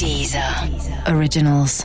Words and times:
Dieser 0.00 0.66
Originals. 1.08 1.84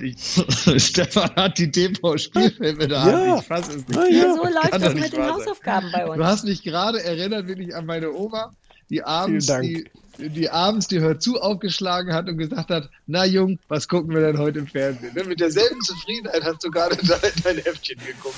Stefan 0.78 1.30
hat 1.36 1.58
die 1.58 1.70
TV-Spielfilme 1.70 2.88
da. 2.88 3.08
Ja. 3.08 3.38
Ich 3.38 3.44
fass 3.44 3.68
es 3.68 3.86
nicht. 3.86 4.10
Ja. 4.10 4.34
So 4.34 4.44
läuft 4.44 4.72
das 4.72 4.94
mit 4.94 5.12
den. 5.12 5.22
Hausaufgaben 5.22 5.92
bei 5.92 6.06
uns. 6.06 6.16
Du 6.16 6.24
hast 6.24 6.44
mich 6.44 6.62
gerade 6.62 7.02
erinnert, 7.04 7.46
wirklich 7.46 7.76
an 7.76 7.84
meine 7.84 8.10
Oma, 8.10 8.52
die 8.88 9.04
abends, 9.04 9.48
die, 9.60 9.84
die 10.16 10.48
abends 10.48 10.88
die 10.88 11.00
Hör 11.00 11.18
zu 11.18 11.38
aufgeschlagen 11.38 12.14
hat 12.14 12.26
und 12.26 12.38
gesagt 12.38 12.70
hat, 12.70 12.88
na 13.06 13.26
Jung, 13.26 13.58
was 13.68 13.86
gucken 13.86 14.14
wir 14.14 14.22
denn 14.22 14.38
heute 14.38 14.60
im 14.60 14.66
Fernsehen? 14.66 15.12
Ne? 15.14 15.24
Mit 15.24 15.38
derselben 15.38 15.80
Zufriedenheit 15.82 16.42
hast 16.42 16.64
du 16.64 16.70
gerade 16.70 16.96
dein, 17.06 17.32
dein 17.44 17.56
Heftchen 17.58 17.98
geguckt. 17.98 18.36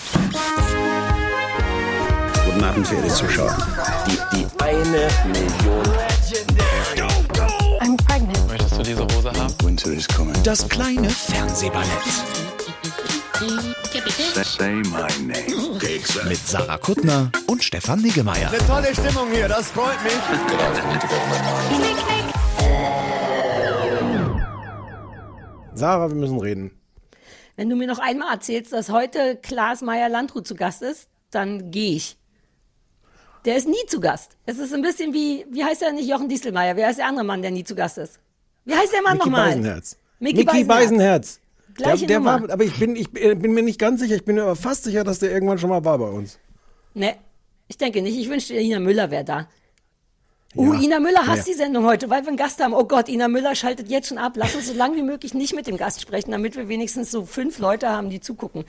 Guten 2.44 2.64
Abend, 2.64 2.84
verehrte 2.84 3.14
Zuschauer. 3.14 3.56
Die, 4.08 4.38
die 4.38 4.46
eine 4.60 5.08
Million. 5.32 5.84
Du 6.96 7.27
diese 8.88 9.02
Hose 9.02 9.30
haben? 9.32 9.54
Winter 9.62 9.92
is 9.92 10.08
coming. 10.08 10.34
Das 10.44 10.66
kleine 10.68 11.10
Fernsehballett 11.10 11.86
Say 14.44 14.74
my 14.74 15.06
name. 15.20 15.78
mit 16.28 16.38
Sarah 16.38 16.78
Kuttner 16.78 17.30
und 17.46 17.62
Stefan 17.62 18.00
Niggemeier. 18.00 18.50
Tolle 18.66 18.92
Stimmung 18.94 19.30
hier, 19.30 19.46
das 19.48 19.70
freut 19.70 20.02
mich. 20.02 20.12
Sarah, 25.74 26.08
wir 26.08 26.16
müssen 26.16 26.40
reden. 26.40 26.70
Wenn 27.56 27.68
du 27.68 27.76
mir 27.76 27.86
noch 27.86 27.98
einmal 27.98 28.32
erzählst, 28.32 28.72
dass 28.72 28.90
heute 28.90 29.36
Klaas 29.36 29.82
Meyer-Landrut 29.82 30.46
zu 30.46 30.54
Gast 30.54 30.82
ist, 30.82 31.08
dann 31.30 31.70
gehe 31.70 31.96
ich. 31.96 32.16
Der 33.44 33.56
ist 33.56 33.68
nie 33.68 33.86
zu 33.86 34.00
Gast. 34.00 34.36
Es 34.46 34.58
ist 34.58 34.72
ein 34.72 34.82
bisschen 34.82 35.12
wie, 35.12 35.46
wie 35.50 35.64
heißt 35.64 35.82
der 35.82 35.92
nicht 35.92 36.08
Jochen 36.08 36.28
Dieselmeier? 36.28 36.74
Wer 36.76 36.90
ist 36.90 36.98
der 36.98 37.06
andere 37.06 37.24
Mann, 37.24 37.42
der 37.42 37.50
nie 37.50 37.64
zu 37.64 37.74
Gast 37.74 37.98
ist? 37.98 38.18
Wie 38.68 38.74
heißt 38.74 38.92
der 38.92 39.00
Mann 39.00 39.14
Mickey 39.14 39.30
nochmal? 39.30 39.48
Beisenherz. 39.48 39.96
Mickey 40.20 40.36
Mickey 40.44 40.64
Beisenherz. 40.64 40.68
Beisenherz. 40.68 41.40
Der, 41.78 41.84
Gleiche 41.86 42.06
der 42.06 42.18
Nummer. 42.18 42.42
war, 42.42 42.50
aber 42.50 42.64
ich 42.64 42.78
bin, 42.78 42.96
ich 42.96 43.10
bin 43.10 43.54
mir 43.54 43.62
nicht 43.62 43.78
ganz 43.78 44.00
sicher, 44.00 44.16
ich 44.16 44.24
bin 44.24 44.34
mir 44.34 44.42
aber 44.42 44.56
fast 44.56 44.84
sicher, 44.84 45.04
dass 45.04 45.20
der 45.20 45.30
irgendwann 45.30 45.58
schon 45.58 45.70
mal 45.70 45.82
war 45.84 45.96
bei 45.96 46.08
uns. 46.08 46.38
Ne, 46.92 47.14
ich 47.66 47.78
denke 47.78 48.02
nicht. 48.02 48.18
Ich 48.18 48.28
wünschte, 48.28 48.54
Ina 48.54 48.78
Müller 48.78 49.10
wäre 49.10 49.24
da. 49.24 49.48
Uh, 50.58 50.74
Ja. 50.74 50.80
Ina 50.80 50.98
Müller 51.00 51.26
hasst 51.26 51.46
Ja. 51.46 51.52
die 51.54 51.58
Sendung 51.58 51.84
heute, 51.84 52.10
weil 52.10 52.22
wir 52.22 52.28
einen 52.28 52.36
Gast 52.36 52.60
haben. 52.62 52.74
Oh 52.74 52.84
Gott, 52.84 53.08
Ina 53.08 53.28
Müller 53.28 53.54
schaltet 53.54 53.88
jetzt 53.88 54.08
schon 54.08 54.18
ab. 54.18 54.32
Lass 54.34 54.54
uns 54.56 54.66
so 54.66 54.74
lange 54.74 54.96
wie 54.96 55.02
möglich 55.02 55.32
nicht 55.32 55.54
mit 55.54 55.68
dem 55.68 55.76
Gast 55.76 56.00
sprechen, 56.00 56.32
damit 56.32 56.56
wir 56.56 56.68
wenigstens 56.68 57.10
so 57.12 57.24
fünf 57.24 57.58
Leute 57.60 57.88
haben, 57.88 58.10
die 58.10 58.18
zugucken. 58.20 58.64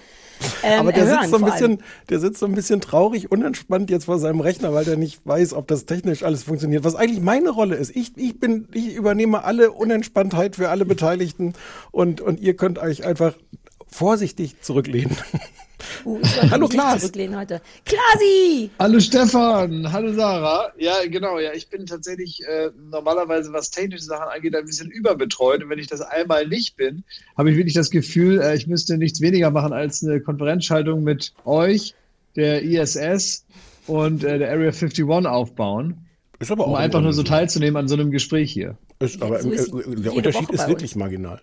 Ähm, 0.64 0.82
Aber 0.82 0.92
der 0.94 1.06
hören 1.06 1.22
sitzt, 1.22 1.32
so 1.32 1.38
ein 1.38 1.46
bisschen, 1.52 1.84
der 2.10 2.20
sitzt 2.20 2.40
so 2.40 2.46
ein 2.46 2.54
bisschen 2.54 2.80
traurig, 2.80 3.32
unentspannt 3.32 3.90
jetzt 3.90 4.06
vor 4.06 4.20
seinem 4.20 4.40
Rechner, 4.40 4.74
weil 4.74 4.86
der 4.86 4.98
nicht 4.98 5.26
weiß, 5.26 5.54
ob 5.54 5.68
das 5.68 5.86
technisch 5.86 6.22
alles 6.24 6.44
funktioniert. 6.44 6.84
Was 6.84 6.94
eigentlich 6.96 7.22
meine 7.22 7.50
Rolle 7.50 7.76
ist. 7.76 7.96
Ich, 7.96 8.16
ich 8.18 8.40
bin, 8.40 8.68
ich 8.74 8.94
übernehme 8.94 9.44
alle 9.44 9.72
Unentspanntheit 9.72 10.58
für 10.58 10.70
alle 10.70 10.86
Beteiligten 10.86 11.54
und, 11.92 12.22
und 12.22 12.40
ihr 12.40 12.56
könnt 12.56 12.78
euch 12.78 13.04
einfach 13.04 13.34
vorsichtig 13.88 14.62
zurücklehnen. 14.62 15.18
Uh, 16.06 16.20
Hallo, 16.52 16.68
Klaas. 16.68 17.04
heute. 17.04 17.62
Klasi! 17.86 18.70
Hallo 18.80 19.00
Stefan, 19.00 19.92
hallo 19.92 20.14
Sarah. 20.14 20.72
Ja, 20.78 20.96
genau, 21.08 21.40
ja, 21.40 21.54
ich 21.54 21.70
bin 21.70 21.86
tatsächlich 21.86 22.42
äh, 22.46 22.70
normalerweise, 22.92 23.52
was 23.54 23.72
technische 23.72 24.04
Sachen 24.04 24.30
angeht, 24.30 24.56
ein 24.56 24.66
bisschen 24.66 24.90
überbetreut. 24.90 25.64
Und 25.64 25.70
wenn 25.70 25.80
ich 25.80 25.88
das 25.88 26.02
einmal 26.02 26.48
nicht 26.48 26.76
bin, 26.76 27.04
habe 27.38 27.52
ich 27.52 27.58
wirklich 27.58 27.74
das 27.74 27.90
Gefühl, 27.90 28.42
äh, 28.42 28.56
ich 28.56 28.68
müsste 28.68 28.98
nichts 28.98 29.22
weniger 29.22 29.52
machen 29.52 29.74
als 29.74 30.04
eine 30.04 30.22
Konferenzschaltung 30.22 31.04
mit 31.04 31.34
euch, 31.46 31.96
der 32.36 32.62
ISS 32.64 33.46
und 33.88 34.24
äh, 34.24 34.38
der 34.38 34.52
Area 34.52 34.72
51 34.72 35.06
aufbauen, 35.06 36.06
Ist 36.40 36.52
aber 36.52 36.66
um 36.68 36.74
auch 36.74 36.78
in 36.78 36.84
einfach 36.84 37.02
nur 37.02 37.14
so 37.14 37.24
teilzunehmen 37.24 37.78
an 37.78 37.88
so 37.88 37.96
einem 37.96 38.12
Gespräch 38.12 38.52
hier. 38.52 38.78
Ist, 39.00 39.22
aber 39.22 39.42
so 39.42 39.52
äh, 39.52 39.56
ist 39.56 39.72
der 39.74 40.14
Unterschied 40.14 40.48
Woche 40.50 40.54
ist 40.56 40.68
wirklich 40.68 40.92
uns. 40.92 40.96
marginal. 40.96 41.42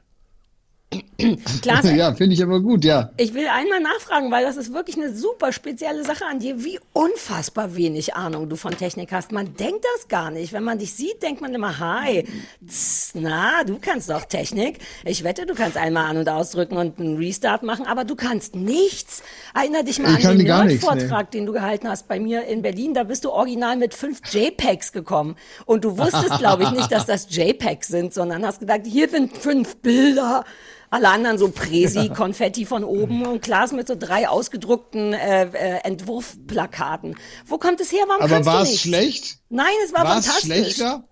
Klaas, 1.63 1.85
ja, 1.97 2.15
finde 2.15 2.35
ich 2.35 2.43
aber 2.43 2.61
gut, 2.61 2.85
ja. 2.85 3.11
ich 3.17 3.35
will 3.35 3.47
einmal 3.49 3.81
nachfragen, 3.81 4.31
weil 4.31 4.45
das 4.45 4.57
ist 4.57 4.73
wirklich 4.73 4.97
eine 4.97 5.13
super 5.13 5.53
spezielle 5.53 6.05
Sache 6.05 6.25
an 6.31 6.39
dir, 6.39 6.63
wie 6.63 6.79
unfassbar 6.93 7.75
wenig 7.75 8.15
Ahnung 8.15 8.49
du 8.49 8.57
von 8.57 8.77
Technik 8.77 9.13
hast. 9.13 9.33
Man 9.33 9.57
denkt 9.57 9.85
das 9.97 10.09
gar 10.09 10.31
nicht. 10.31 10.53
Wenn 10.53 10.63
man 10.63 10.79
dich 10.79 10.93
sieht, 10.93 11.23
denkt 11.23 11.41
man 11.41 11.55
immer, 11.55 11.79
hi, 11.79 12.25
tss, 12.67 13.13
na, 13.15 13.65
du 13.65 13.79
kannst 13.81 14.11
doch 14.11 14.25
Technik. 14.27 14.79
Ich 15.05 15.25
wette, 15.25 15.47
du 15.47 15.55
kannst 15.55 15.77
einmal 15.77 16.05
an- 16.11 16.19
und 16.19 16.29
ausdrücken 16.29 16.77
und 16.77 17.01
einen 17.01 17.17
Restart 17.17 17.63
machen, 17.63 17.87
aber 17.87 18.05
du 18.05 18.15
kannst 18.15 18.55
nichts. 18.55 19.23
Erinner 19.55 19.83
dich 19.83 19.99
mal 19.99 20.19
Ich 20.19 20.27
an 20.27 20.39
den 20.39 20.47
Nerd-Vortrag, 20.47 21.31
den 21.31 21.47
du 21.47 21.53
gehalten 21.53 21.89
hast 21.89 22.07
bei 22.09 22.21
mir 22.21 22.45
in 22.45 22.63
Berlin. 22.63 22.95
Da 22.95 23.05
bist 23.05 23.25
du 23.25 23.31
original 23.31 23.77
mit 23.77 23.95
fünf 23.95 24.21
JPEGs 24.31 24.93
gekommen. 24.93 25.37
Und 25.65 25.85
du 25.85 25.99
wusstest, 25.99 26.39
glaube 26.39 26.65
ich, 26.65 26.71
nicht, 26.71 26.93
dass 26.93 27.07
das 27.07 27.27
JPEGs 27.35 27.89
sind, 27.89 28.15
sondern 28.15 28.47
hast 28.47 28.61
gedacht, 28.61 28.83
hier 28.85 29.09
sind 29.09 29.37
fünf 29.37 29.77
Bilder. 29.77 30.45
Alle 30.91 31.09
anderen 31.09 31.39
so 31.39 31.49
Presi, 31.49 32.09
Konfetti 32.09 32.65
von 32.65 32.85
oben 32.85 33.27
und 33.27 33.43
Klaas 33.43 33.73
mit 33.73 33.89
so 33.89 33.97
drei 33.99 34.29
ausgedruckten 34.29 35.13
äh, 35.13 35.45
äh, 35.45 35.81
Entwurfplakaten. 35.85 37.17
Wo 37.47 37.59
kommt 37.59 37.81
es 37.81 37.93
her? 37.93 38.05
Warum 38.07 38.23
Aber 38.23 38.45
war 38.47 38.63
es 38.63 38.81
schlecht? 38.81 39.39
Nein, 39.49 39.67
es 39.85 39.93
war, 39.93 40.05
War 40.05 40.19
es 40.19 40.27
fantastisch. 40.27 40.75
schlechter? 40.77 41.05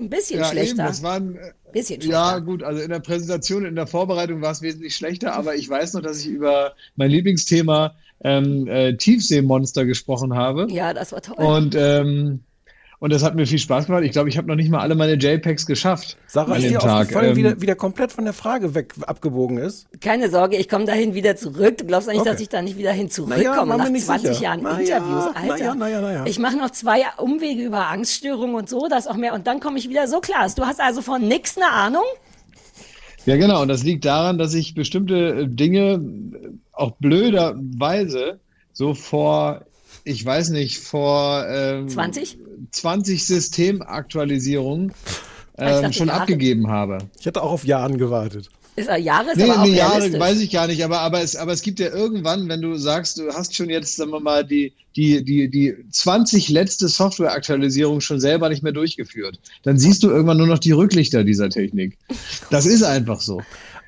Ein 0.00 0.10
bisschen 0.10 0.40
Ja, 0.40 0.46
schlechter. 0.46 0.70
eben, 0.82 0.86
das 0.88 1.02
war 1.02 1.14
ein, 1.16 1.36
äh, 1.36 1.52
bisschen 1.72 2.00
Ja, 2.02 2.30
schlechter. 2.30 2.40
gut, 2.42 2.62
also 2.62 2.82
in 2.82 2.90
der 2.90 3.00
Präsentation, 3.00 3.64
in 3.64 3.76
der 3.76 3.86
Vorbereitung 3.86 4.42
war 4.42 4.50
es 4.50 4.60
wesentlich 4.62 4.96
schlechter, 4.96 5.34
aber 5.34 5.54
ich 5.54 5.68
weiß 5.68 5.94
noch, 5.94 6.02
dass 6.02 6.20
ich 6.20 6.26
über 6.26 6.74
mein 6.96 7.10
Lieblingsthema 7.10 7.94
ähm, 8.24 8.66
äh, 8.68 8.96
Tiefseemonster 8.96 9.84
gesprochen 9.84 10.34
habe. 10.34 10.66
Ja, 10.70 10.92
das 10.94 11.12
war 11.12 11.22
toll. 11.22 11.36
Und, 11.44 11.74
ähm, 11.76 12.40
und 13.02 13.12
das 13.12 13.24
hat 13.24 13.34
mir 13.34 13.48
viel 13.48 13.58
Spaß 13.58 13.86
gemacht. 13.86 14.04
Ich 14.04 14.12
glaube, 14.12 14.28
ich 14.28 14.38
habe 14.38 14.46
noch 14.46 14.54
nicht 14.54 14.70
mal 14.70 14.78
alle 14.78 14.94
meine 14.94 15.14
JPEGs 15.14 15.66
geschafft 15.66 16.16
Sarah, 16.28 16.52
an 16.52 16.58
ist 16.58 16.62
dem 16.66 16.72
dir 16.74 16.78
Tag. 16.78 17.00
aufgefallen, 17.02 17.36
Ähm, 17.36 17.60
wie 17.60 17.66
der 17.66 17.74
komplett 17.74 18.12
von 18.12 18.24
der 18.24 18.32
Frage 18.32 18.76
weg 18.76 18.94
abgebogen 19.02 19.58
ist? 19.58 19.88
Keine 20.00 20.30
Sorge, 20.30 20.56
ich 20.56 20.68
komme 20.68 20.84
dahin 20.84 21.12
wieder 21.12 21.34
zurück. 21.34 21.78
Du 21.78 21.84
glaubst 21.84 22.06
nicht, 22.06 22.20
Okay. 22.20 22.30
dass 22.30 22.40
ich 22.40 22.48
da 22.48 22.62
nicht 22.62 22.78
wieder 22.78 22.92
hin 22.92 23.10
zurückkomme 23.10 23.72
mir 23.72 23.78
nach 23.78 23.88
nicht 23.90 24.06
20 24.06 24.28
sicher. 24.28 24.42
Jahren 24.44 24.60
Na 24.62 24.78
Interviews. 24.78 25.24
ja, 25.24 25.32
Alter, 25.34 25.56
na 25.56 25.58
ja, 25.58 25.74
na 25.74 25.88
ja, 25.88 26.00
na 26.00 26.12
ja. 26.12 26.26
ich 26.26 26.38
mache 26.38 26.56
noch 26.56 26.70
zwei 26.70 27.02
Umwege 27.18 27.64
über 27.64 27.88
Angststörungen 27.88 28.54
und 28.54 28.68
so, 28.68 28.86
das 28.88 29.08
auch 29.08 29.16
mehr. 29.16 29.34
Und 29.34 29.48
dann 29.48 29.58
komme 29.58 29.78
ich 29.80 29.88
wieder 29.88 30.06
so 30.06 30.20
klar. 30.20 30.48
Du 30.54 30.64
hast 30.64 30.80
also 30.80 31.02
von 31.02 31.26
nix 31.26 31.56
eine 31.56 31.70
Ahnung? 31.72 32.04
ja, 33.26 33.36
genau. 33.36 33.62
Und 33.62 33.68
das 33.68 33.82
liegt 33.82 34.04
daran, 34.04 34.38
dass 34.38 34.54
ich 34.54 34.74
bestimmte 34.74 35.48
Dinge 35.48 36.00
auch 36.72 36.92
blöderweise 37.00 38.38
so 38.72 38.94
vor, 38.94 39.64
ich 40.04 40.24
weiß 40.24 40.50
nicht, 40.50 40.78
vor 40.78 41.46
ähm, 41.48 41.88
20? 41.88 42.38
20 42.70 43.26
Systemaktualisierungen 43.26 44.92
ähm, 45.58 45.82
dachte 45.82 45.92
schon 45.92 46.08
Jahre. 46.08 46.20
abgegeben 46.20 46.68
habe. 46.68 46.98
Ich 47.18 47.26
hätte 47.26 47.42
auch 47.42 47.52
auf 47.52 47.64
Jahren 47.64 47.98
gewartet. 47.98 48.48
Ist 48.74 48.88
er 48.88 48.96
Jahre, 48.96 49.32
ist 49.32 49.36
Nee, 49.36 49.50
aber 49.50 49.60
auch 49.60 49.66
nee, 49.66 49.76
Jahre 49.76 50.18
weiß 50.18 50.40
ich 50.40 50.50
gar 50.50 50.66
nicht, 50.66 50.82
aber, 50.82 51.00
aber, 51.00 51.20
es, 51.20 51.36
aber 51.36 51.52
es 51.52 51.60
gibt 51.60 51.78
ja 51.78 51.90
irgendwann, 51.90 52.48
wenn 52.48 52.62
du 52.62 52.76
sagst, 52.76 53.18
du 53.18 53.30
hast 53.30 53.54
schon 53.54 53.68
jetzt, 53.68 53.96
sagen 53.96 54.12
wir 54.12 54.20
mal, 54.20 54.46
die, 54.46 54.72
die, 54.96 55.22
die, 55.22 55.50
die 55.50 55.76
20 55.90 56.48
letzte 56.48 56.88
Softwareaktualisierung 56.88 58.00
schon 58.00 58.18
selber 58.18 58.48
nicht 58.48 58.62
mehr 58.62 58.72
durchgeführt, 58.72 59.38
dann 59.62 59.78
siehst 59.78 60.02
du 60.02 60.08
irgendwann 60.08 60.38
nur 60.38 60.46
noch 60.46 60.58
die 60.58 60.72
Rücklichter 60.72 61.22
dieser 61.22 61.50
Technik. 61.50 61.98
Das 62.48 62.64
ist 62.64 62.82
einfach 62.82 63.20
so. 63.20 63.42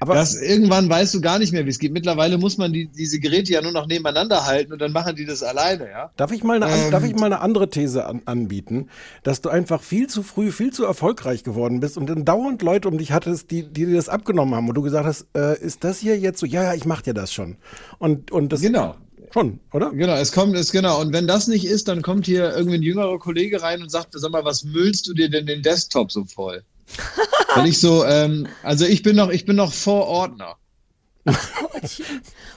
Aber 0.05 0.15
Das, 0.17 0.35
irgendwann 0.39 0.87
weißt 0.91 1.15
du 1.15 1.23
gar 1.23 1.39
nicht 1.39 1.55
mehr, 1.55 1.65
wie 1.65 1.71
es 1.71 1.79
geht. 1.79 1.93
Mittlerweile 1.93 2.37
muss 2.37 2.59
man 2.59 2.75
die, 2.75 2.89
diese 2.89 3.19
Geräte 3.21 3.53
ja 3.55 3.63
nur 3.63 3.73
noch 3.73 3.87
nebeneinander 3.87 4.45
halten 4.45 4.75
und 4.75 4.79
dann 4.79 4.93
machen 4.93 5.17
die 5.17 5.25
das 5.25 5.43
alleine, 5.43 5.89
ja. 5.89 6.11
Darf 6.19 6.31
ich 6.31 6.45
mal 6.45 6.63
eine, 6.63 6.71
Ähm. 6.71 6.91
darf 6.91 7.05
ich 7.05 7.15
mal 7.15 7.25
eine 7.27 7.41
andere 7.41 7.71
These 7.71 8.05
an, 8.05 8.21
anbieten, 8.27 8.91
dass 9.23 9.41
du 9.41 9.49
einfach 9.49 9.83
viel 9.83 10.07
zu 10.09 10.23
früh, 10.23 10.53
viel 10.53 10.75
zu 10.75 10.85
erfolgreich 10.85 11.43
geworden 11.43 11.81
bist 11.81 11.97
und 11.97 12.07
dann 12.11 12.27
dauernd 12.27 12.61
Leute 12.61 12.87
um 12.89 12.99
dich 12.99 13.13
hattest, 13.13 13.51
die, 13.51 13.63
die 13.63 13.87
dir 13.87 13.97
das 13.97 14.11
abgenommen 14.11 14.55
haben 14.55 14.69
und 14.69 14.75
du 14.75 14.83
gesagt 14.83 15.07
hast, 15.07 15.27
äh, 15.35 15.59
ist 15.59 15.85
das 15.85 16.01
hier 16.01 16.19
jetzt 16.19 16.39
so? 16.39 16.45
Ja, 16.45 16.63
ja, 16.65 16.75
ich 16.75 16.85
mach 16.85 17.01
dir 17.01 17.15
das 17.15 17.33
schon. 17.33 17.57
Und, 17.99 18.31
und 18.31 18.53
das 18.53 18.61
Genau. 18.61 18.97
schon, 19.33 19.59
oder? 19.73 19.91
Genau, 19.93 20.17
es 20.17 20.33
kommt, 20.33 20.55
es 20.55 20.71
genau. 20.71 21.01
Und 21.01 21.15
wenn 21.15 21.27
das 21.27 21.47
nicht 21.49 21.65
ist, 21.65 21.89
dann 21.89 22.03
kommt 22.03 22.27
hier 22.27 22.55
irgendwie 22.55 22.77
ein 22.77 22.83
jüngerer 22.83 23.19
Kollege 23.19 23.63
rein 23.63 23.81
und 23.81 23.91
sagt, 23.91 24.09
sag 24.13 24.31
mal, 24.31 24.45
was 24.45 24.65
müllst 24.65 25.07
du 25.09 25.15
dir 25.15 25.31
denn 25.31 25.47
den 25.47 25.63
Desktop 25.63 26.13
so 26.13 26.25
voll? 26.27 26.63
Weil 27.55 27.69
ich 27.69 27.79
so, 27.81 28.05
ähm, 28.05 28.47
also 28.63 28.85
ich 28.85 29.03
bin 29.03 29.17
noch, 29.17 29.31
ich 29.31 29.45
bin 29.45 29.57
noch 29.57 29.73
Vorordner. 29.73 30.57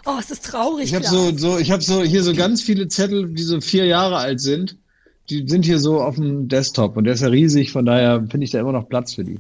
Oh, 0.06 0.18
es 0.20 0.32
ist 0.32 0.46
traurig. 0.46 0.86
Ich 0.86 0.96
habe 0.96 1.06
so, 1.06 1.36
so, 1.38 1.58
ich 1.58 1.72
habe 1.72 1.82
so 1.82 2.04
hier 2.04 2.24
so 2.24 2.34
ganz 2.34 2.62
viele 2.62 2.88
Zettel, 2.88 3.34
die 3.34 3.44
so 3.44 3.62
vier 3.62 3.86
Jahre 3.86 4.18
alt 4.18 4.42
sind. 4.42 4.78
Die 5.30 5.48
sind 5.48 5.66
hier 5.66 5.80
so 5.80 6.02
auf 6.02 6.16
dem 6.16 6.48
Desktop 6.48 6.96
und 6.98 7.04
der 7.04 7.14
ist 7.14 7.22
ja 7.22 7.28
riesig, 7.28 7.72
von 7.72 7.86
daher 7.86 8.26
finde 8.30 8.46
ich 8.46 8.52
da 8.52 8.60
immer 8.60 8.72
noch 8.72 8.88
Platz 8.88 9.14
für 9.16 9.24
die. 9.24 9.40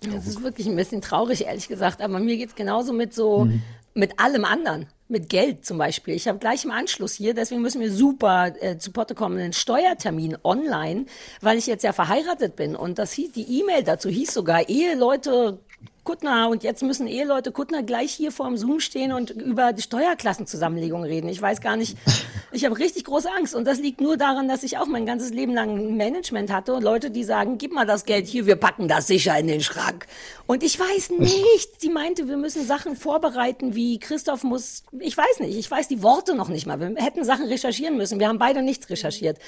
Das 0.00 0.26
ist 0.26 0.42
wirklich 0.42 0.66
ein 0.66 0.76
bisschen 0.76 1.02
traurig, 1.02 1.44
ehrlich 1.46 1.68
gesagt. 1.68 2.00
Aber 2.00 2.18
mir 2.18 2.36
geht's 2.36 2.54
genauso 2.54 2.92
mit 2.92 3.12
so, 3.14 3.44
Mhm. 3.44 3.62
mit 3.94 4.18
allem 4.18 4.44
anderen. 4.44 4.86
Mit 5.10 5.30
Geld 5.30 5.64
zum 5.64 5.78
Beispiel. 5.78 6.14
Ich 6.14 6.28
habe 6.28 6.38
gleich 6.38 6.66
im 6.66 6.70
Anschluss 6.70 7.14
hier, 7.14 7.32
deswegen 7.32 7.62
müssen 7.62 7.80
wir 7.80 7.90
super 7.90 8.52
äh, 8.60 8.76
zu 8.76 8.92
Potte 8.92 9.14
kommen, 9.14 9.38
einen 9.38 9.54
Steuertermin 9.54 10.36
online, 10.44 11.06
weil 11.40 11.56
ich 11.56 11.66
jetzt 11.66 11.82
ja 11.82 11.94
verheiratet 11.94 12.56
bin. 12.56 12.76
Und 12.76 12.98
das 12.98 13.12
hieß, 13.12 13.32
die 13.32 13.60
E-Mail 13.60 13.84
dazu 13.84 14.10
hieß 14.10 14.34
sogar, 14.34 14.68
Eheleute 14.68 15.60
Kuttner 16.08 16.48
und 16.48 16.62
jetzt 16.62 16.82
müssen 16.82 17.06
Eheleute 17.06 17.52
Kuttner 17.52 17.82
gleich 17.82 18.12
hier 18.12 18.32
vor 18.32 18.46
dem 18.46 18.56
Zoom 18.56 18.80
stehen 18.80 19.12
und 19.12 19.28
über 19.28 19.74
die 19.74 19.82
Steuerklassenzusammenlegung 19.82 21.04
reden. 21.04 21.28
Ich 21.28 21.42
weiß 21.42 21.60
gar 21.60 21.76
nicht, 21.76 21.98
ich 22.50 22.64
habe 22.64 22.78
richtig 22.78 23.04
große 23.04 23.28
Angst 23.30 23.54
und 23.54 23.66
das 23.66 23.78
liegt 23.78 24.00
nur 24.00 24.16
daran, 24.16 24.48
dass 24.48 24.62
ich 24.62 24.78
auch 24.78 24.86
mein 24.86 25.04
ganzes 25.04 25.34
Leben 25.34 25.52
lang 25.52 25.98
Management 25.98 26.50
hatte 26.50 26.72
und 26.72 26.82
Leute, 26.82 27.10
die 27.10 27.24
sagen, 27.24 27.58
gib 27.58 27.74
mal 27.74 27.84
das 27.84 28.06
Geld 28.06 28.26
hier, 28.26 28.46
wir 28.46 28.56
packen 28.56 28.88
das 28.88 29.06
sicher 29.06 29.38
in 29.38 29.48
den 29.48 29.60
Schrank. 29.60 30.06
Und 30.46 30.62
ich 30.62 30.80
weiß 30.80 31.10
nicht, 31.18 31.78
sie 31.78 31.90
meinte, 31.90 32.26
wir 32.26 32.38
müssen 32.38 32.64
Sachen 32.64 32.96
vorbereiten, 32.96 33.74
wie 33.74 33.98
Christoph 33.98 34.44
muss, 34.44 34.84
ich 35.00 35.14
weiß 35.14 35.40
nicht, 35.40 35.58
ich 35.58 35.70
weiß 35.70 35.88
die 35.88 36.02
Worte 36.02 36.34
noch 36.34 36.48
nicht 36.48 36.66
mal. 36.66 36.80
Wir 36.80 37.04
hätten 37.04 37.22
Sachen 37.22 37.48
recherchieren 37.48 37.98
müssen. 37.98 38.18
Wir 38.18 38.28
haben 38.28 38.38
beide 38.38 38.62
nichts 38.62 38.88
recherchiert. 38.88 39.38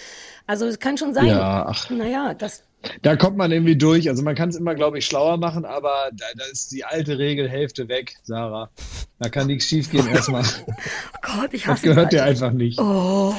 Also 0.47 0.67
es 0.67 0.79
kann 0.79 0.99
schon 0.99 1.15
sein. 1.15 1.29
Ja, 1.29 1.65
ach. 1.71 1.89
Naja, 1.89 2.35
das 2.35 2.65
Da 3.03 3.17
kommt 3.17 3.37
man 3.37 3.53
irgendwie 3.53 3.77
durch. 3.77 4.09
Also 4.09 4.23
man 4.23 4.35
kann 4.35 4.49
es 4.49 4.57
immer, 4.57 4.75
glaube 4.75 4.99
ich, 4.99 5.07
schlauer 5.07 5.37
machen, 5.37 5.65
aber 5.65 6.11
da, 6.13 6.25
da 6.37 6.45
ist 6.51 6.73
die 6.73 6.85
alte 6.85 7.19
Regel 7.19 7.49
Hälfte 7.49 7.89
weg, 7.89 8.15
Sarah. 8.23 8.71
Da 9.19 9.29
kann 9.29 9.47
nichts 9.49 9.67
schiefgehen 9.67 10.07
erstmal. 10.13 10.45
Oh 10.67 11.41
Gott, 11.41 11.53
ich 11.53 11.63
Das 11.65 11.73
hasse 11.73 11.87
gehört 11.87 12.13
dir 12.13 12.25
einfach 12.25 12.53
nicht. 12.53 12.79
Oh. 12.81 13.35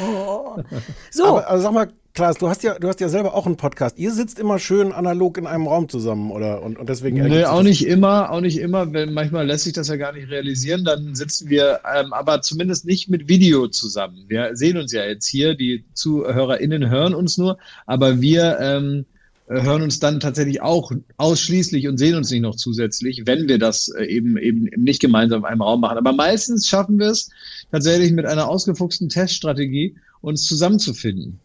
So, 1.10 1.26
Aber 1.26 1.50
also 1.50 1.64
sag 1.64 1.74
mal, 1.74 1.88
Klaas, 2.14 2.38
du 2.38 2.50
hast 2.50 2.62
ja, 2.62 2.78
du 2.78 2.90
hast 2.90 3.00
ja 3.00 3.08
selber 3.08 3.34
auch 3.34 3.46
einen 3.46 3.56
Podcast. 3.56 3.98
Ihr 3.98 4.12
sitzt 4.12 4.38
immer 4.38 4.60
schön 4.60 4.92
analog 4.92 5.38
in 5.38 5.48
einem 5.48 5.66
Raum 5.66 5.88
zusammen, 5.88 6.30
oder? 6.30 6.62
Und, 6.62 6.78
und 6.78 6.90
deswegen 6.90 7.16
Nee, 7.26 7.46
auch 7.46 7.60
das- 7.60 7.64
nicht 7.68 7.88
immer, 7.88 8.32
auch 8.32 8.42
nicht 8.42 8.58
immer. 8.60 8.92
Wenn, 8.92 9.14
manchmal 9.14 9.48
lässt 9.48 9.64
sich 9.64 9.72
das 9.74 9.88
ja 9.88 9.96
gar 9.96 10.12
nicht 10.12 10.30
realisieren. 10.30 10.84
Dann 10.84 11.16
sitzen 11.16 11.50
wir 11.50 11.80
ähm, 11.96 12.12
aber 12.12 12.42
zumindest 12.42 12.86
nicht 12.86 13.08
mit 13.10 13.30
Video 13.30 13.70
zusammen. 13.70 14.26
Wir 14.28 14.58
sehen 14.58 14.76
uns 14.78 14.92
ja 14.92 15.06
jetzt 15.06 15.26
hier. 15.26 15.56
Die 15.56 15.86
ZuhörerInnen 15.94 16.90
hören 16.90 17.16
uns 17.16 17.38
nur, 17.38 17.58
aber 17.86 18.20
wir 18.20 18.60
ähm, 18.60 19.06
äh, 19.06 19.11
hören 19.52 19.82
uns 19.82 20.00
dann 20.00 20.20
tatsächlich 20.20 20.62
auch 20.62 20.92
ausschließlich 21.18 21.88
und 21.88 21.98
sehen 21.98 22.16
uns 22.16 22.32
nicht 22.32 22.42
noch 22.42 22.56
zusätzlich, 22.56 23.24
wenn 23.26 23.48
wir 23.48 23.60
das 23.60 23.90
äh, 23.90 24.06
eben 24.06 24.38
eben 24.38 24.70
nicht 24.78 25.02
gemeinsam 25.02 25.42
in 25.42 25.46
einem 25.46 25.62
Raum 25.62 25.82
machen. 25.82 25.98
Aber 25.98 26.14
meistens 26.14 26.68
schaffen 26.68 27.00
wir 27.00 27.08
es 27.08 27.30
tatsächlich 27.72 28.12
mit 28.12 28.26
einer 28.26 28.48
ausgefuchsten 28.48 29.10
Teststrategie, 29.10 29.96
uns 30.22 30.46
zusammenzufinden. 30.46 31.40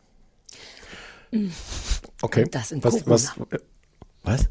Okay. 2.22 2.46
Das 2.50 2.68
sind 2.68 2.84
was, 2.84 3.06
was, 3.06 3.36
äh, 3.50 3.58
was? 4.22 4.48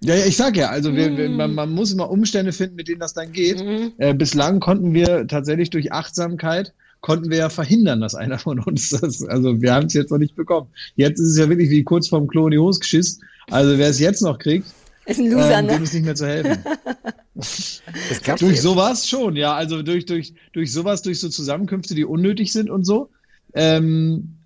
Ja, 0.00 0.14
ja, 0.14 0.24
ich 0.26 0.36
sag 0.36 0.56
ja, 0.56 0.70
also 0.70 0.94
wir, 0.94 1.16
wir, 1.16 1.28
man, 1.28 1.54
man 1.54 1.72
muss 1.72 1.92
immer 1.92 2.10
Umstände 2.10 2.52
finden, 2.52 2.76
mit 2.76 2.88
denen 2.88 3.00
das 3.00 3.14
dann 3.14 3.32
geht. 3.32 3.60
Äh, 3.98 4.14
bislang 4.14 4.60
konnten 4.60 4.94
wir 4.94 5.26
tatsächlich 5.26 5.70
durch 5.70 5.92
Achtsamkeit 5.92 6.72
konnten 7.06 7.30
wir 7.30 7.38
ja 7.38 7.50
verhindern, 7.50 8.00
dass 8.00 8.16
einer 8.16 8.36
von 8.36 8.58
uns 8.58 8.90
das, 9.00 9.22
also 9.22 9.62
wir 9.62 9.72
haben 9.72 9.86
es 9.86 9.94
jetzt 9.94 10.10
noch 10.10 10.18
nicht 10.18 10.34
bekommen. 10.34 10.66
Jetzt 10.96 11.20
ist 11.20 11.28
es 11.28 11.38
ja 11.38 11.48
wirklich 11.48 11.70
wie 11.70 11.84
kurz 11.84 12.08
vorm 12.08 12.26
Klo 12.26 12.48
in 12.48 12.50
die 12.50 12.58
Hose 12.58 12.80
geschiss. 12.80 13.20
Also 13.48 13.78
wer 13.78 13.90
es 13.90 14.00
jetzt 14.00 14.22
noch 14.22 14.40
kriegt, 14.40 14.66
ist 15.04 15.20
ein 15.20 15.30
Loser, 15.30 15.60
ähm, 15.60 15.68
dem 15.68 15.78
ne? 15.78 15.84
ist 15.84 15.94
nicht 15.94 16.04
mehr 16.04 16.16
zu 16.16 16.26
helfen. 16.26 16.58
Durch 18.40 18.60
sowas 18.60 19.08
schon, 19.08 19.36
ja, 19.36 19.54
also 19.54 19.82
durch, 19.82 20.04
durch, 20.06 20.34
durch 20.52 20.72
sowas, 20.72 21.02
durch 21.02 21.20
so 21.20 21.28
Zusammenkünfte, 21.28 21.94
die 21.94 22.04
unnötig 22.04 22.52
sind 22.52 22.70
und 22.70 22.84
so. 22.84 23.10
Ähm, 23.54 24.38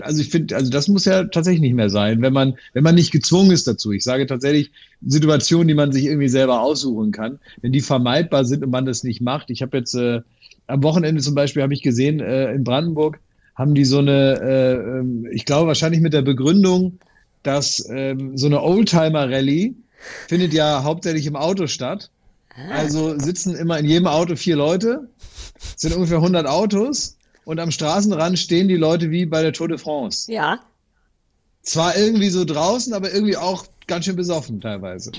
also 0.00 0.20
ich 0.20 0.28
finde, 0.28 0.54
also 0.54 0.70
das 0.70 0.88
muss 0.88 1.06
ja 1.06 1.24
tatsächlich 1.24 1.62
nicht 1.62 1.76
mehr 1.76 1.88
sein, 1.88 2.20
wenn 2.20 2.34
man, 2.34 2.58
wenn 2.74 2.84
man 2.84 2.94
nicht 2.94 3.10
gezwungen 3.10 3.52
ist 3.52 3.66
dazu. 3.66 3.92
Ich 3.92 4.04
sage 4.04 4.26
tatsächlich 4.26 4.70
Situationen, 5.06 5.68
die 5.68 5.74
man 5.74 5.92
sich 5.92 6.04
irgendwie 6.04 6.28
selber 6.28 6.60
aussuchen 6.60 7.10
kann, 7.10 7.38
wenn 7.62 7.72
die 7.72 7.80
vermeidbar 7.80 8.44
sind 8.44 8.64
und 8.64 8.70
man 8.70 8.84
das 8.84 9.02
nicht 9.02 9.22
macht. 9.22 9.48
Ich 9.48 9.62
habe 9.62 9.78
jetzt 9.78 9.94
äh, 9.94 10.20
am 10.66 10.82
Wochenende 10.82 11.22
zum 11.22 11.34
Beispiel 11.34 11.62
habe 11.62 11.74
ich 11.74 11.82
gesehen 11.82 12.20
äh, 12.20 12.52
in 12.52 12.64
Brandenburg 12.64 13.20
haben 13.54 13.74
die 13.74 13.84
so 13.84 13.98
eine, 13.98 14.40
äh, 14.40 14.74
ähm, 14.74 15.26
ich 15.32 15.46
glaube 15.46 15.68
wahrscheinlich 15.68 16.02
mit 16.02 16.12
der 16.12 16.22
Begründung, 16.22 16.98
dass 17.42 17.88
ähm, 17.90 18.36
so 18.36 18.46
eine 18.46 18.62
Oldtimer-Rallye 18.62 19.74
findet 20.28 20.52
ja 20.52 20.82
hauptsächlich 20.82 21.26
im 21.26 21.36
Auto 21.36 21.66
statt. 21.66 22.10
Also 22.70 23.18
sitzen 23.18 23.54
immer 23.54 23.78
in 23.78 23.86
jedem 23.86 24.06
Auto 24.06 24.36
vier 24.36 24.56
Leute, 24.56 25.08
sind 25.76 25.94
ungefähr 25.94 26.18
100 26.18 26.46
Autos 26.46 27.16
und 27.44 27.60
am 27.60 27.70
Straßenrand 27.70 28.38
stehen 28.38 28.68
die 28.68 28.76
Leute 28.76 29.10
wie 29.10 29.26
bei 29.26 29.42
der 29.42 29.52
Tour 29.52 29.68
de 29.68 29.78
France. 29.78 30.30
Ja, 30.32 30.60
Zwar 31.66 31.96
irgendwie 31.96 32.30
so 32.30 32.44
draußen, 32.44 32.94
aber 32.94 33.12
irgendwie 33.12 33.36
auch 33.36 33.66
ganz 33.88 34.04
schön 34.04 34.14
besoffen 34.14 34.60
teilweise. 34.60 35.10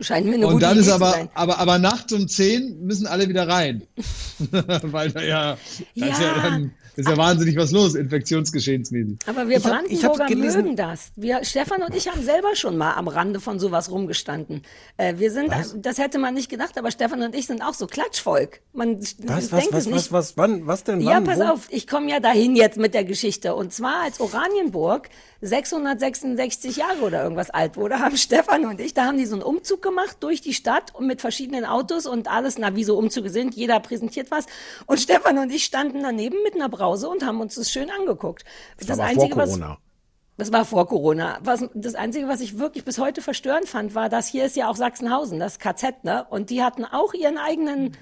Scheint 0.00 0.26
mir 0.26 0.34
eine 0.34 0.46
Und 0.46 0.54
gute 0.54 0.66
dann 0.66 0.72
Idee 0.76 0.80
ist 0.80 0.86
zu 0.88 0.94
aber, 0.94 1.10
sein. 1.12 1.28
aber, 1.34 1.58
aber 1.58 1.78
nachts 1.78 2.12
um 2.12 2.26
10 2.28 2.80
müssen 2.84 3.06
alle 3.06 3.28
wieder 3.28 3.48
rein. 3.48 3.82
Weil 4.82 5.12
ja, 5.26 5.56
ja 5.94 6.06
Ja. 6.06 6.34
dann 6.42 6.72
ist 7.00 7.08
ja 7.08 7.16
wahnsinnig 7.16 7.56
was 7.56 7.70
los, 7.72 7.94
infektionsgeschehensmäßig. 7.94 9.18
Aber 9.26 9.48
wir 9.48 9.58
Ich 9.58 9.64
hab- 9.64 9.72
hab 9.72 9.78
Brandenburger 9.86 10.26
gelesen- 10.26 10.62
mögen 10.62 10.76
das. 10.76 11.12
Wir, 11.16 11.44
Stefan 11.44 11.82
und 11.82 11.94
ich 11.94 12.08
haben 12.08 12.22
selber 12.22 12.54
schon 12.56 12.76
mal 12.76 12.94
am 12.94 13.08
Rande 13.08 13.40
von 13.40 13.58
sowas 13.58 13.90
rumgestanden. 13.90 14.62
Äh, 14.96 15.14
wir 15.18 15.30
sind, 15.30 15.52
das 15.76 15.98
hätte 15.98 16.18
man 16.18 16.34
nicht 16.34 16.48
gedacht, 16.48 16.76
aber 16.78 16.90
Stefan 16.90 17.22
und 17.22 17.34
ich 17.34 17.46
sind 17.46 17.62
auch 17.62 17.74
so 17.74 17.86
Klatschvolk. 17.86 18.60
Man 18.72 19.00
Was, 19.00 19.16
denkt 19.16 19.30
was, 19.32 19.44
es 19.44 19.52
was, 19.72 19.86
nicht. 19.86 19.94
was, 19.96 20.12
was, 20.12 20.36
wann, 20.36 20.66
was 20.66 20.84
denn, 20.84 21.00
Ja, 21.00 21.12
wann, 21.16 21.24
pass 21.24 21.38
wo? 21.38 21.44
auf, 21.44 21.66
ich 21.70 21.86
komme 21.86 22.10
ja 22.10 22.20
dahin 22.20 22.56
jetzt 22.56 22.78
mit 22.78 22.94
der 22.94 23.04
Geschichte. 23.04 23.54
Und 23.54 23.72
zwar 23.72 24.02
als 24.04 24.20
Oranienburg 24.20 25.08
666 25.42 26.76
Jahre 26.76 27.00
oder 27.02 27.22
irgendwas 27.22 27.50
alt 27.50 27.76
wurde, 27.76 27.98
haben 27.98 28.16
Stefan 28.16 28.64
und 28.66 28.80
ich, 28.80 28.94
da 28.94 29.06
haben 29.06 29.18
die 29.18 29.26
so 29.26 29.34
einen 29.34 29.42
Umzug 29.42 29.82
gemacht 29.82 30.18
durch 30.20 30.40
die 30.40 30.54
Stadt 30.54 30.94
und 30.94 31.06
mit 31.06 31.20
verschiedenen 31.20 31.64
Autos 31.64 32.06
und 32.06 32.30
alles, 32.30 32.58
na, 32.58 32.76
wie 32.76 32.84
so 32.84 32.96
Umzüge 32.98 33.30
sind, 33.30 33.54
jeder 33.54 33.80
präsentiert 33.80 34.30
was. 34.30 34.46
Und 34.86 35.00
Stefan 35.00 35.38
und 35.38 35.50
ich 35.50 35.64
standen 35.64 36.02
daneben 36.02 36.36
mit 36.44 36.54
einer 36.54 36.68
Brause 36.90 37.08
und 37.08 37.24
haben 37.24 37.40
uns 37.40 37.54
das 37.54 37.70
schön 37.70 37.90
angeguckt. 37.90 38.44
Das 38.78 38.98
war 38.98 39.06
aber 39.06 39.14
vor 39.14 39.30
Corona. 39.30 39.78
Das 40.36 40.52
war 40.52 40.64
vor 40.64 40.88
Corona. 40.88 41.38
Was, 41.42 41.68
das 41.74 41.94
Einzige, 41.94 42.26
was 42.26 42.40
ich 42.40 42.58
wirklich 42.58 42.84
bis 42.84 42.98
heute 42.98 43.20
verstörend 43.20 43.68
fand, 43.68 43.94
war, 43.94 44.08
dass 44.08 44.26
hier 44.26 44.46
ist 44.46 44.56
ja 44.56 44.68
auch 44.68 44.76
Sachsenhausen, 44.76 45.38
das 45.38 45.58
KZ, 45.58 46.04
ne? 46.04 46.26
Und 46.30 46.50
die 46.50 46.62
hatten 46.62 46.84
auch 46.86 47.12
ihren 47.12 47.36
eigenen 47.36 47.96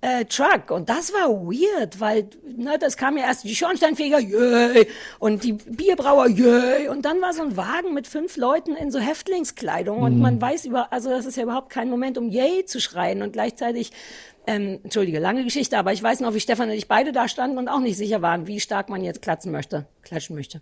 äh, 0.00 0.24
Truck. 0.24 0.70
Und 0.70 0.88
das 0.88 1.12
war 1.12 1.28
weird, 1.28 2.00
weil 2.00 2.30
ne, 2.44 2.78
das 2.78 2.96
kam 2.96 3.18
ja 3.18 3.24
erst 3.24 3.44
die 3.44 3.54
Schornsteinfeger, 3.54 4.20
yay, 4.20 4.88
und 5.18 5.44
die 5.44 5.52
Bierbrauer, 5.52 6.28
yay. 6.28 6.88
Und 6.88 7.04
dann 7.04 7.20
war 7.20 7.34
so 7.34 7.42
ein 7.42 7.58
Wagen 7.58 7.92
mit 7.92 8.06
fünf 8.06 8.38
Leuten 8.38 8.74
in 8.74 8.90
so 8.90 8.98
Häftlingskleidung. 8.98 10.00
Und 10.00 10.18
man 10.18 10.40
weiß 10.40 10.64
über, 10.64 10.92
also 10.92 11.10
das 11.10 11.26
ist 11.26 11.36
ja 11.36 11.42
überhaupt 11.42 11.68
kein 11.70 11.90
Moment, 11.90 12.16
um 12.16 12.30
yay 12.30 12.64
zu 12.64 12.80
schreien. 12.80 13.22
Und 13.22 13.34
gleichzeitig 13.34 13.92
ähm, 14.46 14.80
Entschuldige, 14.82 15.18
lange 15.18 15.44
Geschichte, 15.44 15.78
aber 15.78 15.92
ich 15.92 16.02
weiß 16.02 16.20
noch, 16.20 16.34
wie 16.34 16.40
Stefan 16.40 16.68
und 16.68 16.76
ich 16.76 16.88
beide 16.88 17.12
da 17.12 17.28
standen 17.28 17.58
und 17.58 17.68
auch 17.68 17.80
nicht 17.80 17.96
sicher 17.96 18.22
waren, 18.22 18.46
wie 18.46 18.60
stark 18.60 18.88
man 18.88 19.02
jetzt 19.02 19.22
klatschen 19.22 19.52
möchte, 19.52 19.86
klatschen 20.02 20.36
möchte. 20.36 20.60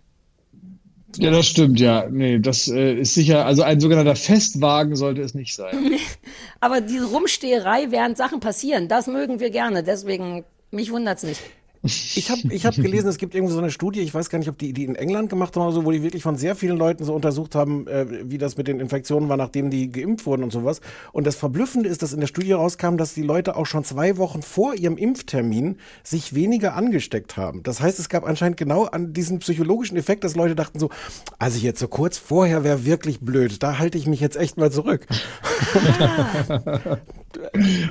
Ja, 1.17 1.31
das 1.31 1.47
stimmt, 1.47 1.79
ja. 1.79 2.07
Nee, 2.09 2.39
das 2.39 2.67
äh, 2.69 2.93
ist 2.93 3.13
sicher, 3.13 3.45
also 3.45 3.63
ein 3.63 3.79
sogenannter 3.79 4.15
Festwagen 4.15 4.95
sollte 4.95 5.21
es 5.21 5.33
nicht 5.33 5.53
sein. 5.53 5.97
Aber 6.59 6.79
diese 6.79 7.05
Rumsteherei, 7.05 7.87
während 7.89 8.17
Sachen 8.17 8.39
passieren, 8.39 8.87
das 8.87 9.07
mögen 9.07 9.39
wir 9.39 9.49
gerne. 9.49 9.83
Deswegen, 9.83 10.45
mich 10.69 10.91
wundert's 10.91 11.23
nicht. 11.23 11.41
Ich 11.83 12.29
habe 12.29 12.41
ich 12.51 12.67
hab 12.67 12.75
gelesen, 12.75 13.07
es 13.07 13.17
gibt 13.17 13.33
irgendwie 13.33 13.53
so 13.53 13.59
eine 13.59 13.71
Studie, 13.71 14.01
ich 14.01 14.13
weiß 14.13 14.29
gar 14.29 14.37
nicht, 14.37 14.49
ob 14.49 14.57
die 14.59 14.71
die 14.71 14.83
in 14.83 14.95
England 14.95 15.31
gemacht 15.31 15.55
haben 15.55 15.63
oder 15.63 15.73
so, 15.73 15.83
wo 15.83 15.91
die 15.91 16.03
wirklich 16.03 16.21
von 16.21 16.37
sehr 16.37 16.55
vielen 16.55 16.77
Leuten 16.77 17.03
so 17.03 17.13
untersucht 17.15 17.55
haben, 17.55 17.87
äh, 17.87 18.05
wie 18.29 18.37
das 18.37 18.55
mit 18.55 18.67
den 18.67 18.79
Infektionen 18.79 19.29
war, 19.29 19.37
nachdem 19.37 19.71
die 19.71 19.91
geimpft 19.91 20.27
wurden 20.27 20.43
und 20.43 20.51
sowas. 20.51 20.81
Und 21.11 21.25
das 21.25 21.35
Verblüffende 21.35 21.89
ist, 21.89 22.03
dass 22.03 22.13
in 22.13 22.19
der 22.19 22.27
Studie 22.27 22.51
rauskam, 22.51 22.97
dass 22.97 23.15
die 23.15 23.23
Leute 23.23 23.55
auch 23.55 23.65
schon 23.65 23.83
zwei 23.83 24.17
Wochen 24.17 24.43
vor 24.43 24.75
ihrem 24.75 24.95
Impftermin 24.95 25.77
sich 26.03 26.35
weniger 26.35 26.75
angesteckt 26.75 27.35
haben. 27.35 27.63
Das 27.63 27.81
heißt, 27.81 27.97
es 27.97 28.09
gab 28.09 28.27
anscheinend 28.27 28.57
genau 28.57 28.83
an 28.85 29.13
diesen 29.13 29.39
psychologischen 29.39 29.97
Effekt, 29.97 30.23
dass 30.23 30.35
Leute 30.35 30.53
dachten 30.53 30.77
so, 30.77 30.91
also 31.39 31.57
jetzt 31.57 31.79
so 31.79 31.87
kurz 31.87 32.19
vorher 32.19 32.63
wäre 32.63 32.85
wirklich 32.85 33.21
blöd, 33.21 33.63
da 33.63 33.79
halte 33.79 33.97
ich 33.97 34.05
mich 34.05 34.19
jetzt 34.19 34.37
echt 34.37 34.57
mal 34.57 34.71
zurück. 34.71 35.07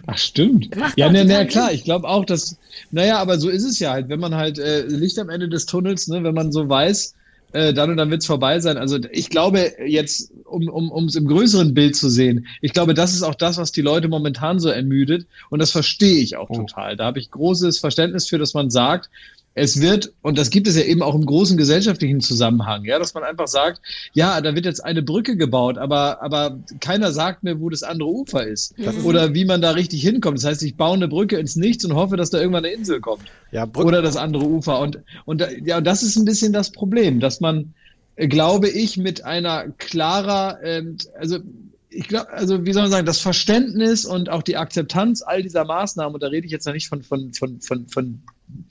Ach, 0.06 0.18
stimmt. 0.18 0.70
Ja, 0.96 1.10
na, 1.10 1.24
na 1.24 1.44
klar, 1.44 1.72
ich 1.72 1.84
glaube 1.84 2.08
auch, 2.08 2.24
dass, 2.24 2.56
naja, 2.90 3.18
aber 3.18 3.38
so 3.38 3.48
ist 3.48 3.64
es 3.64 3.79
ja 3.80 3.92
halt, 3.92 4.08
wenn 4.08 4.20
man 4.20 4.34
halt 4.34 4.58
äh, 4.58 4.82
Licht 4.86 5.18
am 5.18 5.28
Ende 5.28 5.48
des 5.48 5.66
Tunnels, 5.66 6.08
ne, 6.08 6.22
wenn 6.22 6.34
man 6.34 6.52
so 6.52 6.68
weiß, 6.68 7.14
äh, 7.52 7.72
dann 7.72 7.90
und 7.90 7.96
dann 7.96 8.10
wird's 8.10 8.26
vorbei 8.26 8.60
sein. 8.60 8.76
Also 8.76 8.98
ich 9.10 9.28
glaube 9.30 9.72
jetzt, 9.84 10.32
um 10.44 10.68
um 10.68 10.90
um, 10.90 11.06
es 11.06 11.16
im 11.16 11.26
größeren 11.26 11.74
Bild 11.74 11.96
zu 11.96 12.08
sehen, 12.08 12.46
ich 12.60 12.72
glaube, 12.72 12.94
das 12.94 13.12
ist 13.12 13.22
auch 13.22 13.34
das, 13.34 13.58
was 13.58 13.72
die 13.72 13.82
Leute 13.82 14.08
momentan 14.08 14.60
so 14.60 14.68
ermüdet. 14.68 15.26
Und 15.48 15.60
das 15.60 15.70
verstehe 15.70 16.20
ich 16.22 16.36
auch 16.36 16.48
total. 16.48 16.96
Da 16.96 17.06
habe 17.06 17.18
ich 17.18 17.30
großes 17.30 17.78
Verständnis 17.78 18.28
für, 18.28 18.38
dass 18.38 18.54
man 18.54 18.70
sagt, 18.70 19.10
es 19.54 19.80
wird, 19.80 20.12
und 20.22 20.38
das 20.38 20.50
gibt 20.50 20.68
es 20.68 20.76
ja 20.76 20.84
eben 20.84 21.02
auch 21.02 21.14
im 21.14 21.26
großen 21.26 21.56
gesellschaftlichen 21.56 22.20
Zusammenhang, 22.20 22.84
ja, 22.84 22.98
dass 22.98 23.14
man 23.14 23.24
einfach 23.24 23.48
sagt, 23.48 23.80
ja, 24.12 24.40
da 24.40 24.54
wird 24.54 24.64
jetzt 24.64 24.84
eine 24.84 25.02
Brücke 25.02 25.36
gebaut, 25.36 25.76
aber, 25.76 26.22
aber 26.22 26.60
keiner 26.80 27.10
sagt 27.10 27.42
mir, 27.42 27.60
wo 27.60 27.68
das 27.68 27.82
andere 27.82 28.08
Ufer 28.08 28.46
ist. 28.46 28.74
Oder 29.04 29.34
wie 29.34 29.44
man 29.44 29.60
da 29.60 29.72
richtig 29.72 30.02
hinkommt. 30.02 30.38
Das 30.38 30.44
heißt, 30.44 30.62
ich 30.62 30.76
baue 30.76 30.94
eine 30.94 31.08
Brücke 31.08 31.36
ins 31.36 31.56
Nichts 31.56 31.84
und 31.84 31.94
hoffe, 31.94 32.16
dass 32.16 32.30
da 32.30 32.38
irgendwann 32.38 32.64
eine 32.64 32.74
Insel 32.74 33.00
kommt. 33.00 33.24
Ja, 33.50 33.64
Brück- 33.64 33.86
Oder 33.86 34.02
das 34.02 34.16
andere 34.16 34.44
Ufer. 34.44 34.78
Und, 34.78 35.00
und 35.24 35.44
ja, 35.64 35.78
und 35.78 35.84
das 35.84 36.04
ist 36.04 36.16
ein 36.16 36.24
bisschen 36.24 36.52
das 36.52 36.70
Problem, 36.70 37.18
dass 37.18 37.40
man, 37.40 37.74
äh, 38.14 38.28
glaube 38.28 38.68
ich, 38.68 38.98
mit 38.98 39.24
einer 39.24 39.68
klarer, 39.78 40.60
ähm, 40.62 40.96
also 41.18 41.38
ich 41.88 42.06
glaube, 42.06 42.30
also 42.30 42.64
wie 42.64 42.72
soll 42.72 42.82
man 42.82 42.92
sagen, 42.92 43.06
das 43.06 43.18
Verständnis 43.18 44.04
und 44.04 44.28
auch 44.28 44.42
die 44.42 44.56
Akzeptanz 44.56 45.22
all 45.22 45.42
dieser 45.42 45.64
Maßnahmen, 45.64 46.14
und 46.14 46.22
da 46.22 46.28
rede 46.28 46.46
ich 46.46 46.52
jetzt 46.52 46.66
noch 46.66 46.72
nicht 46.72 46.88
von, 46.88 47.02
von, 47.02 47.32
von, 47.32 47.60
von, 47.60 47.88
von 47.88 48.22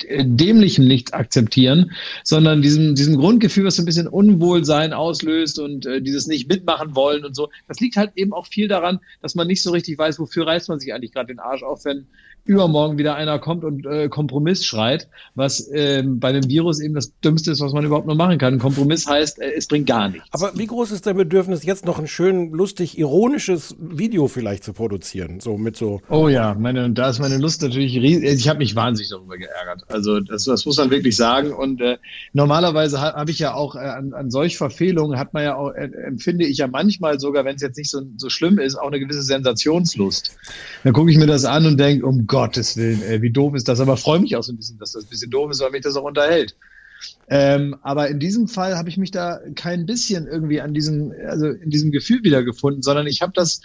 Dämlichem 0.07 0.87
nichts 0.87 1.13
akzeptieren, 1.13 1.91
sondern 2.23 2.61
diesem, 2.61 2.95
diesem 2.95 3.17
Grundgefühl, 3.17 3.65
was 3.65 3.75
so 3.75 3.81
ein 3.81 3.85
bisschen 3.85 4.07
Unwohlsein 4.07 4.93
auslöst 4.93 5.59
und 5.59 5.85
äh, 5.85 6.01
dieses 6.01 6.27
nicht 6.27 6.47
mitmachen 6.47 6.95
wollen 6.95 7.25
und 7.25 7.35
so. 7.35 7.49
Das 7.67 7.79
liegt 7.79 7.97
halt 7.97 8.11
eben 8.15 8.33
auch 8.33 8.47
viel 8.47 8.67
daran, 8.67 8.99
dass 9.21 9.35
man 9.35 9.47
nicht 9.47 9.61
so 9.61 9.71
richtig 9.71 9.97
weiß, 9.97 10.19
wofür 10.19 10.47
reißt 10.47 10.69
man 10.69 10.79
sich 10.79 10.93
eigentlich 10.93 11.11
gerade 11.11 11.27
den 11.27 11.39
Arsch 11.39 11.63
auf, 11.63 11.85
wenn 11.85 12.07
übermorgen 12.45 12.97
wieder 12.97 13.15
einer 13.15 13.39
kommt 13.39 13.63
und 13.63 13.85
äh, 13.85 14.09
Kompromiss 14.09 14.65
schreit, 14.65 15.07
was 15.35 15.69
ähm, 15.73 16.19
bei 16.19 16.31
dem 16.31 16.47
Virus 16.49 16.79
eben 16.79 16.95
das 16.95 17.11
Dümmste 17.19 17.51
ist, 17.51 17.61
was 17.61 17.73
man 17.73 17.85
überhaupt 17.85 18.07
nur 18.07 18.15
machen 18.15 18.37
kann. 18.37 18.59
Kompromiss 18.59 19.07
heißt, 19.07 19.39
äh, 19.39 19.51
es 19.55 19.67
bringt 19.67 19.87
gar 19.87 20.09
nichts. 20.09 20.27
Aber 20.31 20.51
wie 20.55 20.65
groß 20.65 20.91
ist 20.91 21.05
dein 21.05 21.17
Bedürfnis, 21.17 21.63
jetzt 21.63 21.85
noch 21.85 21.99
ein 21.99 22.07
schön, 22.07 22.51
lustig, 22.51 22.97
ironisches 22.97 23.75
Video 23.79 24.27
vielleicht 24.27 24.63
zu 24.63 24.73
produzieren? 24.73 25.39
So 25.39 25.57
mit 25.57 25.77
so. 25.77 26.01
Oh 26.09 26.27
ja, 26.27 26.55
meine, 26.55 26.89
da 26.89 27.09
ist 27.09 27.19
meine 27.19 27.37
Lust 27.37 27.61
natürlich 27.61 27.95
riesig. 27.95 28.25
Ich 28.25 28.49
habe 28.49 28.59
mich 28.59 28.75
wahnsinnig 28.75 29.09
darüber 29.09 29.37
geärgert. 29.37 29.83
Also 29.87 30.19
das, 30.19 30.45
das 30.45 30.65
muss 30.65 30.77
man 30.77 30.89
wirklich 30.89 31.15
sagen. 31.15 31.53
Und 31.53 31.81
äh, 31.81 31.97
normalerweise 32.33 32.99
habe 32.99 33.17
hab 33.17 33.29
ich 33.29 33.39
ja 33.39 33.53
auch 33.53 33.75
äh, 33.75 33.79
an, 33.79 34.13
an 34.13 34.31
solch 34.31 34.57
Verfehlungen 34.57 35.19
hat 35.19 35.33
man 35.33 35.43
ja 35.43 35.55
auch, 35.55 35.71
äh, 35.71 35.89
empfinde 36.05 36.45
ich 36.45 36.57
ja 36.57 36.67
manchmal 36.67 37.19
sogar, 37.19 37.45
wenn 37.45 37.55
es 37.55 37.61
jetzt 37.61 37.77
nicht 37.77 37.89
so, 37.89 38.01
so 38.17 38.29
schlimm 38.29 38.59
ist, 38.59 38.75
auch 38.75 38.87
eine 38.87 38.99
gewisse 38.99 39.21
Sensationslust. 39.21 40.35
Dann 40.83 40.93
gucke 40.93 41.11
ich 41.11 41.17
mir 41.17 41.27
das 41.27 41.45
an 41.45 41.65
und 41.65 41.79
denke, 41.79 42.05
um 42.05 42.27
Gottes 42.29 42.77
Willen, 42.77 43.01
ey, 43.01 43.21
wie 43.21 43.31
doof 43.31 43.55
ist 43.55 43.67
das? 43.67 43.81
Aber 43.81 43.97
freue 43.97 44.19
mich 44.19 44.35
auch 44.37 44.43
so 44.43 44.53
ein 44.53 44.57
bisschen, 44.57 44.77
dass 44.77 44.93
das 44.93 45.03
ein 45.03 45.09
bisschen 45.09 45.31
doof 45.31 45.51
ist, 45.51 45.59
weil 45.59 45.71
mich 45.71 45.81
das 45.81 45.97
auch 45.97 46.05
unterhält. 46.05 46.55
Ähm, 47.29 47.75
aber 47.81 48.07
in 48.09 48.19
diesem 48.19 48.47
Fall 48.47 48.77
habe 48.77 48.89
ich 48.89 48.97
mich 48.97 49.11
da 49.11 49.39
kein 49.55 49.85
bisschen 49.85 50.27
irgendwie 50.27 50.61
an 50.61 50.73
diesem, 50.73 51.13
also 51.27 51.47
in 51.47 51.69
diesem 51.69 51.91
Gefühl 51.91 52.23
wiedergefunden, 52.23 52.81
sondern 52.81 53.07
ich 53.07 53.21
habe 53.21 53.33
das 53.35 53.61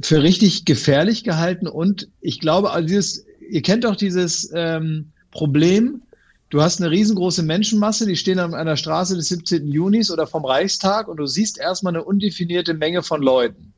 für 0.00 0.22
richtig 0.22 0.64
gefährlich 0.64 1.22
gehalten 1.22 1.66
und 1.66 2.08
ich 2.20 2.40
glaube, 2.40 2.70
also 2.70 2.86
dieses, 2.86 3.26
ihr 3.50 3.62
kennt 3.62 3.84
doch 3.84 3.96
dieses 3.96 4.50
ähm, 4.54 5.12
Problem, 5.30 6.02
du 6.50 6.62
hast 6.62 6.80
eine 6.80 6.90
riesengroße 6.90 7.42
Menschenmasse, 7.42 8.06
die 8.06 8.16
stehen 8.16 8.38
an 8.38 8.54
einer 8.54 8.76
Straße 8.76 9.16
des 9.16 9.28
17. 9.28 9.66
Junis 9.68 10.10
oder 10.10 10.26
vom 10.26 10.44
Reichstag 10.44 11.08
und 11.08 11.18
du 11.18 11.26
siehst 11.26 11.58
erstmal 11.58 11.94
eine 11.94 12.04
undefinierte 12.04 12.74
Menge 12.74 13.02
von 13.02 13.22
Leuten. 13.22 13.71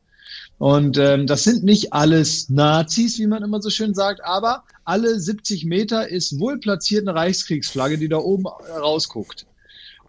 Und 0.59 0.99
ähm, 0.99 1.27
das 1.27 1.45
sind 1.45 1.65
nicht 1.65 1.93
alles 1.93 2.49
Nazis, 2.49 3.19
wie 3.19 3.27
man 3.27 3.43
immer 3.43 3.61
so 3.61 3.71
schön 3.71 3.95
sagt, 3.95 4.25
aber 4.25 4.63
alle 4.85 5.19
70 5.19 5.65
Meter 5.65 6.09
ist 6.09 6.39
wohl 6.39 6.59
platziert 6.59 7.09
eine 7.09 7.19
Reichskriegsflagge, 7.19 7.99
die 7.99 8.09
da 8.09 8.19
oben 8.19 8.47
rausguckt. 8.47 9.47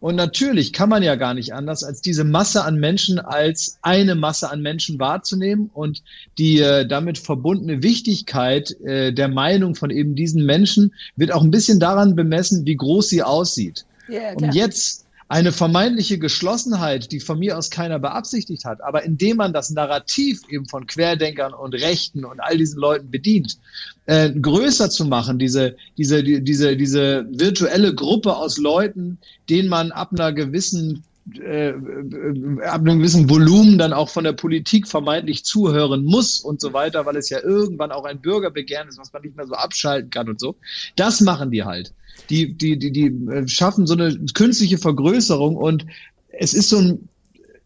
Und 0.02 0.16
natürlich 0.16 0.74
kann 0.74 0.90
man 0.90 1.02
ja 1.02 1.16
gar 1.16 1.34
nicht 1.34 1.54
anders, 1.54 1.84
als 1.84 2.02
diese 2.02 2.24
Masse 2.24 2.64
an 2.64 2.76
Menschen 2.76 3.18
als 3.18 3.80
eine 3.82 4.14
Masse 4.14 4.52
an 4.52 4.62
Menschen 4.62 5.00
wahrzunehmen 5.00 5.72
und 5.74 6.04
die 6.38 6.60
äh, 6.60 6.86
damit 6.86 7.18
verbundene 7.18 7.82
Wichtigkeit 7.82 8.80
äh, 8.82 9.14
der 9.14 9.30
Meinung 9.30 9.74
von 9.74 9.90
eben 9.90 10.14
diesen 10.14 10.46
Menschen 10.46 10.94
wird 11.16 11.32
auch 11.32 11.42
ein 11.42 11.50
bisschen 11.50 11.80
daran 11.80 12.16
bemessen, 12.16 12.66
wie 12.66 12.76
groß 12.76 13.10
sie 13.10 13.24
aussieht. 13.24 13.86
Ja, 14.08 14.34
Und 14.34 14.54
jetzt 14.54 15.05
eine 15.28 15.52
vermeintliche 15.52 16.20
Geschlossenheit, 16.20 17.12
die 17.12 17.20
von 17.20 17.40
mir 17.40 17.58
aus 17.58 17.72
keiner 17.72 17.98
beabsichtigt 17.98 18.64
hat, 18.64 18.82
aber 18.84 19.04
indem 19.04 19.38
man 19.38 19.54
das 19.54 19.72
Narrativ 19.72 20.42
eben 20.50 20.68
von 20.68 20.86
Querdenkern 20.86 21.54
und 21.54 21.74
Rechten 21.74 22.26
und 22.26 22.40
all 22.40 22.58
diesen 22.58 22.80
Leuten 22.80 23.10
bedient, 23.10 23.58
äh, 24.06 24.30
größer 24.32 24.90
zu 24.92 25.06
machen, 25.06 25.40
diese, 25.40 25.76
diese, 25.98 26.24
die- 26.24 26.44
diese, 26.44 26.78
diese 26.78 27.26
virtuelle 27.32 27.96
Gruppe 27.96 28.36
aus 28.36 28.58
Leuten, 28.58 29.18
denen 29.50 29.68
man 29.68 29.92
ab 29.92 30.12
einer 30.12 30.32
gewissen 30.32 31.04
äh, 31.34 31.70
äh, 31.70 32.64
ab 32.66 32.82
einem 32.82 33.00
gewissen 33.00 33.28
Volumen 33.28 33.80
dann 33.80 33.94
auch 33.94 34.10
von 34.10 34.24
der 34.24 34.34
Politik 34.34 34.88
vermeintlich 34.88 35.44
zuhören 35.44 36.04
muss 36.04 36.40
und 36.40 36.62
so 36.62 36.72
weiter, 36.72 37.08
weil 37.08 37.18
es 37.18 37.30
ja 37.30 37.42
irgendwann 37.42 37.92
auch 37.92 38.06
ein 38.06 38.22
Bürgerbegehren 38.22 38.88
ist, 38.88 39.00
was 39.00 39.12
man 39.12 39.24
nicht 39.24 39.36
mehr 39.36 39.48
so 39.48 39.56
abschalten 39.56 40.12
kann 40.12 40.30
und 40.30 40.40
so. 40.40 40.56
Das 40.96 41.22
machen 41.22 41.50
die 41.50 41.64
halt. 41.64 41.94
Die, 42.30 42.54
die, 42.54 42.78
die, 42.78 42.92
die 42.92 43.08
äh, 43.32 43.48
schaffen 43.48 43.88
so 43.88 43.96
eine 43.96 44.16
künstliche 44.36 44.78
Vergrößerung 44.78 45.56
und 45.56 45.88
es 46.30 46.54
ist 46.54 46.70
so 46.70 46.78
ein, 46.78 47.10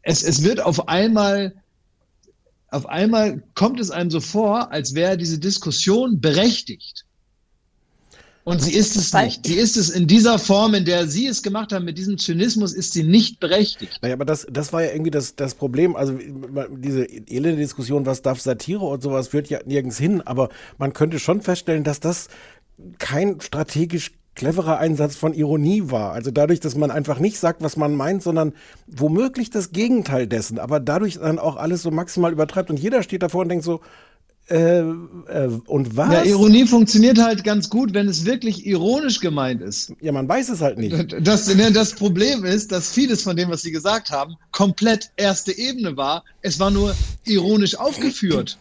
es, 0.03 0.23
es 0.23 0.41
wird 0.43 0.61
auf 0.61 0.87
einmal, 0.87 1.53
auf 2.69 2.85
einmal 2.87 3.43
kommt 3.55 3.81
es 3.81 3.91
einem 3.91 4.09
so 4.09 4.21
vor, 4.21 4.71
als 4.71 4.95
wäre 4.95 5.17
diese 5.17 5.37
Diskussion 5.37 6.21
berechtigt. 6.21 7.05
Und 8.49 8.63
sie 8.63 8.73
ist 8.73 8.95
es 8.95 9.13
nicht. 9.13 9.45
Sie 9.45 9.53
ist 9.53 9.77
es 9.77 9.91
in 9.91 10.07
dieser 10.07 10.39
Form, 10.39 10.73
in 10.73 10.83
der 10.83 11.05
Sie 11.05 11.27
es 11.27 11.43
gemacht 11.43 11.71
haben, 11.71 11.85
mit 11.85 11.99
diesem 11.99 12.17
Zynismus, 12.17 12.73
ist 12.73 12.93
sie 12.93 13.03
nicht 13.03 13.39
berechtigt. 13.39 13.99
Naja, 14.01 14.15
aber 14.15 14.25
das, 14.25 14.47
das 14.49 14.73
war 14.73 14.81
ja 14.81 14.91
irgendwie 14.91 15.11
das, 15.11 15.35
das 15.35 15.53
Problem. 15.53 15.95
Also 15.95 16.17
diese 16.71 17.03
elende 17.05 17.57
Diskussion, 17.57 18.07
was 18.07 18.23
darf 18.23 18.41
Satire 18.41 18.83
und 18.85 19.03
sowas, 19.03 19.27
führt 19.27 19.49
ja 19.49 19.59
nirgends 19.67 19.99
hin. 19.99 20.21
Aber 20.21 20.49
man 20.79 20.93
könnte 20.93 21.19
schon 21.19 21.41
feststellen, 21.41 21.83
dass 21.83 21.99
das 21.99 22.27
kein 22.97 23.39
strategisch 23.39 24.13
cleverer 24.33 24.79
Einsatz 24.79 25.15
von 25.15 25.35
Ironie 25.35 25.83
war. 25.91 26.13
Also 26.13 26.31
dadurch, 26.31 26.59
dass 26.59 26.73
man 26.75 26.89
einfach 26.89 27.19
nicht 27.19 27.37
sagt, 27.37 27.61
was 27.61 27.77
man 27.77 27.93
meint, 27.93 28.23
sondern 28.23 28.53
womöglich 28.87 29.51
das 29.51 29.73
Gegenteil 29.73 30.25
dessen, 30.25 30.57
aber 30.57 30.79
dadurch 30.79 31.19
dann 31.19 31.37
auch 31.37 31.55
alles 31.55 31.83
so 31.83 31.91
maximal 31.91 32.31
übertreibt 32.31 32.71
und 32.71 32.79
jeder 32.79 33.03
steht 33.03 33.21
davor 33.21 33.41
und 33.41 33.49
denkt 33.49 33.65
so, 33.65 33.81
äh, 34.49 34.79
äh, 34.79 35.47
und 35.65 35.95
was? 35.95 36.11
Ja, 36.11 36.23
Ironie 36.23 36.65
funktioniert 36.65 37.19
halt 37.19 37.43
ganz 37.43 37.69
gut, 37.69 37.93
wenn 37.93 38.07
es 38.07 38.25
wirklich 38.25 38.65
ironisch 38.65 39.19
gemeint 39.19 39.61
ist. 39.61 39.93
Ja, 40.01 40.11
man 40.11 40.27
weiß 40.27 40.49
es 40.49 40.61
halt 40.61 40.77
nicht. 40.77 41.15
Das, 41.21 41.53
ne, 41.53 41.71
das 41.71 41.93
Problem 41.93 42.43
ist, 42.43 42.71
dass 42.71 42.91
vieles 42.91 43.21
von 43.21 43.35
dem, 43.35 43.49
was 43.49 43.61
Sie 43.61 43.71
gesagt 43.71 44.09
haben, 44.09 44.35
komplett 44.51 45.11
erste 45.17 45.55
Ebene 45.57 45.95
war. 45.97 46.23
Es 46.41 46.59
war 46.59 46.71
nur 46.71 46.95
ironisch 47.25 47.75
aufgeführt. 47.75 48.57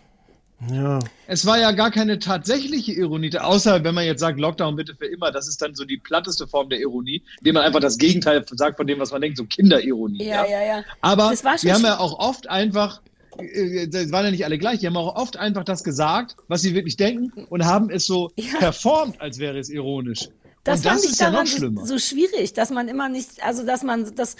Ja. 0.72 0.98
Es 1.28 1.46
war 1.46 1.58
ja 1.58 1.70
gar 1.70 1.90
keine 1.92 2.18
tatsächliche 2.18 2.92
Ironie, 2.92 3.36
außer 3.38 3.84
wenn 3.84 3.94
man 3.94 4.04
jetzt 4.04 4.20
sagt, 4.20 4.40
Lockdown 4.40 4.74
bitte 4.74 4.94
für 4.94 5.06
immer, 5.06 5.30
das 5.30 5.46
ist 5.46 5.62
dann 5.62 5.74
so 5.74 5.84
die 5.84 5.98
platteste 5.98 6.48
Form 6.48 6.68
der 6.68 6.80
Ironie, 6.80 7.22
indem 7.38 7.54
man 7.54 7.62
einfach 7.62 7.80
das 7.80 7.96
Gegenteil 7.96 8.44
sagt 8.50 8.76
von 8.76 8.86
dem, 8.86 8.98
was 8.98 9.12
man 9.12 9.20
denkt, 9.20 9.38
so 9.38 9.44
Kinderironie. 9.44 10.24
Ja, 10.24 10.44
ja, 10.44 10.62
ja. 10.64 10.84
Aber 11.00 11.30
war 11.30 11.58
schon 11.58 11.68
wir 11.68 11.74
haben 11.74 11.84
ja 11.84 11.98
auch 11.98 12.18
oft 12.18 12.48
einfach, 12.48 13.00
das 13.38 14.10
waren 14.10 14.24
ja 14.24 14.30
nicht 14.30 14.44
alle 14.44 14.58
gleich, 14.58 14.80
die 14.80 14.86
haben 14.86 14.96
auch 14.96 15.14
oft 15.16 15.36
einfach 15.36 15.64
das 15.64 15.84
gesagt, 15.84 16.36
was 16.48 16.62
sie 16.62 16.74
wirklich 16.74 16.96
denken 16.96 17.44
und 17.44 17.64
haben 17.64 17.88
es 17.90 18.06
so 18.06 18.30
Ja. 18.36 18.58
performt, 18.58 19.20
als 19.20 19.38
wäre 19.38 19.58
es 19.58 19.70
ironisch. 19.70 20.28
Das 20.68 20.82
das 20.82 20.92
fand 21.02 21.12
ich 21.12 21.18
ja 21.18 21.30
daran 21.30 21.46
schlimmer. 21.46 21.80
so, 21.86 21.96
so 21.96 21.98
schwierig, 21.98 22.52
dass 22.52 22.70
man 22.70 22.88
immer 22.88 23.08
nicht, 23.08 23.42
also 23.44 23.64
dass 23.64 23.82
man 23.82 24.14
das 24.14 24.36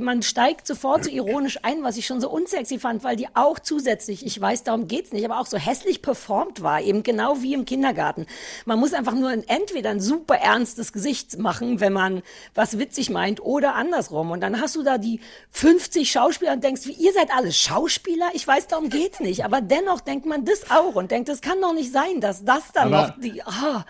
man 0.00 0.22
steigt 0.22 0.66
sofort 0.66 1.04
so 1.04 1.10
ironisch 1.10 1.58
ein, 1.62 1.82
was 1.82 1.96
ich 1.96 2.06
schon 2.06 2.20
so 2.20 2.30
unsexy 2.30 2.78
fand, 2.78 3.04
weil 3.04 3.16
die 3.16 3.28
auch 3.34 3.58
zusätzlich, 3.58 4.24
ich 4.26 4.40
weiß, 4.40 4.64
darum 4.64 4.88
geht's 4.88 5.12
nicht, 5.12 5.24
aber 5.24 5.38
auch 5.40 5.46
so 5.46 5.56
hässlich 5.58 6.02
performt 6.02 6.62
war, 6.62 6.80
eben 6.80 7.02
genau 7.02 7.42
wie 7.42 7.54
im 7.54 7.64
Kindergarten. 7.64 8.26
Man 8.64 8.78
muss 8.78 8.92
einfach 8.92 9.14
nur 9.14 9.30
ein, 9.30 9.46
entweder 9.48 9.90
ein 9.90 10.00
super 10.00 10.36
ernstes 10.36 10.92
Gesicht 10.92 11.38
machen, 11.38 11.80
wenn 11.80 11.92
man 11.92 12.22
was 12.54 12.78
witzig 12.78 13.10
meint, 13.10 13.40
oder 13.40 13.74
andersrum. 13.74 14.30
Und 14.30 14.40
dann 14.40 14.60
hast 14.60 14.76
du 14.76 14.82
da 14.82 14.98
die 14.98 15.20
50 15.50 16.10
Schauspieler 16.10 16.52
und 16.52 16.64
denkst, 16.64 16.82
wie 16.86 16.92
ihr 16.92 17.12
seid 17.12 17.30
alle 17.34 17.52
Schauspieler? 17.52 18.30
Ich 18.34 18.46
weiß, 18.46 18.66
darum 18.68 18.88
geht's 18.88 19.20
nicht. 19.20 19.44
Aber 19.44 19.60
dennoch 19.60 20.00
denkt 20.00 20.26
man 20.26 20.44
das 20.44 20.70
auch 20.70 20.94
und 20.94 21.10
denkt, 21.10 21.28
das 21.28 21.40
kann 21.40 21.60
doch 21.60 21.74
nicht 21.74 21.92
sein, 21.92 22.20
dass 22.20 22.44
das 22.44 22.62
dann 22.72 22.92
Aber- 22.92 23.08
noch 23.08 23.20
die, 23.20 23.42
ah, 23.42 23.84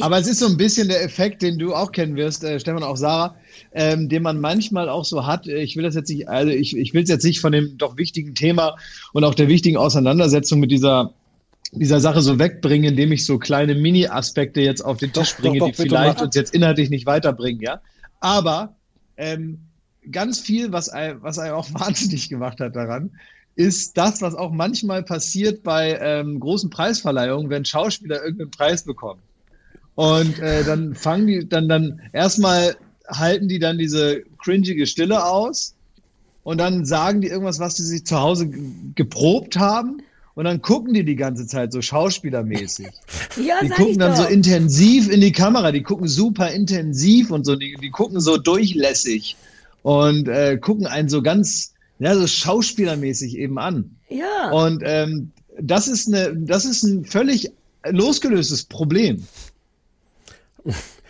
Aber 0.00 0.18
es 0.18 0.28
ist 0.28 0.38
so 0.38 0.46
ein 0.46 0.56
bisschen 0.56 0.88
der 0.88 1.02
Effekt, 1.02 1.42
den 1.42 1.58
du 1.58 1.74
auch 1.74 1.90
kennen 1.90 2.14
wirst, 2.14 2.44
äh, 2.44 2.60
Stefan, 2.60 2.84
auch 2.84 2.96
Sarah, 2.96 3.34
ähm, 3.72 4.08
den 4.08 4.22
man 4.22 4.40
manchmal 4.40 4.88
auch 4.88 5.04
so 5.04 5.26
hat. 5.26 5.48
Ich 5.48 5.76
will 5.76 5.82
das 5.82 5.96
jetzt 5.96 6.08
nicht, 6.08 6.28
also 6.28 6.52
ich, 6.52 6.76
ich 6.76 6.94
will 6.94 7.02
es 7.02 7.08
jetzt 7.08 7.24
nicht 7.24 7.40
von 7.40 7.50
dem 7.50 7.76
doch 7.78 7.96
wichtigen 7.96 8.34
Thema 8.34 8.76
und 9.12 9.24
auch 9.24 9.34
der 9.34 9.48
wichtigen 9.48 9.76
Auseinandersetzung 9.76 10.60
mit 10.60 10.70
dieser 10.70 11.12
dieser 11.72 12.00
Sache 12.00 12.22
so 12.22 12.38
wegbringen, 12.38 12.92
indem 12.92 13.12
ich 13.12 13.26
so 13.26 13.38
kleine 13.38 13.74
Mini-Aspekte 13.74 14.62
jetzt 14.62 14.80
auf 14.80 14.96
den 14.98 15.12
Tisch 15.12 15.34
Doch, 15.34 15.42
bringe, 15.42 15.58
doch, 15.58 15.66
die 15.66 15.72
bitte 15.72 15.82
vielleicht 15.82 16.22
uns 16.22 16.34
jetzt 16.34 16.54
inhaltlich 16.54 16.88
nicht 16.88 17.04
weiterbringen, 17.04 17.60
ja. 17.60 17.82
Aber 18.20 18.74
ähm, 19.18 19.58
ganz 20.10 20.40
viel, 20.40 20.72
was 20.72 20.88
einem, 20.88 21.22
was 21.22 21.38
einem 21.38 21.54
auch 21.54 21.68
wahnsinnig 21.74 22.28
gemacht 22.28 22.60
hat 22.60 22.74
daran, 22.74 23.10
ist 23.54 23.98
das, 23.98 24.22
was 24.22 24.34
auch 24.34 24.52
manchmal 24.52 25.02
passiert 25.02 25.62
bei 25.62 25.98
ähm, 26.00 26.38
großen 26.38 26.70
Preisverleihungen, 26.70 27.50
wenn 27.50 27.64
Schauspieler 27.64 28.22
irgendeinen 28.22 28.52
Preis 28.52 28.84
bekommen. 28.84 29.20
Und 29.98 30.38
äh, 30.38 30.62
dann 30.62 30.94
fangen 30.94 31.26
die, 31.26 31.48
dann, 31.48 31.68
dann 31.68 32.00
erstmal 32.12 32.76
halten 33.08 33.48
die 33.48 33.58
dann 33.58 33.78
diese 33.78 34.22
cringige 34.40 34.86
Stille 34.86 35.24
aus 35.24 35.74
und 36.44 36.58
dann 36.58 36.84
sagen 36.84 37.20
die 37.20 37.26
irgendwas, 37.26 37.58
was 37.58 37.78
sie 37.78 37.82
sich 37.82 38.06
zu 38.06 38.20
Hause 38.20 38.48
geprobt 38.94 39.56
haben. 39.56 40.00
Und 40.36 40.44
dann 40.44 40.62
gucken 40.62 40.94
die 40.94 41.02
die 41.02 41.16
ganze 41.16 41.48
Zeit 41.48 41.72
so 41.72 41.82
schauspielermäßig. 41.82 42.86
ja, 43.44 43.56
Die 43.60 43.70
gucken 43.70 43.98
dann 43.98 44.12
doch. 44.12 44.22
so 44.22 44.28
intensiv 44.28 45.10
in 45.10 45.20
die 45.20 45.32
Kamera, 45.32 45.72
die 45.72 45.82
gucken 45.82 46.06
super 46.06 46.48
intensiv 46.52 47.32
und 47.32 47.44
so, 47.44 47.56
die, 47.56 47.74
die 47.82 47.90
gucken 47.90 48.20
so 48.20 48.36
durchlässig 48.36 49.34
und 49.82 50.28
äh, 50.28 50.58
gucken 50.58 50.86
einen 50.86 51.08
so 51.08 51.22
ganz, 51.22 51.74
ja, 51.98 52.14
so 52.14 52.24
schauspielermäßig 52.24 53.36
eben 53.36 53.58
an. 53.58 53.96
Ja. 54.10 54.52
Und 54.52 54.80
ähm, 54.84 55.32
das 55.60 55.88
ist 55.88 56.06
eine, 56.06 56.36
das 56.36 56.66
ist 56.66 56.84
ein 56.84 57.04
völlig 57.04 57.50
losgelöstes 57.90 58.64
Problem. 58.64 59.26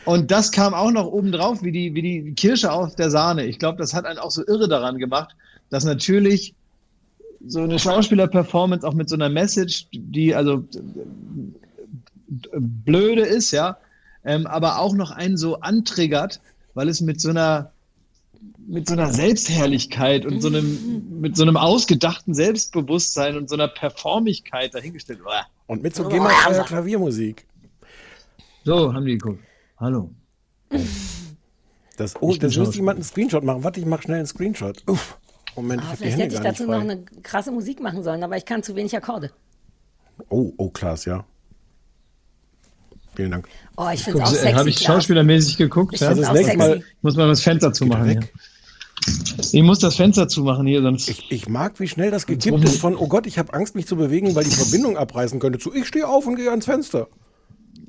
Und 0.05 0.31
das 0.31 0.52
kam 0.52 0.75
auch 0.75 0.90
noch 0.90 1.07
oben 1.07 1.33
drauf, 1.33 1.62
wie 1.62 1.73
die, 1.73 1.95
wie 1.95 2.02
die 2.02 2.33
Kirsche 2.35 2.73
auf 2.73 2.95
der 2.95 3.11
Sahne. 3.11 3.45
Ich 3.45 3.59
glaube, 3.59 3.78
das 3.78 3.93
hat 3.93 4.07
einen 4.07 4.19
auch 4.19 4.31
so 4.31 4.47
irre 4.47 4.69
daran 4.69 4.99
gemacht, 4.99 5.37
dass 5.71 5.85
natürlich 5.85 6.55
so 7.47 7.61
eine 7.61 7.78
Schauspieler-Performance 7.78 8.87
auch 8.87 8.95
mit 8.95 9.09
so 9.09 9.17
einer 9.17 9.28
Message, 9.28 9.87
die 9.93 10.35
also 10.35 10.64
blöde 12.28 13.23
ist, 13.23 13.50
ja, 13.50 13.78
ähm, 14.25 14.47
aber 14.47 14.78
auch 14.78 14.95
noch 14.95 15.11
einen 15.11 15.37
so 15.37 15.61
antriggert, 15.61 16.40
weil 16.75 16.88
es 16.88 17.00
mit 17.00 17.21
so 17.21 17.31
einer 17.31 17.73
mit 18.69 18.87
so 18.87 18.93
einer 18.93 19.11
Selbstherrlichkeit 19.11 20.26
und 20.26 20.43
so 20.43 20.49
einem, 20.49 21.21
mit 21.21 21.37
so 21.37 21.43
einem 21.43 21.57
ausgedachten 21.57 22.35
Selbstbewusstsein 22.35 23.37
und 23.37 23.49
so 23.49 23.55
einer 23.55 23.69
Performigkeit 23.69 24.75
dahingestellt. 24.75 25.21
Und 25.67 25.83
mit 25.83 25.97
so 25.97 26.07
GEMA-freier 26.07 26.64
Klaviermusik. 26.64 27.47
So, 28.69 28.93
haben 28.93 29.07
die 29.07 29.17
geguckt. 29.17 29.43
Hallo. 29.79 30.11
Das, 31.97 32.15
oh, 32.21 32.33
Ich 32.33 32.39
das 32.39 32.55
müsste 32.55 32.77
jemand 32.77 32.97
einen 32.97 33.05
Screenshot 33.05 33.43
machen. 33.43 33.65
Warte, 33.65 33.81
ich 33.81 33.87
mache 33.87 34.03
schnell 34.03 34.19
einen 34.19 34.27
Screenshot. 34.27 34.83
Uff. 34.87 35.17
Moment, 35.57 35.81
ich 35.81 35.87
Ah, 35.87 35.91
habe 35.93 35.97
die 35.97 36.03
vielleicht 36.03 36.19
Hände 36.21 36.35
hätte 36.37 36.47
ich 36.51 36.51
dazu 36.59 36.71
noch 36.71 36.81
eine 36.81 37.03
krasse 37.23 37.51
Musik 37.51 37.81
machen 37.81 38.03
sollen, 38.03 38.23
aber 38.23 38.37
ich 38.37 38.45
kann 38.45 38.63
zu 38.63 38.77
wenig 38.77 38.95
Akkorde. 38.95 39.31
Oh, 40.29 40.53
oh, 40.59 40.69
Klaas, 40.69 41.07
ja. 41.07 41.25
Vielen 43.17 43.31
Dank. 43.31 43.49
Oh, 43.79 43.89
ich 43.91 44.05
finde 44.05 44.19
es 44.19 44.25
auch 44.27 44.31
Guck, 44.33 44.39
sexy. 44.39 44.55
Habe 44.59 44.69
ich 44.69 44.79
schauspielermäßig 44.81 45.57
geguckt? 45.57 45.95
Ich 45.95 46.01
ja? 46.01 46.13
das 46.13 46.29
auch 46.29 46.35
nächste 46.35 46.51
sexy. 46.53 46.69
Mal- 46.69 46.77
Ich 46.77 47.03
muss 47.03 47.17
mal 47.17 47.27
das 47.27 47.41
Fenster 47.41 47.73
zumachen. 47.73 48.27
Ich 49.53 49.63
muss 49.63 49.79
das 49.79 49.97
Fenster 49.97 50.29
zumachen 50.29 50.67
hier, 50.67 50.83
sonst. 50.83 51.09
Ich, 51.09 51.33
ich 51.33 51.49
mag, 51.49 51.81
wie 51.81 51.89
schnell 51.89 52.11
das 52.11 52.27
gekippt 52.27 52.63
ist 52.65 52.83
von, 52.83 52.95
oh 52.97 53.09
Gott, 53.09 53.27
ich 53.27 53.39
habe 53.39 53.55
Angst, 53.55 53.75
mich 53.77 53.87
zu 53.87 53.97
bewegen, 53.97 54.35
weil 54.35 54.45
die 54.45 54.51
Verbindung 54.51 54.99
abreißen 54.99 55.41
könnte, 55.41 55.59
zu, 55.59 55.73
ich 55.73 55.87
stehe 55.89 56.07
auf 56.07 56.27
und 56.27 56.37
gehe 56.37 56.51
ans 56.51 56.67
Fenster. 56.67 57.09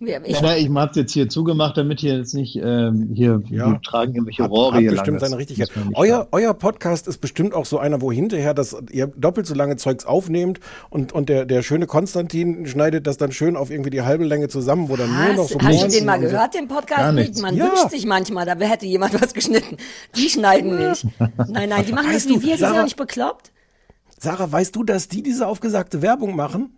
Ja, 0.01 0.19
ich, 0.23 0.39
Ja, 0.39 0.55
ich 0.55 0.69
habe 0.69 0.91
jetzt 0.95 1.11
hier 1.11 1.27
zugemacht, 1.29 1.75
damit 1.77 1.99
hier 1.99 2.17
jetzt 2.17 2.33
nicht 2.33 2.55
ähm, 2.55 3.09
hier 3.13 3.41
Ja. 3.49 3.71
wir 3.71 3.81
tragen 3.81 4.13
irgendwelche 4.13 4.43
Hat, 4.43 4.51
Rohre 4.51 4.73
hat 4.75 4.81
hier 4.81 4.91
bestimmt 4.91 5.19
seine 5.19 5.37
Richtigkeit. 5.37 5.69
Euer, 5.95 6.27
euer 6.31 6.53
Podcast 6.53 7.07
ist 7.07 7.17
bestimmt 7.19 7.53
auch 7.53 7.65
so 7.65 7.79
einer, 7.79 8.01
wo 8.01 8.11
hinterher 8.11 8.53
das, 8.53 8.75
ihr 8.91 9.07
doppelt 9.07 9.45
so 9.47 9.53
lange 9.55 9.75
Zeugs 9.75 10.05
aufnehmt 10.05 10.59
und, 10.89 11.11
und 11.11 11.29
der, 11.29 11.45
der 11.45 11.61
schöne 11.63 11.85
Konstantin 11.87 12.65
schneidet 12.65 13.07
das 13.07 13.17
dann 13.17 13.31
schön 13.31 13.55
auf 13.57 13.71
irgendwie 13.71 13.89
die 13.89 14.01
halbe 14.01 14.25
Länge 14.25 14.47
zusammen, 14.47 14.89
wo 14.89 14.95
dann 14.95 15.09
nur 15.09 15.33
noch 15.33 15.43
hast, 15.43 15.49
so 15.53 15.59
hast 15.61 15.83
du 15.83 15.87
den 15.89 16.05
mal 16.05 16.19
gehört, 16.19 16.53
den 16.53 16.67
Podcast? 16.67 16.99
Gar 17.01 17.11
Nicht. 17.11 17.41
Man 17.41 17.55
Ja. 17.55 17.65
wünscht 17.65 17.89
sich 17.89 18.05
manchmal, 18.05 18.45
da 18.45 18.55
hätte 18.55 18.85
jemand 18.85 19.21
was 19.21 19.33
geschnitten. 19.33 19.77
Die 20.15 20.29
schneiden 20.29 20.77
nicht. 20.77 21.05
Nein, 21.19 21.69
nein, 21.69 21.85
die 21.85 21.91
machen 21.93 22.07
Weißt 22.07 22.25
das 22.25 22.29
wie 22.29 22.35
du, 22.35 22.41
wir, 22.41 22.53
die 22.55 22.59
sind 22.63 22.71
auch 22.77 22.83
nicht 22.83 22.95
bekloppt. 22.97 23.51
Sarah, 24.17 24.51
weißt 24.51 24.75
du, 24.75 24.83
dass 24.83 25.07
die 25.07 25.23
diese 25.23 25.47
aufgesagte 25.47 26.01
Werbung 26.01 26.35
machen? 26.35 26.71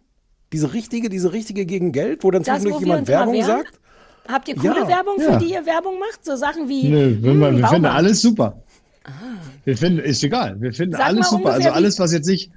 Diese 0.53 0.73
richtige, 0.73 1.09
diese 1.09 1.31
richtige 1.31 1.65
gegen 1.65 1.91
Geld, 1.91 2.23
wo 2.23 2.31
dann 2.31 2.43
zwischendurch 2.43 2.81
jemand 2.81 3.07
Werbung 3.07 3.41
sagt? 3.43 3.79
Habt 4.27 4.47
ihr 4.49 4.55
coole 4.55 4.81
Ja. 4.81 4.87
Werbung, 4.87 5.15
für 5.19 5.31
Ja. 5.31 5.37
die 5.37 5.51
ihr 5.53 5.65
Werbung 5.65 5.97
macht? 5.99 6.23
So 6.23 6.35
Sachen 6.35 6.67
wie. 6.69 6.89
Nö, 6.89 7.17
wir, 7.21 7.31
hm, 7.31 7.57
wir 7.57 7.67
finden 7.67 7.85
alles 7.85 8.21
super. 8.21 8.61
Wir 9.65 9.77
finden, 9.77 9.99
ist 9.99 10.23
egal. 10.23 10.59
Wir 10.61 10.73
finden 10.73 10.95
Sag 10.95 11.05
alles 11.07 11.29
super. 11.29 11.53
Also 11.53 11.69
alles, 11.69 11.99
was 11.99 12.13
jetzt 12.13 12.27
nicht, 12.27 12.51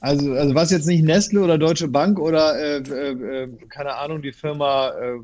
also, 0.00 0.32
also 0.32 0.54
was 0.54 0.70
jetzt 0.70 0.86
nicht 0.86 1.02
Nestle 1.04 1.40
oder 1.42 1.56
Deutsche 1.56 1.88
Bank 1.88 2.18
oder 2.18 2.54
äh, 2.58 2.78
äh, 2.78 3.42
äh, 3.44 3.48
keine 3.70 3.94
Ahnung, 3.96 4.20
die 4.20 4.32
Firma 4.32 4.88
äh, 4.90 5.18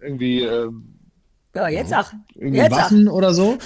irgendwie, 0.00 0.42
äh, 0.42 0.70
Ja, 1.54 1.68
jetzt 1.68 1.90
sag. 1.90 2.12
irgendwie 2.34 2.58
Jetzt. 2.58 2.70
Waffen 2.72 3.08
oder 3.08 3.34
so. 3.34 3.58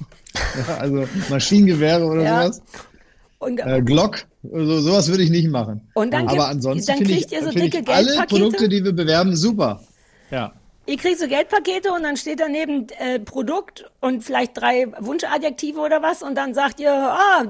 ja, 0.68 0.76
also 0.78 1.06
Maschinengewehre 1.30 2.04
oder 2.04 2.22
Ja. 2.22 2.42
sowas. 2.42 2.62
Und, 3.44 3.58
Äh, 3.60 3.82
Glock, 3.82 4.24
so, 4.42 4.80
sowas 4.80 5.08
würde 5.08 5.22
ich 5.22 5.30
nicht 5.30 5.48
machen. 5.48 5.90
Und 5.94 6.12
dann 6.12 6.22
Aber 6.28 6.36
gibt- 6.36 6.48
ansonsten 6.48 6.86
dann 6.86 6.96
finde 6.98 7.12
ich, 7.12 7.18
kriegt 7.20 7.32
ihr 7.32 7.38
so 7.40 7.50
finde 7.50 7.62
dicke 7.70 7.78
ich 7.80 7.88
alle 7.88 8.06
Geldpakete? 8.06 8.40
Produkte, 8.40 8.68
die 8.68 8.84
wir 8.84 8.92
bewerben, 8.92 9.36
super. 9.36 9.82
Ja. 10.30 10.52
Ihr 10.86 10.98
kriegt 10.98 11.18
so 11.18 11.26
Geldpakete 11.28 11.92
und 11.92 12.02
dann 12.02 12.16
steht 12.16 12.40
daneben 12.40 12.86
äh, 12.98 13.18
Produkt 13.18 13.90
und 14.00 14.22
vielleicht 14.22 14.56
drei 14.58 14.86
Wunschadjektive 15.00 15.80
oder 15.80 16.02
was 16.02 16.22
und 16.22 16.34
dann 16.34 16.52
sagt 16.52 16.78
ihr, 16.80 16.92
ah, 16.92 17.44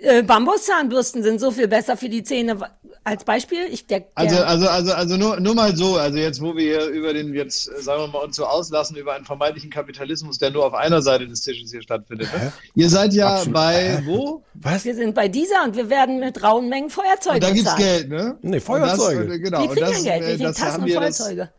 äh, 0.00 0.22
Bambuszahnbürsten 0.22 1.22
sind 1.22 1.40
so 1.40 1.50
viel 1.50 1.68
besser 1.68 1.96
für 1.96 2.08
die 2.08 2.22
Zähne. 2.22 2.58
Als 3.04 3.24
Beispiel, 3.24 3.60
ich 3.70 3.86
der, 3.86 4.00
der 4.00 4.08
Also, 4.14 4.36
also, 4.42 4.68
also, 4.68 4.92
also 4.92 5.16
nur, 5.16 5.40
nur 5.40 5.54
mal 5.54 5.74
so, 5.74 5.96
also 5.96 6.18
jetzt, 6.18 6.42
wo 6.42 6.54
wir 6.54 6.62
hier 6.62 6.86
über 6.88 7.14
den, 7.14 7.32
jetzt 7.32 7.68
äh, 7.68 7.80
sagen 7.80 8.02
wir 8.02 8.08
mal, 8.08 8.18
uns 8.18 8.36
so 8.36 8.44
auslassen, 8.44 8.96
über 8.96 9.14
einen 9.14 9.24
vermeintlichen 9.24 9.70
Kapitalismus, 9.70 10.38
der 10.38 10.50
nur 10.50 10.66
auf 10.66 10.74
einer 10.74 11.00
Seite 11.00 11.26
des 11.26 11.40
Tisches 11.40 11.70
hier 11.70 11.82
stattfindet. 11.82 12.28
Ne? 12.32 12.52
Ihr 12.74 12.90
seid 12.90 13.14
ja 13.14 13.34
Absolut. 13.34 13.54
bei, 13.54 14.02
wo? 14.04 14.42
Was? 14.54 14.84
wir 14.84 14.94
sind 14.94 15.14
bei 15.14 15.28
dieser 15.28 15.64
und 15.64 15.74
wir 15.74 15.88
werden 15.88 16.20
mit 16.20 16.42
rauen 16.42 16.68
Mengen 16.68 16.90
Feuerzeuge 16.90 17.36
Und 17.36 17.42
da 17.44 17.50
gibt's 17.50 17.74
bezahlt. 17.74 17.78
Geld, 17.78 18.08
ne? 18.10 18.38
Nee, 18.42 18.60
Feuerzeuge. 18.60 19.20
Und 19.20 19.28
Das, 19.28 19.36
äh, 19.36 19.40
genau. 19.40 19.58
Wir 19.62 19.70
und 19.70 19.76
kriegen 19.76 19.86
das, 19.90 20.04
ja 20.04 20.18
Geld, 20.18 20.22
äh, 20.22 20.26
wir 20.26 20.34
kriegen 20.34 20.44
das 20.44 20.56
Tassen 20.56 20.80
und 20.82 20.86
wir, 20.86 21.00
das, 21.00 21.16
Feuerzeuge. 21.16 21.50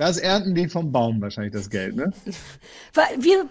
Das 0.00 0.16
ernten 0.16 0.54
die 0.54 0.66
vom 0.68 0.90
Baum 0.90 1.20
wahrscheinlich, 1.20 1.52
das 1.52 1.68
Geld, 1.68 1.94
ne? 1.94 2.10
Wir 3.18 3.44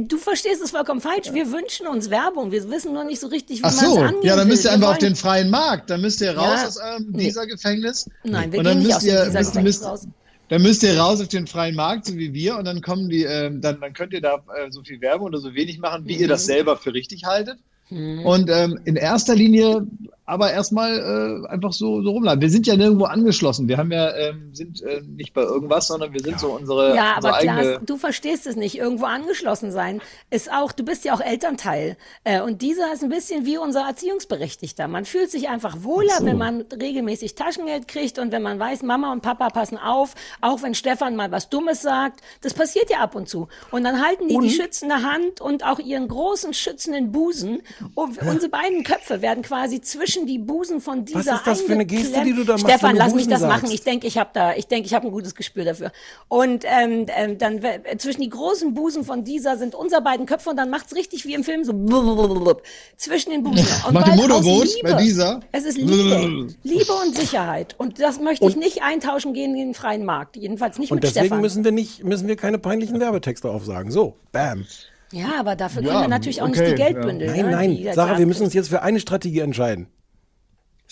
du 0.00 0.16
verstehst 0.16 0.62
es 0.62 0.70
vollkommen 0.70 1.00
falsch. 1.00 1.32
Wir 1.32 1.50
wünschen 1.50 1.86
uns 1.86 2.08
Werbung. 2.10 2.52
Wir 2.52 2.68
wissen 2.70 2.92
nur 2.94 3.04
nicht 3.04 3.20
so 3.20 3.26
richtig, 3.26 3.58
wie 3.58 3.62
man 3.62 3.70
es 3.72 3.80
so, 3.80 3.98
ja, 4.22 4.36
dann 4.36 4.48
müsst 4.48 4.64
ihr 4.64 4.72
einfach 4.72 4.92
auf 4.92 4.98
den 4.98 5.16
freien 5.16 5.50
Markt, 5.50 5.90
dann 5.90 6.00
müsst 6.00 6.20
ihr 6.20 6.36
raus 6.36 6.60
Ja. 6.62 6.66
aus 6.68 6.76
eurem 6.78 7.06
Nee. 7.10 7.24
dieser 7.24 7.46
Gefängnis. 7.46 8.08
Nein, 8.24 8.52
wir 8.52 8.60
und 8.60 8.66
gehen 8.66 8.78
nicht 8.78 8.94
aus 8.94 9.04
ihr, 9.04 9.24
dieser 9.26 9.40
Gefängnis 9.40 9.84
raus. 9.84 10.06
Dann 10.48 10.62
müsst 10.62 10.82
ihr 10.82 10.98
raus 10.98 11.20
auf 11.20 11.28
den 11.28 11.46
freien 11.46 11.74
Markt, 11.76 12.06
so 12.06 12.16
wie 12.16 12.32
wir, 12.32 12.56
und 12.56 12.64
dann 12.64 12.80
kommen 12.80 13.08
die, 13.08 13.22
ähm, 13.24 13.60
dann, 13.60 13.80
dann 13.80 13.92
könnt 13.92 14.12
ihr 14.12 14.20
da 14.20 14.36
äh, 14.36 14.70
so 14.70 14.82
viel 14.82 15.00
Werbung 15.00 15.26
oder 15.26 15.38
so 15.38 15.54
wenig 15.54 15.78
machen, 15.78 16.06
wie 16.06 16.14
ihr 16.16 16.26
Mhm. 16.26 16.30
das 16.30 16.46
selber 16.46 16.76
für 16.76 16.92
richtig 16.94 17.24
haltet. 17.24 17.58
Und 17.92 18.48
ähm, 18.50 18.78
in 18.84 18.94
erster 18.94 19.34
Linie 19.34 19.84
aber 20.30 20.52
erstmal 20.52 21.44
äh, 21.44 21.48
einfach 21.48 21.72
so, 21.72 22.02
so 22.02 22.10
rumladen. 22.10 22.40
Wir 22.40 22.50
sind 22.50 22.66
ja 22.66 22.76
nirgendwo 22.76 23.04
angeschlossen. 23.04 23.66
Wir 23.66 23.78
haben 23.78 23.90
ja, 23.90 24.14
ähm, 24.14 24.54
sind 24.54 24.80
äh, 24.82 25.02
nicht 25.02 25.34
bei 25.34 25.42
irgendwas, 25.42 25.88
sondern 25.88 26.12
wir 26.12 26.20
sind 26.20 26.38
so 26.38 26.52
unsere, 26.52 26.94
Ja, 26.94 27.16
unsere 27.16 27.34
aber 27.34 27.36
eigene. 27.38 27.62
Klaas, 27.62 27.80
du 27.84 27.96
verstehst 27.96 28.46
es 28.46 28.56
nicht. 28.56 28.78
Irgendwo 28.78 29.06
angeschlossen 29.06 29.72
sein 29.72 30.00
ist 30.30 30.50
auch, 30.52 30.70
du 30.72 30.84
bist 30.84 31.04
ja 31.04 31.14
auch 31.14 31.20
Elternteil. 31.20 31.96
Äh, 32.24 32.40
und 32.42 32.62
dieser 32.62 32.92
ist 32.92 33.02
ein 33.02 33.08
bisschen 33.10 33.44
wie 33.44 33.58
unser 33.58 33.80
Erziehungsberechtigter. 33.86 34.86
Man 34.86 35.04
fühlt 35.04 35.30
sich 35.30 35.48
einfach 35.48 35.82
wohler, 35.82 36.14
wenn 36.20 36.38
man 36.38 36.60
regelmäßig 36.62 37.34
Taschengeld 37.34 37.88
kriegt 37.88 38.18
und 38.20 38.30
wenn 38.30 38.42
man 38.42 38.58
weiß, 38.58 38.82
Mama 38.84 39.12
und 39.12 39.22
Papa 39.22 39.50
passen 39.50 39.78
auf, 39.78 40.14
auch 40.40 40.62
wenn 40.62 40.74
Stefan 40.74 41.16
mal 41.16 41.32
was 41.32 41.48
Dummes 41.50 41.82
sagt. 41.82 42.20
Das 42.42 42.54
passiert 42.54 42.88
ja 42.88 42.98
ab 42.98 43.16
und 43.16 43.28
zu. 43.28 43.48
Und 43.72 43.82
dann 43.82 44.00
halten 44.00 44.28
die 44.28 44.38
die 44.38 44.50
schützende 44.50 45.02
Hand 45.02 45.40
und 45.40 45.64
auch 45.64 45.80
ihren 45.80 46.06
großen 46.06 46.54
schützenden 46.54 47.10
Busen. 47.10 47.62
Und 47.94 48.22
unsere 48.22 48.48
beiden 48.48 48.84
Köpfe 48.84 49.22
werden 49.22 49.42
quasi 49.42 49.80
zwischen 49.80 50.19
die 50.26 50.38
Busen 50.38 50.80
von 50.80 51.04
dieser 51.04 51.34
ist 51.36 51.46
das 51.46 51.60
für 51.62 51.72
eine 51.72 51.84
Geste, 51.86 52.22
die 52.24 52.32
du 52.32 52.44
da 52.44 52.52
machst, 52.54 52.64
Stefan, 52.64 52.96
lass 52.96 53.14
mich 53.14 53.28
das 53.28 53.40
sagst? 53.40 53.62
machen. 53.62 53.72
Ich 53.74 53.82
denke, 53.82 54.06
ich 54.06 54.18
habe 54.18 54.30
da, 54.32 54.54
ich 54.54 54.66
denke, 54.66 54.86
ich 54.86 54.94
habe 54.94 55.06
ein 55.06 55.12
gutes 55.12 55.34
Gespür 55.34 55.64
dafür. 55.64 55.92
Und 56.28 56.64
ähm, 56.66 57.06
ähm, 57.16 57.38
dann 57.38 57.60
zwischen 57.98 58.20
die 58.22 58.28
großen 58.30 58.74
Busen 58.74 59.04
von 59.04 59.24
dieser 59.24 59.56
sind 59.56 59.74
unsere 59.74 60.02
beiden 60.02 60.26
Köpfe 60.26 60.50
und 60.50 60.56
dann 60.56 60.70
macht's 60.70 60.94
richtig 60.94 61.24
wie 61.26 61.34
im 61.34 61.44
Film 61.44 61.64
so 61.64 61.72
blub, 61.72 62.62
zwischen 62.96 63.30
den 63.30 63.42
Busen. 63.42 63.66
Und 63.86 63.94
Macht 63.94 64.06
weil 64.06 64.14
aus 64.14 64.20
Motorboot 64.20 64.64
Liebe- 64.76 64.92
bei 64.94 65.02
dieser? 65.02 65.40
Es 65.52 65.64
ist 65.64 65.78
Liebe, 65.78 66.48
Liebe 66.62 66.92
und 67.04 67.16
Sicherheit. 67.16 67.74
Und 67.78 68.00
das 68.00 68.20
möchte 68.20 68.46
ich 68.46 68.56
nicht 68.56 68.82
eintauschen 68.82 69.34
gehen 69.34 69.52
in 69.54 69.68
den 69.68 69.74
freien 69.74 70.04
Markt. 70.04 70.36
Jedenfalls 70.36 70.78
nicht 70.78 70.90
Und 70.92 70.96
mit 70.96 71.04
deswegen 71.04 71.26
Stefan. 71.26 71.40
müssen 71.40 71.64
wir 71.64 71.72
nicht, 71.72 72.04
müssen 72.04 72.28
wir 72.28 72.36
keine 72.36 72.58
peinlichen 72.58 73.00
Werbetexte 73.00 73.50
aufsagen. 73.50 73.90
So, 73.90 74.16
bam. 74.32 74.66
ja, 75.12 75.32
aber 75.38 75.56
dafür 75.56 75.82
Ja, 75.82 75.88
können 75.90 76.02
wir 76.04 76.08
natürlich 76.08 76.40
auch 76.42 76.48
nicht 76.48 76.60
okay, 76.60 76.70
die 76.70 76.74
Geldbündel. 76.82 77.28
Nein, 77.28 77.44
ne, 77.46 77.50
nein, 77.50 77.88
Sarah, 77.94 78.18
wir 78.18 78.26
müssen 78.26 78.44
uns 78.44 78.54
jetzt 78.54 78.68
für 78.68 78.82
eine 78.82 79.00
Strategie 79.00 79.40
entscheiden. 79.40 79.88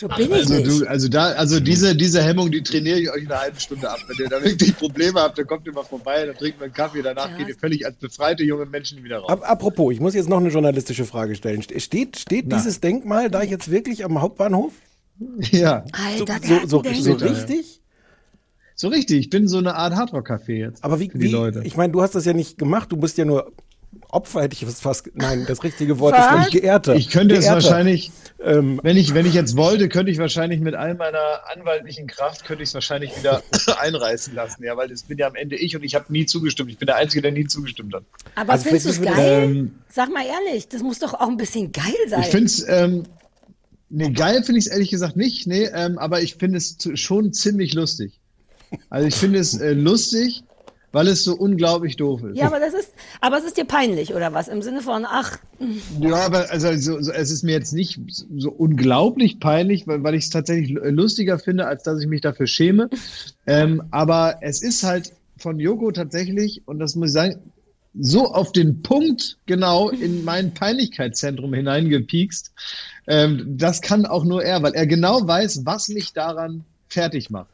So 0.01 0.07
bin 0.07 0.27
ich 0.27 0.33
Also, 0.33 0.55
nicht. 0.55 0.67
du, 0.83 0.87
also 0.87 1.09
da, 1.09 1.33
also 1.33 1.59
diese, 1.59 1.97
diese 1.97 2.23
Hemmung, 2.23 2.53
die 2.53 2.63
trainiere 2.63 3.01
ich 3.01 3.11
euch 3.11 3.23
in 3.25 3.33
einer 3.33 3.41
halben 3.41 3.59
Stunde 3.59 3.91
ab. 3.91 3.99
Wenn 4.07 4.25
ihr 4.27 4.29
da 4.31 4.45
wirklich 4.45 4.77
Probleme 4.77 5.21
habt, 5.21 5.37
dann 5.39 5.47
kommt 5.49 5.67
ihr 5.67 5.73
mal 5.73 5.83
vorbei, 5.83 6.25
dann 6.25 6.37
trinkt 6.37 6.61
man 6.61 6.67
einen 6.67 6.73
Kaffee, 6.75 7.03
danach 7.03 7.31
Ja. 7.33 7.37
geht 7.37 7.49
ihr 7.49 7.57
völlig 7.57 7.85
als 7.85 7.97
befreite 7.97 8.45
junge 8.45 8.65
Menschen 8.67 9.03
wieder 9.03 9.19
raus. 9.19 9.43
Apropos, 9.43 9.93
ich 9.93 9.99
muss 9.99 10.15
jetzt 10.15 10.29
noch 10.29 10.37
eine 10.39 10.51
journalistische 10.51 11.05
Frage 11.05 11.35
stellen. 11.35 11.63
Ste- 11.63 11.81
Steht, 11.81 12.17
steht 12.17 12.45
Na. 12.47 12.59
dieses 12.59 12.79
Denkmal 12.81 13.29
da 13.29 13.43
jetzt 13.43 13.73
wirklich 13.73 14.05
am 14.05 14.21
Hauptbahnhof? 14.23 14.73
Ja, 15.51 15.85
So, 16.17 16.25
Alter, 16.27 16.39
so, 16.47 16.83
so, 16.83 16.83
so 16.95 17.17
ja. 17.17 17.33
richtig? 17.33 17.81
so 18.77 18.87
richtig. 18.87 19.19
Ich 19.19 19.31
bin 19.31 19.49
so 19.49 19.59
eine 19.59 19.75
Art 19.75 19.97
Hardrock-Café 19.97 20.53
jetzt. 20.53 20.85
Aber 20.85 21.01
wie, 21.01 21.11
für 21.11 21.19
die 21.19 21.25
wie 21.25 21.31
Leute. 21.33 21.63
ich 21.65 21.77
meine, 21.77 21.93
du 21.93 22.03
hast 22.03 22.15
das 22.15 22.25
ja 22.25 22.35
nicht 22.35 22.57
gemacht, 22.57 22.93
du 22.93 22.97
bist 22.99 23.19
ja 23.19 23.25
nur 23.25 23.51
Opfer, 24.11 24.43
hätte 24.43 24.55
ich 24.55 24.63
es 24.63 24.81
fast, 24.81 25.11
nein, 25.15 25.45
das 25.47 25.63
richtige 25.65 25.99
Wort 25.99 26.15
ist 26.15 26.21
Was? 26.23 26.31
nämlich 26.33 26.51
Geehrter. 26.51 26.95
Ich 26.97 27.11
könnte 27.11 27.35
es 27.35 27.45
Geehrter. 27.45 27.63
wahrscheinlich, 27.63 28.11
Ähm, 28.41 28.79
wenn 28.85 28.97
ich, 28.97 29.15
wenn 29.15 29.27
ich 29.27 29.35
jetzt 29.35 29.57
wollte, 29.57 29.89
könnte 29.89 30.13
ich 30.13 30.19
wahrscheinlich 30.19 30.61
mit 30.61 30.75
all 30.77 30.95
meiner 30.95 31.41
anwaltlichen 31.57 32.07
Kraft, 32.07 32.45
könnte 32.45 32.63
ich 32.63 32.69
es 32.69 32.75
wahrscheinlich 32.75 33.17
wieder 33.19 33.43
einreißen 33.81 34.35
lassen. 34.35 34.63
Ja, 34.63 34.77
weil 34.77 34.89
das 34.89 35.03
bin 35.03 35.19
ja 35.19 35.27
am 35.27 35.35
Ende 35.35 35.57
ich 35.57 35.75
und 35.77 35.83
ich 35.83 35.95
habe 35.97 36.05
nie 36.13 36.25
zugestimmt. 36.27 36.71
Ich 36.71 36.79
bin 36.79 36.87
der 36.87 36.97
Einzige, 36.97 37.21
der 37.23 37.33
nie 37.33 37.47
zugestimmt 37.47 37.95
hat. 37.95 38.05
Aber 38.37 38.53
Also 38.53 38.65
findest 38.65 38.87
du 38.87 38.91
es 38.91 39.03
geil? 39.03 39.43
Ähm, 39.45 39.75
Sag 39.89 40.13
mal 40.13 40.25
ehrlich, 40.25 40.69
das 40.69 40.83
muss 40.83 40.99
doch 41.01 41.15
auch 41.15 41.29
ein 41.29 41.37
bisschen 41.37 41.73
geil 41.73 41.95
sein. 42.09 42.21
Ich 42.21 42.29
finde 42.29 42.47
es, 42.47 42.65
ähm, 42.69 43.03
nee, 43.89 44.11
geil 44.11 44.43
finde 44.45 44.61
ich 44.61 44.67
es 44.67 44.73
ehrlich 44.73 44.91
gesagt 44.91 45.17
nicht, 45.17 45.47
nee, 45.49 45.65
ähm, 45.75 45.99
aber 45.99 46.23
ich 46.23 46.37
finde 46.37 46.59
es 46.59 46.77
schon 46.95 47.33
ziemlich 47.33 47.75
lustig. 47.75 48.21
Also 48.91 49.09
ich 49.09 49.15
finde 49.17 49.39
es 49.41 49.59
äh, 49.61 49.73
lustig, 49.73 50.45
weil 50.93 51.09
es 51.09 51.25
so 51.25 51.35
unglaublich 51.35 51.97
doof 51.97 52.23
ist. 52.25 52.37
Ja, 52.37 52.47
aber 52.47 52.61
das 52.61 52.75
ist, 52.75 52.93
aber 53.21 53.39
es 53.39 53.45
ist 53.45 53.57
dir 53.57 53.65
peinlich, 53.65 54.15
oder 54.15 54.33
was? 54.33 54.49
Im 54.49 54.63
Sinne 54.63 54.81
von, 54.81 55.05
ach, 55.07 55.39
Ja, 56.01 56.17
aber 56.27 56.51
also, 56.51 56.75
so, 56.77 57.03
so, 57.03 57.13
es 57.13 57.31
ist 57.31 57.43
mir 57.43 57.53
jetzt 57.53 57.73
nicht 57.73 58.01
so 58.37 58.51
unglaublich 58.51 59.39
peinlich, 59.41 59.87
weil, 59.87 60.03
weil 60.03 60.15
ich 60.15 60.25
es 60.25 60.31
tatsächlich 60.31 60.71
lu- 60.71 60.83
lustiger 60.91 61.39
finde, 61.39 61.67
als 61.67 61.83
dass 61.83 62.01
ich 62.01 62.07
mich 62.07 62.23
dafür 62.23 62.47
schäme. 62.47 62.89
Ähm, 63.47 63.83
aber 63.91 64.39
es 64.41 64.63
ist 64.63 64.83
halt 64.83 65.13
von 65.37 65.61
Joko 65.61 65.93
tatsächlich, 65.93 66.63
und 66.67 66.79
das 66.79 66.97
muss 66.97 67.09
ich 67.09 67.15
sagen, 67.15 67.37
so 68.01 68.33
auf 68.33 68.53
den 68.53 68.83
Punkt 68.83 69.39
genau 69.47 69.89
in 69.91 70.23
mein 70.25 70.55
Peinlichkeitszentrum 70.55 71.53
hineingepiekst. 71.55 72.53
Ähm, 73.07 73.57
das 73.59 73.81
kann 73.81 74.07
auch 74.07 74.25
nur 74.25 74.43
er, 74.45 74.63
weil 74.63 74.75
er 74.75 74.87
genau 74.87 75.27
weiß, 75.27 75.65
was 75.65 75.89
mich 75.89 76.13
daran 76.13 76.65
fertig 76.89 77.31
macht. 77.31 77.49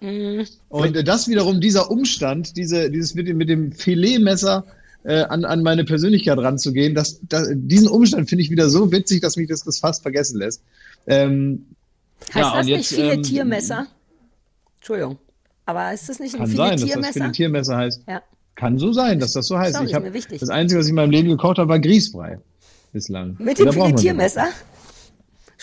Und 0.69 0.97
äh, 0.97 1.05
das 1.05 1.29
wiederum, 1.29 1.61
dieser 1.61 1.91
Umstand, 1.91 2.57
diese, 2.57 2.91
dieses 2.91 3.15
mit 3.15 3.29
dem, 3.29 3.37
mit 3.37 3.49
dem 3.49 3.73
Filetmesser 3.73 4.65
äh, 5.05 5.23
an, 5.23 5.45
an 5.45 5.63
meine 5.63 5.85
Persönlichkeit 5.85 6.39
ranzugehen, 6.39 6.95
das, 6.95 7.21
das, 7.29 7.49
diesen 7.53 7.89
Umstand 7.89 8.29
finde 8.29 8.43
ich 8.43 8.51
wieder 8.51 8.71
so 8.71 8.91
witzig, 8.93 9.21
dass 9.21 9.37
mich 9.37 9.49
das, 9.49 9.65
das 9.65 9.79
fast 9.79 10.03
vergessen 10.03 10.39
lässt. 10.39 10.63
Ähm, 11.07 11.67
Heißt 12.33 12.37
ja, 12.37 12.43
das 12.43 12.61
und 12.61 12.67
nicht 12.67 12.77
jetzt, 12.77 12.95
viele 12.95 13.13
ähm, 13.15 13.23
Tiermesser? 13.23 13.87
Entschuldigung. 14.77 15.19
Aber 15.67 15.93
ist 15.93 16.09
das 16.09 16.21
nicht 16.21 16.35
ein 16.35 16.41
Kann 16.41 16.49
viele 16.49 16.57
sein, 16.59 16.71
dass 16.71 16.81
das 16.81 16.89
Tiermesser? 16.89 17.21
Filetiermesser 17.21 17.77
heißt. 17.77 18.03
Ja. 18.09 18.23
Kann 18.55 18.79
so 18.79 18.93
sein, 18.93 19.19
dass 19.19 19.33
das 19.33 19.47
so 19.47 19.59
heißt. 19.59 19.75
Sorry, 19.75 19.87
ich 19.87 19.91
ist 19.91 19.97
hab, 19.97 20.05
mir 20.05 20.15
wichtig. 20.15 20.41
das 20.41 20.49
Einzige, 20.49 20.79
was 20.79 20.87
ich 20.87 20.91
in 20.91 20.97
meinem 20.97 21.11
Leben 21.11 21.29
gekocht 21.29 21.59
habe, 21.59 21.69
war 21.69 21.79
Grießbrei. 21.79 22.39
Bislang. 22.93 23.37
Mit 23.39 23.59
dem 23.59 23.73
Filetiermesser? 23.73 24.49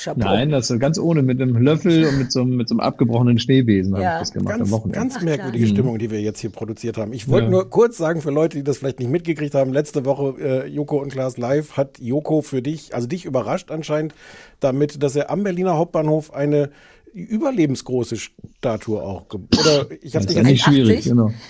Chapeau. 0.04 0.20
Nein, 0.26 0.50
das 0.50 0.70
ist 0.70 0.80
ganz 0.80 0.98
ohne, 1.00 1.22
mit 1.22 1.42
einem 1.42 1.56
Löffel 1.58 2.06
und 2.06 2.18
mit 2.18 2.32
so, 2.32 2.42
einem- 2.42 2.56
mit 2.58 2.68
so 2.70 2.74
einem 2.74 2.80
abgebrochenen 2.80 3.40
Schneebesen 3.40 3.94
habe 3.94 4.04
Ja. 4.04 4.14
ich 4.16 4.20
das 4.20 4.32
gemacht 4.34 4.58
Ganz, 4.58 4.62
am 4.70 4.72
Wochenende. 4.72 5.00
ganz 5.00 5.16
Ach, 5.18 5.22
merkwürdige 5.24 5.66
klar. 5.66 5.76
Stimmung, 5.76 5.98
die 6.00 6.12
wir 6.12 6.22
jetzt 6.22 6.40
hier 6.40 6.50
produziert 6.50 6.98
haben. 6.98 7.14
Ich 7.14 7.28
wollte 7.28 7.46
Ja. 7.46 7.52
nur 7.52 7.70
kurz 7.70 7.98
sagen 7.98 8.22
für 8.22 8.32
Leute, 8.32 8.58
die 8.58 8.64
das 8.64 8.78
vielleicht 8.78 9.00
nicht 9.00 9.10
mitgekriegt 9.12 9.54
haben, 9.56 9.74
letzte 9.74 10.06
Woche 10.06 10.36
äh, 10.40 10.68
Joko 10.68 11.02
und 11.02 11.12
Klaas 11.12 11.38
live 11.38 11.74
hat 11.78 12.00
Joko 12.00 12.42
für 12.42 12.62
dich, 12.62 12.94
also 12.96 13.08
dich 13.08 13.26
überrascht 13.26 13.72
anscheinend 13.72 14.14
damit, 14.60 15.02
dass 15.04 15.16
er 15.16 15.30
am 15.30 15.44
Berliner 15.44 15.78
Hauptbahnhof 15.78 16.34
eine 16.34 16.70
überlebensgroße 17.14 18.16
Statue 18.18 19.02
auch 19.04 19.26
oder 19.34 19.88
ich 20.02 20.16
habe 20.16 20.26
das 20.26 20.28
ist 20.28 20.28
nicht 20.28 20.36
ja 20.38 20.44
nicht 20.44 20.64
1,80? 20.64 20.70
schwierig, 20.70 21.04
genau. 21.04 21.32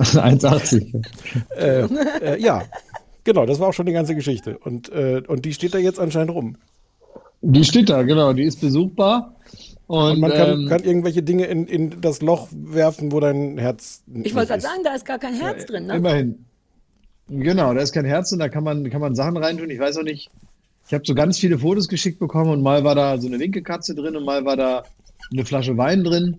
1,80. 0.00 1.02
äh, 1.56 1.80
äh, 2.34 2.40
ja 2.42 2.62
genau 3.24 3.46
das 3.46 3.58
war 3.58 3.68
auch 3.68 3.72
schon 3.72 3.86
die 3.86 3.92
ganze 3.92 4.14
Geschichte 4.14 4.58
und 4.58 4.90
äh, 4.90 5.22
und 5.26 5.44
die 5.44 5.54
steht 5.54 5.74
da 5.74 5.78
jetzt 5.78 5.98
anscheinend 5.98 6.32
rum 6.34 6.56
Die 7.42 7.64
steht 7.64 7.88
da, 7.90 8.02
genau, 8.02 8.32
die 8.32 8.44
ist 8.44 8.60
besuchbar. 8.60 9.34
Und, 9.86 10.12
und 10.12 10.20
man 10.20 10.32
kann, 10.32 10.50
ähm, 10.50 10.68
kann 10.68 10.82
irgendwelche 10.82 11.22
Dinge 11.22 11.44
in, 11.44 11.66
in 11.66 12.00
das 12.00 12.20
Loch 12.20 12.48
werfen 12.50 13.12
wo 13.12 13.20
dein 13.20 13.56
Herz 13.56 14.02
Ich 14.24 14.34
wollte 14.34 14.48
gerade 14.48 14.62
sagen, 14.62 14.80
da 14.82 14.94
ist 14.94 15.04
gar 15.04 15.18
kein 15.18 15.34
Herz 15.34 15.64
drin, 15.66 15.86
ne? 15.86 15.96
Immerhin. 15.96 16.44
Genau, 17.28 17.72
da 17.72 17.80
ist 17.80 17.92
kein 17.92 18.04
Herz 18.04 18.32
und 18.32 18.38
da 18.40 18.48
kann 18.48 18.64
man, 18.64 18.88
kann 18.90 19.00
man 19.00 19.14
Sachen 19.14 19.36
reintun. 19.36 19.70
Ich 19.70 19.78
weiß 19.78 19.98
auch 19.98 20.02
nicht, 20.02 20.30
ich 20.86 20.94
habe 20.94 21.04
so 21.06 21.14
ganz 21.14 21.38
viele 21.38 21.58
Fotos 21.58 21.88
geschickt 21.88 22.18
bekommen 22.18 22.50
und 22.50 22.62
mal 22.62 22.84
war 22.84 22.94
da 22.94 23.18
so 23.18 23.26
eine 23.26 23.38
Winkekatze 23.38 23.94
drin 23.94 24.16
und 24.16 24.24
mal 24.24 24.44
war 24.44 24.56
da 24.56 24.84
eine 25.32 25.44
Flasche 25.44 25.76
Wein 25.76 26.04
drin 26.04 26.36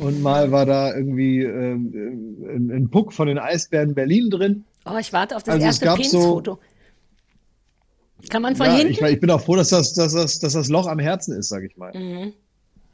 und 0.00 0.22
mal 0.22 0.50
war 0.50 0.66
da 0.66 0.94
irgendwie 0.94 1.42
ähm, 1.42 1.92
ein, 2.48 2.70
ein 2.70 2.90
Puck 2.90 3.12
von 3.12 3.26
den 3.28 3.38
Eisbären 3.38 3.94
Berlin 3.94 4.30
drin. 4.30 4.64
Oh, 4.86 4.96
ich 4.98 5.12
warte 5.12 5.36
auf 5.36 5.42
das 5.42 5.54
Also 5.54 5.66
erste 5.66 5.84
gab 5.84 6.02
so-. 6.02 6.58
Kann 8.28 8.42
man 8.42 8.56
von 8.56 8.66
Ja, 8.66 8.72
hinten? 8.74 8.92
ich, 8.92 9.00
ich 9.00 9.20
bin 9.20 9.30
auch 9.30 9.40
froh, 9.40 9.56
dass 9.56 9.68
das, 9.68 9.94
dass, 9.94 10.12
das, 10.12 10.38
dass 10.38 10.52
das 10.52 10.68
Loch 10.68 10.86
am 10.86 10.98
Herzen 10.98 11.34
ist, 11.36 11.48
sag 11.48 11.62
ich 11.62 11.76
mal. 11.76 11.92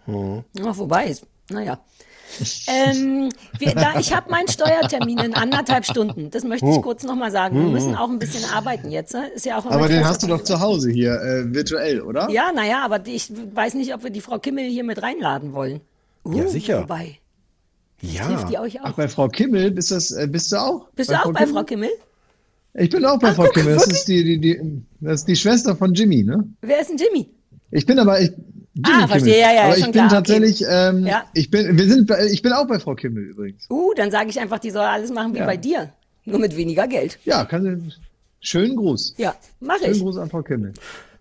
Ja, 0.07 0.77
wobei 0.77 1.07
ist. 1.07 1.25
Naja. 1.51 1.79
ähm, 2.67 3.29
wir, 3.59 3.75
da, 3.75 3.99
ich 3.99 4.13
habe 4.13 4.31
meinen 4.31 4.49
Steuertermin 4.49 5.19
in 5.19 5.35
anderthalb 5.35 5.85
Stunden. 5.85 6.31
Das 6.31 6.43
möchte 6.43 6.67
ich 6.67 6.83
kurz 6.83 7.05
nochmal 7.05 7.31
sagen. 7.31 7.57
Wir 7.57 7.71
müssen 7.71 7.95
auch 7.95 8.09
ein 8.09 8.19
bisschen 8.19 8.45
arbeiten 8.51 8.91
jetzt. 8.91 9.15
Ne? 9.15 9.29
Ist 9.29 9.47
ja 9.47 9.59
auch 9.59 9.67
Aber 9.67 9.89
den 9.89 10.05
hast 10.05 10.23
du 10.23 10.27
doch 10.27 10.43
zu 10.43 10.59
Hause 10.61 10.91
hier, 10.91 11.13
äh, 11.21 11.55
virtuell, 11.55 12.01
oder? 12.01 12.29
Ja, 12.31 12.51
naja, 12.53 12.83
aber 12.85 13.07
ich 13.07 13.31
weiß 13.55 13.75
nicht, 13.75 13.95
ob 13.95 14.03
wir 14.03 14.11
die 14.11 14.21
Frau 14.21 14.39
Kimmel 14.39 14.65
hier 14.65 14.85
mit 14.85 15.01
reinladen 15.03 15.53
wollen. 15.53 15.81
Uh, 16.25 16.39
Ja, 16.39 16.49
sicher. 16.49 16.83
Wobei, 16.83 17.19
ja 18.01 18.27
hilft 18.27 18.51
die 18.51 18.59
euch 18.59 18.81
Ach, 18.81 18.91
auch? 18.91 18.97
bei 18.97 19.09
Frau 19.09 19.29
Kimmel 19.29 19.71
bist, 19.71 19.91
das, 19.93 20.11
äh, 20.11 20.27
bist 20.27 20.51
du 20.51 20.57
auch? 20.57 20.89
Bist 20.97 21.11
du 21.11 21.15
auch 21.15 21.33
bei 21.33 21.47
Frau 21.47 21.63
Kimmel? 21.63 21.91
Ich 22.77 22.91
bin 22.91 23.05
auch 23.05 23.19
bei 23.19 23.29
Ach, 23.31 23.35
Frau 23.37 23.45
guck, 23.45 23.55
Kimmel. 23.55 23.75
Das 23.75 23.83
wirklich? 23.85 23.99
ist 24.01 24.09
die, 24.09 24.25
die, 24.25 24.39
die, 24.41 24.83
das 25.01 25.21
ist 25.21 25.29
die 25.29 25.37
Schwester 25.37 25.77
von 25.77 25.95
Jimmy, 25.95 26.25
ne? 26.25 26.45
Wer 26.61 26.81
ist 26.81 26.91
denn 26.91 26.97
Jimmy? 26.99 27.29
Ich 27.71 27.87
bin 27.87 27.99
aber 27.99 28.21
ich, 28.21 28.31
Jimmy 28.75 29.03
Ah, 29.03 29.07
verstehe, 29.09 29.41
ja, 29.41 29.53
ja, 29.53 29.63
aber 29.67 29.79
ich 29.79 29.85
bin 29.85 29.93
klar, 29.93 30.07
okay. 30.07 30.15
tatsächlich, 30.17 30.65
ähm, 30.69 31.07
Ja. 31.07 31.25
ich 31.35 31.51
bin, 31.51 31.79
wir 31.79 31.89
sind, 31.89 32.07
bei- 32.09 32.27
ich 32.27 32.43
bin 32.43 32.53
auch 32.53 32.67
bei 32.67 32.79
Frau 32.81 32.95
Kimmel 32.97 33.23
übrigens. 33.25 33.67
Uh, 33.71 33.93
dann 33.95 34.11
sage 34.11 34.31
ich 34.31 34.41
einfach, 34.41 34.59
die 34.59 34.71
soll 34.71 34.83
alles 34.83 35.13
machen 35.13 35.35
wie 35.35 35.39
Ja. 35.39 35.47
bei 35.47 35.57
dir. 35.57 35.93
Nur 36.25 36.41
mit 36.41 36.57
weniger 36.57 36.89
Geld. 36.89 37.19
Ja, 37.25 37.45
kann 37.45 37.63
sie, 37.63 37.93
schönen 38.41 38.75
Gruß. 38.77 39.15
Ja, 39.19 39.35
mache 39.61 39.81
Schönen 39.81 39.93
ich. 39.95 40.01
Gruß 40.03 40.17
an 40.17 40.31
Frau 40.31 40.43
Kimmel. 40.43 40.73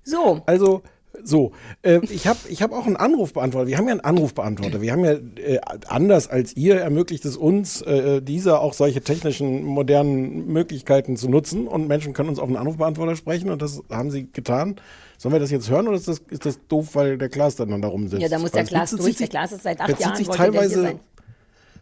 So, 0.03 0.41
Also, 0.47 0.81
so, 1.23 1.51
äh, 1.83 1.99
ich 2.09 2.25
habe 2.27 2.39
ich 2.49 2.61
hab 2.63 2.71
auch 2.71 2.85
einen 2.87 2.95
Anrufbeantworter. 2.97 3.67
Wir 3.67 3.77
haben 3.77 3.85
ja 3.85 3.91
einen 3.91 4.01
Anrufbeantworter. 4.01 4.81
Wir 4.81 4.91
haben 4.91 5.05
ja, 5.05 5.11
äh, 5.13 5.59
anders 5.87 6.27
als 6.27 6.55
ihr, 6.55 6.79
ermöglicht 6.79 7.23
es 7.25 7.37
uns, 7.37 7.81
äh, 7.83 8.21
dieser 8.21 8.61
auch 8.61 8.73
solche 8.73 9.01
technischen, 9.01 9.63
modernen 9.63 10.47
Möglichkeiten 10.47 11.15
zu 11.15 11.29
nutzen. 11.29 11.67
Und 11.67 11.87
Menschen 11.87 12.13
können 12.13 12.29
uns 12.29 12.39
auf 12.39 12.47
einen 12.47 12.57
Anrufbeantworter 12.57 13.15
sprechen 13.15 13.51
und 13.51 13.61
das 13.61 13.81
haben 13.91 14.09
sie 14.09 14.27
getan. 14.31 14.77
Sollen 15.19 15.33
wir 15.33 15.39
das 15.39 15.51
jetzt 15.51 15.69
hören 15.69 15.87
oder 15.87 15.97
ist 15.97 16.07
das, 16.07 16.19
ist 16.29 16.45
das 16.45 16.59
doof, 16.67 16.95
weil 16.95 17.17
der 17.17 17.29
Klaas 17.29 17.55
dann 17.55 17.81
da 17.81 17.87
rumsitzt? 17.87 18.21
ja, 18.21 18.27
da 18.29 18.39
muss 18.39 18.51
der 18.51 18.63
bezieht 18.63 18.93
durch. 18.93 19.03
Der 19.03 19.13
sich- 19.13 19.29
Glas 19.29 19.51
ist 19.51 19.63
seit 19.63 19.79
acht 19.79 19.87
bezieht 19.89 20.01
Jahren, 20.05 20.15
sich 20.17 20.27
der 20.27 20.35
teilweise, 20.35 20.81
sein. 20.81 20.99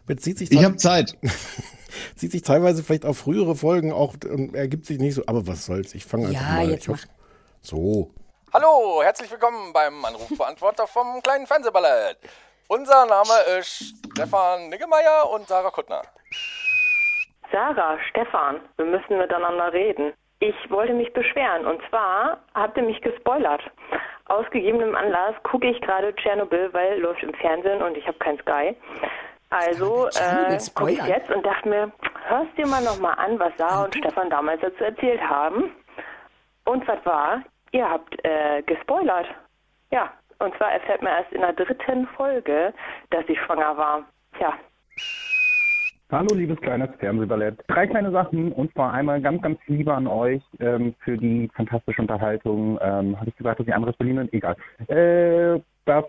bezieht 0.06 0.38
sich, 0.38 0.52
Ich 0.52 0.62
habe 0.62 0.76
Zeit. 0.76 1.16
zieht 2.16 2.32
sich 2.32 2.42
teilweise 2.42 2.82
vielleicht 2.82 3.06
auf 3.06 3.18
frühere 3.18 3.56
Folgen 3.56 3.92
auch 3.92 4.14
und 4.30 4.54
ergibt 4.54 4.86
sich 4.86 4.98
nicht 4.98 5.14
so. 5.14 5.22
Aber 5.26 5.46
was 5.46 5.64
soll's? 5.66 5.94
Ich 5.94 6.04
fange 6.04 6.28
einfach 6.28 6.40
Ja, 6.42 6.54
mal. 6.56 6.70
jetzt 6.70 6.82
ich 6.82 6.88
hab- 6.88 6.96
mach. 6.96 7.04
So. 7.62 8.10
Hallo, 8.54 9.02
herzlich 9.02 9.30
willkommen 9.30 9.72
beim 9.72 10.04
Anrufbeantworter 10.04 10.86
vom 10.86 11.22
kleinen 11.22 11.46
Fernsehballett. 11.46 12.18
Unser 12.68 13.06
Name 13.06 13.32
ist 13.58 13.94
Stefan 14.12 14.68
Niggemeier 14.68 15.30
und 15.32 15.48
Sarah 15.48 15.70
Kuttner. 15.70 16.02
Sarah, 17.50 17.96
Stefan, 18.10 18.60
wir 18.76 18.84
müssen 18.84 19.16
miteinander 19.16 19.72
reden. 19.72 20.12
Ich 20.40 20.54
wollte 20.68 20.92
mich 20.92 21.10
beschweren 21.14 21.64
und 21.64 21.80
zwar 21.88 22.40
habt 22.52 22.76
ihr 22.76 22.82
mich 22.82 23.00
gespoilert. 23.00 23.62
Aus 24.26 24.44
gegebenem 24.50 24.94
Anlass 24.96 25.34
gucke 25.44 25.70
ich 25.70 25.80
gerade 25.80 26.14
Tschernobyl, 26.16 26.74
weil 26.74 27.00
läuft 27.00 27.22
im 27.22 27.32
Fernsehen 27.32 27.80
und 27.80 27.96
ich 27.96 28.06
habe 28.06 28.18
kein 28.18 28.38
Sky. 28.40 28.76
Also 29.48 30.08
äh, 30.08 30.58
gucke 30.74 30.92
ich 30.92 31.04
jetzt 31.06 31.30
und 31.30 31.46
dachte 31.46 31.66
mir, 31.66 31.90
hörst 32.26 32.54
dir 32.58 32.66
mal 32.66 32.84
nochmal 32.84 33.14
an, 33.16 33.38
was 33.38 33.54
Sarah 33.56 33.84
und 33.84 33.96
Stefan 33.96 34.28
damals 34.28 34.60
dazu 34.60 34.84
erzählt 34.84 35.22
haben. 35.22 35.74
Und 36.66 36.86
was 36.86 37.02
war? 37.06 37.42
Ihr 37.72 37.88
habt 37.88 38.14
äh, 38.24 38.62
gespoilert. 38.62 39.26
Ja, 39.90 40.12
und 40.38 40.54
zwar 40.56 40.72
erfährt 40.72 41.02
man 41.02 41.12
erst 41.12 41.32
in 41.32 41.40
der 41.40 41.52
dritten 41.52 42.06
Folge, 42.08 42.72
dass 43.10 43.26
sie 43.26 43.36
schwanger 43.36 43.76
war. 43.76 44.04
Tja, 44.38 44.54
Hallo, 46.12 46.34
liebes 46.34 46.60
kleines 46.60 46.90
Fernsehballett. 46.98 47.64
Drei 47.68 47.86
kleine 47.86 48.10
Sachen 48.10 48.52
und 48.52 48.70
zwar 48.74 48.92
einmal 48.92 49.22
ganz, 49.22 49.40
ganz 49.40 49.58
liebe 49.66 49.94
an 49.94 50.06
euch 50.06 50.42
ähm, 50.60 50.94
für 50.98 51.16
die 51.16 51.48
fantastische 51.54 52.02
Unterhaltung. 52.02 52.78
Ähm, 52.82 53.18
Habe 53.18 53.30
ich 53.30 53.36
gesagt, 53.36 53.60
dass 53.60 53.66
ihr 53.66 53.74
anderes 53.74 53.96
Berlin 53.96 54.18
sind? 54.18 54.34
Egal. 54.34 54.54
Äh, 54.88 55.58
dass 55.86 56.04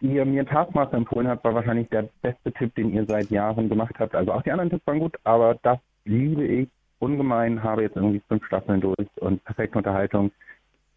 ihr 0.00 0.24
mir 0.24 0.46
Taskmaster 0.46 0.96
empfohlen 0.96 1.28
habt, 1.28 1.44
war 1.44 1.54
wahrscheinlich 1.54 1.86
der 1.90 2.08
beste 2.22 2.50
Tipp, 2.52 2.74
den 2.76 2.94
ihr 2.94 3.04
seit 3.04 3.30
Jahren 3.30 3.68
gemacht 3.68 3.94
habt. 3.98 4.14
Also 4.14 4.32
auch 4.32 4.40
die 4.40 4.52
anderen 4.52 4.70
Tipps 4.70 4.86
waren 4.86 5.00
gut, 5.00 5.18
aber 5.24 5.58
das 5.62 5.78
liebe 6.06 6.46
ich 6.46 6.68
ungemein. 6.98 7.62
Habe 7.62 7.82
jetzt 7.82 7.96
irgendwie 7.96 8.22
fünf 8.28 8.46
Staffeln 8.46 8.80
durch 8.80 9.06
und 9.16 9.44
perfekte 9.44 9.76
Unterhaltung. 9.76 10.30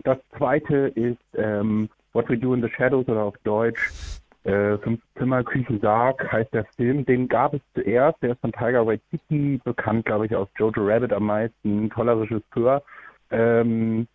Das 0.04 0.18
zweite 0.38 0.88
ist 0.96 1.18
ähm, 1.36 1.90
What 2.14 2.30
We 2.30 2.38
Do 2.38 2.54
in 2.54 2.62
the 2.62 2.70
Shadows 2.70 3.08
oder 3.08 3.24
auf 3.24 3.38
Deutsch 3.44 4.22
äh, 4.46 4.78
Fünf 4.78 5.02
Zimmer 5.18 5.44
Küche 5.44 5.80
Sarg 5.80 6.32
heißt 6.32 6.54
der 6.54 6.66
Film. 6.76 7.04
Den 7.06 7.28
gab 7.28 7.56
es 7.56 7.62
zuerst. 7.74 8.22
Der 8.22 8.34
ist 8.34 8.42
von 8.42 8.52
Tiger 8.52 8.86
Waititi 8.86 9.60
bekannt, 9.64 10.06
glaube 10.06 10.28
ich, 10.28 10.36
aus 10.36 10.48
Jojo 10.58 10.86
Rabbit 10.86 11.14
am 11.14 11.26
meisten. 11.26 11.90
Toller 11.90 12.22
Regisseur. 12.22 12.84
Ähm, 13.32 14.08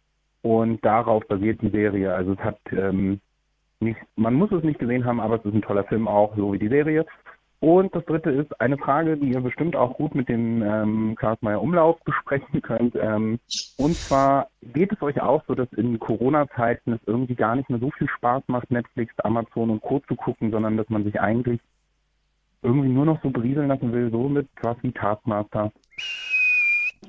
und 0.43 0.85
darauf 0.85 1.27
basiert 1.27 1.61
die 1.62 1.71
Serie. 1.71 2.14
Also 2.14 2.35
es 2.35 2.38
hat 2.38 2.59
ähm, 2.71 3.21
nicht, 3.81 3.99
man 4.14 4.35
muss 4.35 4.53
es 4.53 4.62
nicht 4.62 4.79
gesehen 4.79 5.05
haben, 5.05 5.21
aber 5.21 5.37
es 5.37 5.45
ist 5.45 5.55
ein 5.55 5.62
toller 5.62 5.85
Film 5.85 6.07
auch, 6.07 6.37
so 6.37 6.53
wie 6.53 6.59
die 6.59 6.69
Serie. 6.69 7.05
Und 7.61 7.94
das 7.94 8.05
dritte 8.07 8.31
ist 8.31 8.59
eine 8.59 8.79
Frage, 8.79 9.18
die 9.18 9.33
ihr 9.33 9.40
bestimmt 9.42 9.77
auch 9.77 9.94
gut 9.99 10.14
mit 10.14 10.31
dem 10.31 10.62
ähm, 10.62 11.14
Klaus 11.14 11.37
Meyer 11.42 11.61
Umlauf 11.61 12.01
besprechen 12.05 12.62
könnt. 12.62 12.96
Ähm, 12.96 13.38
und 13.77 13.94
zwar 13.96 14.49
geht 14.62 14.92
es 14.92 15.03
euch 15.03 15.20
auch 15.20 15.44
so, 15.46 15.55
dass 15.55 15.70
in 15.75 15.99
Corona-Zeiten 15.99 16.94
es 16.94 17.01
irgendwie 17.07 17.35
gar 17.35 17.57
nicht 17.57 17.68
mehr 17.68 17.79
so 17.79 17.90
viel 17.90 18.09
Spaß 18.09 18.44
macht, 18.46 18.70
Netflix, 18.70 19.12
Amazon 19.18 19.68
und 19.68 19.83
Co. 19.83 20.01
zu 20.01 20.16
gucken, 20.16 20.51
sondern 20.51 20.79
dass 20.79 20.88
man 20.88 21.05
sich 21.05 21.20
eigentlich 21.20 21.61
irgendwie 22.62 22.88
nur 22.88 23.05
noch 23.05 23.23
so 23.23 23.29
berieseln 23.29 23.68
lassen 23.68 23.92
will, 23.92 24.11
so 24.11 24.29
mit 24.31 24.49
was 24.62 24.77
wie 24.83 24.92
Taskmaster. 24.92 25.70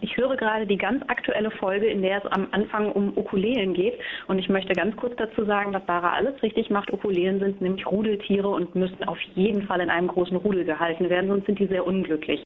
Ich 0.03 0.17
höre 0.17 0.35
gerade 0.35 0.65
die 0.65 0.77
ganz 0.77 1.03
aktuelle 1.07 1.51
Folge, 1.51 1.85
in 1.85 2.01
der 2.01 2.25
es 2.25 2.31
am 2.31 2.47
Anfang 2.51 2.91
um 2.91 3.15
Ukulelen 3.15 3.75
geht. 3.75 3.93
Und 4.27 4.39
ich 4.39 4.49
möchte 4.49 4.73
ganz 4.73 4.95
kurz 4.95 5.15
dazu 5.17 5.45
sagen, 5.45 5.71
dass 5.71 5.85
Sarah 5.85 6.13
alles 6.13 6.41
richtig 6.41 6.71
macht. 6.71 6.91
Ukulelen 6.91 7.39
sind 7.39 7.61
nämlich 7.61 7.85
Rudeltiere 7.85 8.47
und 8.47 8.73
müssen 8.73 9.03
auf 9.07 9.19
jeden 9.35 9.61
Fall 9.67 9.79
in 9.79 9.91
einem 9.91 10.07
großen 10.07 10.35
Rudel 10.37 10.65
gehalten 10.65 11.07
werden, 11.09 11.29
sonst 11.29 11.45
sind 11.45 11.59
die 11.59 11.67
sehr 11.67 11.85
unglücklich. 11.85 12.43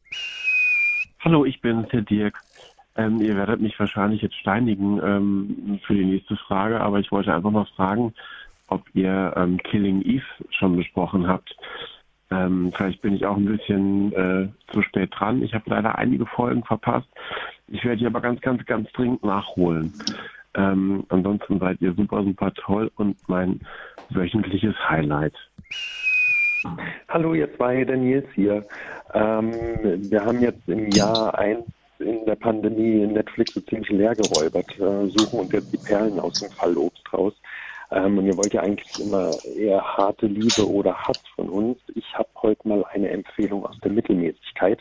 Hallo, 1.22 1.46
ich 1.46 1.62
bin 1.62 1.88
der 1.94 2.02
Dirk. 2.02 2.38
Ähm, 2.98 3.22
ihr 3.22 3.36
werdet 3.38 3.62
mich 3.62 3.80
wahrscheinlich 3.80 4.22
jetzt 4.22 4.36
steinigen 4.36 5.02
ähm, 5.02 5.80
für 5.86 5.94
die 5.94 6.06
nächste 6.06 6.36
Frage, 6.36 6.82
aber 6.82 7.00
ich 7.00 7.12
wollte 7.12 7.34
einfach 7.34 7.52
mal 7.52 7.66
fragen, 7.76 8.14
ob 8.68 8.84
ihr 8.94 9.34
ähm, 9.38 9.58
Killing 9.64 10.02
Eve 10.02 10.26
schon 10.52 10.76
besprochen 10.76 11.28
habt. 11.28 11.56
Ähm, 12.32 12.72
vielleicht 12.76 13.02
bin 13.02 13.16
ich 13.16 13.26
auch 13.26 13.38
ein 13.38 13.46
bisschen 13.46 14.12
äh, 14.14 14.48
zu 14.72 14.82
spät 14.82 15.12
dran. 15.16 15.44
Ich 15.44 15.54
habe 15.54 15.70
leider 15.70 15.98
einige 15.98 16.26
Folgen 16.26 16.64
verpasst. 16.64 17.08
Ich 17.68 17.84
werde 17.84 17.98
die 17.98 18.06
aber 18.08 18.22
ganz, 18.22 18.42
ganz, 18.42 18.66
ganz 18.66 18.92
dringend 18.94 19.24
nachholen. 19.24 19.94
Ähm, 20.56 21.06
ansonsten 21.10 21.60
seid 21.60 21.82
ihr 21.82 21.94
super, 21.94 22.24
super 22.24 22.54
toll 22.54 22.92
und 22.96 23.18
mein 23.28 23.60
wöchentliches 24.10 24.76
Highlight. 24.90 25.34
Hallo, 27.10 27.34
ihr 27.34 27.54
zwei, 27.56 27.84
der 27.84 27.98
Nils 27.98 28.26
hier. 28.34 28.66
Ähm, 29.14 29.52
wir 30.10 30.26
haben 30.26 30.42
jetzt 30.42 30.68
im 30.68 30.90
Jahr 30.90 31.38
eins 31.38 31.66
in 32.00 32.26
der 32.26 32.36
Pandemie 32.36 33.06
Netflix 33.06 33.54
so 33.54 33.62
ziemlich 33.62 33.90
leer 33.90 34.16
geräubert, 34.16 34.70
äh, 34.80 35.08
suchen 35.08 35.42
uns 35.42 35.52
jetzt 35.52 35.72
die 35.72 35.78
Perlen 35.78 36.20
aus 36.20 36.34
dem 36.40 36.52
Fallobst 36.52 37.14
raus. 37.14 37.34
Ähm, 37.92 38.18
und 38.18 38.26
ihr 38.26 38.38
wollt 38.38 38.54
ja 38.54 38.62
eigentlich 38.62 39.00
immer 39.00 39.32
eher 39.58 39.82
harte 39.82 40.28
Liebe 40.28 40.68
oder 40.68 40.96
Hass 40.96 41.22
von 41.36 41.50
uns. 41.50 41.78
Ich 41.94 42.18
habe 42.18 42.30
heute 42.42 42.68
mal 42.68 42.84
eine 42.86 43.10
Empfehlung 43.10 43.66
aus 43.66 43.78
der 43.84 43.92
Mittelmäßigkeit. 43.92 44.80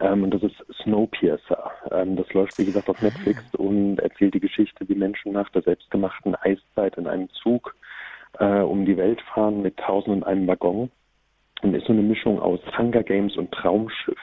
Ähm, 0.00 0.24
und 0.24 0.32
das 0.32 0.42
ist 0.42 0.56
Snowpiercer. 0.82 1.70
Ähm, 1.90 2.16
das 2.16 2.32
läuft, 2.32 2.58
wie 2.58 2.64
gesagt, 2.64 2.88
auf 2.88 3.02
Netflix 3.02 3.42
und 3.56 3.98
erzählt 3.98 4.34
die 4.34 4.40
Geschichte, 4.40 4.88
wie 4.88 4.94
Menschen 4.94 5.32
nach 5.32 5.50
der 5.50 5.62
selbstgemachten 5.62 6.34
Eiszeit 6.36 6.96
in 6.96 7.06
einem 7.06 7.28
Zug 7.30 7.74
äh, 8.38 8.60
um 8.60 8.86
die 8.86 8.96
Welt 8.96 9.20
fahren 9.34 9.62
mit 9.62 9.76
tausend 9.76 10.16
und 10.16 10.24
einem 10.24 10.46
Waggon. 10.46 10.90
Und 11.62 11.74
ist 11.74 11.86
so 11.86 11.92
eine 11.92 12.02
Mischung 12.02 12.40
aus 12.40 12.60
Hunger 12.78 13.02
Games 13.02 13.36
und 13.36 13.52
Traumschiff. 13.52 14.18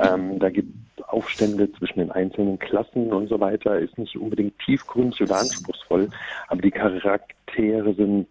Ähm, 0.00 0.38
da 0.38 0.50
gibt 0.50 0.74
es 0.96 1.04
Aufstände 1.04 1.70
zwischen 1.72 2.00
den 2.00 2.10
einzelnen 2.10 2.58
Klassen 2.58 3.12
und 3.12 3.28
so 3.28 3.40
weiter. 3.40 3.78
Ist 3.78 3.98
nicht 3.98 4.16
unbedingt 4.16 4.58
tiefgründig 4.60 5.22
oder 5.22 5.38
anspruchsvoll, 5.38 6.08
aber 6.48 6.62
die 6.62 6.70
Charaktere 6.70 7.94
sind 7.94 8.26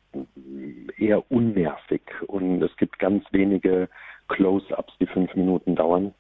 eher 0.98 1.30
unnervig 1.32 2.02
und 2.28 2.62
es 2.62 2.76
gibt 2.78 3.00
ganz 3.00 3.24
wenige 3.32 3.88
Close-ups, 4.28 4.94
die 5.00 5.08
fünf 5.08 5.34
Minuten 5.36 5.76
dauern. 5.76 6.14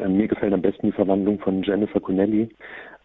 Ähm, 0.00 0.16
mir 0.16 0.28
gefällt 0.28 0.52
am 0.52 0.62
besten 0.62 0.86
die 0.86 0.92
Verwandlung 0.92 1.38
von 1.38 1.62
Jennifer 1.62 2.00
Connelly 2.00 2.48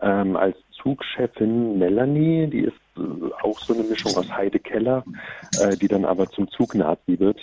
ähm, 0.02 0.36
als 0.36 0.58
Zugchefin 0.82 1.78
Melanie. 1.80 2.48
Die 2.48 2.62
ist 2.62 2.76
äh, 2.98 3.02
auch 3.42 3.60
so 3.60 3.74
eine 3.74 3.84
Mischung 3.84 4.16
aus 4.16 4.30
Heide 4.32 4.60
Keller, 4.60 5.04
äh, 5.60 5.76
die 5.78 5.88
dann 5.88 6.06
aber 6.06 6.30
zum 6.30 6.50
Zugnazi 6.50 7.20
wird. 7.20 7.40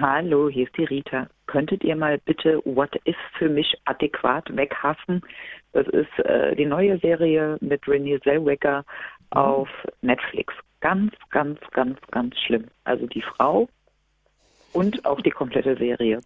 Hallo, 0.00 0.48
hier 0.48 0.64
ist 0.64 0.74
die 0.78 0.84
Rita. 0.84 1.26
Könntet 1.46 1.84
ihr 1.84 1.94
mal 1.94 2.16
bitte 2.24 2.62
What 2.64 2.98
If 3.06 3.18
für 3.36 3.50
mich 3.50 3.76
adäquat 3.84 4.44
weghassen? 4.56 5.20
Das 5.74 5.86
ist 5.88 6.18
äh, 6.20 6.56
die 6.56 6.64
neue 6.64 6.98
Serie 7.00 7.58
mit 7.60 7.82
Renée 7.84 8.18
Zellweger 8.22 8.82
auf 9.28 9.68
Netflix. 10.00 10.54
Ganz, 10.80 11.12
ganz, 11.28 11.60
ganz, 11.72 11.98
ganz 12.12 12.34
schlimm. 12.38 12.68
Also 12.84 13.06
die 13.08 13.20
Frau 13.20 13.68
und 14.72 15.04
auch 15.04 15.20
die 15.20 15.30
komplette 15.30 15.76
Serie. 15.76 16.20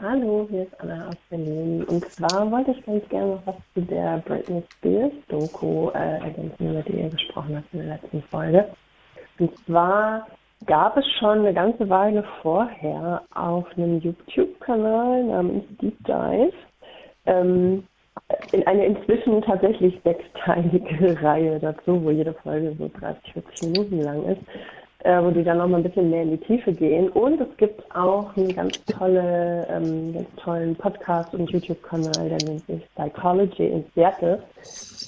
Hallo, 0.00 0.46
hier 0.48 0.62
ist 0.62 0.80
Anna 0.80 1.08
aus 1.08 1.16
Berlin. 1.28 1.84
Und 1.84 2.06
zwar 2.06 2.50
wollte 2.50 2.70
ich 2.70 2.86
ganz 2.86 3.06
gerne 3.10 3.32
noch 3.32 3.46
was 3.46 3.56
zu 3.74 3.82
der 3.82 4.22
Britney 4.24 4.62
Spears 4.78 5.12
Doku 5.28 5.90
äh, 5.90 6.20
ergänzen, 6.20 6.70
über 6.70 6.82
die 6.84 7.02
ihr 7.02 7.10
gesprochen 7.10 7.56
habt 7.56 7.74
in 7.74 7.80
der 7.80 7.96
letzten 7.96 8.22
Folge. 8.22 8.66
Und 9.38 9.54
zwar 9.66 10.26
gab 10.66 10.96
es 10.96 11.04
schon 11.18 11.38
eine 11.38 11.54
ganze 11.54 11.88
Weile 11.88 12.24
vorher 12.42 13.22
auf 13.34 13.66
einem 13.76 14.00
YouTube-Kanal 14.00 15.24
namens 15.24 15.64
Deep 15.80 15.96
Dive 16.04 16.52
ähm, 17.26 17.84
in 18.52 18.66
eine 18.66 18.86
inzwischen 18.86 19.40
tatsächlich 19.42 19.98
sechsteilige 20.04 21.22
Reihe 21.22 21.58
dazu, 21.60 22.02
wo 22.02 22.10
jede 22.10 22.34
Folge 22.34 22.74
so 22.78 22.90
30, 22.98 23.32
40 23.32 23.62
Minuten 23.68 24.02
lang 24.02 24.24
ist, 24.24 24.40
äh, 25.04 25.22
wo 25.22 25.30
die 25.30 25.44
dann 25.44 25.58
noch 25.58 25.68
mal 25.68 25.78
ein 25.78 25.84
bisschen 25.84 26.10
mehr 26.10 26.22
in 26.22 26.32
die 26.32 26.44
Tiefe 26.44 26.72
gehen. 26.72 27.08
Und 27.10 27.40
es 27.40 27.56
gibt 27.56 27.82
auch 27.94 28.36
einen 28.36 28.54
ganz, 28.54 28.84
tolle, 28.86 29.66
ähm, 29.70 30.12
ganz 30.12 30.28
tollen 30.36 30.76
Podcast 30.76 31.32
und 31.34 31.50
YouTube-Kanal, 31.50 32.28
der 32.28 32.48
nennt 32.48 32.66
sich 32.66 32.82
Psychology 32.96 33.66
in 33.66 33.84
Seattle. 33.94 34.42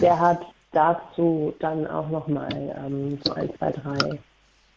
Der 0.00 0.18
hat 0.18 0.40
dazu 0.72 1.52
dann 1.58 1.86
auch 1.88 2.08
noch 2.08 2.28
mal 2.28 2.48
ähm, 2.86 3.18
so 3.24 3.34
ein, 3.34 3.50
zwei, 3.58 3.72
drei 3.72 4.18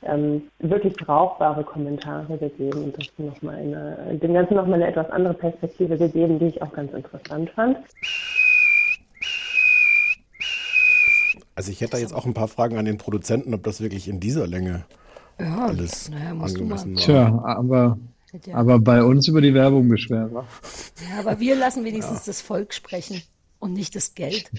ähm, 0.08 0.44
wirklich 0.60 0.94
brauchbare 0.96 1.64
Kommentare 1.64 2.38
gegeben 2.38 2.84
und 2.86 2.98
das 2.98 3.08
noch 3.18 3.42
mal 3.42 3.56
eine, 3.56 4.18
dem 4.22 4.34
Ganzen 4.34 4.56
nochmal 4.56 4.76
eine 4.76 4.88
etwas 4.88 5.10
andere 5.12 5.34
Perspektive 5.34 5.98
gegeben, 5.98 6.40
die 6.40 6.46
ich 6.48 6.62
auch 6.62 6.72
ganz 6.74 6.92
interessant 6.94 7.50
fand. 7.52 7.78
Also 11.56 11.72
ich 11.72 11.82
hätte 11.82 11.92
da 11.92 11.98
jetzt 12.00 12.14
auch 12.14 12.26
ein 12.26 12.34
paar 12.34 12.48
Fragen 12.48 12.78
an 12.78 12.86
den 12.86 12.98
Produzenten, 12.98 13.54
ob 13.54 13.64
das 13.64 13.80
wirklich 13.82 14.08
in 14.08 14.20
dieser 14.20 14.48
Länge 14.48 14.86
Ja, 15.40 15.66
alles 15.68 16.10
naja, 16.10 16.34
musst 16.34 16.58
du 16.58 16.66
mal. 16.66 16.76
angemessen 16.78 16.96
war. 16.96 17.04
Tja, 17.04 17.42
aber, 17.46 17.98
Ja. 18.46 18.56
aber 18.56 18.80
bei 18.80 19.04
uns 19.04 19.28
über 19.28 19.42
die 19.42 19.54
Werbung 19.54 19.88
beschweren. 19.88 20.32
Ja, 20.34 21.20
aber 21.20 21.40
wir 21.40 21.56
lassen 21.56 21.84
wenigstens 21.86 22.26
das 22.26 22.42
Volk 22.42 22.74
sprechen 22.74 23.22
und 23.64 23.74
nicht 23.74 23.96
das 23.96 24.14
Geld. 24.14 24.52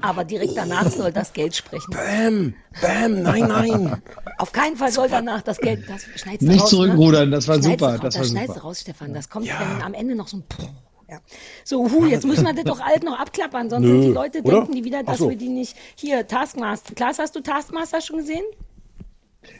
Aber 0.00 0.24
direkt 0.24 0.56
danach 0.56 0.90
soll 0.90 1.12
das 1.12 1.32
Geld 1.32 1.54
sprechen. 1.54 1.90
Bäm, 1.92 2.54
bäm, 2.80 3.22
nein, 3.22 3.46
nein. 3.46 4.02
Auf 4.38 4.52
keinen 4.52 4.76
Fall 4.76 4.90
soll 4.90 5.08
danach 5.08 5.42
das 5.42 5.58
Geld, 5.58 5.84
das 5.88 6.02
schneidest 6.20 6.42
du 6.42 6.46
Nicht 6.46 6.62
raus, 6.62 6.70
zurückrudern, 6.70 7.28
ne? 7.30 7.36
das 7.36 7.46
war 7.46 7.56
Schneidest 7.56 7.80
super, 7.80 7.92
du- 7.96 8.02
das 8.02 8.16
war 8.18 8.24
schneidest 8.24 8.48
super. 8.48 8.60
du 8.60 8.66
raus, 8.66 8.80
Stefan. 8.80 9.14
Das 9.14 9.28
kommt 9.28 9.48
dann 9.48 9.82
am 9.82 9.94
Ende 9.94 10.14
noch 10.14 10.28
so 10.28 10.38
ein 10.38 10.42
Puh. 10.48 10.62
Ja. 11.10 11.20
So, 11.64 11.90
hu, 11.90 12.04
jetzt 12.04 12.26
müssen 12.26 12.44
wir 12.44 12.52
das 12.52 12.64
doch 12.64 12.80
alt 12.80 13.02
noch 13.02 13.18
abklappern, 13.18 13.70
sonst 13.70 13.86
Nö, 13.86 13.92
sind 13.92 14.02
die 14.02 14.08
Leute, 14.14 14.42
oder? 14.42 14.56
denken 14.60 14.72
die 14.74 14.84
wieder, 14.84 15.02
dass 15.02 15.18
so. 15.18 15.30
wir 15.30 15.36
die 15.36 15.48
nicht. 15.48 15.74
Hier, 15.94 16.26
Taskmaster. 16.26 16.94
Klaas, 16.94 17.18
hast 17.18 17.34
du 17.34 17.40
Taskmaster 17.40 18.00
schon 18.02 18.18
gesehen? 18.18 18.44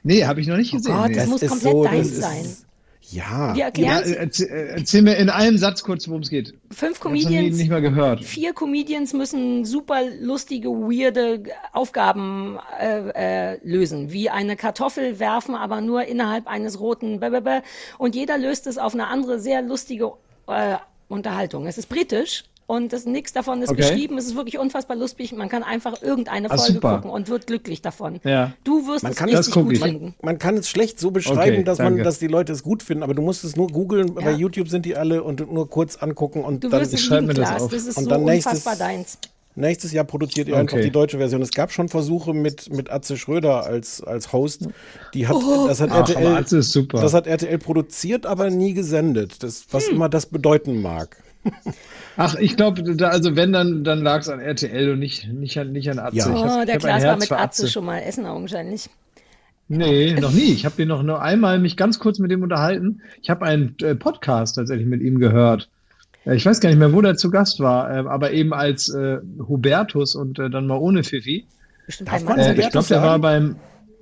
Nee, 0.03 0.24
habe 0.27 0.40
ich 0.42 0.46
noch 0.46 0.57
nicht 0.59 0.72
gesehen. 0.72 0.92
Oh 0.94 0.98
Gott, 0.98 1.09
nee. 1.09 1.14
das 1.14 1.27
muss 1.27 1.42
ist 1.42 1.48
komplett 1.48 1.72
so, 1.72 1.83
das 1.85 1.92
deins 1.92 2.09
ist- 2.11 2.66
Ja. 3.11 3.55
Wir 3.55 3.61
Ja, 3.61 3.64
erklären 3.66 4.05
äh, 4.05 4.16
erzähl, 4.16 4.49
äh, 4.49 4.66
erzähl 4.77 5.03
mir 5.03 5.16
in 5.16 5.31
einem 5.31 5.59
Satz 5.59 5.83
kurz, 5.83 6.09
worum 6.09 6.23
es 6.23 6.31
geht. 6.31 6.55
Fünf 6.71 7.01
Comedians. 7.01 7.57
nicht 7.57 7.71
mal 7.71 7.81
gehört. 7.81 8.25
Vier 8.25 8.53
Comedians 8.53 9.12
müssen 9.12 9.64
super 9.64 10.03
lustige, 10.21 10.68
weirde 10.68 11.42
Aufgaben 11.73 12.59
äh, 12.81 13.55
äh, 13.55 13.59
lösen, 13.62 14.12
wie 14.12 14.31
eine 14.31 14.57
Kartoffel 14.57 15.18
werfen, 15.18 15.55
aber 15.55 15.81
nur 15.81 16.05
innerhalb 16.05 16.47
eines 16.47 16.81
roten 16.81 17.18
Blablabla. 17.18 17.62
Und 17.97 18.14
jeder 18.14 18.37
löst 18.37 18.66
es 18.66 18.79
auf 18.79 18.94
eine 18.94 19.07
andere, 19.09 19.40
sehr 19.40 19.62
lustige 19.62 20.12
äh, 20.47 20.77
Unterhaltung. 21.09 21.66
Es 21.66 21.79
ist 21.79 21.88
britisch. 21.88 22.44
Und 22.68 22.92
das, 22.92 23.07
nichts 23.07 23.33
davon 23.33 23.62
ist 23.62 23.70
Okay. 23.70 23.81
geschrieben. 23.81 24.18
Es 24.18 24.26
ist 24.26 24.37
wirklich 24.37 24.59
unfassbar 24.59 24.94
lustig. 24.94 25.33
Man 25.33 25.48
kann 25.48 25.62
einfach 25.62 26.02
irgendeine 26.02 26.50
Ah, 26.50 26.57
Folge 26.59 26.74
super. 26.74 26.96
gucken 26.96 27.11
und 27.11 27.28
wird 27.31 27.46
glücklich 27.46 27.81
davon. 27.81 28.20
Ja. 28.24 28.52
Du 28.62 28.87
wirst 28.87 29.02
Man 29.04 29.12
es 29.12 29.18
kann, 29.18 29.31
richtig 29.31 29.54
gut 29.54 29.72
ich. 29.72 29.81
finden. 29.83 30.14
man 30.22 30.38
kann 30.38 30.54
es 30.59 30.68
schlecht 30.68 31.00
so 31.00 31.11
beschreiben, 31.11 31.40
Okay, 31.40 31.64
dass 31.64 31.78
man, 31.78 31.96
dass 32.04 32.18
die 32.18 32.26
Leute 32.26 32.52
es 32.52 32.62
gut 32.62 32.83
finden, 32.83 33.02
aber 33.02 33.14
du 33.14 33.22
musst 33.22 33.42
es 33.42 33.57
nur 33.57 33.68
googeln, 33.68 34.14
bei 34.14 34.20
Ja. 34.20 34.31
YouTube 34.37 34.68
sind 34.68 34.85
die 34.85 34.96
alle 34.96 35.22
und 35.24 35.50
nur 35.50 35.68
kurz 35.70 35.96
angucken 35.96 36.44
und 36.44 36.62
Du 36.62 36.68
dann 36.68 36.83
wirst 36.83 36.92
es 36.92 37.00
schreib 37.00 37.20
lieben, 37.22 37.28
mir 37.28 37.35
das 37.42 37.62
auf. 37.62 37.70
Das 37.72 37.87
ist 37.87 37.96
Und 37.96 38.04
so 38.04 38.11
dann 38.11 38.24
nächstes- 38.24 38.52
unfassbar 38.52 38.76
deins. 38.76 39.16
nächstes 39.54 39.92
Jahr 39.92 40.04
produziert 40.04 40.46
ihr 40.48 40.59
einfach 40.59 40.74
Okay. 40.76 40.85
die 40.85 40.90
deutsche 40.90 41.16
Version. 41.16 41.40
Es 41.40 41.52
gab 41.52 41.72
schon 41.72 41.88
Versuche 41.88 42.35
mit, 42.35 42.70
mit 42.70 42.90
Atze 42.92 43.16
Schröder 43.16 43.64
als, 43.64 44.02
als 44.02 44.31
Host. 44.35 44.68
Die 45.14 45.26
hat, 45.26 45.37
das 45.66 45.81
hat 45.81 45.88
Ach, 45.90 46.00
RTL, 46.07 46.18
aber 46.26 46.37
Atze 46.37 46.59
ist 46.59 46.72
super. 46.72 47.00
das 47.00 47.14
hat 47.14 47.26
RTL 47.26 47.57
produziert, 47.57 48.26
aber 48.26 48.50
nie 48.50 48.74
gesendet. 48.74 49.42
Das, 49.42 49.64
was 49.70 49.87
Hm. 49.88 49.94
immer 49.96 50.11
das 50.11 50.26
bedeuten 50.26 50.83
mag. 50.83 51.16
Ach, 52.16 52.35
ich 52.35 52.57
glaube, 52.57 52.83
da, 52.96 53.09
also 53.09 53.37
wenn, 53.37 53.53
dann, 53.53 53.85
dann 53.85 54.03
lag 54.03 54.20
es 54.20 54.29
an 54.29 54.40
RTL 54.40 54.90
und 54.92 54.98
nicht, 54.98 55.29
nicht, 55.33 55.57
an, 55.59 55.72
nicht 55.72 55.88
an 55.90 55.98
Atze. 55.98 56.16
Ja. 56.16 56.24
Hab- 56.27 56.35
Oh, 56.35 56.61
ich 56.61 56.66
der 56.66 56.74
hab 56.74 56.74
ein 56.74 56.79
Klaas 56.81 57.03
war 57.03 57.11
Herz 57.11 57.20
mit 57.20 57.33
Atze 57.33 57.68
schon 57.68 57.85
mal 57.85 57.98
essen 58.01 58.27
augenscheinlich. 58.27 58.88
Nee, 59.68 60.14
noch 60.14 60.33
nie. 60.33 60.53
Ich 60.53 60.64
habe 60.64 60.77
den 60.77 60.88
noch 60.88 61.03
nur 61.03 61.20
einmal 61.22 61.59
mich 61.59 61.77
ganz 61.77 61.98
kurz 61.98 62.18
mit 62.18 62.31
dem 62.31 62.42
unterhalten. 62.42 63.03
Ich 63.22 63.29
habe 63.31 63.44
einen 63.44 63.77
äh, 63.83 63.94
Podcast 63.94 64.57
tatsächlich 64.57 64.87
mit 64.88 65.03
ihm 65.03 65.18
gehört. 65.18 65.68
Äh, 66.24 66.35
Ich 66.37 66.46
weiß 66.46 66.61
gar 66.61 66.70
nicht 66.70 66.79
mehr, 66.79 66.92
wo 66.92 67.03
der 67.03 67.16
zu 67.16 67.31
Gast 67.31 67.61
war, 67.61 67.90
äh, 67.94 67.98
aber 68.09 68.33
eben 68.33 68.53
als 68.55 68.88
äh, 68.88 69.18
Hubertus 69.46 70.14
und 70.14 70.38
äh, 70.38 70.48
dann 70.51 70.66
mal 70.66 70.79
ohne 70.79 71.05
Pfiffy. 71.05 71.46
Bestimmt 71.87 72.11
Darf 72.11 72.24
man. 72.24 72.38
Äh, 72.38 72.55
ich 72.59 72.70
glaube, 72.70 72.88
der 72.88 73.03
war 73.03 73.18
beim, 73.18 73.57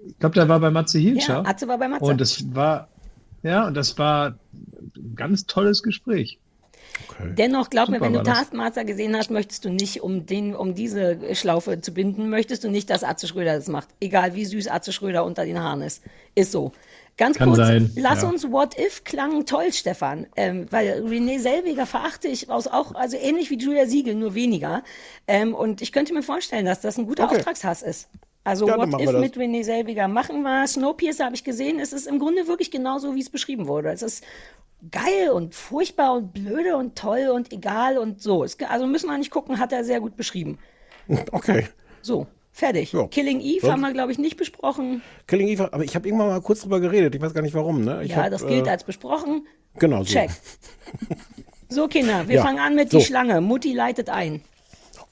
ich 0.07 0.18
glaube, 0.20 0.35
der 0.37 0.49
war 0.49 0.61
bei 0.61 0.70
Matze 0.70 0.99
Hilscher. 1.01 1.42
Ja, 1.44 1.51
Atze 1.51 1.66
war 1.68 1.79
bei 1.79 1.88
Matze. 1.88 2.05
Und 2.05 2.20
das 2.20 2.55
war, 2.55 2.88
ja, 3.42 3.66
und 3.66 3.75
das 3.77 3.99
war 3.99 4.37
ein 4.96 5.14
ganz 5.16 5.46
tolles 5.46 5.83
Gespräch. 5.83 6.38
Dennoch, 7.21 7.71
glaub 7.71 7.89
mir, 7.89 7.97
Super 7.97 8.07
wenn 8.07 8.13
du. 8.15 8.23
Taskmaster 8.23 8.85
gesehen 8.85 9.17
hast, 9.17 9.31
möchtest 9.31 9.65
du 9.65 9.71
nicht, 9.71 10.03
um 10.03 10.27
den, 10.27 10.55
um 10.55 10.75
diese 10.75 11.35
Schlaufe 11.35 11.81
zu 11.81 11.93
binden, 11.93 12.29
möchtest 12.31 12.65
du 12.65 12.71
nicht, 12.71 12.91
dass 12.91 13.05
Atze 13.05 13.27
Schröder 13.27 13.55
das 13.57 13.69
macht. 13.69 13.89
Egal 14.01 14.35
wie 14.35 14.45
süß 14.45 14.69
Atze 14.69 14.93
Schröder 14.93 15.25
unter 15.25 15.45
den 15.45 15.61
Haaren 15.61 15.83
ist. 15.83 16.03
Ist 16.35 16.53
so. 16.53 16.73
Ganz 17.19 17.39
Kann 17.39 17.49
kurz, 17.49 17.59
sein, 17.59 17.91
lass 17.97 18.23
ja. 18.23 18.29
uns 18.29 18.51
What 18.51 18.79
If 18.79 19.05
klang 19.05 19.47
toll, 19.47 19.73
Stefan. 19.73 20.27
Ähm, 20.37 20.67
weil 20.71 21.03
Renee 21.07 21.39
Selweger 21.39 21.87
verachte 21.87 22.29
ich 22.29 22.51
aus 22.51 22.67
auch, 22.67 22.95
also 22.95 23.17
ähnlich 23.17 23.51
wie 23.51 23.57
Julia 23.57 23.87
Siegel, 23.87 24.15
nur 24.15 24.35
weniger. 24.35 24.85
Ähm, 25.27 25.55
und 25.55 25.81
ich 25.81 25.93
könnte 25.93 26.13
mir 26.13 26.23
vorstellen, 26.23 26.67
dass 26.67 26.83
das 26.83 26.99
ein 26.99 27.07
guter 27.07 27.25
Okay. 27.25 27.37
Auftragshass 27.37 27.81
ist. 27.83 28.09
Also 28.45 28.69
Ja, 28.69 28.77
What 28.77 29.01
If 29.01 29.13
mit 29.13 29.37
Renee 29.39 29.63
Selweger 29.63 30.09
machen 30.09 30.43
wir. 30.43 30.67
Snowpiercer 30.67 31.25
habe 31.25 31.35
ich 31.35 31.43
gesehen. 31.43 31.81
Es 31.81 31.95
ist 31.95 32.07
im 32.07 32.19
Grunde 32.19 32.47
wirklich 32.49 32.71
genauso, 32.71 33.15
wie 33.15 33.21
es 33.21 33.31
beschrieben 33.31 33.67
wurde. 33.67 33.91
Es 33.91 34.03
ist 34.03 34.23
geil 34.91 35.31
und 35.31 35.55
furchtbar 35.55 36.15
und 36.15 36.33
blöde 36.33 36.77
und 36.77 36.97
toll 36.97 37.29
und 37.33 37.53
egal 37.53 37.99
und 37.99 38.21
so. 38.23 38.45
Es, 38.45 38.57
also 38.61 38.87
müssen 38.87 39.09
wir 39.09 39.19
nicht 39.19 39.31
gucken, 39.31 39.59
hat 39.59 39.73
er 39.73 39.85
sehr 39.85 40.01
gut 40.01 40.17
beschrieben. 40.17 40.59
Okay. 41.33 41.69
So, 42.03 42.27
fertig. 42.53 42.93
Ja. 42.93 43.07
Killing 43.07 43.41
Eve 43.41 43.61
Sonst- 43.61 43.73
haben 43.73 43.81
wir, 43.81 43.93
glaube 43.93 44.11
ich, 44.12 44.19
nicht 44.19 44.37
besprochen. 44.37 45.03
Killing 45.29 45.47
Eve, 45.49 45.73
aber 45.73 45.85
ich 45.85 45.95
habe 45.95 46.07
irgendwann 46.09 46.29
mal 46.29 46.41
kurz 46.41 46.62
drüber 46.62 46.81
geredet. 46.81 47.15
Ich 47.15 47.21
weiß 47.21 47.33
gar 47.35 47.43
nicht 47.43 47.55
warum. 47.55 47.85
Ne? 47.85 48.03
Ja, 48.05 48.17
hab, 48.17 48.31
das 48.31 48.47
gilt 48.47 48.67
äh, 48.67 48.71
als 48.71 48.83
besprochen. 48.85 49.47
Genau 49.79 50.03
so. 50.03 50.12
Check. 50.12 50.31
So, 51.69 51.89
Kinder, 51.89 52.29
wir 52.29 52.37
Ja, 52.37 52.43
fangen 52.43 52.61
an 52.61 52.77
mit 52.77 52.91
so. 52.93 52.99
die 52.99 53.05
Schlange. 53.05 53.41
Mutti 53.41 53.73
leitet 53.73 54.09
ein. 54.09 54.41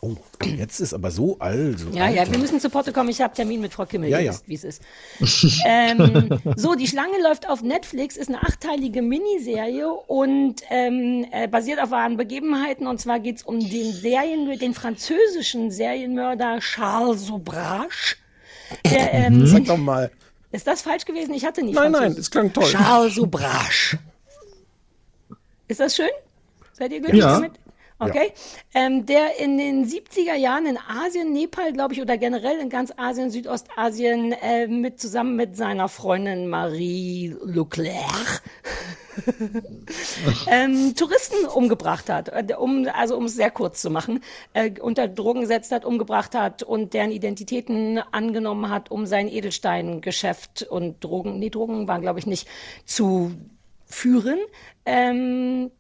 Oh, 0.05 0.17
jetzt 0.45 0.81
ist 0.81 0.93
aber 0.93 1.11
so 1.11 1.39
alt. 1.39 1.79
So 1.79 1.89
Ja, 1.91 2.09
ja, 2.11 2.23
alt. 2.23 2.31
wir 2.33 2.39
müssen 2.39 2.61
zu 2.61 2.69
Potte 2.69 2.93
kommen. 2.93 3.09
Ich 3.09 3.23
habe 3.23 3.33
Termin 3.35 3.63
mit 3.63 3.73
Frau 3.73 3.87
Kimmel. 3.87 4.11
Ja, 4.11 4.19
ja. 4.19 4.35
wie 4.47 4.55
es 4.55 4.65
ist. 4.65 4.83
ähm, 5.67 6.29
so, 6.57 6.75
die 6.75 6.87
Schlange 6.87 7.23
läuft 7.23 7.49
auf 7.49 7.63
Netflix, 7.63 8.19
ist 8.19 8.29
eine 8.29 8.43
achteilige 8.43 9.01
Miniserie 9.01 9.89
und 9.91 10.57
ähm, 10.69 11.25
äh, 11.33 11.49
basiert 11.49 11.81
auf 11.81 11.91
wahren 11.91 12.19
Begebenheiten. 12.19 12.87
Und 12.87 13.01
zwar 13.01 13.19
geht's 13.19 13.43
um 13.43 13.59
den 13.61 13.93
Serien, 13.93 14.59
den 14.59 14.75
französischen 14.75 15.71
Serienmörder 15.71 16.59
Charles 16.61 17.27
Sobrache. 17.27 18.17
Der, 18.85 19.13
ähm, 19.27 19.47
Sag 19.47 19.65
doch 19.65 19.79
mal. 19.79 20.11
Ist 20.53 20.67
das 20.67 20.83
falsch 20.83 21.05
gewesen? 21.07 21.33
Ich 21.35 21.45
hatte 21.47 21.63
nie 21.63 21.73
Nein, 21.73 21.93
nein, 21.93 22.13
es 22.13 22.31
klang 22.31 22.53
toll. 22.53 22.65
Charles 22.71 23.15
Sobrache. 23.15 23.99
Ist 25.67 25.81
das 25.81 25.97
schön? 25.97 26.11
Seid 26.75 26.93
ihr 26.93 27.01
glücklich 27.01 27.23
Ja. 27.23 27.35
damit? 27.41 27.53
Okay. 27.99 28.33
Ähm, 28.75 29.07
der 29.07 29.39
in 29.39 29.57
den 29.57 29.87
70er 29.87 30.35
Jahren 30.35 30.67
in 30.67 30.79
Asien, 30.79 31.33
Nepal, 31.33 31.73
glaube 31.73 31.95
ich, 31.95 32.03
oder 32.03 32.19
generell 32.19 32.59
in 32.59 32.69
ganz 32.69 32.93
Asien, 32.97 33.31
Südostasien, 33.31 34.33
äh, 34.33 34.67
mit 34.67 35.01
zusammen 35.01 35.37
mit 35.37 35.57
seiner 35.57 35.89
Freundin 35.89 36.49
Marie 36.49 37.37
Leclerc 37.45 38.43
ähm, 40.49 40.95
Touristen 40.97 41.47
umgebracht 41.47 42.11
hat, 42.11 42.31
äh, 42.31 42.55
um, 42.59 42.89
also 42.93 43.17
um 43.17 43.27
es 43.27 43.37
sehr 43.37 43.53
kurz 43.53 43.81
zu 43.81 43.91
machen, 43.91 44.21
äh, 44.55 44.73
unter 44.81 45.07
Drogen 45.07 45.43
gesetzt 45.43 45.71
hat, 45.71 45.85
umgebracht 45.85 46.35
hat 46.35 46.65
und 46.65 46.95
deren 46.95 47.13
Identitäten 47.13 47.99
angenommen 47.99 48.71
hat, 48.71 48.91
um 48.91 49.07
sein 49.07 49.29
Edelsteingeschäft 49.29 50.65
und 50.65 51.03
Drogen, 51.03 51.39
nee, 51.39 51.51
Drogen 51.51 51.87
waren 51.87 52.03
glaube 52.03 52.19
ich 52.19 52.27
nicht, 52.27 52.49
zu 52.85 53.33
führen. 53.87 54.41
Ähm, 54.85 55.71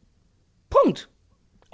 Punkt. 0.71 1.09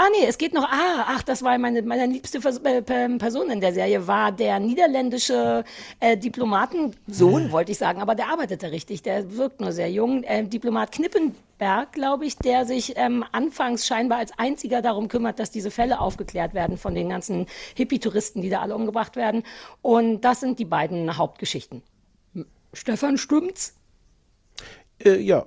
Ah 0.02 0.08
nee, 0.18 0.24
es 0.26 0.38
geht 0.38 0.54
noch, 0.54 0.64
ah, 0.64 1.04
ach, 1.08 1.22
das 1.22 1.42
war 1.42 1.58
meine, 1.58 1.82
meine 1.82 2.06
liebste 2.06 2.40
Vers- 2.40 2.56
äh, 2.64 2.80
Per- 2.80 3.18
Person 3.18 3.50
in 3.50 3.60
der 3.60 3.74
Serie, 3.74 4.06
war 4.06 4.32
der 4.32 4.58
niederländische 4.58 5.62
äh, 6.00 6.16
Diplomatensohn, 6.16 7.52
wollte 7.52 7.72
ich 7.72 7.76
sagen, 7.76 8.00
aber 8.00 8.14
der 8.14 8.28
arbeitete 8.28 8.72
richtig, 8.72 9.02
der 9.02 9.36
wirkt 9.36 9.60
nur 9.60 9.72
sehr 9.72 9.90
jung. 9.90 10.22
Äh, 10.22 10.44
Diplomat 10.44 10.92
Knippenberg, 10.92 11.92
glaube 11.92 12.24
ich, 12.24 12.38
der 12.38 12.64
sich 12.64 12.94
ähm, 12.96 13.26
anfangs 13.32 13.86
scheinbar 13.86 14.16
als 14.20 14.32
einziger 14.38 14.80
darum 14.80 15.08
kümmert, 15.08 15.38
dass 15.38 15.50
diese 15.50 15.70
Fälle 15.70 16.00
aufgeklärt 16.00 16.54
werden 16.54 16.78
von 16.78 16.94
den 16.94 17.10
ganzen 17.10 17.44
Hippie-Touristen, 17.74 18.40
die 18.40 18.48
da 18.48 18.62
alle 18.62 18.76
umgebracht 18.76 19.16
werden. 19.16 19.42
Und 19.82 20.22
das 20.22 20.40
sind 20.40 20.58
die 20.58 20.64
beiden 20.64 21.18
Hauptgeschichten. 21.18 21.82
Stefan, 22.72 23.18
stimmt's? 23.18 23.74
Äh, 25.04 25.18
ja. 25.18 25.44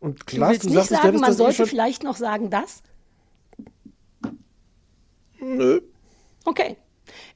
Und 0.00 0.20
Du 0.20 0.24
Klaas, 0.24 0.50
willst 0.52 0.64
du, 0.64 0.68
nicht 0.70 0.76
sagtest, 0.88 0.90
du 1.02 1.06
sagen, 1.08 1.20
man 1.20 1.32
eh 1.32 1.34
sollte 1.34 1.66
vielleicht 1.66 2.02
noch 2.02 2.16
sagen, 2.16 2.48
das? 2.48 2.82
Nö. 5.40 5.80
Okay. 6.44 6.76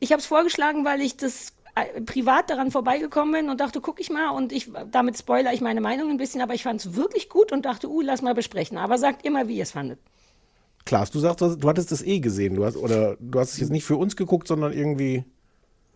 Ich 0.01 0.13
habe 0.13 0.21
es 0.21 0.27
vorgeschlagen, 0.27 0.85
weil 0.85 1.01
ich 1.01 1.17
das 1.17 1.53
äh, 1.75 2.01
privat 2.03 2.51
daran 2.51 2.71
vorbeigekommen 2.71 3.33
bin 3.33 3.51
und 3.51 3.61
dachte, 3.61 3.81
guck 3.81 4.01
ich 4.01 4.11
mal 4.11 4.31
und 4.31 4.53
ich 4.53 4.71
damit 4.93 5.19
spoiler 5.19 5.53
ich 5.53 5.61
meine 5.61 5.81
Meinung 5.81 6.11
ein 6.11 6.17
bisschen, 6.17 6.41
aber 6.41 6.55
ich 6.55 6.63
fand 6.63 6.81
es 6.81 6.95
wirklich 6.95 7.29
gut 7.29 7.51
und 7.51 7.65
dachte, 7.65 7.89
uh, 7.89 8.01
lass 8.01 8.23
mal 8.23 8.35
besprechen. 8.35 8.79
Aber 8.79 8.99
sagt 8.99 9.25
immer, 9.27 9.49
wie 9.49 9.57
ihr 9.57 9.65
es 9.65 9.73
fandet. 9.73 9.99
Klaas, 10.85 11.11
du 11.11 11.19
sagst, 11.19 11.41
du 11.41 11.69
hattest 11.69 11.91
das 11.91 12.03
eh 12.03 12.21
gesehen. 12.21 12.55
Du 12.57 12.65
hast, 12.65 12.77
oder 12.77 13.17
du 13.19 13.41
hast 13.41 13.53
es 13.53 13.59
jetzt 13.59 13.71
nicht 13.71 13.85
für 13.85 13.97
uns 13.97 14.17
geguckt, 14.17 14.47
sondern 14.49 14.73
irgendwie. 14.73 15.25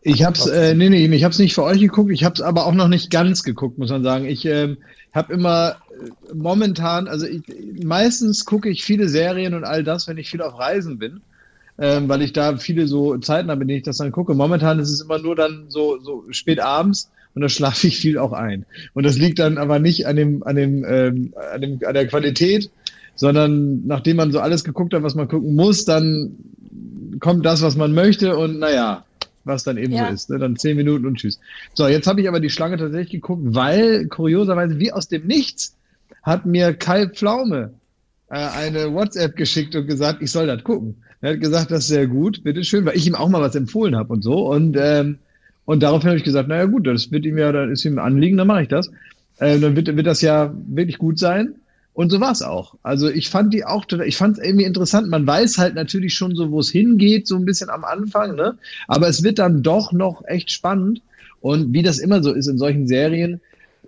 Ich 0.01 0.25
hab's, 0.25 0.47
äh, 0.47 0.75
nee, 0.75 0.89
nee, 0.89 1.05
ich 1.07 1.25
hab's 1.25 1.39
nicht 1.39 1.55
für 1.55 1.65
euch 1.65 1.81
geguckt, 1.81 2.11
ich 2.13 2.25
hab's 2.25 2.41
aber 2.41 2.67
auch 2.67 2.73
noch 2.73 2.89
nicht 2.89 3.11
ganz 3.11 3.43
geguckt, 3.43 3.79
muss 3.79 3.91
man 3.91 4.03
sagen. 4.03 4.27
Ich 4.27 4.45
ähm, 4.47 4.79
habe 5.13 5.33
immer 5.33 5.77
äh, 5.91 6.35
momentan, 6.35 7.09
also 7.09 7.27
ich, 7.27 7.43
meistens 7.85 8.45
gucke 8.45 8.69
ich 8.69 8.85
viele 8.85 9.09
Serien 9.09 9.55
und 9.55 9.65
all 9.65 9.85
das, 9.85 10.07
wenn 10.09 10.17
ich 10.17 10.31
viel 10.31 10.41
auf 10.41 10.59
Reisen 10.59 10.99
bin, 10.99 11.21
ähm, 11.79 12.09
weil 12.09 12.23
ich 12.23 12.33
da 12.33 12.57
viele 12.57 12.87
so 12.87 13.17
Zeiten 13.19 13.51
habe, 13.51 13.63
in 13.63 13.69
denen 13.69 13.79
ich 13.79 13.85
das 13.85 13.99
dann 13.99 14.13
gucke. 14.13 14.35
Momentan 14.35 14.79
ist 14.79 14.91
es 14.91 15.01
immer 15.01 15.19
nur 15.19 15.37
dann 15.37 15.67
so, 15.69 15.99
so 16.01 16.25
spät 16.31 16.61
abends 16.61 17.11
und 17.35 17.43
da 17.43 17.49
schlafe 17.49 17.87
ich 17.87 17.99
viel 17.99 18.19
auch 18.19 18.33
ein. 18.33 18.67
Und 18.95 19.05
das 19.05 19.19
liegt 19.19 19.39
dann 19.39 19.59
aber 19.59 19.79
nicht 19.79 20.07
an 20.07 20.17
dem, 20.17 20.43
an 20.43 20.57
dem, 20.57 20.85
ähm, 20.85 21.35
an 21.53 21.61
dem, 21.61 21.79
an 21.87 21.95
der 21.95 22.07
Qualität, 22.07 22.71
sondern 23.15 23.87
nachdem 23.87 24.17
man 24.17 24.33
so 24.33 24.41
alles 24.41 24.65
geguckt 24.65 24.95
hat, 24.95 25.03
was 25.03 25.15
man 25.15 25.29
gucken 25.29 25.55
muss, 25.55 25.85
dann 25.85 26.37
kommt 27.21 27.47
das, 27.47 27.63
was 27.63 27.77
man 27.77 27.93
möchte 27.93 28.37
und 28.37 28.59
naja, 28.59 29.05
was 29.45 29.65
dann 29.65 29.77
eben 29.79 29.93
Ja. 29.93 30.07
so 30.07 30.13
ist. 30.15 30.31
Ne? 30.31 30.39
Dann 30.39 30.57
zehn 30.57 30.77
Minuten 30.77 31.07
und 31.07 31.17
tschüss. 31.17 31.39
So, 31.75 31.89
jetzt 31.89 32.07
habe 32.07 32.21
ich 32.21 32.29
aber 32.29 32.41
die 32.41 32.51
Schlange 32.51 32.77
tatsächlich 32.77 33.11
geguckt, 33.13 33.43
weil 33.45 34.07
kurioserweise 34.07 34.79
wie 34.79 34.93
aus 34.93 35.09
dem 35.09 35.27
Nichts 35.27 35.75
hat 36.23 36.47
mir 36.47 36.75
Kai 36.75 37.09
Pflaume 37.09 37.73
äh, 38.31 38.35
eine 38.37 38.93
WhatsApp 38.93 39.37
geschickt 39.37 39.75
und 39.75 39.87
gesagt, 39.87 40.23
ich 40.23 40.31
soll 40.31 40.47
das 40.47 40.63
gucken. 40.63 40.97
Er 41.21 41.33
hat 41.33 41.41
gesagt, 41.41 41.71
das 41.71 41.81
ist 41.81 41.89
sehr 41.89 42.07
gut, 42.07 42.45
bitteschön, 42.45 42.85
weil 42.85 42.97
ich 42.97 43.07
ihm 43.07 43.15
auch 43.15 43.29
mal 43.29 43.41
was 43.41 43.55
empfohlen 43.55 43.97
habe 43.97 44.13
und 44.13 44.23
so. 44.23 44.49
Und, 44.49 44.77
ähm, 44.79 45.19
und 45.65 45.83
daraufhin 45.83 46.11
habe 46.11 46.19
ich 46.19 46.25
gesagt, 46.25 46.49
naja 46.49 46.67
gut, 46.67 46.87
das 46.87 47.11
wird 47.11 47.27
ihm 47.27 47.39
ja, 47.39 47.51
dann 47.51 47.71
ist 47.73 47.85
ihm 47.85 47.95
ein 47.95 48.05
Anliegen, 48.05 48.37
dann 48.37 48.47
mache 48.47 48.63
ich 48.63 48.69
das. 48.69 48.91
Äh, 49.39 49.59
dann 49.59 49.77
wird, 49.77 49.95
wird 49.95 50.07
das 50.07 50.21
ja 50.21 50.55
wirklich 50.69 50.99
gut 50.99 51.19
sein. 51.19 51.55
Und 51.99 52.11
so 52.11 52.21
war 52.21 52.31
es 52.31 52.43
auch. 52.43 52.77
Also 52.85 53.09
ich 53.09 53.29
fand 53.29 53.53
die 53.53 53.65
auch, 53.65 53.85
ich 54.07 54.17
fand 54.17 54.39
es 54.39 54.45
irgendwie 54.45 54.65
interessant. 54.65 55.09
Man 55.09 55.27
weiß 55.27 55.59
halt 55.59 55.75
natürlich 55.75 56.15
schon 56.15 56.37
so, 56.37 56.53
wo 56.53 56.61
es 56.61 56.71
hingeht, 56.71 57.27
so 57.27 57.35
ein 57.35 57.45
bisschen 57.45 57.71
am 57.71 57.85
Anfang, 57.85 58.37
ne? 58.37 58.57
Aber 58.87 59.09
es 59.09 59.25
wird 59.25 59.41
dann 59.41 59.65
doch 59.65 59.93
noch 59.93 60.23
echt 60.27 60.53
spannend. 60.53 61.03
Und 61.41 61.73
wie 61.73 61.83
das 61.83 61.99
immer 61.99 62.23
so 62.23 62.33
ist 62.33 62.47
in 62.47 62.57
solchen 62.57 62.87
Serien, 62.87 63.41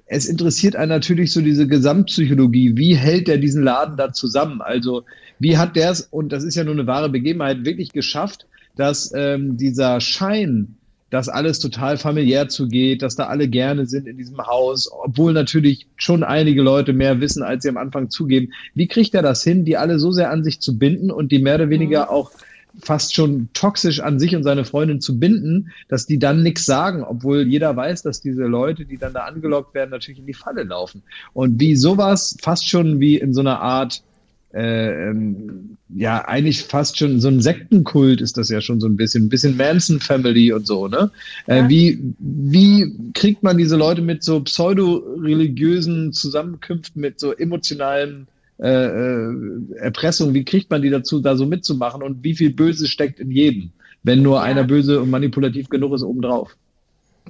es 0.07 0.27
interessiert 0.27 0.75
einen 0.75 0.89
natürlich 0.89 1.31
so 1.31 1.41
diese 1.41 1.69
Gesamtpsychologie. 1.69 2.77
Wie 2.77 2.97
hält 2.97 3.29
der 3.29 3.39
diesen 3.39 3.63
Laden 3.63 3.97
da 3.97 4.13
zusammen? 4.13 4.61
Also 4.61 5.05
wie 5.41 5.57
hat 5.57 5.75
der 5.75 5.91
es, 5.91 6.03
und 6.03 6.31
das 6.31 6.45
ist 6.45 6.55
ja 6.55 6.63
nur 6.63 6.75
eine 6.75 6.87
wahre 6.87 7.09
Begebenheit, 7.09 7.65
wirklich 7.65 7.93
geschafft, 7.93 8.47
dass 8.77 9.13
ähm, 9.17 9.57
dieser 9.57 10.01
Schein, 10.01 10.77
dass 11.09 11.29
alles 11.29 11.59
total 11.59 11.97
familiär 11.97 12.49
zugeht, 12.49 13.03
dass 13.03 13.17
da 13.17 13.27
alle 13.27 13.49
gerne 13.49 13.87
sind 13.87 14.07
in 14.07 14.17
diesem 14.17 14.39
Haus, 14.39 14.89
obwohl 14.93 15.33
natürlich 15.33 15.87
schon 15.97 16.23
einige 16.23 16.63
Leute 16.63 16.93
mehr 16.93 17.21
wissen, 17.21 17.43
als 17.43 17.65
sie 17.65 17.69
am 17.69 17.79
Anfang 17.79 18.11
zugeben. 18.11 18.53
Wie 18.75 18.87
kriegt 18.87 19.15
er 19.15 19.23
das 19.23 19.43
hin, 19.43 19.65
die 19.65 19.77
alle 19.77 19.99
so 19.99 20.13
sehr 20.13 20.31
an 20.31 20.45
sich 20.45 20.61
zu 20.61 20.79
binden 20.79 21.11
und 21.11 21.33
die 21.33 21.41
mehr 21.41 21.57
oder 21.57 21.71
weniger 21.71 22.11
auch 22.11 22.31
fast 22.79 23.15
schon 23.15 23.49
toxisch 23.53 24.01
an 24.01 24.21
sich 24.21 24.37
und 24.37 24.45
seine 24.45 24.65
Freundin 24.65 25.01
zu 25.01 25.19
binden, 25.19 25.73
dass 25.89 26.07
die 26.07 26.19
dann 26.19 26.43
nichts 26.43 26.65
sagen, 26.67 27.03
obwohl 27.03 27.43
jeder 27.43 27.75
weiß, 27.75 28.03
dass 28.03 28.21
diese 28.21 28.45
Leute, 28.45 28.85
die 28.85 28.97
dann 28.97 29.13
da 29.13 29.21
angelockt 29.21 29.75
werden, 29.75 29.91
natürlich 29.91 30.21
in 30.21 30.27
die 30.27 30.35
Falle 30.35 30.63
laufen. 30.63 31.03
Und 31.33 31.59
wie 31.59 31.75
sowas 31.75 32.37
fast 32.41 32.69
schon 32.69 33.01
wie 33.01 33.17
in 33.17 33.35
so 33.35 33.41
einer 33.41 33.61
Art 33.61 34.03
äh, 34.53 35.09
ähm, 35.09 35.77
ja, 35.95 36.25
eigentlich 36.27 36.63
fast 36.63 36.99
schon 36.99 37.21
so 37.21 37.29
ein 37.29 37.41
Sektenkult 37.41 38.21
ist 38.21 38.37
das 38.37 38.49
ja 38.49 38.61
schon 38.61 38.81
so 38.81 38.87
ein 38.87 38.97
bisschen, 38.97 39.25
ein 39.25 39.29
bisschen 39.29 39.57
Manson 39.57 40.01
Family 40.01 40.53
und 40.53 40.67
so, 40.67 40.89
ne? 40.89 41.11
Äh, 41.47 41.69
wie, 41.69 42.15
wie 42.19 42.93
kriegt 43.15 43.43
man 43.43 43.59
diese 43.59 43.77
Leute 43.77 44.03
mit 44.03 44.25
so 44.25 44.41
pseudo-religiösen 44.41 46.13
Zusammenkünften, 46.13 47.01
mit 47.01 47.21
so 47.21 47.33
emotionalen 47.33 48.27
äh, 48.59 48.69
äh, 48.69 49.35
Erpressung, 49.77 50.35
wie 50.35 50.45
kriegt 50.45 50.71
man 50.71 50.83
die 50.83 50.91
dazu, 50.91 51.21
da 51.21 51.37
so 51.37 51.47
mitzumachen? 51.47 52.03
Und 52.03 52.23
wie 52.23 52.35
viel 52.35 52.51
Böse 52.51 52.89
steckt 52.89 53.19
in 53.19 53.31
jedem, 53.31 53.71
wenn 54.03 54.23
nur 54.23 54.43
einer 54.43 54.65
böse 54.65 55.01
und 55.01 55.11
manipulativ 55.11 55.69
genug 55.69 55.95
ist 55.95 56.03
obendrauf? 56.03 56.57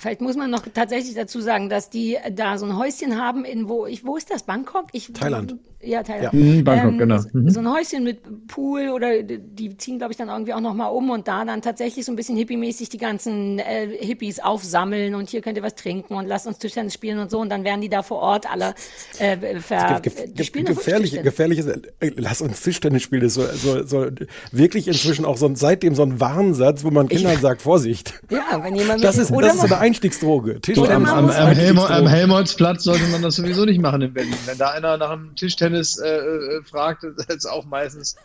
Vielleicht 0.01 0.21
muss 0.21 0.37
man 0.37 0.51
noch 0.51 0.67
tatsächlich 0.73 1.15
dazu 1.15 1.41
sagen, 1.41 1.69
dass 1.69 1.91
die 1.91 2.17
da 2.33 2.59
so 2.59 2.67
ein 2.67 2.77
Häuschen 2.77 3.21
haben 3.21 3.45
in 3.45 3.69
wo 3.69 3.87
ich 3.87 4.05
wo 4.05 4.17
ist 4.17 4.31
das 4.31 4.43
Bangkok? 4.45 4.87
Ich, 4.93 5.13
Thailand. 5.13 5.57
Ja, 5.83 6.03
Thailand. 6.03 6.35
Ja. 6.35 6.39
Mhm, 6.39 6.65
Bangkok, 6.65 6.99
genau. 6.99 7.19
So, 7.19 7.29
Mhm. 7.33 7.51
so 7.51 7.61
ein 7.61 7.73
Häuschen 7.73 8.05
mit 8.05 8.49
Pool 8.49 8.89
oder 8.91 9.23
die 9.23 9.77
ziehen 9.79 9.99
glaube 9.99 10.13
ich 10.13 10.17
dann 10.19 10.29
irgendwie 10.29 10.53
auch 10.53 10.61
noch 10.61 10.75
mal 10.75 10.89
um 10.89 11.11
und 11.11 11.29
da 11.29 11.45
dann 11.45 11.63
tatsächlich 11.63 12.05
so 12.05 12.13
ein 12.13 12.17
bisschen 12.17 12.37
hippiemäßig 12.37 12.89
die 12.89 12.99
ganzen 12.99 13.59
äh, 13.59 13.87
Hippies 14.01 14.41
aufsammeln 14.41 15.15
und 15.15 15.31
hier 15.31 15.41
könnt 15.43 15.57
ihr 15.57 15.63
was 15.63 15.75
trinken 15.75 16.15
und 16.15 16.27
lasst 16.27 16.47
uns 16.47 16.59
Tischtennis 16.59 16.95
spielen 16.95 17.19
und 17.19 17.31
so 17.31 17.39
und 17.41 17.49
dann 17.51 17.65
werden 17.65 17.81
die 17.81 17.89
da 17.89 18.03
vor 18.03 18.19
Ort 18.19 18.51
alle 18.51 18.75
äh, 19.19 19.37
ver, 19.61 20.01
Ge 20.03 20.13
ge 20.13 20.27
die 20.33 20.45
spielen 20.45 20.67
da 20.67 20.73
gefährlich, 20.73 21.23
gefährliches, 21.23 21.67
äh, 21.67 22.11
lass 22.17 22.41
uns 22.43 22.61
Tischtennis 22.61 23.03
spielen, 23.03 23.23
das 23.23 23.37
ist 23.37 23.63
so, 23.63 23.83
so, 23.83 23.87
so 23.87 24.11
wirklich 24.53 24.89
inzwischen 24.89 25.25
auch 25.25 25.37
so 25.37 25.47
ein, 25.47 25.57
seitdem 25.57 25.95
so 25.95 26.03
ein 26.03 26.21
Warnsatz, 26.21 26.85
wo 26.85 26.91
man 26.91 27.09
Kindern 27.09 27.39
sagt, 27.41 27.63
Vorsicht. 27.63 28.15
Ja, 28.31 28.63
wenn 28.63 28.75
jemand 28.75 29.03
Das 29.03 29.19
ist, 29.19 29.31
oder 29.31 29.47
das 29.49 29.57
ist 29.57 29.61
so 29.63 29.67
eine 29.67 29.81
Einstiegsdroge. 29.91 30.61
Tischtennis 30.61 30.91
am, 30.91 31.05
am, 31.05 31.31
am, 31.31 31.49
Helmo, 31.49 31.85
am 31.85 32.07
Helmholtzplatz 32.07 32.85
sollte 32.85 33.05
man 33.09 33.23
das 33.23 33.35
sowieso 33.35 33.65
nicht 33.65 33.81
machen 33.81 34.03
in 34.03 34.13
Berlin. 34.13 34.35
Wenn 34.47 34.57
da 34.57 34.71
einer 34.71 34.97
nach 34.97 35.11
einem 35.11 35.35
Tischtennis 35.35 35.99
äh, 35.99 36.09
äh, 36.09 36.63
fragt, 36.63 37.03
ist 37.29 37.29
es 37.29 37.47
auch 37.47 37.65
meistens 37.67 38.17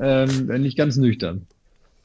ähm, 0.00 0.46
nicht 0.60 0.76
ganz 0.76 0.96
nüchtern. 0.96 1.46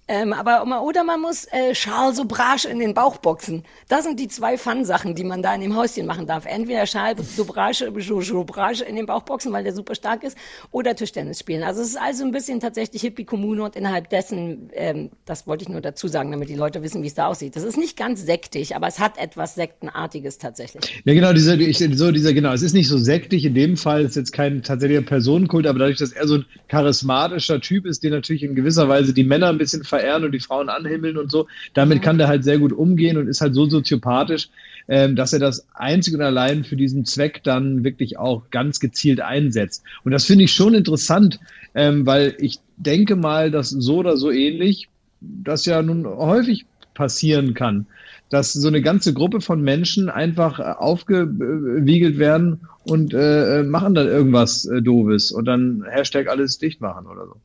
Ähm, 0.08 0.34
aber 0.34 0.84
oder 0.84 1.06
man 1.06 1.22
muss 1.22 1.46
äh, 1.46 1.72
Charles 1.72 2.18
Sobrage 2.18 2.68
in 2.68 2.80
den 2.80 2.94
Bauch 2.94 3.18
boxen. 3.18 3.64
Das 3.88 4.04
sind 4.04 4.20
die 4.20 4.28
zwei 4.28 4.58
Fun-Sachen, 4.58 5.16
die 5.16 5.24
man 5.24 5.42
da 5.42 5.56
in 5.56 5.62
dem 5.62 5.78
Häuschen 5.78 6.06
machen 6.06 6.28
darf. 6.28 6.46
Entweder 6.46 6.84
Charles 6.84 7.38
Sobrage, 7.38 7.90
Sobrage 8.00 8.84
in 8.84 8.98
den 8.98 9.06
Bauch 9.06 9.24
boxen, 9.24 9.54
weil 9.54 9.64
der 9.64 9.74
super 9.74 9.96
stark 9.96 10.24
ist, 10.24 10.38
oder 10.72 10.94
Tischtennis 10.94 11.40
spielen. 11.40 11.64
Also 11.64 11.82
es 11.82 11.90
ist 11.90 12.02
also 12.02 12.26
ein 12.26 12.32
bisschen 12.32 12.60
tatsächlich 12.60 13.02
Hippie-Kommune 13.02 13.64
und 13.64 13.78
innerhalb 13.78 14.10
dessen, 14.10 14.70
ähm, 14.74 15.10
das 15.24 15.48
wollte 15.48 15.64
ich 15.64 15.70
nur 15.70 15.80
dazu 15.80 16.10
sagen, 16.10 16.32
damit 16.32 16.50
die 16.50 16.56
Leute 16.56 16.84
wissen, 16.84 17.02
wie 17.02 17.08
es 17.08 17.14
da 17.14 17.28
aussieht. 17.28 17.56
Das 17.56 17.64
ist 17.64 17.78
nicht 17.78 17.96
ganz 17.96 18.26
sektig, 18.26 18.76
aber 18.76 18.88
es 18.88 19.00
hat 19.00 19.18
etwas 19.18 19.56
Sektenartiges 19.56 20.38
tatsächlich. 20.38 21.02
Ja, 21.06 21.14
genau, 21.14 21.32
dieser, 21.32 21.58
ich, 21.58 21.78
so 21.78 22.12
dieser, 22.12 22.34
genau, 22.34 22.52
es 22.52 22.62
ist 22.62 22.74
nicht 22.74 22.90
so 22.90 22.98
sektig 22.98 23.46
in 23.46 23.54
dem 23.54 23.78
Fall, 23.78 24.02
es 24.02 24.12
ist 24.12 24.16
jetzt 24.18 24.34
kein 24.34 24.64
tatsächlicher 24.64 25.02
Personenkult, 25.02 25.66
aber 25.66 25.80
dadurch, 25.80 26.00
dass 26.00 26.12
er 26.12 26.28
so 26.28 26.36
ein 26.36 26.46
charismatischer 26.68 27.62
Typ 27.62 27.86
ist, 27.86 28.04
der 28.04 28.12
natürlich 28.12 28.44
in 28.44 28.54
gewisser 28.54 28.90
Weise 28.90 29.14
die 29.14 29.24
Männer 29.24 29.48
ein 29.48 29.58
bisschen 29.58 29.84
verehren 29.94 30.24
und 30.24 30.32
die 30.32 30.40
Frauen 30.40 30.70
anhimmeln 30.70 31.18
und 31.18 31.30
so. 31.30 31.48
Damit 31.76 32.02
kann 32.02 32.18
der 32.18 32.28
halt 32.28 32.44
sehr 32.44 32.58
gut 32.58 32.74
umgehen 32.74 33.18
und 33.18 33.28
ist 33.28 33.42
halt 33.42 33.54
so 33.54 33.70
soziopathisch, 33.70 34.50
ähm, 34.88 35.16
dass 35.16 35.34
er 35.34 35.40
das 35.40 35.68
einzig 35.74 36.16
und 36.16 36.22
allein 36.22 36.64
für 36.64 36.76
diesen 36.76 37.06
Zweck 37.06 37.42
dann 37.44 37.84
wirklich 37.84 38.18
auch 38.18 38.50
ganz 38.50 38.80
gezielt 38.80 39.22
einsetzt. 39.22 39.84
Und 40.04 40.12
das 40.12 40.26
finde 40.26 40.46
ich 40.46 40.54
schon 40.54 40.74
interessant, 40.74 41.40
ähm, 41.76 42.06
weil 42.06 42.36
ich 42.40 42.60
denke 42.78 43.16
mal, 43.16 43.52
dass 43.52 43.70
so 43.70 43.98
oder 43.98 44.18
so 44.18 44.32
ähnlich 44.32 44.90
das 45.22 45.66
ja 45.66 45.82
nun 45.82 46.06
häufig 46.06 46.66
passieren 46.96 47.54
kann, 47.54 47.86
dass 48.30 48.54
so 48.54 48.68
eine 48.68 48.82
ganze 48.82 49.14
Gruppe 49.14 49.42
von 49.42 49.62
Menschen 49.62 50.10
einfach 50.10 50.60
äh, 50.60 50.64
aufgewiegelt 50.64 52.18
werden 52.18 52.62
und 52.86 53.14
äh, 53.14 53.64
machen 53.64 53.94
dann 53.94 54.08
irgendwas 54.08 54.66
äh, 54.66 54.82
Doofes 54.82 55.32
und 55.32 55.46
dann 55.46 55.86
Hashtag 55.88 56.28
alles 56.28 56.58
dicht 56.58 56.82
machen 56.82 57.06
oder 57.06 57.28
so. 57.28 57.36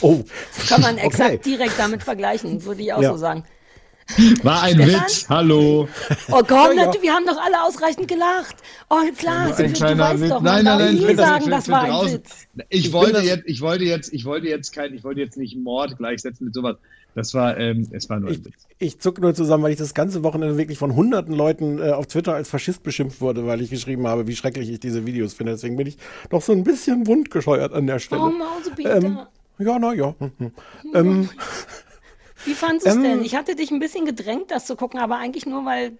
Oh, 0.00 0.20
Kann 0.68 0.80
man 0.82 0.98
exakt 0.98 1.44
direkt 1.46 1.78
damit 1.78 2.02
vergleichen, 2.02 2.64
würde 2.64 2.82
ich 2.82 2.92
auch 2.92 3.02
Ja. 3.02 3.12
so 3.12 3.16
sagen. 3.18 3.44
War 4.42 4.62
ein 4.62 4.74
Stefan? 4.76 5.02
Witz, 5.02 5.28
hallo. 5.28 5.86
Oh 6.30 6.42
Gott, 6.42 6.74
Ja, 6.74 6.84
ja. 6.90 7.02
wir 7.02 7.12
haben 7.12 7.26
doch 7.26 7.36
alle 7.36 7.62
ausreichend 7.62 8.08
gelacht. 8.08 8.56
Oh 8.88 8.96
klar, 9.18 9.48
du, 9.48 9.54
ein 9.62 9.72
du 9.72 9.78
kleiner 9.78 10.04
weißt 10.04 10.20
Witz. 10.22 10.28
doch, 10.30 10.40
Nein, 10.40 10.64
man 10.64 10.64
nein, 10.64 10.64
darf 10.64 10.78
nein, 10.78 10.94
ich 10.96 11.00
nie 11.08 11.14
das 11.14 11.26
sagen, 11.28 11.50
das 11.50 11.68
war 11.68 11.82
ein 11.82 11.90
draußen. 11.90 12.14
Witz. 12.14 12.46
Ich, 12.70 12.86
Ich 12.86 12.92
wollte 12.94 13.20
jetzt, 13.20 13.42
ich 13.46 13.60
wollte 13.60 13.84
jetzt, 13.84 14.12
ich 14.14 14.24
wollte 14.24 14.46
jetzt 14.48 14.72
kein, 14.74 14.94
ich 14.94 15.04
wollte 15.04 15.20
jetzt 15.20 15.36
nicht 15.36 15.58
Mord 15.58 15.98
gleichsetzen 15.98 16.46
mit 16.46 16.54
sowas. 16.54 16.76
Das 17.14 17.34
war, 17.34 17.58
ähm, 17.58 17.86
es 17.90 18.08
war 18.08 18.18
nur 18.20 18.30
ein 18.30 18.44
Witz. 18.46 18.54
Ich 18.78 18.98
zucke 18.98 19.20
nur 19.20 19.34
zusammen, 19.34 19.62
weil 19.64 19.72
ich 19.72 19.78
das 19.78 19.92
ganze 19.92 20.22
Wochenende 20.22 20.56
wirklich 20.56 20.78
von 20.78 20.94
hunderten 20.96 21.34
Leuten 21.34 21.78
äh, 21.78 21.90
auf 21.90 22.06
Twitter 22.06 22.34
als 22.34 22.48
Faschist 22.48 22.82
beschimpft 22.82 23.20
wurde, 23.20 23.46
weil 23.46 23.60
ich 23.60 23.68
geschrieben 23.68 24.06
habe, 24.06 24.26
wie 24.26 24.36
schrecklich 24.36 24.70
ich 24.70 24.80
diese 24.80 25.04
Videos 25.04 25.34
finde. 25.34 25.52
Deswegen 25.52 25.76
bin 25.76 25.86
ich 25.86 25.98
doch 26.30 26.40
so 26.40 26.52
ein 26.52 26.64
bisschen 26.64 27.06
wundgescheuert 27.06 27.74
an 27.74 27.86
der 27.86 27.98
Stelle. 27.98 28.22
Oh, 28.22 28.30
Mausepeter. 28.30 28.96
Ähm, 28.96 29.18
ja, 29.58 29.78
na 29.78 29.92
ja. 29.94 30.14
Hm, 30.18 30.32
hm. 30.38 30.52
Ähm, 30.94 31.30
Wie 32.44 32.54
fandest 32.54 32.86
du 32.86 32.90
es 32.90 32.96
ähm, 32.96 33.02
denn? 33.02 33.22
Ich 33.24 33.34
hatte 33.34 33.56
dich 33.56 33.70
ein 33.70 33.80
bisschen 33.80 34.04
gedrängt, 34.04 34.50
das 34.50 34.66
zu 34.66 34.76
gucken, 34.76 35.00
aber 35.00 35.16
eigentlich 35.16 35.44
nur, 35.44 35.64
weil 35.64 35.92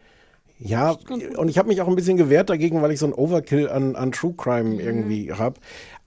ja, 0.61 0.97
und 1.37 1.49
ich 1.49 1.57
habe 1.57 1.69
mich 1.69 1.81
auch 1.81 1.87
ein 1.87 1.95
bisschen 1.95 2.17
gewehrt 2.17 2.51
dagegen, 2.51 2.83
weil 2.83 2.91
ich 2.91 2.99
so 2.99 3.07
ein 3.07 3.13
Overkill 3.13 3.69
an, 3.69 3.95
an 3.95 4.11
True 4.11 4.35
Crime 4.37 4.83
irgendwie 4.83 5.33
habe. 5.33 5.61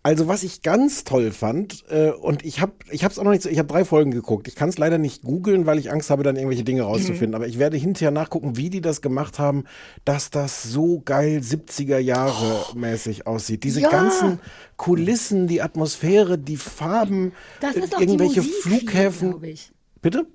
Also 0.03 0.27
was 0.27 0.41
ich 0.41 0.63
ganz 0.63 1.03
toll 1.03 1.31
fand, 1.31 1.83
äh, 1.91 2.09
und 2.09 2.43
ich 2.43 2.59
habe 2.59 2.71
ich 2.89 3.03
habe 3.03 3.11
es 3.11 3.19
auch 3.19 3.23
noch 3.23 3.29
nicht, 3.31 3.43
so- 3.43 3.49
ich 3.49 3.59
habe 3.59 3.67
drei 3.67 3.85
Folgen 3.85 4.09
geguckt. 4.09 4.47
Ich 4.47 4.55
kann 4.55 4.67
es 4.69 4.79
leider 4.79 4.97
nicht 4.97 5.21
googeln, 5.21 5.67
weil 5.67 5.77
ich 5.77 5.91
Angst 5.91 6.09
habe, 6.09 6.23
dann 6.23 6.35
irgendwelche 6.37 6.63
Dinge 6.63 6.81
rauszufinden. 6.81 7.35
Aber 7.35 7.47
ich 7.47 7.59
werde 7.59 7.77
hinterher 7.77 8.09
nachgucken, 8.09 8.57
wie 8.57 8.71
die 8.71 8.81
das 8.81 9.01
gemacht 9.01 9.37
haben, 9.37 9.65
dass 10.03 10.31
das 10.31 10.63
so 10.63 11.01
geil 11.05 11.41
70er 11.43 11.99
Jahre 11.99 12.65
mäßig 12.75 13.27
aussieht. 13.27 13.63
Diese 13.63 13.81
Ja. 13.81 13.89
ganzen 13.89 14.39
Kulissen, 14.75 15.45
die 15.45 15.61
Atmosphäre, 15.61 16.39
die 16.39 16.57
Farben, 16.57 17.33
das 17.59 17.75
äh, 17.75 17.81
ist 17.81 17.95
auch 17.95 18.01
irgendwelche 18.01 18.41
die 18.41 18.47
Musik 18.65 18.89
Flughäfen. 18.89 19.35
Bitte? 20.01 20.25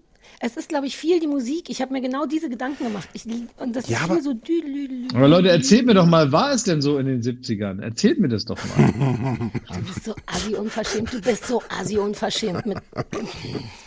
Es 0.40 0.56
ist, 0.56 0.68
glaube 0.68 0.86
ich, 0.86 0.96
viel 0.96 1.18
die 1.20 1.26
Musik. 1.26 1.70
Ich 1.70 1.80
habe 1.80 1.92
mir 1.92 2.00
genau 2.02 2.26
diese 2.26 2.48
Gedanken 2.50 2.84
gemacht. 2.84 3.08
Ich, 3.14 3.24
und 3.58 3.74
das 3.74 3.88
Ja, 3.88 3.98
ist 3.98 4.04
aber- 4.04 4.14
viel 4.14 4.22
so 4.22 4.34
düdelüdelü. 4.34 5.08
Aber 5.14 5.28
Leute, 5.28 5.48
erzählt 5.50 5.86
mir 5.86 5.94
doch 5.94 6.06
mal, 6.06 6.30
war 6.32 6.52
es 6.52 6.64
denn 6.64 6.82
so 6.82 6.98
in 6.98 7.06
den 7.06 7.22
70ern? 7.22 7.80
Erzählt 7.82 8.18
mir 8.20 8.28
das 8.28 8.44
doch 8.44 8.58
mal. 8.76 8.92
Du 9.74 9.80
bist 9.86 10.04
so 10.04 10.14
assi 10.26 10.54
unverschämt. 10.54 11.12
Du 11.12 11.20
bist 11.20 11.46
so 11.46 11.62
assi 11.68 11.96
unverschämt. 11.98 12.66
Mit, 12.66 12.78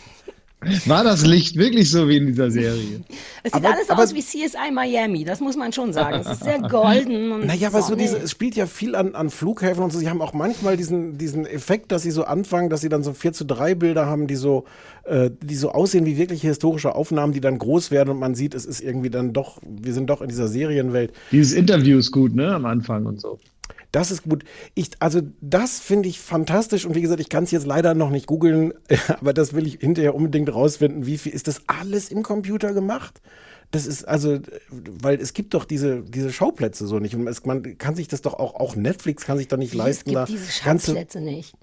War 0.86 1.04
das 1.04 1.24
Licht 1.24 1.56
wirklich 1.56 1.90
so 1.90 2.06
wie 2.08 2.18
in 2.18 2.26
dieser 2.26 2.50
Serie? 2.50 3.00
es 3.42 3.52
sieht 3.52 3.54
Aber- 3.54 3.74
alles 3.74 3.88
aber- 3.88 4.02
aus 4.02 4.14
wie 4.14 4.20
CSI 4.20 4.70
Miami. 4.72 5.24
Das 5.24 5.40
muss 5.40 5.56
man 5.56 5.72
schon 5.72 5.92
sagen. 5.94 6.20
Es 6.20 6.26
ist 6.30 6.44
sehr 6.44 6.58
golden. 6.68 7.32
Und 7.32 7.46
Naja, 7.46 7.68
aber 7.68 7.80
so 7.80 7.94
diese, 7.96 8.18
es 8.18 8.30
spielt 8.32 8.56
ja 8.56 8.66
viel 8.66 8.94
an, 8.94 9.14
an 9.14 9.30
Flughäfen 9.30 9.82
und 9.82 9.90
so. 9.92 9.98
Sie 9.98 10.10
haben 10.10 10.20
auch 10.20 10.34
manchmal 10.34 10.76
diesen, 10.76 11.16
diesen 11.16 11.46
Effekt, 11.46 11.92
dass 11.92 12.02
sie 12.02 12.10
so 12.10 12.24
anfangen, 12.24 12.68
dass 12.68 12.82
sie 12.82 12.90
dann 12.90 13.02
so 13.02 13.14
4 13.14 13.32
zu 13.32 13.44
3 13.46 13.74
Bilder 13.74 14.04
haben, 14.06 14.26
die 14.26 14.36
so, 14.36 14.64
äh, 15.04 15.30
die 15.42 15.54
so 15.56 15.70
aussehen 15.72 16.04
wie 16.04 16.18
wirkliche 16.18 16.48
historische 16.48 16.94
Aufnahmen, 16.94 17.32
die 17.32 17.40
dann 17.40 17.56
groß 17.58 17.90
werden 17.90 18.10
und 18.10 18.18
man 18.18 18.34
sieht, 18.34 18.54
es 18.54 18.66
ist 18.66 18.80
irgendwie 18.82 19.08
dann 19.10 19.32
doch, 19.32 19.58
wir 19.66 19.94
sind 19.94 20.10
doch 20.10 20.20
in 20.20 20.28
dieser 20.28 20.48
Serienwelt. 20.48 21.12
Dieses 21.32 21.52
Interview 21.54 21.98
ist 21.98 22.10
gut, 22.12 22.34
ne? 22.34 22.54
Am 22.54 22.66
Anfang 22.66 23.06
und 23.06 23.18
so. 23.20 23.38
Das 23.92 24.10
ist 24.10 24.22
gut. 24.22 24.44
Ich, 24.74 24.90
also 25.00 25.20
das 25.40 25.80
finde 25.80 26.08
ich 26.08 26.20
fantastisch 26.20 26.86
und 26.86 26.94
wie 26.94 27.00
gesagt, 27.00 27.20
ich 27.20 27.28
kann 27.28 27.44
es 27.44 27.50
jetzt 27.50 27.66
leider 27.66 27.94
noch 27.94 28.10
nicht 28.10 28.26
googeln, 28.26 28.72
aber 29.20 29.32
das 29.32 29.52
will 29.52 29.66
ich 29.66 29.78
hinterher 29.80 30.14
unbedingt 30.14 30.52
rausfinden. 30.52 31.06
Wie 31.06 31.18
viel 31.18 31.32
ist 31.32 31.48
das 31.48 31.62
alles 31.66 32.10
im 32.10 32.22
Computer 32.22 32.72
gemacht? 32.72 33.20
Das 33.72 33.86
ist 33.86 34.04
also, 34.04 34.40
weil 34.70 35.20
es 35.20 35.32
gibt 35.32 35.54
doch 35.54 35.64
diese, 35.64 36.02
diese 36.02 36.32
Schauplätze 36.32 36.86
so 36.86 36.98
nicht. 36.98 37.14
Und 37.14 37.28
es, 37.28 37.44
man 37.44 37.78
kann 37.78 37.94
sich 37.94 38.08
das 38.08 38.20
doch 38.20 38.34
auch, 38.34 38.54
auch 38.54 38.74
Netflix 38.74 39.24
kann 39.24 39.38
sich 39.38 39.46
doch 39.46 39.58
nicht 39.58 39.72
Wie, 39.72 39.78
leisten, 39.78 40.10
es 40.10 40.14
da 40.14 40.24
gibt 40.24 40.40
diese. 40.40 40.52
Schauplätze 40.52 41.20
nicht. 41.20 41.54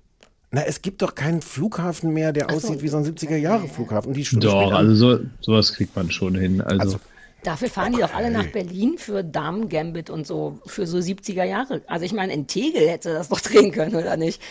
Na, 0.50 0.64
es 0.64 0.82
gibt 0.82 1.02
doch 1.02 1.16
keinen 1.16 1.42
Flughafen 1.42 2.14
mehr, 2.14 2.32
der 2.32 2.48
so. 2.50 2.56
aussieht 2.56 2.82
wie 2.82 2.88
so 2.88 2.98
ein 2.98 3.04
70er-Jahre-Flughafen. 3.04 4.10
Und 4.10 4.18
die 4.18 4.24
Doch, 4.40 4.72
also 4.72 4.96
so, 4.96 5.20
sowas 5.42 5.74
kriegt 5.74 5.96
man 5.98 6.10
schon 6.10 6.36
hin. 6.36 6.62
Also, 6.62 6.82
Also, 6.82 7.00
Dafür 7.44 7.70
fahren 7.70 7.94
die 7.94 8.02
doch 8.02 8.14
alle 8.14 8.32
nach 8.32 8.48
Berlin 8.48 8.98
für 8.98 9.24
Damen 9.24 9.70
Gambit 9.70 10.10
und 10.10 10.28
so, 10.28 10.60
für 10.66 10.86
so 10.88 10.98
70er 10.98 11.44
Jahre. 11.44 11.82
Also 11.88 12.04
ich 12.06 12.14
meine, 12.14 12.34
in 12.34 12.48
Tegel 12.48 12.90
hätte 12.90 13.14
das 13.14 13.30
doch 13.30 13.40
drehen 13.42 13.72
können, 13.72 13.96
oder 13.96 14.18
nicht? 14.18 14.42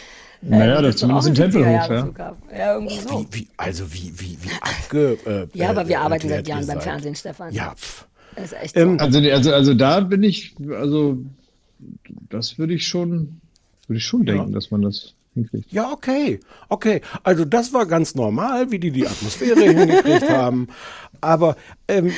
Naja, 0.41 0.77
Ähm, 0.77 0.83
das 0.85 0.95
ist 0.95 1.01
zumindest 1.01 1.29
im 1.29 1.33
ein 1.33 1.37
Tempelhof, 1.37 1.67
70er 1.69 1.95
ja. 1.95 2.03
Flughafen. 2.05 2.43
Ja, 2.57 2.75
irgendwie 2.75 2.99
so. 3.01 3.27
wie, 3.31 3.41
wie, 3.41 3.49
also 3.57 3.93
wie, 3.93 4.13
wie, 4.21 4.39
wie 4.43 4.51
abge. 4.61 5.19
Äh, 5.27 5.47
Ja, 5.59 5.71
aber 5.71 5.89
wir 5.89 5.97
äh, 5.97 5.99
arbeiten 5.99 6.29
seit 6.29 6.47
Jahren 6.49 6.67
beim. 6.67 6.81
Fernsehen, 6.81 7.15
Stefan. 7.15 7.53
Ja, 7.53 7.75
pff. 7.75 8.07
Das 8.37 8.53
ist 8.53 8.63
echt 8.63 8.77
Ähm, 8.77 8.99
so. 8.99 9.05
also, 9.05 9.19
also, 9.19 9.53
also 9.53 9.75
da 9.75 10.01
bin 10.01 10.23
ich, 10.23 10.55
also 10.71 11.19
das 12.31 12.59
würde 12.59 12.75
ich 12.75 12.87
schon, 12.87 13.41
würde 13.89 13.99
ich 13.99 14.05
schon 14.05 14.25
denken, 14.27 14.53
dass 14.53 14.71
man 14.71 14.83
das 14.83 15.15
hinkriegt. 15.37 15.73
Ja, 15.73 15.93
okay. 15.93 16.41
Okay. 16.69 17.01
Also 17.23 17.45
das 17.45 17.73
war 17.73 17.87
ganz 17.87 18.15
normal, 18.15 18.71
wie 18.71 18.79
die 18.79 18.91
die 18.91 19.07
Atmosphäre 19.07 19.61
hingekriegt 19.61 20.29
haben. 20.29 20.69
Aber 21.21 21.57
ähm, 21.87 22.13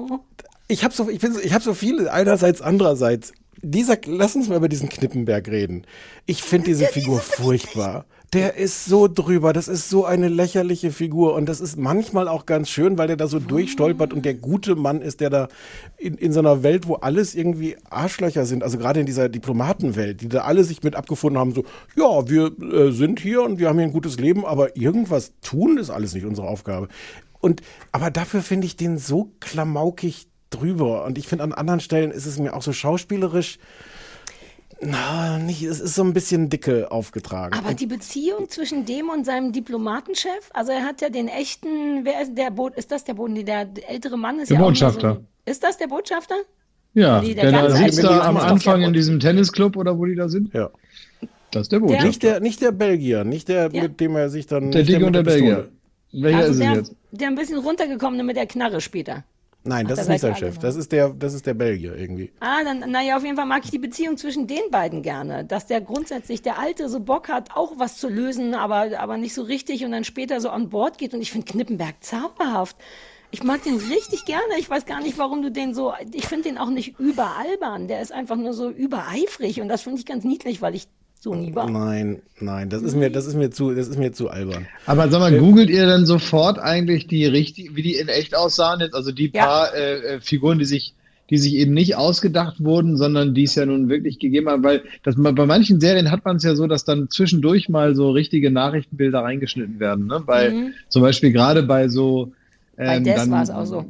ich 0.68 0.84
habe 0.84 0.94
so, 0.94 1.08
ich 1.10 1.20
bin, 1.20 1.36
ich 1.42 1.52
habe 1.52 1.64
so 1.64 1.74
viele 1.74 2.12
einerseits, 2.12 2.62
andererseits. 2.62 3.32
Dieser, 3.62 3.98
lass 4.06 4.36
uns 4.36 4.48
mal 4.48 4.56
über 4.56 4.70
diesen 4.70 4.88
Knippenberg 4.88 5.48
reden. 5.48 5.84
Ich 6.24 6.42
finde 6.42 6.68
diese 6.68 6.86
Figur 6.86 7.20
furchtbar. 7.20 8.06
Der 8.32 8.54
ist 8.54 8.84
so 8.84 9.08
drüber, 9.08 9.52
das 9.52 9.66
ist 9.66 9.90
so 9.90 10.04
eine 10.04 10.28
lächerliche 10.28 10.92
Figur 10.92 11.34
und 11.34 11.48
das 11.48 11.60
ist 11.60 11.76
manchmal 11.76 12.28
auch 12.28 12.46
ganz 12.46 12.68
schön, 12.68 12.96
weil 12.96 13.08
der 13.08 13.16
da 13.16 13.26
so 13.26 13.40
durchstolpert 13.40 14.12
und 14.12 14.24
der 14.24 14.34
gute 14.34 14.76
Mann 14.76 15.02
ist, 15.02 15.20
der 15.20 15.30
da 15.30 15.48
in, 15.96 16.14
in 16.14 16.32
so 16.32 16.38
einer 16.38 16.62
Welt, 16.62 16.86
wo 16.86 16.94
alles 16.94 17.34
irgendwie 17.34 17.76
Arschlöcher 17.88 18.46
sind, 18.46 18.62
also 18.62 18.78
gerade 18.78 19.00
in 19.00 19.06
dieser 19.06 19.28
Diplomatenwelt, 19.28 20.20
die 20.20 20.28
da 20.28 20.42
alle 20.42 20.62
sich 20.62 20.84
mit 20.84 20.94
abgefunden 20.94 21.40
haben, 21.40 21.54
so, 21.54 21.64
ja, 21.96 22.28
wir 22.28 22.52
äh, 22.62 22.92
sind 22.92 23.18
hier 23.18 23.42
und 23.42 23.58
wir 23.58 23.68
haben 23.68 23.78
hier 23.78 23.88
ein 23.88 23.92
gutes 23.92 24.16
Leben, 24.20 24.44
aber 24.44 24.76
irgendwas 24.76 25.32
tun 25.40 25.76
ist 25.76 25.90
alles 25.90 26.14
nicht 26.14 26.24
unsere 26.24 26.46
Aufgabe. 26.46 26.86
Und, 27.40 27.62
aber 27.90 28.12
dafür 28.12 28.42
finde 28.42 28.68
ich 28.68 28.76
den 28.76 28.98
so 28.98 29.32
klamaukig 29.40 30.28
drüber 30.50 31.04
und 31.04 31.18
ich 31.18 31.26
finde 31.26 31.42
an 31.42 31.52
anderen 31.52 31.80
Stellen 31.80 32.12
ist 32.12 32.26
es 32.26 32.38
mir 32.38 32.54
auch 32.54 32.62
so 32.62 32.72
schauspielerisch, 32.72 33.58
na, 34.82 35.38
nicht, 35.38 35.62
es 35.62 35.80
ist 35.80 35.94
so 35.94 36.02
ein 36.02 36.12
bisschen 36.12 36.48
dicke 36.48 36.90
aufgetragen. 36.90 37.54
Aber 37.58 37.74
die 37.74 37.86
Beziehung 37.86 38.48
zwischen 38.48 38.84
dem 38.86 39.08
und 39.10 39.24
seinem 39.26 39.52
Diplomatenchef, 39.52 40.50
also 40.54 40.72
er 40.72 40.84
hat 40.84 41.00
ja 41.00 41.10
den 41.10 41.28
echten, 41.28 42.04
wer 42.04 42.22
ist 42.22 42.36
der 42.36 42.50
Bo 42.50 42.68
ist 42.68 42.90
das 42.90 43.04
der 43.04 43.14
Boden, 43.14 43.44
der 43.44 43.68
ältere 43.88 44.16
Mann 44.16 44.38
ist 44.40 44.50
Der 44.50 44.58
ja 44.58 44.62
Botschafter. 44.64 45.14
So, 45.14 45.50
ist 45.50 45.62
das 45.62 45.76
der 45.78 45.86
Botschafter? 45.88 46.34
Ja, 46.94 47.20
Nee, 47.20 47.34
der 47.34 47.50
der, 47.52 47.70
sitzt 47.70 48.02
da 48.02 48.20
am 48.26 48.36
Anfang 48.36 48.80
der 48.80 48.88
in 48.88 48.94
diesem 48.94 49.20
Tennisclub 49.20 49.76
oder 49.76 49.96
wo 49.98 50.06
die 50.06 50.14
da 50.16 50.28
sind. 50.28 50.52
Ja. 50.54 50.70
Das 51.52 51.62
ist 51.62 51.72
der 51.72 51.78
Der- 51.80 51.86
Botschafter. 51.86 52.06
Nicht 52.08 52.22
der, 52.22 52.40
nicht 52.40 52.60
der 52.62 52.72
Belgier, 52.72 53.24
nicht 53.24 53.48
der, 53.48 53.70
Ja. 53.72 53.82
mit 53.82 54.00
dem 54.00 54.16
er 54.16 54.28
sich 54.28 54.46
dann. 54.46 54.70
Der 54.72 54.82
Dicke 54.82 55.04
und 55.06 55.12
der. 55.12 55.22
Belgier. 55.22 55.68
Welcher 56.12 56.38
Also 56.38 56.50
ist 56.50 56.56
es 56.58 56.64
der, 56.64 56.74
jetzt? 56.74 56.94
der 57.12 57.28
ein 57.28 57.34
bisschen 57.36 57.58
runtergekommene 57.58 58.24
mit 58.24 58.36
der 58.36 58.46
Knarre 58.46 58.80
später. 58.80 59.24
Nein, 59.62 59.84
Ach, 59.84 59.90
das 59.90 59.96
da 59.98 60.02
ist 60.02 60.08
nicht 60.08 60.20
sein 60.22 60.36
Chef. 60.36 60.58
Das 60.58 60.76
ist 60.76 60.90
der, 60.90 61.10
das 61.10 61.34
ist 61.34 61.46
der 61.46 61.52
Belgier 61.54 61.94
irgendwie. 61.94 62.32
Ah, 62.40 62.64
dann, 62.64 62.90
naja, 62.90 63.16
auf 63.16 63.24
jeden 63.24 63.36
Fall 63.36 63.46
mag 63.46 63.62
ich 63.64 63.70
die 63.70 63.78
Beziehung 63.78 64.16
zwischen 64.16 64.46
den 64.46 64.70
beiden 64.70 65.02
gerne. 65.02 65.44
Dass 65.44 65.66
der 65.66 65.82
grundsätzlich, 65.82 66.40
der 66.40 66.58
Alte 66.58 66.88
so 66.88 67.00
Bock 67.00 67.28
hat, 67.28 67.54
auch 67.54 67.72
was 67.76 67.98
zu 67.98 68.08
lösen, 68.08 68.54
aber, 68.54 68.98
aber 68.98 69.18
nicht 69.18 69.34
so 69.34 69.42
richtig 69.42 69.84
und 69.84 69.92
dann 69.92 70.04
später 70.04 70.40
so 70.40 70.48
an 70.48 70.70
Bord 70.70 70.96
geht. 70.96 71.12
Und 71.12 71.20
ich 71.20 71.30
finde 71.30 71.50
Knippenberg 71.50 71.96
zauberhaft. 72.00 72.76
Ich 73.32 73.42
mag 73.44 73.62
den 73.62 73.76
richtig 73.76 74.24
gerne. 74.24 74.58
Ich 74.58 74.68
weiß 74.68 74.86
gar 74.86 75.00
nicht, 75.00 75.18
warum 75.18 75.42
du 75.42 75.50
den 75.50 75.74
so, 75.74 75.92
ich 76.12 76.26
finde 76.26 76.48
den 76.48 76.58
auch 76.58 76.70
nicht 76.70 76.98
überalbern. 76.98 77.86
Der 77.86 78.00
ist 78.00 78.12
einfach 78.12 78.36
nur 78.36 78.54
so 78.54 78.70
übereifrig 78.70 79.60
und 79.60 79.68
das 79.68 79.82
finde 79.82 79.98
ich 79.98 80.06
ganz 80.06 80.24
niedlich, 80.24 80.62
weil 80.62 80.74
ich 80.74 80.88
so 81.20 81.34
nie 81.34 81.54
war. 81.54 81.68
Nein, 81.70 82.20
nein, 82.40 82.68
das 82.70 82.82
ist 82.82 82.96
mir, 82.96 83.10
das 83.10 83.26
ist 83.26 83.34
mir 83.34 83.50
zu, 83.50 83.74
das 83.74 83.88
ist 83.88 83.98
mir 83.98 84.12
zu 84.12 84.30
albern. 84.30 84.66
Aber 84.86 85.08
sag 85.10 85.20
mal, 85.20 85.36
googelt 85.38 85.68
ihr 85.70 85.86
dann 85.86 86.06
sofort 86.06 86.58
eigentlich 86.58 87.06
die 87.06 87.26
richtig, 87.26 87.76
wie 87.76 87.82
die 87.82 87.94
in 87.96 88.08
echt 88.08 88.34
aussahen 88.34 88.80
jetzt? 88.80 88.94
Also 88.94 89.12
die 89.12 89.30
Ja. 89.34 89.44
paar 89.46 89.74
äh, 89.74 89.98
äh, 90.16 90.20
Figuren, 90.20 90.58
die 90.58 90.64
sich, 90.64 90.94
die 91.28 91.36
sich 91.38 91.54
eben 91.56 91.74
nicht 91.74 91.94
ausgedacht 91.96 92.64
wurden, 92.64 92.96
sondern 92.96 93.34
die 93.34 93.44
es 93.44 93.54
ja 93.54 93.66
nun 93.66 93.88
wirklich 93.90 94.18
gegeben 94.18 94.48
haben, 94.48 94.64
weil 94.64 94.82
das, 95.02 95.14
bei 95.16 95.46
manchen 95.46 95.78
Serien 95.80 96.10
hat 96.10 96.24
man 96.24 96.36
es 96.36 96.42
ja 96.42 96.54
so, 96.56 96.66
dass 96.66 96.84
dann 96.84 97.08
zwischendurch 97.10 97.68
mal 97.68 97.94
so 97.94 98.10
richtige 98.10 98.50
Nachrichtenbilder 98.50 99.20
reingeschnitten 99.20 99.78
werden. 99.78 100.06
Ne? 100.06 100.22
Bei 100.26 100.50
Mhm. 100.50 100.72
zum 100.88 101.02
Beispiel 101.02 101.32
gerade 101.32 101.62
bei 101.62 101.88
so 101.88 102.32
Bei 102.76 102.96
ähm, 102.96 103.04
Des 103.04 103.14
dann- 103.16 103.30
war 103.30 103.42
es 103.42 103.50
auch 103.50 103.66
so. 103.66 103.84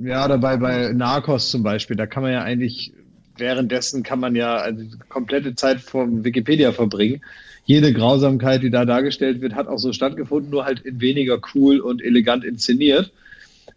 Ja, 0.00 0.24
oder 0.24 0.38
bei, 0.38 0.56
bei 0.56 0.92
Narcos 0.92 1.50
zum 1.50 1.62
Beispiel, 1.64 1.96
da 1.96 2.06
kann 2.06 2.22
man 2.22 2.32
ja 2.32 2.42
eigentlich, 2.42 2.92
währenddessen 3.36 4.02
kann 4.02 4.20
man 4.20 4.34
ja 4.36 4.56
also 4.56 4.84
komplette 5.08 5.54
Zeit 5.54 5.80
vom 5.80 6.24
Wikipedia 6.24 6.72
verbringen. 6.72 7.20
jede 7.66 7.92
Grausamkeit, 7.92 8.62
die 8.62 8.70
da 8.70 8.84
dargestellt 8.84 9.40
wird, 9.40 9.54
hat 9.54 9.68
auch 9.68 9.78
so 9.78 9.92
stattgefunden, 9.92 10.50
nur 10.50 10.64
halt 10.66 10.80
in 10.80 11.00
weniger 11.00 11.40
cool 11.54 11.80
und 11.80 12.02
elegant 12.02 12.44
inszeniert. 12.44 13.10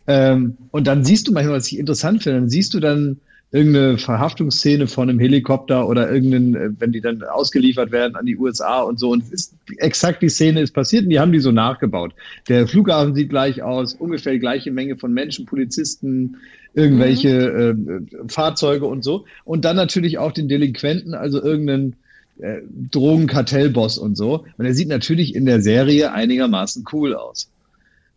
Ähm, 0.08 0.58
und 0.72 0.88
dann 0.88 1.06
siehst 1.06 1.28
du 1.28 1.32
manchmal, 1.32 1.58
was 1.58 1.72
ich 1.72 1.80
interessant 1.80 2.24
finde, 2.24 2.40
dann 2.40 2.50
siehst 2.50 2.74
du 2.74 2.80
dann 2.80 3.20
irgendeine 3.52 3.98
Verhaftungsszene 3.98 4.88
von 4.88 5.10
einem 5.10 5.20
Helikopter 5.20 5.88
oder 5.88 6.12
irgendeinen, 6.12 6.56
äh, 6.56 6.70
wenn 6.80 6.92
die 6.92 7.00
dann 7.00 7.24
ausgeliefert 7.24 7.92
werden 7.92 8.16
an 8.16 8.26
die 8.26 8.38
USA 8.38 8.82
und 8.82 9.00
so. 9.00 9.12
Und 9.12 9.24
es 9.24 9.32
ist 9.32 9.56
exakt 9.78 10.22
die 10.22 10.30
Szene 10.30 10.62
ist 10.62 10.74
passiert 10.74 11.04
und 11.04 11.10
die 11.10 11.20
haben 11.20 11.32
die 11.32 11.40
so 11.40 11.52
nachgebaut. 11.52 12.14
Der 12.50 12.68
Flughafen 12.68 13.16
sieht 13.16 13.30
gleich 13.30 13.62
aus, 13.62 13.94
ungefähr 13.94 14.34
die 14.34 14.40
gleiche 14.40 14.72
Menge 14.72 14.98
von 14.98 15.14
Menschen, 15.14 15.46
Polizisten, 15.46 16.38
irgendwelche 16.78 17.74
Mhm. 17.76 18.08
äh, 18.26 18.30
Fahrzeuge 18.32 18.86
und 18.86 19.04
so. 19.04 19.26
Und 19.44 19.66
dann 19.66 19.76
natürlich 19.76 20.18
auch 20.20 20.32
den 20.32 20.48
Delinquenten, 20.48 21.14
also 21.16 21.42
irgendeinen 21.44 21.96
äh, 22.40 22.62
Drogenkartellboss 22.92 23.98
und 23.98 24.16
so. 24.16 24.46
Und 24.58 24.66
er 24.66 24.74
sieht 24.76 24.88
natürlich 24.90 25.34
in 25.36 25.46
der 25.46 25.62
Serie 25.62 26.12
einigermaßen 26.14 26.84
cool 26.94 27.16
aus. 27.16 27.50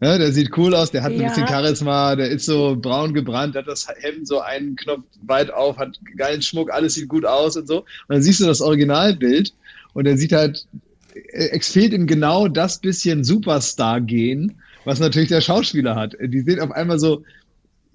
Ja, 0.03 0.17
der 0.19 0.33
sieht 0.33 0.57
cool 0.57 0.75
aus, 0.75 0.91
der 0.91 1.03
hat 1.03 1.13
ein 1.13 1.21
Ja. 1.21 1.29
bisschen 1.29 1.47
Charisma, 1.47 2.17
der 2.17 2.29
ist 2.31 2.47
so 2.47 2.77
braun 2.81 3.13
gebrannt, 3.15 3.55
hat 3.55 3.67
das 3.67 3.87
Hemd 4.01 4.27
so 4.27 4.41
einen 4.41 4.77
Knopf 4.77 5.05
weit 5.27 5.51
auf, 5.53 5.77
hat 5.79 5.99
geilen 6.17 6.43
Schmuck, 6.43 6.71
alles 6.73 6.95
sieht 6.95 7.09
gut 7.09 7.25
aus 7.27 7.57
und 7.57 7.67
so. 7.67 7.79
Und 7.81 7.87
dann 8.09 8.23
siehst 8.23 8.41
du 8.41 8.47
das 8.47 8.61
Originalbild 8.61 9.55
und 9.95 10.07
er 10.07 10.17
sieht 10.19 10.33
halt, 10.33 10.67
äh, 11.33 11.51
es 11.59 11.69
fehlt 11.69 11.93
ihm 11.93 12.07
genau 12.07 12.49
das 12.49 12.79
bisschen 12.81 13.25
Superstar-Gen, 13.25 14.61
was 14.85 15.01
natürlich 15.01 15.29
der 15.29 15.41
Schauspieler 15.43 15.95
hat. 15.97 16.15
Die 16.21 16.41
sehen 16.41 16.61
auf 16.61 16.73
einmal 16.73 16.99
so, 16.99 17.23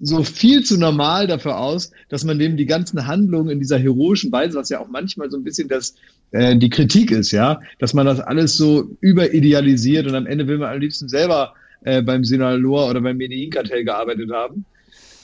so 0.00 0.22
viel 0.22 0.62
zu 0.62 0.78
normal 0.78 1.26
dafür 1.26 1.58
aus, 1.58 1.90
dass 2.08 2.24
man 2.24 2.38
dem 2.38 2.56
die 2.56 2.66
ganzen 2.66 3.06
Handlungen 3.06 3.50
in 3.50 3.60
dieser 3.60 3.78
heroischen 3.78 4.30
Weise, 4.30 4.58
was 4.58 4.68
ja 4.68 4.80
auch 4.80 4.88
manchmal 4.88 5.30
so 5.30 5.38
ein 5.38 5.44
bisschen 5.44 5.68
das, 5.68 5.94
äh, 6.32 6.56
die 6.56 6.68
Kritik 6.68 7.10
ist, 7.10 7.30
ja, 7.32 7.60
dass 7.78 7.94
man 7.94 8.06
das 8.06 8.20
alles 8.20 8.56
so 8.56 8.90
überidealisiert 9.00 10.06
und 10.06 10.14
am 10.14 10.26
Ende 10.26 10.46
will 10.46 10.58
man 10.58 10.74
am 10.74 10.80
liebsten 10.80 11.08
selber 11.08 11.54
äh, 11.84 12.02
beim 12.02 12.24
Sinaloa 12.24 12.90
oder 12.90 13.00
beim 13.00 13.16
Medellin-Kartell 13.16 13.84
gearbeitet 13.84 14.30
haben. 14.30 14.64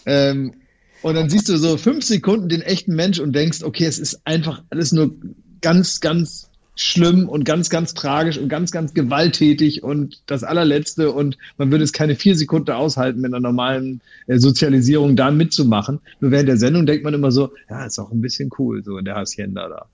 Ähm, 0.07 0.55
und 1.03 1.14
dann 1.16 1.29
siehst 1.29 1.49
du 1.49 1.57
so 1.57 1.77
fünf 1.77 2.05
Sekunden 2.05 2.49
den 2.49 2.62
echten 2.62 2.95
Mensch 2.95 3.18
und 3.18 3.35
denkst, 3.35 3.62
okay, 3.62 3.85
es 3.85 3.99
ist 3.99 4.20
einfach 4.25 4.62
alles 4.70 4.93
nur 4.93 5.14
ganz, 5.61 6.01
ganz 6.01 6.49
schlimm 6.75 7.29
und 7.29 7.45
ganz, 7.45 7.68
ganz 7.68 7.93
tragisch 7.95 8.39
und 8.39 8.49
ganz, 8.49 8.70
ganz 8.73 8.95
gewalttätig 8.95 9.83
und 9.83 10.23
das 10.27 10.43
allerletzte 10.43 11.12
und 11.12 11.37
man 11.59 11.70
würde 11.70 11.85
es 11.85 11.93
keine 11.93 12.14
vier 12.16 12.35
Sekunden 12.37 12.70
aushalten, 12.70 13.20
mit 13.20 13.33
einer 13.33 13.41
normalen 13.41 14.01
äh, 14.27 14.39
Sozialisierung 14.39 15.14
da 15.14 15.31
mitzumachen. 15.31 16.01
Nur 16.20 16.31
während 16.31 16.49
der 16.49 16.57
Sendung 16.57 16.87
denkt 16.87 17.05
man 17.05 17.12
immer 17.14 17.31
so, 17.31 17.51
ja, 17.68 17.85
ist 17.85 17.99
auch 17.99 18.11
ein 18.11 18.20
bisschen 18.23 18.51
cool, 18.59 18.83
so 18.83 18.99
der 19.01 19.16
Hacienda 19.16 19.68
da. 19.68 19.87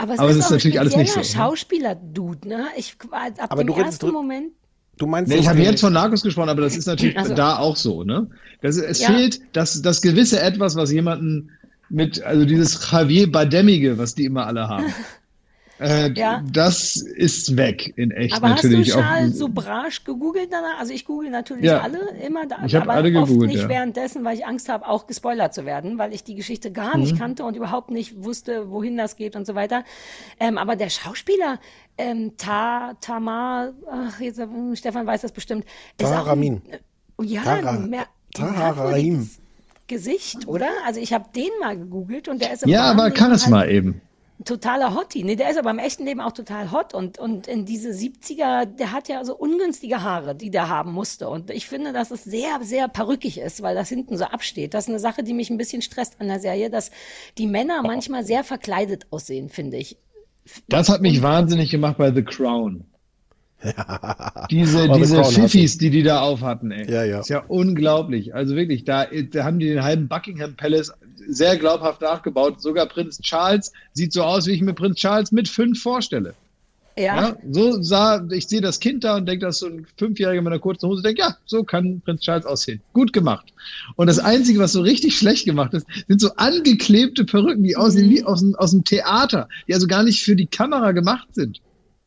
Aber 0.00 0.14
es 0.14 0.18
Aber 0.20 0.30
ist, 0.30 0.36
es 0.38 0.44
ist 0.46 0.50
natürlich 0.50 0.80
alles 0.80 0.96
nicht 0.96 1.12
so, 1.12 1.20
ne? 1.20 1.24
Schauspieler-Dude, 1.24 2.48
ne? 2.48 2.66
Ich, 2.76 2.96
ab 3.10 3.32
Aber 3.50 3.62
dem 3.64 3.68
du 3.74 3.80
ersten 3.80 4.06
drü- 4.06 4.12
Moment. 4.12 4.52
Du 4.96 5.06
meinst 5.06 5.30
Nee, 5.30 5.38
ich 5.38 5.48
habe 5.48 5.60
jetzt 5.60 5.80
von 5.80 5.92
Narcos 5.92 6.22
gesprochen, 6.22 6.48
aber 6.48 6.62
das 6.62 6.76
ist 6.76 6.86
natürlich 6.86 7.16
Also- 7.16 7.34
da 7.34 7.58
auch 7.58 7.76
so, 7.76 8.02
ne? 8.02 8.28
Das, 8.60 8.76
es 8.76 9.00
Ja. 9.00 9.08
fehlt 9.12 9.40
das, 9.52 9.80
das 9.82 10.02
gewisse 10.02 10.40
Etwas, 10.40 10.74
was 10.74 10.90
jemanden 10.90 11.50
mit, 11.88 12.20
also 12.22 12.44
dieses 12.44 12.90
Javier 12.90 13.30
Bademige, 13.30 13.96
was 13.98 14.14
die 14.16 14.24
immer 14.24 14.46
alle 14.46 14.68
haben. 14.68 14.86
Äh, 15.80 16.12
Ja. 16.14 16.42
Das 16.52 16.96
ist 16.96 17.56
weg 17.56 17.92
in 17.96 18.10
echt 18.10 18.34
Aber 18.34 18.50
hast 18.50 18.64
du 18.64 18.68
natürlich. 18.68 18.92
auch, 18.94 19.00
Charles 19.00 19.38
Sobrage 19.38 20.00
gegoogelt 20.04 20.48
danach? 20.50 20.78
Also 20.80 20.92
ich 20.92 21.04
google 21.04 21.30
natürlich 21.30 21.64
Ja. 21.66 21.80
alle 21.80 21.98
immer, 22.26 22.46
da, 22.46 22.64
Ich 22.66 22.74
hab 22.74 22.82
aber 22.84 22.94
alle 22.94 23.16
oft 23.18 23.28
gegoogelt, 23.28 23.52
nicht 23.52 23.62
ja. 23.62 23.68
währenddessen, 23.68 24.24
weil 24.24 24.36
ich 24.36 24.46
Angst 24.46 24.68
habe, 24.68 24.88
auch 24.88 25.06
gespoilert 25.06 25.54
zu 25.54 25.64
werden, 25.64 25.98
weil 25.98 26.12
ich 26.12 26.24
die 26.24 26.34
Geschichte 26.34 26.72
gar 26.72 26.96
nicht 26.96 27.14
Mhm. 27.14 27.18
kannte 27.18 27.44
und 27.44 27.56
überhaupt 27.56 27.90
nicht 27.90 28.24
wusste, 28.24 28.70
wohin 28.70 28.96
das 28.96 29.16
geht 29.16 29.36
und 29.36 29.46
so 29.46 29.54
weiter. 29.54 29.84
Ähm, 30.40 30.58
aber 30.58 30.74
der 30.76 30.90
Schauspieler, 30.90 31.60
ähm, 31.96 32.32
Ta, 32.36 32.94
Tamar, 33.00 33.72
ach, 33.90 34.20
jetzt, 34.20 34.38
äh, 34.38 34.46
Stefan 34.74 35.06
weiß 35.06 35.20
das 35.22 35.32
bestimmt. 35.32 35.64
auch 36.02 36.26
ein- 36.26 36.62
Oh 37.18 37.22
ja, 37.24 37.42
Tara- 37.42 37.72
Gesicht, 39.86 40.46
oder? 40.46 40.68
Also 40.86 41.00
ich 41.00 41.12
habe 41.12 41.24
den 41.34 41.48
mal 41.60 41.76
gegoogelt 41.76 42.28
und 42.28 42.42
der 42.42 42.52
ist 42.52 42.62
im 42.64 42.68
ja, 42.68 42.80
wahren 42.80 42.98
aber 42.98 43.04
Leben 43.08 43.16
Charisma 43.16 43.58
halt 43.60 43.70
eben. 43.70 44.00
Ein 44.40 44.44
totaler 44.44 44.94
Hottie. 44.94 45.24
Nee, 45.24 45.36
der 45.36 45.50
ist 45.50 45.58
aber 45.58 45.70
im 45.70 45.78
echten 45.78 46.04
Leben 46.04 46.20
auch 46.20 46.32
total 46.32 46.70
hot 46.70 46.94
und, 46.94 47.18
und 47.18 47.48
in 47.48 47.64
diese 47.64 47.90
70er, 47.90 48.66
der 48.66 48.92
hat 48.92 49.08
ja 49.08 49.24
so 49.24 49.36
ungünstige 49.36 50.02
Haare, 50.02 50.34
die 50.34 50.50
der 50.50 50.68
haben 50.68 50.92
musste. 50.92 51.28
Und 51.28 51.50
ich 51.50 51.66
finde, 51.66 51.92
dass 51.92 52.10
es 52.10 52.24
sehr, 52.24 52.60
sehr 52.62 52.88
perückig 52.88 53.38
ist, 53.38 53.62
weil 53.62 53.74
das 53.74 53.88
hinten 53.88 54.16
so 54.16 54.24
absteht. 54.24 54.74
Das 54.74 54.84
ist 54.84 54.90
eine 54.90 55.00
Sache, 55.00 55.24
die 55.24 55.34
mich 55.34 55.50
ein 55.50 55.58
bisschen 55.58 55.82
stresst 55.82 56.20
an 56.20 56.28
der 56.28 56.38
Serie, 56.38 56.70
dass 56.70 56.90
die 57.36 57.46
Männer 57.48 57.82
manchmal 57.82 58.24
sehr 58.24 58.44
verkleidet 58.44 59.06
aussehen, 59.10 59.48
finde 59.48 59.76
ich. 59.78 59.96
Das 60.68 60.88
hat 60.88 61.02
mich 61.02 61.20
wahnsinnig 61.20 61.70
gemacht 61.70 61.98
bei 61.98 62.12
The 62.12 62.22
Crown. 62.22 62.84
Diese, 64.50 64.88
Oh, 64.88 64.94
The 64.94 65.00
diese 65.00 65.14
Crown 65.14 65.24
hasse 65.24 65.40
Fiffis, 65.42 65.78
die 65.78 65.90
die 65.90 66.04
da 66.04 66.20
auf 66.20 66.42
hatten, 66.42 66.70
ey. 66.70 66.90
Ja, 66.90 67.02
ja. 67.02 67.20
Ist 67.20 67.28
ja 67.28 67.40
unglaublich. 67.48 68.34
Also 68.34 68.54
wirklich, 68.54 68.84
da, 68.84 69.06
da 69.06 69.44
haben 69.44 69.58
die 69.58 69.66
den 69.66 69.82
halben 69.82 70.06
Buckingham 70.08 70.54
Palace 70.54 70.92
sehr 71.28 71.56
glaubhaft 71.56 72.00
nachgebaut. 72.00 72.60
Sogar 72.60 72.86
Prinz 72.86 73.20
Charles 73.20 73.72
sieht 73.92 74.12
so 74.12 74.22
aus, 74.24 74.46
wie 74.46 74.52
ich 74.52 74.62
mir 74.62 74.74
Prinz 74.74 74.96
Charles 74.96 75.30
mit 75.30 75.48
fünf 75.48 75.80
vorstelle. 75.80 76.34
Ja. 76.96 77.28
Ja, 77.28 77.36
so 77.52 77.80
sah, 77.80 78.26
ich 78.32 78.48
sehe 78.48 78.60
das 78.60 78.80
Kind 78.80 79.04
da 79.04 79.16
und 79.16 79.26
denke, 79.26 79.46
dass 79.46 79.58
so 79.58 79.66
ein 79.66 79.86
Fünfjähriger 79.96 80.42
mit 80.42 80.52
einer 80.52 80.58
kurzen 80.58 80.88
Hose 80.88 81.00
denkt, 81.00 81.20
ja, 81.20 81.36
so 81.46 81.62
kann 81.62 82.00
Prinz 82.00 82.22
Charles 82.22 82.44
aussehen. 82.44 82.80
Gut 82.92 83.12
gemacht. 83.12 83.52
Und 83.94 84.08
das 84.08 84.18
Einzige, 84.18 84.58
was 84.58 84.72
so 84.72 84.80
richtig 84.80 85.16
schlecht 85.16 85.44
gemacht 85.44 85.74
ist, 85.74 85.86
sind 86.08 86.20
so 86.20 86.34
angeklebte 86.34 87.24
Perücken, 87.24 87.62
die 87.62 87.76
aussehen 87.76 88.10
wie 88.10 88.24
aus 88.24 88.40
dem, 88.40 88.56
aus 88.56 88.72
dem 88.72 88.82
Theater, 88.82 89.48
die 89.68 89.74
also 89.74 89.86
gar 89.86 90.02
nicht 90.02 90.24
für 90.24 90.34
die 90.34 90.46
Kamera 90.46 90.90
gemacht 90.90 91.28
sind. 91.32 91.60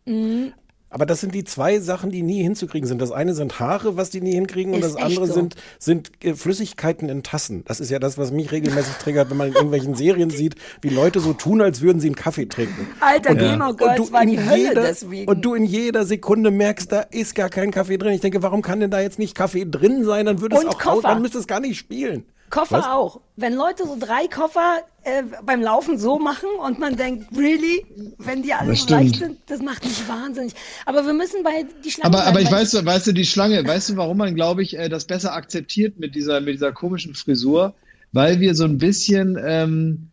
Mhm. 0.05 0.51
Aber 0.93 1.05
das 1.05 1.21
sind 1.21 1.33
die 1.33 1.45
zwei 1.45 1.79
Sachen, 1.79 2.09
die 2.11 2.21
nie 2.21 2.43
hinzukriegen 2.43 2.85
sind. 2.85 3.01
Das 3.01 3.11
eine 3.11 3.33
sind 3.33 3.61
Haare, 3.61 3.95
was 3.95 4.09
die 4.09 4.19
nie 4.19 4.33
hinkriegen, 4.33 4.73
und 4.73 4.81
Ist 4.83 4.95
das 4.95 5.01
andere 5.01 5.25
so. 5.25 5.33
sind, 5.33 5.55
sind 5.79 6.11
äh, 6.21 6.33
Flüssigkeiten 6.33 7.07
in 7.07 7.23
Tassen. 7.23 7.63
Das 7.65 7.79
ist 7.79 7.89
ja 7.89 7.97
das, 7.97 8.17
was 8.17 8.31
mich 8.33 8.51
regelmäßig 8.51 8.95
triggert, 8.95 9.29
wenn 9.29 9.37
man 9.37 9.47
in 9.47 9.53
irgendwelchen 9.53 9.95
Serien 9.95 10.29
sieht, 10.29 10.55
wie 10.81 10.89
Leute 10.89 11.21
so 11.21 11.31
tun, 11.31 11.61
als 11.61 11.79
würden 11.81 12.01
sie 12.01 12.07
einen 12.07 12.15
Kaffee 12.15 12.45
trinken. 12.45 12.87
Alter, 12.99 13.31
Und- 13.31 13.37
Gamer 13.39 13.69
und 13.69 13.77
Girls 13.77 13.95
du 13.95 14.11
war 14.11 14.23
in 14.23 14.29
die 14.31 14.39
Hölle 14.39 14.57
jeder- 14.69 14.81
deswegen. 14.83 15.29
Und 15.31 15.45
du 15.45 15.53
in 15.55 15.63
jeder 15.63 16.05
Sekunde 16.05 16.51
merkst, 16.51 16.91
da 16.91 16.99
ist 16.99 17.35
gar 17.35 17.49
kein 17.49 17.71
Kaffee 17.71 17.97
drin. 17.97 18.11
Ich 18.11 18.19
denke, 18.21 18.43
warum 18.43 18.61
kann 18.61 18.81
denn 18.81 18.91
da 18.91 18.99
jetzt 18.99 19.17
nicht 19.17 19.33
Kaffee 19.33 19.65
drin 19.65 20.03
sein? 20.03 20.25
Dann 20.25 20.41
würde 20.41 20.57
es 20.57 20.63
Und 20.65 20.75
auch 20.85 21.01
dann 21.01 21.21
müsste 21.21 21.37
es 21.37 21.47
gar 21.47 21.61
nicht 21.61 21.77
spielen. 21.77 22.25
Koffer 22.51 22.79
Was? 22.79 22.85
auch. 22.85 23.21
Wenn 23.35 23.55
Leute 23.55 23.85
so 23.85 23.97
drei 23.99 24.27
Koffer 24.27 24.81
äh, 25.03 25.23
beim 25.43 25.61
Laufen 25.61 25.97
so 25.97 26.19
machen 26.19 26.49
und 26.63 26.77
man 26.77 26.95
denkt, 26.95 27.35
really? 27.35 27.85
Wenn 28.19 28.43
die 28.43 28.53
alle 28.53 28.75
so 28.75 28.87
leicht 28.89 29.15
sind, 29.15 29.37
das 29.47 29.61
macht 29.61 29.83
mich 29.83 30.07
wahnsinnig. 30.07 30.53
Aber 30.85 31.05
wir 31.05 31.13
müssen 31.13 31.43
bei 31.43 31.65
die 31.83 31.89
Schlange 31.89 32.13
Aber, 32.13 32.27
aber 32.27 32.41
ich 32.41 32.51
weiß, 32.51 32.85
weißt 32.85 33.07
du, 33.07 33.13
die 33.13 33.25
Schlange, 33.25 33.65
weißt 33.65 33.89
du, 33.89 33.97
warum 33.97 34.17
man, 34.17 34.35
glaube 34.35 34.61
ich, 34.61 34.77
äh, 34.77 34.89
das 34.89 35.05
besser 35.05 35.33
akzeptiert 35.33 35.97
mit 35.97 36.13
dieser, 36.13 36.41
mit 36.41 36.53
dieser 36.53 36.71
komischen 36.71 37.15
Frisur? 37.15 37.73
Weil 38.11 38.41
wir 38.41 38.53
so 38.53 38.65
ein 38.65 38.77
bisschen 38.77 39.39
ähm, 39.43 40.09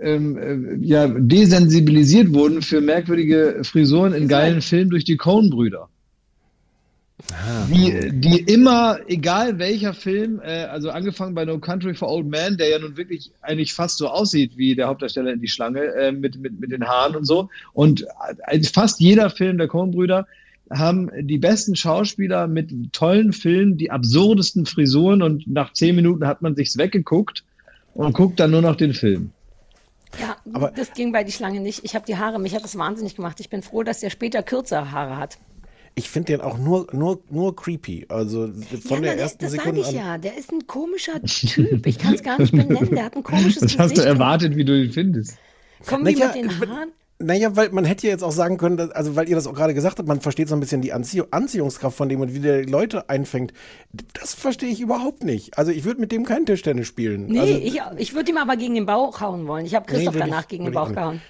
ähm, 0.00 0.36
äh, 0.38 0.86
ja, 0.86 1.06
desensibilisiert 1.06 2.32
wurden 2.32 2.62
für 2.62 2.80
merkwürdige 2.80 3.60
Frisuren 3.62 4.14
in 4.14 4.26
geilen 4.26 4.62
Filmen 4.62 4.90
durch 4.90 5.04
die 5.04 5.16
Coen-Brüder. 5.16 5.88
Die, 7.68 8.10
die 8.12 8.40
immer, 8.42 9.00
egal 9.08 9.58
welcher 9.58 9.92
Film, 9.92 10.40
äh, 10.40 10.64
also 10.64 10.90
angefangen 10.90 11.34
bei 11.34 11.44
No 11.44 11.58
Country 11.58 11.94
for 11.94 12.08
Old 12.08 12.26
Men, 12.26 12.56
der 12.56 12.68
ja 12.70 12.78
nun 12.78 12.96
wirklich 12.96 13.32
eigentlich 13.42 13.74
fast 13.74 13.98
so 13.98 14.08
aussieht 14.08 14.56
wie 14.56 14.76
der 14.76 14.86
Hauptdarsteller 14.86 15.32
in 15.32 15.40
Die 15.40 15.48
Schlange, 15.48 15.80
äh, 15.80 16.12
mit, 16.12 16.38
mit, 16.40 16.60
mit 16.60 16.70
den 16.70 16.86
Haaren 16.86 17.16
und 17.16 17.24
so. 17.24 17.50
Und 17.72 18.06
äh, 18.46 18.62
fast 18.62 19.00
jeder 19.00 19.30
Film 19.30 19.58
der 19.58 19.66
Coen-Brüder 19.66 20.26
haben 20.70 21.10
die 21.20 21.38
besten 21.38 21.74
Schauspieler 21.74 22.46
mit 22.46 22.70
tollen 22.92 23.32
Filmen, 23.32 23.76
die 23.76 23.90
absurdesten 23.90 24.64
Frisuren 24.66 25.22
und 25.22 25.46
nach 25.48 25.72
zehn 25.72 25.96
Minuten 25.96 26.26
hat 26.26 26.40
man 26.42 26.54
sich's 26.54 26.78
weggeguckt 26.78 27.42
und 27.94 28.12
guckt 28.12 28.38
dann 28.38 28.52
nur 28.52 28.62
noch 28.62 28.76
den 28.76 28.94
Film. 28.94 29.32
ja, 30.20 30.36
aber- 30.52 30.70
das 30.70 30.92
ging 30.92 31.10
bei 31.12 31.24
die 31.24 31.32
Schlange 31.32 31.60
nicht. 31.60 31.80
Ich 31.84 31.94
habe 31.94 32.06
die 32.06 32.16
Haare, 32.16 32.38
mich 32.38 32.54
hat 32.54 32.62
das 32.64 32.78
wahnsinnig 32.78 33.16
gemacht. 33.16 33.40
Ich 33.40 33.50
bin 33.50 33.62
froh, 33.62 33.82
dass 33.82 34.00
der 34.00 34.10
später 34.10 34.42
kürzere 34.42 34.92
Haare 34.92 35.16
hat. 35.16 35.38
Ich 35.98 36.08
finde 36.08 36.32
den 36.32 36.40
auch 36.40 36.58
nur, 36.58 36.86
nur, 36.92 37.20
nur 37.30 37.54
creepy. 37.56 38.06
Also 38.08 38.48
von 38.86 38.98
ja, 39.04 39.10
der 39.14 39.18
ersten 39.18 39.44
das 39.44 39.52
Sekunde 39.52 39.82
sage 39.82 39.96
ich 39.96 40.00
an. 40.00 40.06
ja. 40.06 40.18
Der 40.18 40.36
ist 40.38 40.52
ein 40.52 40.66
komischer 40.66 41.20
Typ. 41.22 41.86
Ich 41.86 41.98
kann 41.98 42.14
es 42.14 42.22
gar 42.22 42.38
nicht 42.40 42.52
benennen. 42.52 42.90
Der 42.94 43.04
hat 43.06 43.16
ein 43.16 43.22
komisches 43.22 43.60
Das 43.62 43.78
hast 43.78 43.90
Gesicht. 43.90 43.98
du 43.98 44.08
erwartet, 44.08 44.56
wie 44.56 44.64
du 44.64 44.80
ihn 44.80 44.92
findest. 44.92 45.36
Kommen 45.86 46.04
die 46.04 46.14
Naja, 46.14 46.26
mit 46.26 46.34
den 46.36 46.50
ich 46.50 46.68
Haaren? 46.68 46.90
Naja, 47.20 47.56
weil 47.56 47.70
man 47.70 47.84
hätte 47.84 48.06
ja 48.06 48.12
jetzt 48.12 48.22
auch 48.22 48.30
sagen 48.30 48.58
können, 48.58 48.76
dass, 48.76 48.90
also 48.92 49.16
weil 49.16 49.28
ihr 49.28 49.34
das 49.34 49.48
auch 49.48 49.54
gerade 49.54 49.74
gesagt 49.74 49.98
habt, 49.98 50.06
man 50.06 50.20
versteht 50.20 50.48
so 50.48 50.54
ein 50.54 50.60
bisschen 50.60 50.82
die 50.82 50.92
Anzie 50.92 51.24
Anziehungskraft 51.32 51.96
von 51.96 52.08
dem 52.08 52.20
und 52.20 52.32
wie 52.32 52.38
der 52.38 52.64
Leute 52.64 53.08
einfängt. 53.08 53.52
Das 54.20 54.34
verstehe 54.34 54.68
ich 54.68 54.80
überhaupt 54.80 55.24
nicht. 55.24 55.58
Also 55.58 55.72
ich 55.72 55.84
würde 55.84 56.00
mit 56.00 56.12
dem 56.12 56.24
kein 56.24 56.46
Tischtennis 56.46 56.86
spielen. 56.86 57.26
Nee, 57.26 57.40
also, 57.40 57.54
ich, 57.54 57.80
ich 57.96 58.14
würde 58.14 58.30
ihm 58.30 58.36
aber 58.36 58.56
gegen 58.56 58.76
den 58.76 58.86
Bauch 58.86 59.20
hauen 59.20 59.48
wollen. 59.48 59.66
Ich 59.66 59.74
habe 59.74 59.84
Christoph 59.86 60.14
ich- 60.14 60.20
danach 60.20 60.46
gegen 60.46 60.62
den 60.64 60.72
ich 60.72 60.78
Bauch 60.78 60.92
gehauen. 60.92 61.20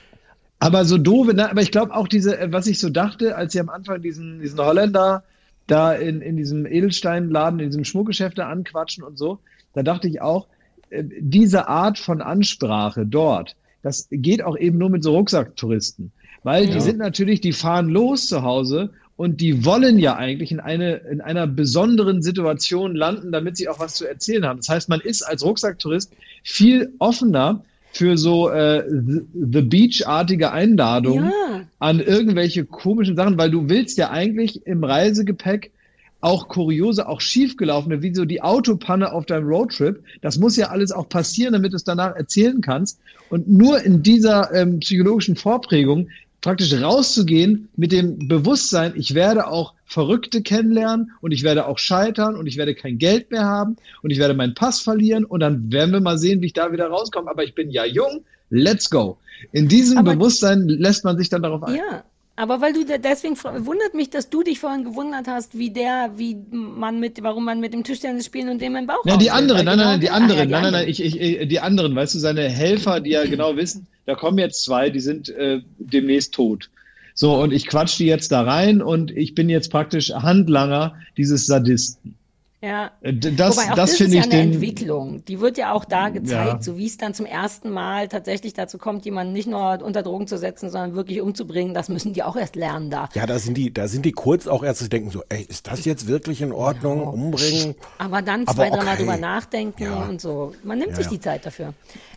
Aber 0.60 0.84
so 0.84 0.98
doof, 0.98 1.32
ne? 1.32 1.50
aber 1.50 1.62
ich 1.62 1.70
glaube 1.70 1.94
auch 1.94 2.08
diese, 2.08 2.38
äh, 2.38 2.52
was 2.52 2.66
ich 2.66 2.80
so 2.80 2.90
dachte, 2.90 3.36
als 3.36 3.52
sie 3.52 3.60
am 3.60 3.68
Anfang 3.68 4.02
diesen, 4.02 4.40
diesen 4.40 4.58
Holländer 4.58 5.22
da 5.66 5.92
in, 5.92 6.20
in 6.20 6.36
diesem 6.36 6.66
Edelsteinladen, 6.66 7.60
in 7.60 7.66
diesem 7.66 7.84
Schmuckgeschäft 7.84 8.38
da 8.38 8.48
anquatschen 8.48 9.04
und 9.04 9.18
so, 9.18 9.38
da 9.74 9.82
dachte 9.82 10.08
ich 10.08 10.20
auch, 10.20 10.46
äh, 10.90 11.04
diese 11.20 11.68
Art 11.68 11.98
von 11.98 12.22
Ansprache 12.22 13.06
dort, 13.06 13.54
das 13.82 14.08
geht 14.10 14.42
auch 14.42 14.56
eben 14.56 14.78
nur 14.78 14.90
mit 14.90 15.04
so 15.04 15.14
Rucksacktouristen. 15.14 16.10
Weil 16.42 16.64
Ja. 16.66 16.74
die 16.74 16.80
sind 16.80 16.98
natürlich, 16.98 17.40
die 17.40 17.52
fahren 17.52 17.88
los 17.88 18.26
zu 18.26 18.42
Hause 18.42 18.90
und 19.16 19.40
die 19.40 19.64
wollen 19.64 19.98
ja 19.98 20.16
eigentlich 20.16 20.52
in, 20.52 20.60
eine, 20.60 20.96
in 20.96 21.20
einer 21.20 21.46
besonderen 21.46 22.22
Situation 22.22 22.94
landen, 22.94 23.32
damit 23.32 23.56
sie 23.56 23.68
auch 23.68 23.80
was 23.80 23.94
zu 23.94 24.06
erzählen 24.06 24.46
haben. 24.46 24.58
Das 24.58 24.68
heißt, 24.68 24.88
man 24.88 25.00
ist 25.00 25.22
als 25.22 25.44
Rucksacktourist 25.44 26.12
viel 26.42 26.92
offener 26.98 27.62
für 27.98 28.16
so 28.16 28.48
äh, 28.48 28.84
The, 28.88 29.62
Beach-artige 29.62 30.52
Einladungen 30.52 31.24
Ja. 31.24 31.62
an 31.80 31.98
irgendwelche 31.98 32.64
komischen 32.64 33.16
Sachen, 33.16 33.36
weil 33.38 33.50
du 33.50 33.68
willst 33.68 33.98
ja 33.98 34.10
eigentlich 34.10 34.64
im 34.66 34.84
Reisegepäck 34.84 35.72
auch 36.20 36.46
kuriose, 36.46 37.08
auch 37.08 37.20
schiefgelaufene, 37.20 38.00
wie 38.00 38.14
so 38.14 38.24
die 38.24 38.40
Autopanne 38.40 39.12
auf 39.12 39.26
deinem 39.26 39.48
Roadtrip. 39.48 40.00
Das 40.20 40.38
muss 40.38 40.56
ja 40.56 40.68
alles 40.68 40.92
auch 40.92 41.08
passieren, 41.08 41.54
damit 41.54 41.72
du 41.72 41.76
es 41.76 41.82
danach 41.82 42.14
erzählen 42.14 42.60
kannst. 42.60 43.00
Und 43.30 43.48
nur 43.48 43.82
in 43.82 44.00
dieser 44.04 44.54
ähm, 44.54 44.78
psychologischen 44.78 45.34
Vorprägung 45.34 46.08
praktisch 46.40 46.72
rauszugehen 46.72 47.68
mit 47.76 47.92
dem 47.92 48.28
Bewusstsein, 48.28 48.92
ich 48.96 49.14
werde 49.14 49.48
auch 49.48 49.74
Verrückte 49.84 50.42
kennenlernen 50.42 51.12
und 51.20 51.32
ich 51.32 51.42
werde 51.42 51.66
auch 51.66 51.78
scheitern 51.78 52.36
und 52.36 52.46
ich 52.46 52.56
werde 52.56 52.74
kein 52.74 52.98
Geld 52.98 53.30
mehr 53.30 53.44
haben 53.44 53.76
und 54.02 54.10
ich 54.10 54.18
werde 54.18 54.34
meinen 54.34 54.54
Pass 54.54 54.80
verlieren 54.80 55.24
und 55.24 55.40
dann 55.40 55.72
werden 55.72 55.92
wir 55.92 56.00
mal 56.00 56.18
sehen, 56.18 56.40
wie 56.42 56.46
ich 56.46 56.52
da 56.52 56.70
wieder 56.72 56.88
rauskomme. 56.88 57.30
Aber 57.30 57.42
ich 57.42 57.54
bin 57.54 57.70
ja 57.70 57.84
jung, 57.84 58.24
let's 58.50 58.90
go. 58.90 59.18
In 59.52 59.68
diesem 59.68 60.04
Bewusstsein 60.04 60.68
lässt 60.68 61.04
man 61.04 61.16
sich 61.16 61.28
dann 61.28 61.42
darauf 61.42 61.62
ein. 61.62 61.76
Ja, 61.76 62.04
aber 62.38 62.60
weil 62.60 62.72
du 62.72 62.84
deswegen 62.84 63.36
wundert 63.36 63.94
mich, 63.94 64.10
dass 64.10 64.30
du 64.30 64.42
dich 64.44 64.60
vorhin 64.60 64.84
gewundert 64.84 65.26
hast, 65.26 65.58
wie 65.58 65.70
der, 65.70 66.12
wie 66.16 66.36
man 66.50 67.00
mit, 67.00 67.22
warum 67.22 67.44
man 67.44 67.58
mit 67.58 67.72
dem 67.74 67.82
Tischtennis 67.82 68.26
spielen 68.26 68.48
und 68.48 68.62
dem 68.62 68.76
im 68.76 68.86
Bauch 68.86 69.04
Ja, 69.04 69.16
die 69.16 69.30
anderen, 69.30 69.64
nein, 69.64 69.76
genau 69.76 69.90
nein, 69.90 70.00
die 70.00 70.06
der- 70.06 70.14
anderen, 70.14 70.48
nein, 70.50 70.62
nein, 70.62 70.72
nein, 70.72 70.88
ich, 70.88 71.02
ich, 71.02 71.48
die 71.48 71.60
anderen, 71.60 71.96
weißt 71.96 72.14
du, 72.14 72.18
seine 72.20 72.48
Helfer, 72.48 73.00
die 73.00 73.10
ja 73.10 73.24
genau 73.24 73.56
wissen, 73.56 73.86
da 74.06 74.14
kommen 74.14 74.38
jetzt 74.38 74.64
zwei, 74.64 74.88
die 74.88 75.00
sind 75.00 75.28
äh, 75.30 75.60
demnächst 75.78 76.32
tot. 76.32 76.70
So, 77.14 77.34
und 77.34 77.52
ich 77.52 77.66
quatsch 77.66 77.98
die 77.98 78.06
jetzt 78.06 78.30
da 78.30 78.42
rein 78.42 78.80
und 78.80 79.10
ich 79.10 79.34
bin 79.34 79.48
jetzt 79.48 79.72
praktisch 79.72 80.10
Handlanger 80.12 80.94
dieses 81.16 81.46
Sadisten. 81.46 82.14
Ja. 82.60 82.90
Äh, 83.02 83.14
das- 83.14 83.56
Wobei 83.56 83.70
auch 83.70 83.76
das 83.76 83.90
das, 83.90 83.98
finde 83.98 84.16
ist 84.18 84.24
ja 84.24 84.28
ich 84.28 84.32
eine 84.32 84.42
den- 84.42 84.52
Entwicklung. 84.54 85.24
Die 85.26 85.40
wird 85.40 85.58
ja 85.58 85.72
auch 85.72 85.84
da 85.84 86.08
gezeigt, 86.08 86.52
Ja. 86.54 86.60
so 86.62 86.76
wie 86.76 86.86
es 86.86 86.96
dann 86.96 87.14
zum 87.14 87.24
ersten 87.24 87.70
Mal 87.70 88.08
tatsächlich 88.08 88.52
dazu 88.52 88.78
kommt, 88.78 89.04
jemanden 89.04 89.32
nicht 89.32 89.46
nur 89.48 89.80
unter 89.82 90.02
Drogen 90.02 90.26
zu 90.26 90.38
setzen, 90.38 90.68
sondern 90.68 90.94
wirklich 90.96 91.20
umzubringen. 91.20 91.72
Das 91.72 91.88
müssen 91.88 92.14
die 92.14 92.24
auch 92.24 92.34
erst 92.34 92.56
lernen 92.56 92.90
da. 92.90 93.08
Ja, 93.14 93.26
da 93.26 93.38
sind 93.38 93.56
die, 93.56 93.72
da 93.72 93.86
sind 93.86 94.04
die 94.04 94.10
kurz 94.12 94.48
auch 94.48 94.64
erst 94.64 94.80
zu 94.80 94.88
denken 94.88 95.10
so, 95.10 95.22
ey, 95.28 95.42
ist 95.42 95.68
das 95.68 95.84
jetzt 95.84 96.08
wirklich 96.08 96.42
in 96.42 96.50
Ordnung? 96.50 97.06
Umbringen? 97.06 97.76
Aber 97.98 98.22
dann 98.22 98.42
Aber 98.42 98.54
zwei, 98.56 98.70
dreimal 98.70 98.94
okay. 98.94 98.96
drüber 99.04 99.16
nachdenken 99.18 99.92
und 100.08 100.20
so. 100.20 100.52
Man 100.64 100.78
nimmt 100.78 100.90
Ja, 100.90 100.96
sich 100.96 101.04
ja. 101.06 101.10
die 101.12 101.20
Zeit 101.20 101.46
dafür. 101.46 101.74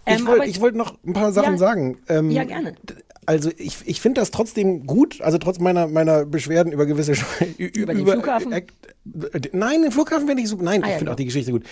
Ich 0.07 0.13
Ähm, 0.15 0.25
wollte 0.25 0.41
aber- 0.41 0.47
ich 0.49 0.59
wollt 0.59 0.75
noch 0.75 0.95
ein 1.05 1.13
paar 1.13 1.31
Sachen 1.33 1.53
Ja. 1.53 1.57
sagen. 1.59 1.97
Ähm, 2.09 2.31
Ja, 2.31 2.43
gerne. 2.45 2.73
Also 3.27 3.51
ich, 3.57 3.77
ich 3.85 4.01
finde 4.01 4.19
das 4.19 4.31
trotzdem 4.31 4.87
gut, 4.87 5.21
also 5.21 5.37
trotz 5.37 5.59
meiner, 5.59 5.87
meiner 5.87 6.25
Beschwerden 6.25 6.71
über 6.73 6.85
gewisse 6.87 7.13
Über 7.57 7.93
den 7.93 8.05
Flughafen? 8.07 8.51
Äh, 8.51 8.63
nein, 9.53 9.83
den 9.83 9.91
Flughafen 9.91 10.27
finde 10.27 10.41
ich 10.41 10.49
super. 10.49 10.63
Nein, 10.63 10.81
Ah, 10.83 10.87
ich 10.87 10.91
ja, 10.93 10.97
finde 10.97 10.99
genau. 11.05 11.11
auch 11.11 11.15
die 11.17 11.25
Geschichte 11.25 11.51
gut. 11.51 11.63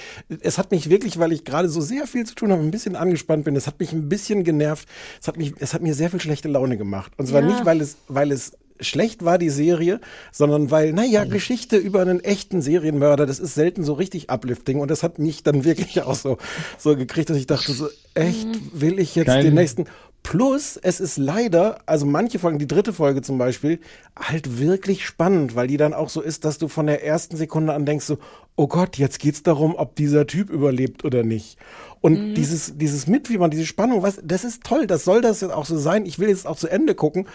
Es 0.41 0.57
hat 0.59 0.69
mich 0.71 0.89
wirklich, 0.91 1.17
weil 1.17 1.31
ich 1.31 1.43
gerade 1.45 1.67
so 1.67 1.81
sehr 1.81 2.05
viel 2.07 2.25
zu 2.25 2.35
tun 2.35 2.51
habe, 2.51 2.61
ein 2.61 2.69
bisschen 2.71 2.95
angespannt 2.95 3.45
bin. 3.45 3.55
Es 3.55 3.65
hat 3.67 3.79
mich 3.79 3.91
ein 3.93 4.09
bisschen 4.09 4.43
genervt. 4.43 4.87
Es 5.19 5.27
hat 5.27 5.37
mich, 5.37 5.53
es 5.59 5.73
hat 5.73 5.81
mir 5.81 5.93
sehr 5.95 6.09
viel 6.11 6.21
schlechte 6.21 6.47
Laune 6.49 6.77
gemacht. 6.77 7.13
Und 7.17 7.27
zwar 7.27 7.41
Ja. 7.41 7.47
nicht, 7.47 7.65
weil 7.65 7.81
es, 7.81 7.97
weil 8.07 8.31
es 8.31 8.51
schlecht 8.81 9.25
war, 9.25 9.37
die 9.37 9.49
Serie, 9.49 9.99
sondern 10.31 10.71
weil, 10.71 10.93
naja, 10.93 11.25
Geschichte 11.25 11.75
über 11.77 11.99
einen 12.01 12.23
echten 12.23 12.61
Serienmörder, 12.61 13.25
das 13.25 13.39
ist 13.39 13.53
selten 13.55 13.83
so 13.83 13.93
richtig 13.93 14.29
uplifting. 14.29 14.79
Und 14.79 14.89
das 14.89 15.01
hat 15.03 15.19
mich 15.19 15.43
dann 15.43 15.65
wirklich 15.65 16.01
auch 16.03 16.15
so, 16.15 16.37
so 16.77 16.95
gekriegt, 16.95 17.29
dass 17.31 17.37
ich 17.37 17.47
dachte, 17.47 17.73
so, 17.73 17.89
echt, 18.13 18.47
will 18.79 18.99
ich 18.99 19.15
jetzt 19.15 19.25
Kein- 19.27 19.43
den 19.45 19.55
nächsten. 19.55 19.85
Plus, 20.24 20.78
es 20.78 20.99
ist 20.99 21.17
leider, 21.17 21.80
also 21.86 22.05
manche 22.05 22.39
Folgen, 22.39 22.59
die 22.59 22.67
dritte 22.67 22.93
Folge 22.93 23.22
zum 23.22 23.38
Beispiel, 23.38 23.80
halt 24.17 24.59
wirklich 24.59 25.05
spannend, 25.05 25.55
weil 25.55 25.67
die 25.67 25.78
dann 25.78 25.93
auch 25.93 26.09
so 26.09 26.22
ist, 26.22 26.45
dass 26.45 26.57
du 26.57 26.67
von 26.67 26.88
der 26.88 27.03
ersten 27.03 27.38
Sekunde 27.38 27.74
an 27.74 27.86
denkst 27.86 28.05
so, 28.05 28.17
oh 28.55 28.67
Gott, 28.67 28.97
jetzt 28.97 29.20
geht's 29.20 29.43
darum, 29.43 29.76
ob 29.76 29.95
dieser 29.95 30.28
Typ 30.28 30.49
überlebt 30.49 31.05
oder 31.05 31.24
nicht. 31.24 31.57
Und 32.01 32.36
dieses, 32.36 32.78
dieses 32.78 33.07
Mitfiebern, 33.07 33.49
diese 33.49 33.65
Spannung, 33.65 34.03
was, 34.03 34.20
das 34.24 34.43
ist 34.43 34.63
toll, 34.63 34.88
das 34.88 35.03
soll 35.03 35.22
das 35.22 35.41
jetzt 35.41 35.51
auch 35.51 35.65
so 35.65 35.78
sein. 35.78 36.05
Ich 36.05 36.20
will 36.20 36.30
jetzt 36.30 36.47
auch 36.47 36.57
zu 36.57 36.67
Ende 36.67 36.95
gucken, 36.95 37.28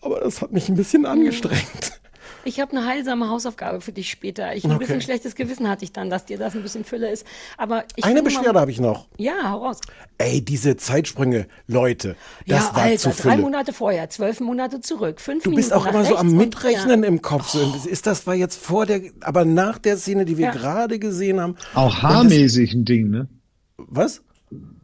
aber 0.00 0.20
das 0.20 0.42
hat 0.42 0.52
mich 0.52 0.68
ein 0.68 0.76
bisschen 0.76 1.06
angestrengt. 1.06 2.00
Ich 2.46 2.60
habe 2.60 2.76
eine 2.76 2.86
heilsame 2.86 3.28
Hausaufgabe 3.28 3.80
für 3.80 3.90
dich 3.92 4.08
später. 4.08 4.54
Ich 4.54 4.64
ein 4.64 4.70
Okay. 4.70 4.78
bisschen 4.78 5.00
schlechtes 5.00 5.34
Gewissen 5.34 5.68
hatte 5.68 5.84
ich 5.84 5.92
dann, 5.92 6.10
dass 6.10 6.24
dir 6.26 6.38
das 6.38 6.54
ein 6.54 6.62
bisschen 6.62 6.84
Fülle 6.84 7.10
ist. 7.10 7.26
Aber 7.58 7.84
ich 7.96 8.04
Eine 8.04 8.22
Beschwerde 8.22 8.60
habe 8.60 8.70
ich 8.70 8.80
noch. 8.80 9.08
Ja, 9.18 9.50
hau 9.50 9.64
raus. 9.66 9.80
Ey, 10.18 10.40
diese 10.44 10.76
Zeitsprünge, 10.76 11.46
Leute, 11.66 12.14
das 12.46 12.68
ja, 12.68 12.74
war 12.76 12.82
Alter, 12.84 12.98
zu 12.98 13.08
drei 13.10 13.32
Fülle. 13.32 13.36
Monate 13.42 13.72
vorher, 13.72 14.08
zwölf 14.10 14.40
Monate 14.40 14.80
zurück, 14.80 15.20
fünf 15.20 15.42
Du 15.44 15.50
Minuten 15.50 15.68
bist 15.68 15.72
auch 15.74 15.86
immer 15.86 16.04
so 16.04 16.16
am 16.16 16.28
und- 16.28 16.36
Mitrechnen 16.36 17.02
ja. 17.02 17.08
im 17.08 17.20
Kopf. 17.20 17.48
So, 17.48 17.74
ist 17.88 18.06
das 18.06 18.26
war 18.26 18.34
jetzt 18.34 18.58
vor 18.64 18.86
der, 18.86 19.02
aber 19.20 19.44
nach 19.44 19.78
der 19.78 19.96
Szene, 19.96 20.24
die 20.24 20.38
wir 20.38 20.46
Ja. 20.46 20.52
gerade 20.52 20.98
gesehen 20.98 21.40
haben. 21.40 21.56
Auch 21.74 22.02
haarmäßig 22.02 22.72
ein 22.74 22.84
Ding, 22.84 23.10
ne? 23.10 23.28
Was? 23.76 24.22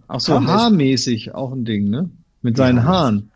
Auch 0.08 0.20
so 0.20 0.34
Haarmäßig? 0.34 0.52
haarmäßig 0.54 1.34
auch 1.34 1.52
ein 1.52 1.64
Ding, 1.64 1.88
ne? 1.88 2.10
Mit 2.42 2.56
seinen 2.56 2.84
Haaren. 2.84 3.30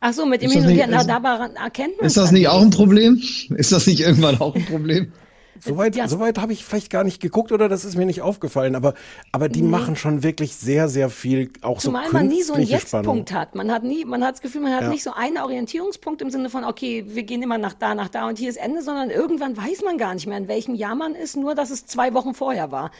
Ach 0.00 0.12
so, 0.12 0.26
mit 0.26 0.42
dem 0.42 0.50
Hin 0.50 0.60
und 0.62 0.66
nicht- 0.68 0.78
Her, 0.78 0.86
na, 0.90 1.00
ist- 1.00 1.08
daran 1.08 1.56
erkennt 1.56 1.96
man 1.98 2.06
Ist 2.06 2.16
das 2.16 2.30
nicht 2.32 2.48
auch 2.48 2.62
ein. 2.62 2.70
Problem? 2.70 3.20
Ist 3.56 3.72
das 3.72 3.86
nicht 3.86 4.00
irgendwann 4.00 4.40
auch 4.40 4.54
ein 4.54 4.64
Problem? 4.66 5.12
Soweit, 5.60 5.98
soweit 6.06 6.38
habe 6.38 6.52
ich 6.52 6.64
vielleicht 6.64 6.88
gar 6.88 7.02
nicht 7.02 7.20
geguckt 7.20 7.50
oder 7.50 7.68
das 7.68 7.84
ist 7.84 7.96
mir 7.96 8.06
nicht 8.06 8.22
aufgefallen, 8.22 8.76
aber, 8.76 8.94
aber 9.32 9.48
die 9.48 9.62
Nee. 9.62 9.68
machen 9.68 9.96
schon 9.96 10.22
wirklich 10.22 10.54
sehr, 10.54 10.88
sehr 10.88 11.10
viel, 11.10 11.50
auch 11.62 11.78
Zumal 11.80 12.06
so 12.06 12.12
man 12.12 12.28
nie 12.28 12.42
so 12.44 12.52
einen. 12.52 12.64
Jetzt-Punkt 12.64 13.32
hat. 13.32 13.56
Man 13.56 13.72
hat 13.72 13.82
nie, 13.82 14.04
man 14.04 14.22
hat 14.22 14.34
das 14.34 14.40
Gefühl, 14.40 14.60
man 14.60 14.72
hat 14.72 14.82
Ja. 14.82 14.88
nicht 14.90 15.02
so 15.02 15.10
einen 15.14 15.36
Orientierungspunkt 15.38 16.22
im 16.22 16.30
Sinne 16.30 16.48
von, 16.48 16.62
okay, 16.62 17.06
wir 17.08 17.24
gehen 17.24 17.42
immer 17.42 17.58
nach 17.58 17.74
da, 17.74 17.96
nach 17.96 18.08
da 18.08 18.28
und 18.28 18.38
hier 18.38 18.50
ist 18.50 18.56
Ende, 18.56 18.82
sondern 18.82 19.10
irgendwann 19.10 19.56
weiß 19.56 19.82
man 19.84 19.98
gar 19.98 20.14
nicht 20.14 20.28
mehr, 20.28 20.38
in 20.38 20.46
welchem 20.46 20.76
Jahr 20.76 20.94
man 20.94 21.16
ist, 21.16 21.36
nur 21.36 21.56
dass 21.56 21.70
es 21.70 21.86
zwei 21.86 22.14
Wochen 22.14 22.34
vorher 22.34 22.70
war. 22.70 22.92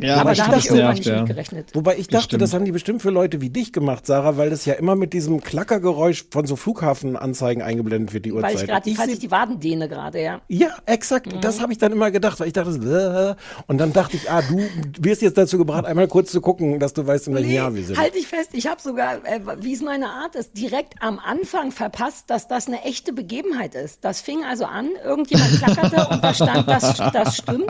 Ja, 0.00 0.16
aber 0.16 0.30
das 0.30 0.38
da 0.38 0.46
habe 0.46 0.58
ich 0.58 0.66
irgendwann 0.66 0.94
nicht 0.94 1.06
ja. 1.06 1.18
mit 1.18 1.26
gerechnet. 1.26 1.70
Wobei 1.74 1.96
ich 1.98 2.08
dachte, 2.08 2.24
stimmt. 2.24 2.42
das 2.42 2.54
haben 2.54 2.64
die 2.64 2.72
bestimmt 2.72 3.02
für 3.02 3.10
Leute 3.10 3.40
wie 3.40 3.50
dich 3.50 3.72
gemacht, 3.72 4.06
Sarah, 4.06 4.36
weil 4.36 4.50
das 4.50 4.64
ja 4.64 4.74
immer 4.74 4.96
mit 4.96 5.12
diesem 5.12 5.42
Klackergeräusch 5.42 6.24
von 6.30 6.46
so 6.46 6.56
Flughafenanzeigen 6.56 7.62
eingeblendet 7.62 8.14
wird, 8.14 8.24
die 8.24 8.32
Weil 8.32 8.54
ich 8.54 8.62
Uhrzeit. 8.62 8.68
gerade, 8.68 8.94
falls 8.94 9.12
ich 9.12 9.18
die 9.18 9.30
Waden 9.30 9.60
dehne 9.60 9.88
gerade, 9.88 10.22
ja. 10.22 10.40
Ja, 10.48 10.70
exakt. 10.86 11.32
Das 11.42 11.60
habe 11.60 11.72
ich 11.72 11.78
dann 11.78 11.92
immer 11.92 12.10
gedacht, 12.10 12.40
weil 12.40 12.46
ich 12.46 12.52
dachte, 12.52 13.36
äh, 13.38 13.62
und 13.66 13.78
dann 13.78 13.92
dachte 13.92 14.16
ich, 14.16 14.30
ah, 14.30 14.42
du 14.42 14.62
wirst 15.00 15.20
jetzt 15.22 15.36
dazu 15.36 15.58
gebracht, 15.58 15.84
einmal 15.84 16.08
kurz 16.08 16.32
zu 16.32 16.40
gucken, 16.40 16.78
dass 16.78 16.94
du 16.94 17.06
weißt, 17.06 17.28
in 17.28 17.34
welchem 17.34 17.52
Jahr 17.52 17.74
wir 17.74 17.84
sind. 17.84 17.98
Halt 17.98 18.14
dich 18.14 18.26
fest, 18.26 18.50
ich 18.52 18.66
habe 18.66 18.80
sogar, 18.80 19.16
äh, 19.24 19.40
wie 19.60 19.74
es 19.74 19.82
meine 19.82 20.08
Art 20.08 20.36
ist, 20.36 20.56
direkt 20.56 20.94
am 21.00 21.18
Anfang 21.18 21.70
verpasst, 21.70 22.30
dass 22.30 22.48
das 22.48 22.66
eine 22.66 22.82
echte 22.84 23.12
Begebenheit 23.12 23.74
ist. 23.74 24.04
Das 24.04 24.20
fing 24.20 24.44
also 24.44 24.64
an, 24.64 24.88
irgendjemand 25.04 25.58
klackerte 25.58 26.08
und 26.08 26.24
da 26.24 26.34
stand, 26.34 26.68
das, 26.68 26.96
das 27.12 27.36
stimmt. 27.36 27.66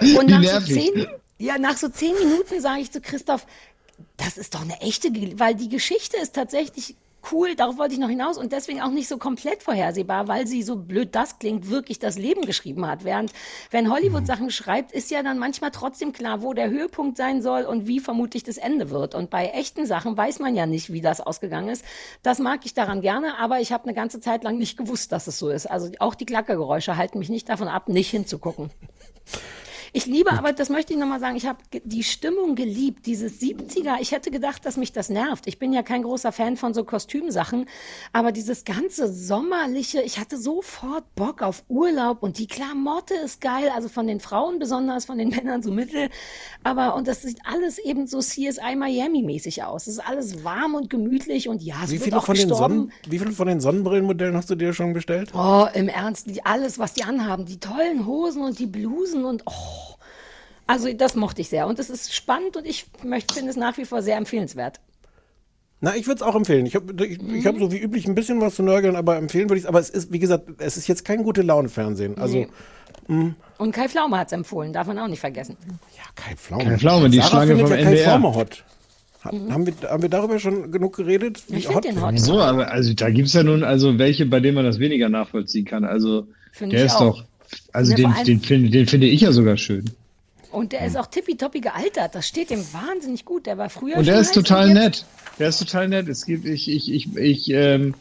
Und 0.00 0.28
Wie 0.28 0.32
nach 0.32 0.42
so, 0.42 0.50
nervig. 0.50 0.74
zehn, 0.74 1.06
ja, 1.42 1.58
nach 1.58 1.76
so 1.76 1.88
zehn 1.88 2.14
Minuten 2.14 2.60
sage 2.60 2.82
ich 2.82 2.92
zu 2.92 3.00
Christoph, 3.00 3.46
das 4.16 4.38
ist 4.38 4.54
doch 4.54 4.62
eine 4.62 4.80
echte, 4.80 5.08
weil 5.38 5.56
die 5.56 5.68
Geschichte 5.68 6.16
ist 6.16 6.36
tatsächlich 6.36 6.94
cool, 7.32 7.56
darauf 7.56 7.78
wollte 7.78 7.94
ich 7.94 8.00
noch 8.00 8.08
hinaus 8.08 8.38
und 8.38 8.52
deswegen 8.52 8.80
auch 8.80 8.90
nicht 8.90 9.08
so 9.08 9.18
komplett 9.18 9.62
vorhersehbar, 9.62 10.28
weil 10.28 10.46
sie 10.46 10.62
so 10.62 10.76
blöd 10.76 11.14
das 11.16 11.40
klingt, 11.40 11.68
wirklich 11.68 11.98
das 11.98 12.16
Leben 12.16 12.42
geschrieben 12.42 12.86
hat. 12.86 13.04
Während, 13.04 13.32
wenn 13.72 13.92
Hollywood 13.92 14.26
Sachen 14.26 14.50
schreibt, 14.50 14.92
ist 14.92 15.10
ja 15.10 15.24
dann 15.24 15.38
manchmal 15.38 15.72
trotzdem 15.72 16.12
klar, 16.12 16.42
wo 16.42 16.52
der 16.52 16.70
Höhepunkt 16.70 17.16
sein 17.16 17.42
soll 17.42 17.62
und 17.62 17.88
wie 17.88 17.98
vermutlich 17.98 18.44
das 18.44 18.56
Ende 18.56 18.90
wird. 18.90 19.14
Und 19.16 19.30
bei 19.30 19.46
echten 19.46 19.84
Sachen 19.84 20.16
weiß 20.16 20.38
man 20.38 20.54
ja 20.54 20.66
nicht, 20.66 20.92
wie 20.92 21.00
das 21.00 21.20
ausgegangen 21.20 21.70
ist. 21.70 21.84
Das 22.22 22.38
mag 22.38 22.60
ich 22.64 22.74
daran 22.74 23.00
gerne, 23.00 23.38
aber 23.38 23.60
ich 23.60 23.72
habe 23.72 23.84
eine 23.84 23.94
ganze 23.94 24.20
Zeit 24.20 24.44
lang 24.44 24.58
nicht 24.58 24.76
gewusst, 24.76 25.10
dass 25.10 25.26
es 25.26 25.38
so 25.38 25.48
ist. 25.48 25.66
Also 25.66 25.90
auch 25.98 26.14
die 26.14 26.26
Klackergeräusche 26.26 26.96
halten 26.96 27.18
mich 27.18 27.30
nicht 27.30 27.48
davon 27.48 27.68
ab, 27.68 27.88
nicht 27.88 28.10
hinzugucken. 28.10 28.70
Ich 29.94 30.06
liebe, 30.06 30.32
aber 30.32 30.54
das 30.54 30.70
möchte 30.70 30.94
ich 30.94 30.98
nochmal 30.98 31.20
sagen, 31.20 31.36
ich 31.36 31.44
habe 31.44 31.58
die 31.84 32.02
Stimmung 32.02 32.54
geliebt, 32.54 33.04
dieses 33.04 33.42
70er. 33.42 33.96
Ich 34.00 34.12
hätte 34.12 34.30
gedacht, 34.30 34.64
dass 34.64 34.78
mich 34.78 34.92
das 34.92 35.10
nervt. 35.10 35.46
Ich 35.46 35.58
bin 35.58 35.74
ja 35.74 35.82
kein 35.82 36.02
großer 36.02 36.32
Fan 36.32 36.56
von 36.56 36.72
so 36.72 36.84
Kostümsachen, 36.84 37.66
aber 38.14 38.32
dieses 38.32 38.64
ganze 38.64 39.12
sommerliche, 39.12 40.00
ich 40.00 40.18
hatte 40.18 40.38
sofort 40.38 41.04
Bock 41.14 41.42
auf 41.42 41.64
Urlaub 41.68 42.22
und 42.22 42.38
die 42.38 42.46
Klamotte 42.46 43.12
ist 43.22 43.42
geil, 43.42 43.70
also 43.74 43.90
von 43.90 44.06
den 44.06 44.18
Frauen 44.20 44.58
besonders, 44.58 45.04
von 45.04 45.18
den 45.18 45.28
Männern 45.36 45.62
so 45.62 45.70
mittel. 45.70 46.08
Aber, 46.64 46.94
und 46.94 47.06
das 47.06 47.20
sieht 47.20 47.40
alles 47.44 47.78
eben 47.78 48.06
so 48.06 48.20
CSI 48.20 48.74
Miami-mäßig 48.74 49.62
aus. 49.62 49.88
Es 49.88 49.98
ist 49.98 50.08
alles 50.08 50.42
warm 50.42 50.74
und 50.74 50.88
gemütlich 50.88 51.50
und 51.50 51.62
ja, 51.62 51.76
es 51.84 51.90
Wie 51.90 52.02
wird 52.02 52.14
auch 52.14 52.24
von 52.24 52.34
den 52.34 52.48
gestorben. 52.48 52.74
Sonnen, 52.74 52.92
wie 53.10 53.18
viele 53.18 53.32
von 53.32 53.46
den 53.46 53.60
Sonnenbrillenmodellen 53.60 54.38
hast 54.38 54.48
du 54.48 54.54
dir 54.54 54.72
schon 54.72 54.94
bestellt? 54.94 55.32
Oh, 55.34 55.66
im 55.74 55.88
Ernst, 55.88 56.28
die, 56.30 56.42
alles, 56.46 56.78
was 56.78 56.94
die 56.94 57.04
anhaben, 57.04 57.44
die 57.44 57.60
tollen 57.60 58.06
Hosen 58.06 58.42
und 58.42 58.58
die 58.58 58.66
Blusen 58.66 59.26
und 59.26 59.42
oh. 59.44 59.81
Also 60.66 60.92
das 60.92 61.16
mochte 61.16 61.40
ich 61.40 61.48
sehr 61.48 61.66
und 61.66 61.78
es 61.78 61.90
ist 61.90 62.14
spannend 62.14 62.56
und 62.56 62.66
ich 62.66 62.86
möchte, 63.04 63.34
finde 63.34 63.50
es 63.50 63.56
nach 63.56 63.76
wie 63.78 63.84
vor 63.84 64.02
sehr 64.02 64.16
empfehlenswert. 64.16 64.80
Na, 65.80 65.96
ich 65.96 66.06
würde 66.06 66.16
es 66.16 66.22
auch 66.22 66.36
empfehlen. 66.36 66.64
Ich 66.66 66.76
habe 66.76 67.04
ich, 67.04 67.20
ich 67.20 67.46
hab 67.46 67.58
so 67.58 67.72
wie 67.72 67.78
üblich 67.78 68.06
ein 68.06 68.14
bisschen 68.14 68.40
was 68.40 68.54
zu 68.54 68.62
nörgeln, 68.62 68.94
aber 68.94 69.16
empfehlen 69.16 69.48
würde 69.50 69.58
ich 69.58 69.64
es. 69.64 69.68
Aber 69.68 69.80
es 69.80 69.90
ist, 69.90 70.12
wie 70.12 70.20
gesagt, 70.20 70.48
es 70.58 70.76
ist 70.76 70.86
jetzt 70.86 71.04
kein 71.04 71.24
gute 71.24 71.42
Laune-Fernsehen. 71.42 72.18
Also, 72.18 72.36
Nee. 72.36 72.48
mh, 73.08 73.34
Und 73.58 73.72
Kai 73.72 73.88
Pflaume 73.88 74.16
hat 74.16 74.28
es 74.28 74.32
empfohlen, 74.32 74.72
darf 74.72 74.86
man 74.86 74.96
auch 75.00 75.08
nicht 75.08 75.18
vergessen. 75.18 75.56
Kai 76.14 76.36
Pflaume. 76.36 76.64
Kai 76.64 76.78
Pflaume, 76.78 77.10
die 77.10 77.16
Sarah 77.18 77.28
Schlange 77.30 77.58
vom 77.58 77.70
ja 77.70 77.76
Kai 77.76 77.82
NDR. 77.82 78.04
Pflaume 78.04 78.34
hot. 78.36 78.64
Ha- 79.24 79.30
Haben 79.50 79.66
wir, 79.66 79.74
haben 79.90 80.02
wir 80.02 80.08
darüber 80.08 80.38
schon 80.38 80.70
genug 80.70 80.94
geredet? 80.96 81.42
Wie 81.48 81.56
Ich 81.58 81.66
find 81.66 81.84
den 81.84 82.00
hot. 82.00 82.16
So, 82.20 82.40
aber 82.40 82.70
also 82.70 82.94
da 82.94 83.10
gibt 83.10 83.26
es 83.26 83.34
ja 83.34 83.42
nun 83.42 83.64
also 83.64 83.98
welche, 83.98 84.24
bei 84.26 84.38
denen 84.38 84.54
man 84.54 84.64
das 84.64 84.78
weniger 84.78 85.08
nachvollziehen 85.08 85.64
kann. 85.64 85.84
Also 85.84 86.28
Find 86.52 86.72
der 86.72 86.80
ich 86.80 86.86
ist 86.86 86.94
auch. 86.96 87.16
doch, 87.18 87.24
also 87.72 87.90
Ja, 87.90 87.96
den, 87.96 88.06
vor 88.06 88.14
allem- 88.16 88.24
den, 88.26 88.40
finde, 88.40 88.70
den 88.70 88.86
finde 88.86 89.06
ich 89.08 89.20
ja 89.20 89.32
sogar 89.32 89.56
schön. 89.56 89.84
Und 90.52 90.72
der 90.72 90.84
ist 90.86 90.96
auch 90.96 91.06
tippitoppi 91.06 91.60
gealtert. 91.60 92.14
Das 92.14 92.28
steht 92.28 92.50
ihm 92.50 92.64
wahnsinnig 92.72 93.24
gut. 93.24 93.46
Der 93.46 93.58
war 93.58 93.70
früher 93.70 93.96
Und 93.96 94.06
der 94.06 94.20
ist 94.20 94.34
total 94.34 94.72
nett. 94.72 95.04
Der 95.38 95.48
ist 95.48 95.58
total 95.58 95.88
nett. 95.88 96.08
Es 96.08 96.26
gibt, 96.26 96.44
ich, 96.44 96.68
ich, 96.70 96.92
ich, 96.92 97.16
ich, 97.16 97.50
ähm, 97.50 97.94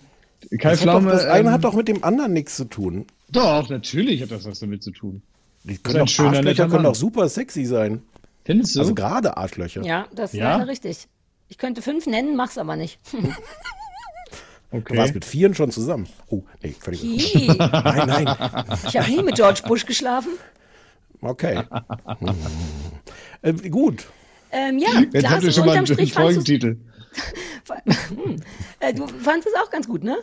Kai 0.60 0.72
Das, 0.72 0.82
Pflaume. 0.82 1.12
doch, 1.12 1.18
das 1.18 1.26
eine 1.26 1.48
ähm, 1.50 1.54
hat 1.54 1.64
doch 1.64 1.74
mit 1.74 1.88
dem 1.88 2.04
anderen 2.04 2.34
nichts 2.34 2.56
zu 2.58 2.66
tun. 2.66 3.06
Doch, 3.30 3.70
natürlich 3.70 4.22
hat 4.22 4.32
das 4.32 4.46
was 4.46 4.60
damit 4.60 4.84
zu 4.84 4.92
tun. 4.92 5.22
Die 5.64 5.78
können 5.78 6.00
doch, 6.00 6.08
schöner, 6.08 6.30
Arschlöcher 6.30 6.44
netter 6.50 6.68
können 6.70 6.84
doch 6.84 6.96
super 6.96 7.30
sexy 7.30 7.66
sein. 7.66 8.02
Findest 8.44 8.76
du? 8.76 8.80
Also 8.80 8.96
gerade 8.96 9.38
Arschlöcher. 9.38 9.84
Ja, 9.84 10.08
das 10.14 10.34
ist 10.34 10.40
Ja? 10.40 10.58
leider 10.58 10.70
richtig. 10.70 11.08
Ich 11.48 11.58
könnte 11.58 11.82
fünf 11.82 12.08
nennen, 12.08 12.36
mach's 12.36 12.58
aber 12.58 12.76
nicht. 12.76 13.00
Du 14.72 14.96
warst 14.96 15.14
mit 15.14 15.26
vieren 15.26 15.54
schon 15.54 15.70
zusammen. 15.70 16.08
Oh, 16.30 16.44
nee, 16.64 16.74
völlig. 16.80 17.02
Hi. 17.04 17.48
nein, 17.58 18.08
nein. 18.08 18.66
Ich 18.88 18.98
habe 18.98 19.12
nie 19.12 19.22
mit 19.22 19.36
George 19.36 19.64
Bush 19.68 19.86
geschlafen. 19.86 20.30
Okay. 21.22 21.64
äh, 23.42 23.54
gut. 23.70 24.08
Ähm, 24.52 24.78
ja, 24.80 24.90
Jetzt 25.00 25.14
Klaas, 25.20 25.34
habt 25.34 25.44
ihr 25.44 25.52
schon 25.52 25.66
mal 25.66 25.78
einen 25.78 26.08
Folgentitel. 26.08 26.78
Hm. 27.68 28.38
äh, 28.80 28.94
du 28.94 29.06
fandest 29.08 29.50
es 29.50 29.62
auch 29.62 29.70
ganz 29.70 29.88
gut, 29.88 30.04
ne? 30.04 30.18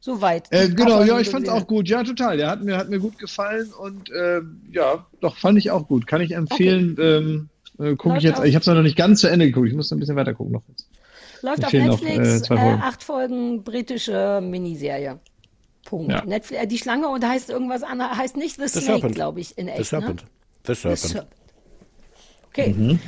Soweit. 0.00 0.48
Äh, 0.50 0.68
genau, 0.68 1.02
ja, 1.04 1.18
ich 1.20 1.30
fand's 1.30 1.48
gesehen 1.48 1.62
auch 1.62 1.66
gut. 1.66 1.88
Ja, 1.88 2.02
total. 2.02 2.36
Der 2.36 2.50
hat 2.50 2.62
mir, 2.62 2.76
hat 2.76 2.90
mir 2.90 2.98
gut 2.98 3.18
gefallen 3.18 3.72
und 3.72 4.10
äh, 4.10 4.40
ja, 4.72 5.06
doch, 5.20 5.36
fand 5.36 5.58
ich 5.58 5.70
auch 5.70 5.86
gut. 5.86 6.06
Kann 6.06 6.20
ich 6.20 6.32
empfehlen. 6.32 6.96
Ähm, 7.00 7.48
äh, 7.78 7.94
gucke 7.96 8.18
ich 8.18 8.24
jetzt. 8.24 8.38
auf- 8.40 8.44
Ich 8.44 8.54
habe 8.56 8.60
es 8.62 8.66
noch 8.66 8.82
nicht 8.82 8.96
ganz 8.96 9.20
zu 9.20 9.28
Ende 9.28 9.46
geguckt. 9.46 9.68
Ich 9.68 9.74
muss 9.74 9.90
noch 9.90 9.96
ein 9.96 10.00
bisschen 10.00 10.16
weiter 10.16 10.34
gucken 10.34 10.52
noch. 10.52 10.62
Läuft 11.42 11.64
auf 11.64 11.70
fehlen 11.70 11.86
noch, 11.86 12.00
Netflix, 12.02 12.28
äh, 12.28 12.36
äh, 12.36 12.42
zwei 12.42 12.56
Folgen. 12.56 12.82
acht 12.82 13.02
Folgen 13.04 13.62
britische 13.64 14.40
Miniserie. 14.42 15.18
Punkt. 15.84 16.10
Ja. 16.12 16.24
Netflix, 16.24 16.62
äh, 16.62 16.66
die 16.66 16.78
Schlange 16.78 17.08
und 17.08 17.24
heißt 17.26 17.50
irgendwas 17.50 17.82
anderes, 17.84 18.16
heißt 18.18 18.36
nicht 18.36 18.56
The, 18.56 18.66
The 18.66 18.80
Snake, 18.80 19.10
glaube 19.10 19.40
ich, 19.40 19.56
in 19.56 19.68
echt. 19.68 19.78
The 19.78 19.84
Serpent. 19.84 20.22
Ne? 20.22 20.28
The 20.66 20.74
The 20.74 20.74
Serpent. 20.74 20.98
Serpent. 20.98 21.28
Okay. 22.54 22.74
Mhm. 22.76 22.98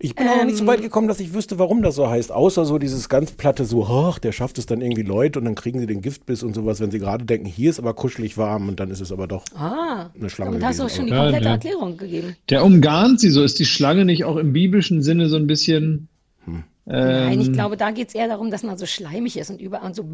Ich 0.00 0.16
bin 0.16 0.26
auch 0.26 0.38
noch 0.38 0.44
nicht 0.46 0.56
so 0.56 0.64
Ähm, 0.64 0.66
weit 0.68 0.82
gekommen, 0.82 1.06
dass 1.06 1.20
ich 1.20 1.32
wüsste, 1.32 1.60
warum 1.60 1.80
das 1.80 1.94
so 1.94 2.08
heißt. 2.10 2.32
Außer 2.32 2.64
so 2.64 2.76
dieses 2.78 3.08
ganz 3.08 3.30
platte, 3.30 3.64
so, 3.64 3.86
ach, 3.86 4.18
der 4.18 4.32
schafft 4.32 4.58
es 4.58 4.66
dann 4.66 4.80
irgendwie 4.80 5.02
Leute 5.02 5.38
und 5.38 5.44
dann 5.44 5.54
kriegen 5.54 5.78
sie 5.78 5.86
den 5.86 6.02
Giftbiss 6.02 6.42
und 6.42 6.54
sowas, 6.54 6.80
wenn 6.80 6.90
sie 6.90 6.98
gerade 6.98 7.24
denken, 7.24 7.46
hier 7.46 7.70
ist 7.70 7.78
aber 7.78 7.94
kuschelig 7.94 8.36
warm 8.36 8.68
und 8.68 8.80
dann 8.80 8.90
ist 8.90 9.00
es 9.00 9.12
aber 9.12 9.28
doch 9.28 9.44
Ah, 9.54 10.10
eine 10.18 10.28
Schlange. 10.28 10.50
damit 10.52 10.66
hast 10.66 10.80
du 10.80 10.84
auch 10.84 10.90
schon 10.90 11.06
die 11.06 11.12
komplette 11.12 11.44
ja. 11.44 11.50
Erklärung 11.52 11.96
gegeben. 11.98 12.34
Der 12.48 12.64
umgarnt 12.64 13.20
sie 13.20 13.30
so. 13.30 13.44
Ist 13.44 13.60
die 13.60 13.64
Schlange 13.64 14.04
nicht 14.04 14.24
auch 14.24 14.36
im 14.36 14.52
biblischen 14.52 15.02
Sinne 15.02 15.28
so 15.28 15.36
ein 15.36 15.46
bisschen. 15.46 16.08
Hm. 16.46 16.64
Nein, 16.86 17.40
ich 17.40 17.48
ähm, 17.48 17.52
glaube, 17.52 17.76
da 17.76 17.90
geht 17.92 18.08
es 18.08 18.14
eher 18.14 18.26
darum, 18.26 18.50
dass 18.50 18.62
man 18.62 18.76
so 18.76 18.86
schleimig 18.86 19.36
ist 19.36 19.50
und 19.50 19.60
überall, 19.60 19.86
und 19.86 19.94
so 19.94 20.04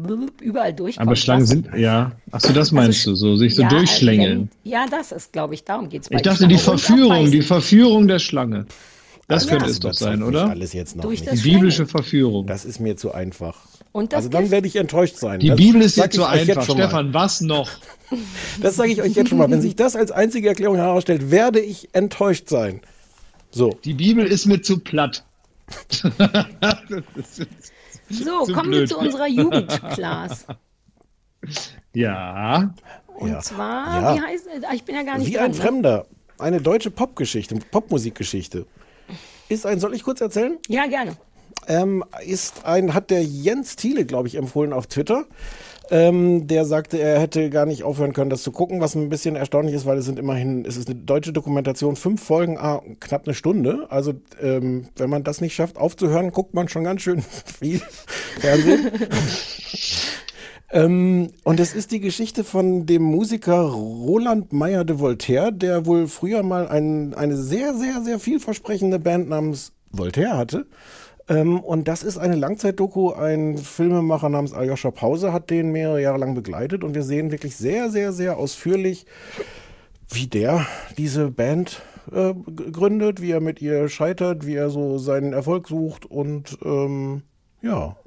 überall 0.41 0.73
durchkommt. 0.73 1.07
Aber 1.07 1.15
Schlangen 1.15 1.41
Das- 1.41 1.49
sind, 1.49 1.69
ja. 1.75 2.11
Ach 2.31 2.39
so, 2.41 2.53
das 2.53 2.71
meinst 2.71 3.05
du, 3.07 3.15
so, 3.15 3.35
sich 3.35 3.55
so 3.55 3.63
Ja, 3.63 3.69
durchschlängeln. 3.69 4.49
wenn- 4.63 4.71
Ja, 4.71 4.85
das 4.89 5.11
ist, 5.11 5.33
glaube 5.33 5.53
ich, 5.55 5.63
darum 5.63 5.89
geht 5.89 6.03
es 6.03 6.11
Ich 6.11 6.21
dachte, 6.21 6.47
die 6.47 6.57
Verführung, 6.57 7.31
die 7.31 7.41
Verführung 7.41 8.07
der 8.07 8.19
Schlange. 8.19 8.65
Das 9.27 9.43
Also, 9.43 9.49
könnte 9.49 9.65
das 9.65 9.73
es 9.73 9.79
doch 9.79 9.93
sein, 9.93 10.23
oder? 10.23 10.49
Alles 10.49 10.71
jetzt 10.73 10.95
noch 10.95 11.03
Durch 11.03 11.19
nicht. 11.21 11.31
das 11.33 11.41
Die 11.41 11.51
biblische 11.51 11.85
Verführung. 11.85 12.47
Das 12.47 12.63
ist 12.63 12.79
mir 12.79 12.95
zu 12.95 13.11
einfach. 13.11 13.57
Und 13.91 14.13
das 14.13 14.17
also 14.17 14.29
dann 14.29 14.51
werde 14.51 14.67
ich 14.67 14.75
enttäuscht 14.77 15.17
sein. 15.17 15.39
Die 15.39 15.47
das 15.49 15.57
Bibel 15.57 15.81
ist 15.81 15.97
euch 15.97 16.05
jetzt 16.05 16.19
einfach. 16.19 16.63
Stefan, 16.63 17.13
was 17.13 17.41
noch? 17.41 17.69
Das 18.61 18.77
sage 18.77 18.91
ich 18.91 19.01
euch 19.01 19.15
jetzt 19.15 19.27
schon 19.29 19.37
mal. 19.37 19.49
Wenn 19.51 19.61
sich 19.61 19.75
das 19.75 19.97
als 19.97 20.11
einzige 20.11 20.47
Erklärung 20.47 20.77
herausstellt, 20.77 21.29
werde 21.29 21.59
ich 21.59 21.89
enttäuscht 21.93 22.47
sein. 22.47 22.79
So. 23.51 23.77
Die 23.83 23.93
Bibel 23.95 24.25
ist 24.25 24.45
mir 24.45 24.61
zu 24.61 24.79
platt. 24.79 25.25
So, 28.09 28.45
Zu 28.45 28.53
kommen 28.53 28.71
wir 28.71 28.77
blöd. 28.79 28.89
zu 28.89 28.97
unserer 28.97 29.27
Jugendclass. 29.27 30.45
Ja. 31.93 32.73
Und 33.19 33.29
Ja. 33.31 33.39
zwar, 33.39 34.01
Ja. 34.01 34.15
wie 34.15 34.21
heißt 34.21 34.47
ah, 34.67 34.73
Ich 34.73 34.83
bin 34.83 34.95
ja 34.95 35.03
gar 35.03 35.17
nicht 35.17 35.27
Wie 35.27 35.33
dran, 35.33 35.45
ein 35.45 35.51
ne? 35.51 35.57
Fremder. 35.57 36.05
Eine 36.39 36.61
deutsche 36.61 36.91
Popgeschichte, 36.91 37.55
Popmusikgeschichte. 37.71 38.65
Ist 39.49 39.65
ein, 39.65 39.79
soll 39.79 39.93
ich 39.95 40.03
kurz 40.03 40.19
erzählen? 40.21 40.57
Ja, 40.67 40.85
gerne. 40.87 41.15
Ähm, 41.67 42.03
ist 42.25 42.65
ein, 42.65 42.93
hat 42.93 43.09
der 43.09 43.23
Jens 43.23 43.75
Thiele, 43.75 44.05
glaube 44.05 44.27
ich, 44.27 44.35
empfohlen 44.35 44.73
auf 44.73 44.87
Twitter. 44.87 45.25
Ähm, 45.89 46.47
der 46.47 46.65
sagte, 46.65 46.99
er 46.99 47.19
hätte 47.19 47.49
gar 47.49 47.65
nicht 47.65 47.83
aufhören 47.83 48.13
können, 48.13 48.29
das 48.29 48.43
zu 48.43 48.51
gucken, 48.51 48.81
was 48.81 48.95
ein 48.95 49.09
bisschen 49.09 49.35
erstaunlich 49.35 49.75
ist, 49.75 49.85
weil 49.85 49.97
es 49.97 50.05
sind 50.05 50.19
immerhin, 50.19 50.65
es 50.65 50.77
ist 50.77 50.89
eine 50.89 50.99
deutsche 50.99 51.33
Dokumentation, 51.33 51.95
fünf 51.95 52.23
Folgen, 52.23 52.57
ah, 52.57 52.81
knapp 52.99 53.25
eine 53.25 53.33
Stunde. 53.33 53.87
Also 53.89 54.13
ähm, 54.41 54.87
wenn 54.97 55.09
man 55.09 55.23
das 55.23 55.41
nicht 55.41 55.55
schafft 55.55 55.77
aufzuhören, 55.77 56.31
guckt 56.31 56.53
man 56.53 56.67
schon 56.67 56.83
ganz 56.83 57.01
schön 57.01 57.21
viel 57.59 57.81
Fernsehen. 58.39 58.91
Ähm, 60.69 61.29
und 61.43 61.61
es 61.61 61.73
ist 61.73 61.91
die 61.91 62.01
Geschichte 62.01 62.43
von 62.43 62.85
dem 62.85 63.01
Musiker 63.01 63.61
Roland 63.61 64.51
Meyer 64.51 64.83
de 64.83 64.99
Voltaire, 64.99 65.51
der 65.53 65.85
wohl 65.85 66.07
früher 66.07 66.43
mal 66.43 66.67
ein, 66.67 67.13
eine 67.13 67.37
sehr, 67.37 67.73
sehr, 67.73 68.01
sehr 68.01 68.19
vielversprechende 68.19 68.99
Band 68.99 69.29
namens 69.29 69.71
Voltaire 69.91 70.37
hatte. 70.37 70.65
Ähm, 71.29 71.59
und 71.59 71.87
das 71.87 72.03
ist 72.03 72.17
eine 72.17 72.35
Langzeitdoku. 72.35 73.11
Ein 73.11 73.57
Filmemacher 73.57 74.29
namens 74.29 74.53
Aljoscha 74.53 74.91
Pause 74.91 75.33
hat 75.33 75.49
den 75.49 75.71
mehrere 75.71 76.01
Jahre 76.01 76.17
lang 76.19 76.35
begleitet. 76.35 76.83
Und 76.83 76.95
wir 76.95 77.03
sehen 77.03 77.31
wirklich 77.31 77.55
sehr, 77.55 77.89
sehr, 77.89 78.13
sehr 78.13 78.37
ausführlich, 78.37 79.05
wie 80.09 80.27
der 80.27 80.65
diese 80.97 81.29
Band 81.31 81.81
äh, 82.13 82.33
gründet, 82.71 83.21
wie 83.21 83.31
er 83.31 83.41
mit 83.41 83.61
ihr 83.61 83.89
scheitert, 83.89 84.45
wie 84.45 84.55
er 84.55 84.69
so 84.69 84.97
seinen 84.97 85.33
Erfolg 85.33 85.67
sucht. 85.67 86.05
Und 86.05 86.57
ähm, 86.63 87.23
ja, 87.61 87.97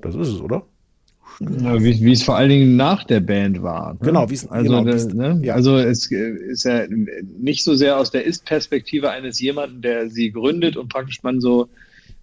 das 0.00 0.14
ist 0.14 0.28
es, 0.28 0.40
oder? 0.40 0.62
Ja, 1.40 1.82
wie, 1.82 2.00
wie 2.00 2.12
es 2.12 2.22
vor 2.22 2.36
allen 2.36 2.48
Dingen 2.48 2.76
nach 2.76 3.04
der 3.04 3.20
Band 3.20 3.62
war. 3.62 3.94
Ne? 3.94 3.98
Genau, 4.02 4.30
wie 4.30 4.34
es- 4.34 4.48
also, 4.48 4.70
genau, 4.70 4.82
äh, 4.82 4.92
wie 4.92 4.96
es- 4.96 5.12
ne? 5.12 5.40
ja. 5.42 5.54
also 5.54 5.76
es 5.76 6.10
äh, 6.10 6.30
ist 6.30 6.64
ja 6.64 6.84
nicht 7.38 7.62
so 7.64 7.74
sehr 7.74 7.98
aus 7.98 8.10
der 8.12 8.24
Ist-Perspektive 8.24 9.10
eines 9.10 9.40
jemanden, 9.40 9.82
der 9.82 10.08
sie 10.08 10.30
gründet 10.30 10.76
und 10.76 10.88
praktisch 10.88 11.22
man 11.24 11.40
so 11.40 11.68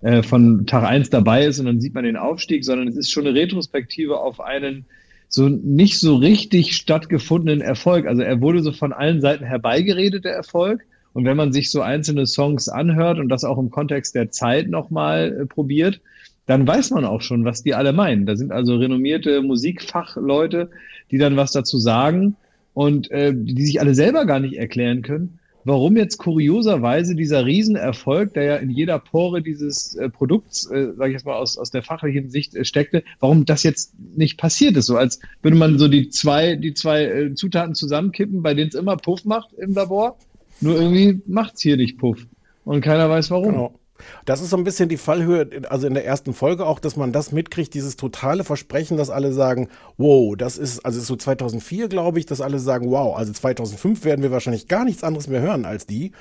äh, 0.03 0.21
von 0.21 0.65
Tag 0.65 0.83
eins 0.83 1.09
dabei 1.09 1.45
ist 1.45 1.59
und 1.59 1.65
dann 1.65 1.79
sieht 1.79 1.93
man 1.93 2.03
den 2.03 2.17
Aufstieg, 2.17 2.65
sondern 2.65 2.87
es 2.87 2.97
ist 2.97 3.11
schon 3.11 3.25
eine 3.25 3.37
Retrospektive 3.37 4.19
auf 4.19 4.39
einen 4.39 4.85
so 5.29 5.49
nicht 5.49 5.99
so 5.99 6.15
richtig 6.15 6.75
stattgefundenen 6.75 7.61
Erfolg. 7.61 8.05
Also 8.05 8.21
er 8.21 8.39
wurde 8.39 8.61
so 8.61 8.71
von 8.71 8.93
allen 8.93 9.21
Seiten 9.21 9.45
herbeigeredet, 9.45 10.25
der 10.25 10.35
Erfolg. 10.35 10.81
Und 11.13 11.25
wenn 11.25 11.37
man 11.37 11.53
sich 11.53 11.71
so 11.71 11.81
einzelne 11.81 12.27
Songs 12.27 12.69
anhört 12.69 13.17
und 13.17 13.29
das 13.29 13.43
auch 13.43 13.57
im 13.57 13.71
Kontext 13.71 14.13
der 14.13 14.29
Zeit 14.29 14.69
nochmal 14.69 15.41
äh, 15.41 15.45
probiert, 15.45 16.01
dann 16.45 16.67
weiß 16.67 16.91
man 16.91 17.05
auch 17.05 17.21
schon, 17.21 17.45
was 17.45 17.63
die 17.63 17.73
alle 17.73 17.93
meinen. 17.93 18.25
Da 18.25 18.35
sind 18.35 18.51
also 18.51 18.75
renommierte 18.75 19.41
Musikfachleute, 19.41 20.69
die 21.11 21.17
dann 21.17 21.37
was 21.37 21.51
dazu 21.51 21.79
sagen 21.79 22.35
und 22.73 23.09
äh, 23.11 23.33
die 23.33 23.65
sich 23.65 23.79
alle 23.79 23.95
selber 23.95 24.25
gar 24.25 24.39
nicht 24.39 24.57
erklären 24.57 25.01
können, 25.01 25.39
warum 25.65 25.97
jetzt 25.97 26.17
kurioserweise 26.17 27.15
dieser 27.15 27.45
Riesenerfolg, 27.45 28.33
der 28.33 28.43
ja 28.43 28.55
in 28.57 28.69
jeder 28.69 28.99
Pore 28.99 29.41
dieses 29.41 29.95
äh, 29.95 30.09
Produkts, 30.09 30.69
äh, 30.69 30.93
sage 30.95 31.09
ich 31.09 31.13
jetzt 31.13 31.25
mal 31.25 31.35
aus, 31.35 31.57
aus 31.57 31.71
der 31.71 31.83
fachlichen 31.83 32.29
Sicht 32.29 32.55
äh, 32.55 32.65
steckte, 32.65 33.03
warum 33.19 33.45
das 33.45 33.63
jetzt 33.63 33.93
nicht 34.15 34.37
passiert 34.37 34.77
ist. 34.77 34.87
So 34.87 34.97
als 34.97 35.19
würde 35.41 35.57
man 35.57 35.79
so 35.79 35.87
die 35.87 36.09
zwei, 36.09 36.55
die 36.55 36.73
zwei 36.73 37.05
äh, 37.05 37.33
Zutaten 37.35 37.75
zusammenkippen, 37.75 38.41
bei 38.41 38.53
denen 38.53 38.69
es 38.69 38.75
immer 38.75 38.97
Puff 38.97 39.25
macht 39.25 39.53
im 39.53 39.73
Labor. 39.73 40.17
Nur 40.61 40.79
irgendwie 40.79 41.21
macht's 41.25 41.61
hier 41.61 41.77
nicht 41.77 41.97
Puff. 41.97 42.25
Und 42.65 42.81
keiner 42.81 43.09
weiß 43.09 43.31
warum. 43.31 43.51
Genau. 43.51 43.79
Das 44.25 44.41
ist 44.41 44.49
so 44.49 44.57
ein 44.57 44.63
bisschen 44.63 44.89
die 44.89 44.97
Fallhöhe, 44.97 45.49
also 45.69 45.87
in 45.87 45.93
der 45.93 46.05
ersten 46.05 46.33
Folge 46.33 46.65
auch, 46.65 46.79
dass 46.79 46.95
man 46.95 47.11
das 47.11 47.31
mitkriegt, 47.31 47.73
dieses 47.73 47.95
totale 47.95 48.43
Versprechen, 48.43 48.97
dass 48.97 49.09
alle 49.09 49.33
sagen, 49.33 49.69
wow, 49.97 50.35
das 50.37 50.57
ist, 50.57 50.85
also 50.85 50.99
so 51.01 51.15
2004, 51.15 51.87
glaube 51.87 52.19
ich, 52.19 52.25
dass 52.25 52.41
alle 52.41 52.59
sagen, 52.59 52.91
wow, 52.91 53.15
also 53.17 53.33
2005 53.33 54.03
werden 54.05 54.21
wir 54.21 54.31
wahrscheinlich 54.31 54.67
gar 54.67 54.85
nichts 54.85 55.03
anderes 55.03 55.27
mehr 55.27 55.41
hören 55.41 55.65
als 55.65 55.85
die. 55.85 56.11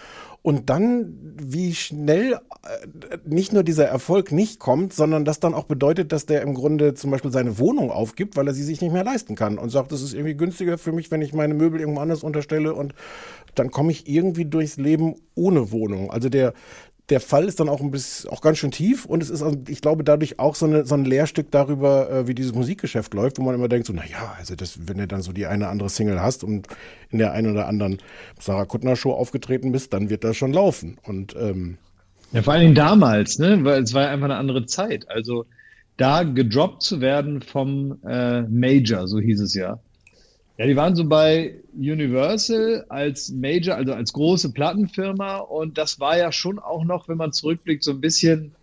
Und 0.42 0.70
dann, 0.70 1.36
wie 1.40 1.72
schnell 1.72 2.32
äh, 2.32 3.18
nicht 3.24 3.52
nur 3.52 3.62
dieser 3.62 3.86
Erfolg 3.86 4.32
nicht 4.32 4.58
kommt, 4.58 4.92
sondern 4.92 5.24
das 5.24 5.38
dann 5.38 5.54
auch 5.54 5.64
bedeutet, 5.64 6.10
dass 6.10 6.26
der 6.26 6.42
im 6.42 6.54
Grunde 6.54 6.94
zum 6.94 7.12
Beispiel 7.12 7.30
seine 7.30 7.58
Wohnung 7.60 7.92
aufgibt, 7.92 8.36
weil 8.36 8.48
er 8.48 8.54
sie 8.54 8.64
sich 8.64 8.80
nicht 8.80 8.92
mehr 8.92 9.04
leisten 9.04 9.36
kann 9.36 9.56
und 9.56 9.70
sagt, 9.70 9.92
es 9.92 10.02
ist 10.02 10.14
irgendwie 10.14 10.34
günstiger 10.34 10.78
für 10.78 10.90
mich, 10.90 11.12
wenn 11.12 11.22
ich 11.22 11.32
meine 11.32 11.54
Möbel 11.54 11.78
irgendwo 11.78 12.00
anders 12.00 12.24
unterstelle 12.24 12.74
und 12.74 12.92
dann 13.54 13.70
komme 13.70 13.92
ich 13.92 14.08
irgendwie 14.08 14.44
durchs 14.44 14.78
Leben 14.78 15.14
ohne 15.36 15.70
Wohnung. 15.70 16.10
Also 16.10 16.28
der, 16.28 16.54
der 17.08 17.20
Fall 17.20 17.44
ist 17.44 17.60
dann 17.60 17.68
auch 17.68 17.80
ein 17.80 17.90
bisschen, 17.90 18.30
auch 18.30 18.40
ganz 18.40 18.58
schön 18.58 18.70
tief 18.70 19.04
und 19.04 19.22
es 19.22 19.28
ist, 19.28 19.44
ich 19.68 19.80
glaube, 19.80 20.04
dadurch 20.04 20.38
auch 20.38 20.54
so, 20.54 20.66
eine, 20.66 20.86
so 20.86 20.94
ein 20.94 21.04
Lehrstück 21.04 21.50
darüber, 21.50 22.10
äh, 22.10 22.28
wie 22.28 22.34
dieses 22.34 22.54
Musikgeschäft 22.54 23.12
läuft, 23.14 23.38
wo 23.38 23.42
man 23.42 23.54
immer 23.54 23.68
denkt, 23.68 23.86
so, 23.86 23.92
na 23.92 24.06
ja, 24.06 24.34
also 24.38 24.54
das, 24.54 24.86
wenn 24.86 24.98
du 24.98 25.06
dann 25.06 25.20
so 25.22 25.32
die 25.32 25.46
eine 25.46 25.68
andere 25.68 25.90
Single 25.90 26.20
hast 26.22 26.44
und 26.44 26.68
in 27.10 27.18
der 27.18 27.32
einen 27.32 27.50
oder 27.52 27.66
anderen 27.66 27.98
Sarah 28.38 28.64
Kuttner 28.66 28.96
Show 28.96 29.12
aufgetreten 29.12 29.72
bist, 29.72 29.92
dann 29.92 30.10
wird 30.10 30.24
das 30.24 30.36
schon 30.36 30.52
laufen. 30.52 30.98
Und 31.02 31.34
ähm, 31.36 31.78
Ja, 32.32 32.42
vor 32.42 32.54
allen 32.54 32.62
Dingen 32.62 32.74
damals, 32.74 33.38
ne? 33.38 33.62
Weil 33.64 33.82
es 33.82 33.92
war 33.94 34.04
ja 34.04 34.10
einfach 34.10 34.26
eine 34.26 34.36
andere 34.36 34.64
Zeit. 34.66 35.08
Also 35.10 35.44
da 35.96 36.22
gedroppt 36.22 36.82
zu 36.82 37.00
werden 37.00 37.42
vom 37.42 37.98
äh, 38.04 38.42
Major, 38.42 39.06
so 39.06 39.20
hieß 39.20 39.40
es 39.40 39.54
ja. 39.54 39.78
Ja, 40.58 40.66
die 40.66 40.76
waren 40.76 40.94
so 40.94 41.04
bei 41.04 41.54
Universal 41.74 42.84
als 42.88 43.30
Major, 43.30 43.76
also 43.76 43.94
als 43.94 44.12
große 44.12 44.52
Plattenfirma 44.52 45.38
und 45.38 45.78
das 45.78 45.98
war 45.98 46.18
ja 46.18 46.30
schon 46.30 46.58
auch 46.58 46.84
noch, 46.84 47.08
wenn 47.08 47.16
man 47.16 47.32
zurückblickt, 47.32 47.82
so 47.82 47.92
ein 47.92 48.00
bisschen 48.00 48.54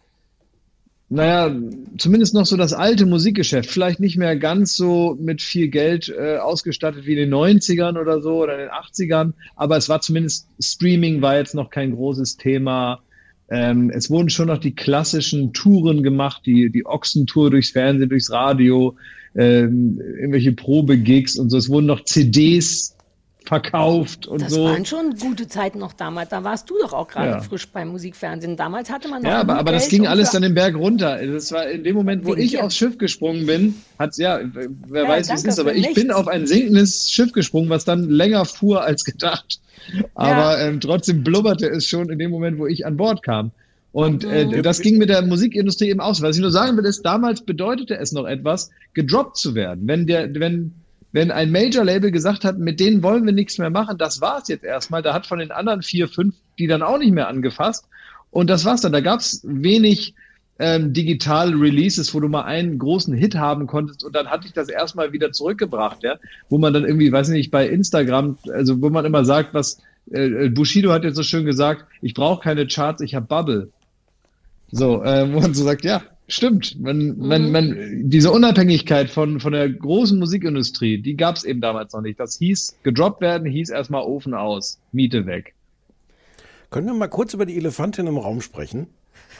naja, 1.11 1.51
zumindest 1.97 2.35
noch 2.35 2.45
so 2.45 2.55
das 2.55 2.71
alte 2.71 3.07
Musikgeschäft. 3.07 3.67
Vielleicht 3.69 3.99
nicht 3.99 4.15
mehr 4.15 4.35
ganz 4.35 4.75
so 4.75 5.17
mit 5.19 5.41
viel 5.41 5.67
Geld 5.67 6.07
äh, 6.15 6.37
ausgestattet 6.37 7.07
wie 7.07 7.13
in 7.13 7.31
den 7.31 7.33
90ern 7.33 7.99
oder 7.99 8.21
so 8.21 8.43
oder 8.43 8.53
in 8.53 8.59
den 8.59 8.69
80ern, 8.69 9.33
aber 9.55 9.75
es 9.75 9.89
war 9.89 10.01
zumindest, 10.01 10.47
Streaming 10.61 11.23
war 11.23 11.37
jetzt 11.37 11.55
noch 11.55 11.71
kein 11.71 11.95
großes 11.95 12.37
Thema. 12.37 13.01
Ähm, 13.49 13.89
es 13.89 14.11
wurden 14.11 14.29
schon 14.29 14.49
noch 14.49 14.59
die 14.59 14.75
klassischen 14.75 15.51
Touren 15.51 16.03
gemacht, 16.03 16.43
die, 16.45 16.69
die 16.69 16.85
Ochsentour 16.85 17.49
durchs 17.49 17.71
Fernsehen, 17.71 18.09
durchs 18.09 18.29
Radio, 18.29 18.95
ähm, 19.35 19.99
irgendwelche 20.01 20.51
Probegigs 20.53 21.37
und 21.37 21.49
so. 21.49 21.57
Es 21.57 21.69
wurden 21.69 21.85
noch 21.87 22.03
CDs 22.05 22.95
verkauft 23.45 24.27
und 24.27 24.41
das 24.41 24.53
so. 24.53 24.65
waren 24.65 24.85
schon 24.85 25.15
gute 25.19 25.47
Zeiten 25.47 25.79
noch 25.79 25.93
damals. 25.93 26.29
Da 26.29 26.43
warst 26.43 26.69
du 26.69 26.75
doch 26.79 26.93
auch 26.93 27.07
gerade 27.07 27.29
Ja. 27.31 27.39
frisch 27.39 27.67
beim 27.69 27.87
Musikfernsehen. 27.89 28.55
Damals 28.57 28.91
hatte 28.91 29.07
man 29.07 29.23
noch 29.23 29.29
Ja, 29.29 29.39
aber, 29.39 29.55
aber 29.57 29.71
das 29.71 29.87
ging 29.87 30.05
alles 30.05 30.31
dann 30.31 30.43
den 30.43 30.53
Berg 30.53 30.75
runter. 30.75 31.25
Das 31.25 31.51
war 31.51 31.67
in 31.67 31.83
dem 31.83 31.95
Moment, 31.95 32.25
wo 32.25 32.35
ich 32.35 32.51
dir. 32.51 32.63
aufs 32.63 32.75
Schiff 32.77 32.97
gesprungen 32.99 33.47
bin, 33.47 33.73
hat 33.97 34.15
ja, 34.17 34.39
wer 34.87 35.03
Ja, 35.03 35.09
weiß, 35.09 35.29
wie 35.29 35.33
es 35.33 35.45
ist, 35.45 35.59
aber 35.59 35.73
ich 35.73 35.93
bin 35.95 36.07
nichts. 36.07 36.13
auf 36.15 36.27
ein 36.27 36.45
sinkendes 36.45 37.09
Schiff 37.09 37.31
gesprungen, 37.31 37.69
was 37.69 37.85
dann 37.85 38.03
länger 38.09 38.45
fuhr 38.45 38.83
als 38.83 39.03
gedacht. 39.03 39.59
Aber 40.13 40.59
ähm, 40.59 40.79
trotzdem 40.79 41.23
blubberte 41.23 41.67
es 41.69 41.85
schon 41.87 42.09
in 42.11 42.19
dem 42.19 42.29
Moment, 42.29 42.59
wo 42.59 42.67
ich 42.67 42.85
an 42.85 42.97
Bord 42.97 43.23
kam. 43.23 43.51
Und 43.91 44.23
Mhm. 44.23 44.29
äh, 44.31 44.61
das 44.61 44.81
ging 44.81 44.97
mit 44.97 45.09
der 45.09 45.21
Musikindustrie 45.23 45.89
eben 45.89 45.99
aus. 45.99 46.21
Was 46.21 46.35
ich 46.35 46.41
nur 46.41 46.51
sagen 46.51 46.77
will, 46.77 46.85
ist, 46.85 47.01
damals 47.03 47.41
bedeutete 47.41 47.97
es 47.97 48.11
noch 48.11 48.25
etwas, 48.25 48.69
gedroppt 48.93 49.37
zu 49.37 49.55
werden. 49.55 49.87
Wenn 49.87 50.05
der, 50.05 50.33
wenn, 50.35 50.73
wenn 51.11 51.31
ein 51.31 51.51
Major-Label 51.51 52.11
gesagt 52.11 52.43
hat, 52.45 52.59
mit 52.59 52.79
denen 52.79 53.01
wollen 53.01 53.25
wir 53.25 53.33
nichts 53.33 53.57
mehr 53.57 53.71
machen, 53.71 53.97
das 53.97 54.21
war's 54.21 54.47
jetzt 54.47 54.63
erstmal. 54.63 55.01
Da 55.01 55.13
hat 55.13 55.25
von 55.25 55.39
den 55.39 55.51
anderen 55.51 55.81
vier, 55.81 56.07
fünf 56.07 56.35
die 56.59 56.67
dann 56.67 56.83
auch 56.83 56.99
nicht 56.99 57.13
mehr 57.13 57.27
angefasst. 57.27 57.85
Und 58.31 58.49
das 58.49 58.63
war's 58.63 58.81
dann. 58.81 58.91
Da 58.91 58.99
gab's 59.01 59.41
wenig 59.43 60.13
ähm, 60.59 60.93
digitale 60.93 61.59
Releases, 61.59 62.13
wo 62.13 62.19
du 62.19 62.27
mal 62.27 62.43
einen 62.43 62.77
großen 62.77 63.13
Hit 63.13 63.35
haben 63.35 63.65
konntest 63.65 64.03
und 64.03 64.13
dann 64.13 64.27
hatte 64.27 64.45
ich 64.45 64.53
das 64.53 64.67
erstmal 64.67 65.13
wieder 65.13 65.31
zurückgebracht, 65.31 66.03
ja, 66.03 66.17
wo 66.49 66.57
man 66.57 66.73
dann 66.73 66.83
irgendwie, 66.83 67.11
weiß 67.11 67.29
nicht, 67.29 67.49
bei 67.49 67.67
Instagram, 67.67 68.37
also 68.51 68.81
wo 68.81 68.89
man 68.89 69.05
immer 69.05 69.23
sagt, 69.23 69.53
was 69.53 69.79
äh, 70.11 70.49
Bushido 70.49 70.91
hat 70.91 71.05
jetzt 71.05 71.15
so 71.15 71.23
schön 71.23 71.45
gesagt, 71.45 71.85
ich 72.01 72.13
brauche 72.13 72.43
keine 72.43 72.67
Charts, 72.67 73.01
ich 73.01 73.15
habe 73.15 73.25
Bubble. 73.25 73.69
So, 74.71 75.03
äh, 75.03 75.31
wo 75.33 75.39
man 75.39 75.53
so 75.53 75.63
sagt, 75.63 75.83
ja, 75.83 76.01
stimmt. 76.27 76.79
Man, 76.79 77.17
man, 77.17 77.51
man, 77.51 77.77
diese 78.09 78.31
Unabhängigkeit 78.31 79.09
von, 79.09 79.39
von 79.39 79.53
der 79.53 79.69
großen 79.69 80.17
Musikindustrie, 80.17 81.01
die 81.01 81.15
gab's 81.15 81.43
eben 81.43 81.61
damals 81.61 81.93
noch 81.93 82.01
nicht. 82.01 82.19
Das 82.19 82.37
hieß, 82.37 82.77
gedroppt 82.83 83.21
werden, 83.21 83.49
hieß 83.49 83.69
erstmal 83.69 84.03
Ofen 84.03 84.33
aus, 84.33 84.79
Miete 84.91 85.25
weg. 85.25 85.55
Können 86.69 86.87
wir 86.87 86.93
mal 86.93 87.07
kurz 87.07 87.33
über 87.33 87.45
die 87.45 87.57
Elefantin 87.57 88.07
im 88.07 88.17
Raum 88.17 88.41
sprechen? 88.41 88.87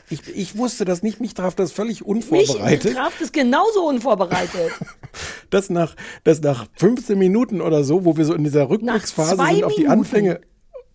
Ich, 0.09 0.27
ich 0.35 0.57
wusste 0.57 0.85
das 0.85 1.03
nicht, 1.03 1.21
mich 1.21 1.35
traf 1.35 1.53
das 1.53 1.71
völlig 1.71 2.01
Mich 2.01 2.07
unvorbereitet. 2.07 2.95
traf 2.95 3.13
das 3.19 3.31
genauso 3.31 3.87
unvorbereitet. 3.87 4.71
dass 5.51 5.69
nach, 5.69 5.95
dass 6.23 6.41
nach 6.41 6.65
15 6.75 7.17
Minuten 7.17 7.61
oder 7.61 7.83
so, 7.83 8.05
wo 8.05 8.17
wir 8.17 8.25
so 8.25 8.33
in 8.33 8.43
dieser 8.43 8.69
Rückblicksphase 8.69 9.35
sind 9.35 9.63
auf 9.63 9.75
die 9.75 9.83
Minuten. 9.83 9.99
Anfänge 9.99 10.41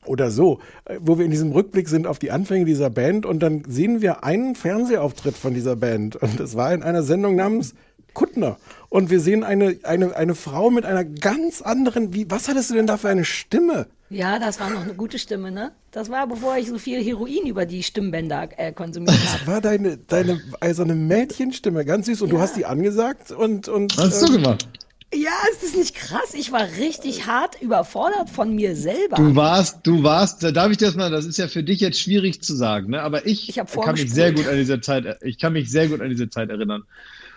oder 0.07 0.31
so, 0.31 0.61
äh, 0.85 0.99
wo 1.01 1.19
wir 1.19 1.25
in 1.25 1.31
diesem 1.31 1.53
Rückblick 1.53 1.89
sind 1.89 2.07
auf 2.07 2.19
die 2.19 2.31
Anfänge 2.31 2.65
dieser 2.65 2.91
Band 2.91 3.27
und 3.27 3.41
dann 3.41 3.65
sehen 3.67 4.03
wir 4.03 4.25
einen 4.25 4.55
Fernsehauftritt 4.55 5.37
von 5.37 5.55
dieser 5.55 5.77
Band 5.77 6.17
und 6.17 6.39
das 6.41 6.57
war 6.57 6.73
in 6.73 6.83
einer 6.83 7.03
Sendung 7.03 7.37
namens 7.37 7.75
Kuttner 8.13 8.59
und 8.89 9.11
wir 9.11 9.21
sehen 9.21 9.43
eine, 9.43 9.79
eine, 9.83 10.15
eine 10.17 10.35
Frau 10.35 10.71
mit 10.71 10.85
einer 10.85 11.05
ganz 11.05 11.63
anderen, 11.63 12.15
wie, 12.15 12.31
was 12.31 12.49
hattest 12.49 12.71
du 12.71 12.75
denn 12.75 12.87
da 12.87 12.97
für 12.97 13.09
eine 13.09 13.25
Stimme? 13.25 13.87
Ja, 14.11 14.39
das 14.39 14.61
war 14.61 14.71
noch 14.71 14.83
eine 14.83 14.95
gute 14.95 15.19
Stimme, 15.19 15.51
ne? 15.51 15.73
Das 15.91 16.11
war, 16.11 16.29
bevor 16.29 16.57
ich 16.57 16.69
so 16.69 16.79
viel 16.79 17.03
Heroin 17.03 17.47
über 17.47 17.67
die 17.67 17.83
Stimmbänder 17.83 18.49
äh, 18.57 18.73
konsumiert 18.73 19.17
habe. 19.17 19.39
Das 19.39 19.47
war 19.47 19.61
deine, 19.61 19.97
deine, 19.97 20.41
also 20.61 20.85
eine 20.85 20.95
Mädchenstimme, 20.95 21.85
ganz 21.85 22.07
süß 22.07 22.23
und 22.23 22.31
du 22.31 22.39
hast 22.39 22.57
die 22.57 22.67
angesagt 22.67 23.33
und, 23.33 23.69
und 23.69 23.97
Was 23.99 24.07
hast 24.07 24.29
du 24.29 24.35
ähm, 24.35 24.43
gemacht? 24.43 24.69
Ja, 25.15 25.33
ist 25.53 25.63
das 25.63 25.75
nicht 25.77 25.95
krass? 25.95 26.35
Ich 26.35 26.51
war 26.53 26.67
richtig 26.79 27.27
hart 27.27 27.61
überfordert 27.63 28.31
von 28.31 28.55
mir 28.55 28.75
selber. 28.75 29.17
Du 29.17 29.37
warst, 29.37 29.79
du 29.87 30.03
warst, 30.03 30.43
da 30.43 30.51
darf 30.51 30.71
ich 30.73 30.79
dir 30.79 30.87
das 30.87 30.97
mal, 30.97 31.11
das 31.11 31.25
ist 31.25 31.39
ja 31.39 31.47
für 31.49 31.63
dich 31.63 31.81
jetzt 31.81 32.01
schwierig 32.01 32.43
zu 32.43 32.55
sagen, 32.57 32.91
ne? 32.91 33.03
aber 33.03 33.27
ich, 33.27 33.49
Ich 33.49 33.55
kann 33.57 33.95
mich 33.95 34.13
sehr 34.13 34.33
gut 34.33 34.47
an 34.49 34.57
diese 34.57 34.81
Zeit, 34.81 35.19
ich 35.23 35.39
kann 35.39 35.53
mich 35.53 35.71
sehr 35.71 35.89
gut 35.89 36.01
an 36.01 36.11
diese 36.11 36.29
Zeit 36.29 36.51
erinnern. 36.51 36.83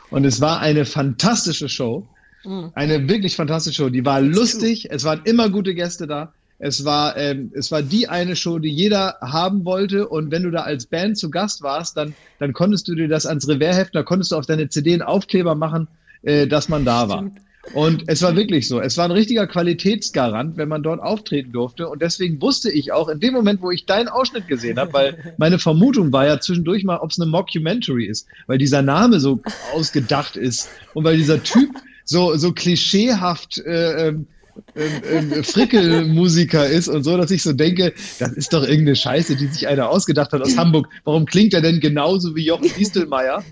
Und 0.10 0.26
es 0.26 0.42
war 0.42 0.60
eine 0.60 0.86
fantastische 0.86 1.70
Show, 1.70 2.08
Mhm. 2.46 2.72
eine 2.76 3.10
wirklich 3.10 3.36
fantastische 3.36 3.76
Show. 3.84 3.90
Die 3.90 4.06
war 4.06 4.22
lustig, 4.22 4.88
es 4.90 5.04
waren 5.04 5.22
immer 5.26 5.50
gute 5.50 5.74
Gäste 5.76 6.08
da. 6.08 6.34
Es 6.60 6.86
war, 6.86 7.16
ähm, 7.18 7.52
es 7.54 7.72
war 7.72 7.82
die 7.84 8.08
eine 8.08 8.36
Show, 8.36 8.58
die 8.58 8.70
jeder 8.70 9.18
haben 9.22 9.66
wollte. 9.66 10.08
Und 10.08 10.32
wenn 10.32 10.44
du 10.44 10.50
da 10.52 10.62
als 10.62 10.86
Band 10.88 11.18
zu 11.18 11.30
Gast 11.30 11.62
warst, 11.62 11.98
dann, 11.98 12.16
dann 12.40 12.54
konntest 12.54 12.88
du 12.88 12.96
dir 12.96 13.08
das 13.08 13.26
ans 13.26 13.48
Revers 13.48 13.76
heften, 13.78 13.98
da 13.98 14.04
konntest 14.04 14.32
du 14.32 14.38
auf 14.38 14.46
deine 14.46 14.68
CD 14.70 14.94
einen 14.94 15.02
Aufkleber 15.04 15.56
machen, 15.56 15.88
äh, 16.24 16.48
dass 16.48 16.68
man 16.70 16.86
da 16.86 17.10
war. 17.10 17.30
Und 17.74 18.04
es 18.08 18.22
war 18.22 18.36
wirklich 18.36 18.68
so. 18.68 18.80
Es 18.80 18.98
war 18.98 19.06
ein 19.06 19.12
richtiger 19.12 19.48
Qualitätsgarant, 19.48 20.58
wenn 20.58 20.70
man 20.70 20.84
dort 20.84 21.02
auftreten 21.02 21.52
durfte. 21.52 21.90
Und 21.90 22.02
deswegen 22.02 22.42
wusste 22.42 22.72
ich 22.72 22.92
auch 22.92 23.10
in 23.10 23.20
dem 23.20 23.34
Moment, 23.34 23.62
wo 23.62 23.72
ich 23.72 23.86
deinen 23.86 24.08
Ausschnitt 24.08 24.48
gesehen 24.48 24.78
habe, 24.80 24.94
weil 24.94 25.36
meine 25.38 25.60
Vermutung 25.60 26.12
war 26.14 26.26
ja 26.26 26.40
zwischendurch 26.40 26.84
mal, 26.84 26.98
ob 26.98 27.12
es 27.12 27.20
eine 27.20 27.30
Mockumentary 27.30 28.06
ist, 28.06 28.28
weil 28.48 28.58
dieser 28.58 28.82
Name 28.82 29.20
so 29.20 29.42
ausgedacht 29.74 30.38
ist 30.38 30.70
und 30.94 31.04
weil 31.04 31.18
dieser 31.18 31.44
Typ 31.44 31.70
so, 32.06 32.36
so 32.38 32.54
klischeehaft 32.54 33.58
äh, 33.60 34.08
ähm, 34.08 34.28
ähm, 34.76 35.32
ähm, 35.34 35.44
Frickelmusiker 35.44 36.68
ist 36.68 36.88
und 36.88 37.04
so, 37.04 37.18
dass 37.18 37.32
ich 37.32 37.44
so 37.44 37.54
denke, 37.54 37.94
das 38.20 38.32
ist 38.32 38.54
doch 38.54 38.64
irgendeine 38.64 38.96
Scheiße, 38.96 39.36
die 39.36 39.48
sich 39.48 39.68
einer 39.68 39.90
ausgedacht 39.90 40.32
hat 40.32 40.42
aus 40.42 40.58
Hamburg. 40.58 40.88
Warum 41.04 41.26
klingt 41.26 41.54
er 41.54 41.62
denn 41.62 41.80
genauso 41.80 42.36
wie 42.36 42.46
Jochen 42.46 42.72
Distelmeier? 42.78 43.44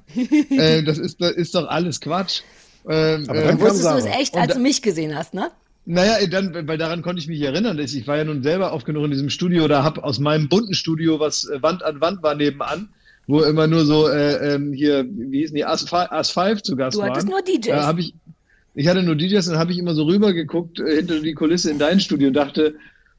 äh, 0.49 0.83
das 0.83 0.97
ist, 0.97 1.21
das 1.21 1.31
ist 1.33 1.55
doch 1.55 1.67
alles 1.67 2.01
Quatsch. 2.01 2.41
Ähm, 2.89 3.25
Aber 3.27 3.39
äh, 3.39 3.47
dann 3.47 3.57
kam 3.57 3.61
Wusstest 3.67 3.85
du 3.85 3.95
es 3.97 4.03
Sarah. 4.03 4.19
echt, 4.19 4.35
als 4.37 4.47
da- 4.49 4.53
du 4.55 4.59
mich 4.59 4.81
gesehen 4.81 5.15
hast, 5.15 5.33
ne? 5.33 5.49
naja, 5.87 6.15
dann, 6.27 6.67
weil 6.67 6.77
daran 6.79 7.01
konnte 7.03 7.19
ich 7.21 7.27
mich 7.27 7.41
erinnern. 7.41 7.77
dass 7.77 7.93
Ich 7.93 8.07
war 8.07 8.17
ja 8.17 8.23
nun 8.23 8.41
selber 8.41 8.73
oft 8.73 8.85
genug 8.87 9.05
in 9.05 9.11
diesem 9.11 9.29
Studio 9.29 9.63
oder 9.65 9.83
habe 9.83 10.03
aus 10.03 10.19
meinem 10.19 10.49
bunten 10.49 10.73
Studio, 10.73 11.19
was 11.19 11.45
äh, 11.47 11.61
Wand 11.61 11.83
an 11.83 12.01
Wand 12.01 12.23
war 12.23 12.33
nebenan, 12.35 12.89
wo 13.27 13.41
immer 13.41 13.67
nur 13.67 13.85
so 13.85 14.07
äh, 14.07 14.55
ähm, 14.55 14.73
hier, 14.73 15.05
wie 15.07 15.39
hießen 15.41 15.55
die, 15.55 15.65
As5 15.65 16.09
As5 16.11 16.63
zu 16.63 16.75
Gast 16.75 16.95
Du 16.97 17.01
waren. 17.01 17.11
hattest 17.11 17.27
nur 17.29 17.41
DJs. 17.41 17.67
Da 17.67 17.85
hab 17.87 17.99
ich, 17.99 18.13
ich 18.73 18.87
hatte 18.87 19.03
nur 19.03 19.15
DJs 19.15 19.47
und 19.49 19.57
habe 19.57 19.71
ich 19.73 19.77
immer 19.77 19.93
so 19.93 20.03
rübergeguckt 20.05 20.79
äh, 20.79 20.97
hinter 20.97 21.19
die 21.19 21.33
Kulisse 21.33 21.69
in 21.71 21.77
dein 21.79 21.99
Studio 21.99 22.29
und 22.29 22.33
dachte, 22.33 22.73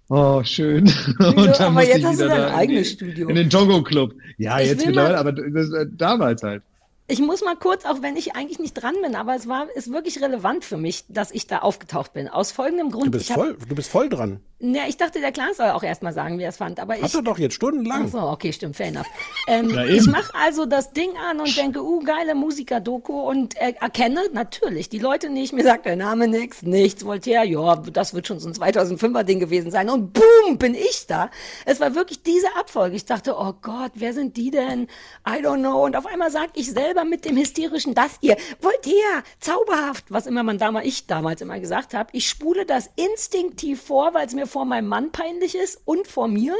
oh, 0.08 0.42
schön. 0.44 0.86
und 1.18 1.60
aber 1.60 1.70
musste 1.70 1.88
jetzt 1.88 1.98
ich 1.98 2.04
hast 2.04 2.20
du 2.20 2.24
wieder 2.24 2.36
dein 2.36 2.52
eigenes 2.54 2.90
Studio. 2.90 3.28
In 3.28 3.36
den 3.36 3.50
Togo 3.50 3.82
Club. 3.84 4.12
Ja, 4.38 4.58
Ich 4.60 4.68
jetzt 4.70 4.84
mittlerweile, 4.86 5.18
aber 5.18 5.30
das, 5.32 5.70
äh, 5.72 5.86
damals 5.96 6.42
halt. 6.42 6.62
Ich 7.08 7.20
muss 7.20 7.42
mal 7.42 7.54
kurz, 7.54 7.84
auch 7.84 8.02
wenn 8.02 8.16
ich 8.16 8.34
eigentlich 8.34 8.58
nicht 8.58 8.74
dran 8.74 8.94
bin, 9.00 9.14
aber 9.14 9.36
es 9.36 9.46
war, 9.48 9.68
ist 9.76 9.92
wirklich 9.92 10.20
relevant 10.20 10.64
für 10.64 10.76
mich, 10.76 11.04
dass 11.08 11.30
ich 11.30 11.46
da 11.46 11.58
aufgetaucht 11.60 12.12
bin. 12.12 12.28
Aus 12.28 12.50
folgendem 12.50 12.90
Grund. 12.90 13.06
Du 13.06 13.10
bist 13.12 13.26
ich 13.26 13.30
hab- 13.30 13.38
voll, 13.38 13.56
du 13.68 13.74
bist 13.76 13.90
voll 13.90 14.08
dran. 14.08 14.40
Ja, 14.58 14.84
ich 14.88 14.96
dachte, 14.96 15.20
der 15.20 15.32
Clan 15.32 15.50
soll 15.54 15.68
auch 15.68 15.82
erstmal 15.82 16.14
sagen, 16.14 16.38
wie 16.38 16.42
er 16.42 16.48
es 16.48 16.56
fand. 16.56 16.80
Aber 16.80 16.96
ich. 16.96 17.02
Hat 17.02 17.14
er 17.14 17.20
doch 17.22 17.36
jetzt 17.38 17.54
stundenlang. 17.56 18.04
Ach 18.06 18.10
so, 18.10 18.18
okay, 18.20 18.54
stimmt, 18.54 18.74
fair 18.74 18.86
enough. 18.86 19.04
Ähm, 19.48 19.68
Ja, 19.68 19.84
ich 19.84 20.06
mache 20.06 20.32
also 20.34 20.64
das 20.64 20.92
Ding 20.94 21.10
an 21.28 21.40
und 21.40 21.54
denke, 21.58 21.84
uh, 21.84 22.00
geile 22.00 22.34
Musiker-Doku 22.34 23.20
und 23.20 23.54
äh, 23.60 23.74
erkenne 23.78 24.22
natürlich 24.32 24.88
die 24.88 24.98
Leute 24.98 25.28
nicht. 25.28 25.52
Mir 25.52 25.62
sagt 25.62 25.84
der 25.84 25.96
Name 25.96 26.26
nichts, 26.26 26.62
nichts. 26.62 27.04
Voltaire, 27.04 27.44
ja, 27.44 27.76
das 27.76 28.14
wird 28.14 28.26
schon 28.26 28.40
so 28.40 28.48
ein 28.48 28.54
2005er-Ding 28.54 29.40
gewesen 29.40 29.70
sein. 29.70 29.90
Und 29.90 30.14
boom, 30.14 30.56
bin 30.56 30.74
ich 30.74 31.04
da. 31.06 31.30
Es 31.66 31.78
war 31.78 31.94
wirklich 31.94 32.22
diese 32.22 32.46
Abfolge. 32.56 32.96
Ich 32.96 33.04
dachte, 33.04 33.36
oh 33.38 33.52
Gott, 33.60 33.92
wer 33.94 34.14
sind 34.14 34.38
die 34.38 34.50
denn? 34.50 34.84
I 35.28 35.42
don't 35.44 35.58
know. 35.58 35.84
Und 35.84 35.96
auf 35.96 36.06
einmal 36.06 36.30
sag 36.30 36.48
ich 36.54 36.72
selber 36.72 36.95
mit 37.04 37.24
dem 37.24 37.36
hysterischen, 37.36 37.94
das 37.94 38.16
ihr, 38.20 38.36
Voltaire, 38.60 39.22
zauberhaft, 39.40 40.06
was 40.10 40.26
immer 40.26 40.42
man 40.42 40.58
damals, 40.58 40.86
ich 40.86 41.06
damals 41.06 41.40
immer 41.40 41.60
gesagt 41.60 41.94
habe. 41.94 42.10
Ich 42.12 42.28
spule 42.28 42.66
das 42.66 42.90
instinktiv 42.96 43.82
vor, 43.82 44.14
weil 44.14 44.26
es 44.26 44.34
mir 44.34 44.46
vor 44.46 44.64
meinem 44.64 44.88
Mann 44.88 45.12
peinlich 45.12 45.54
ist 45.54 45.80
und 45.84 46.06
vor 46.06 46.28
mir 46.28 46.54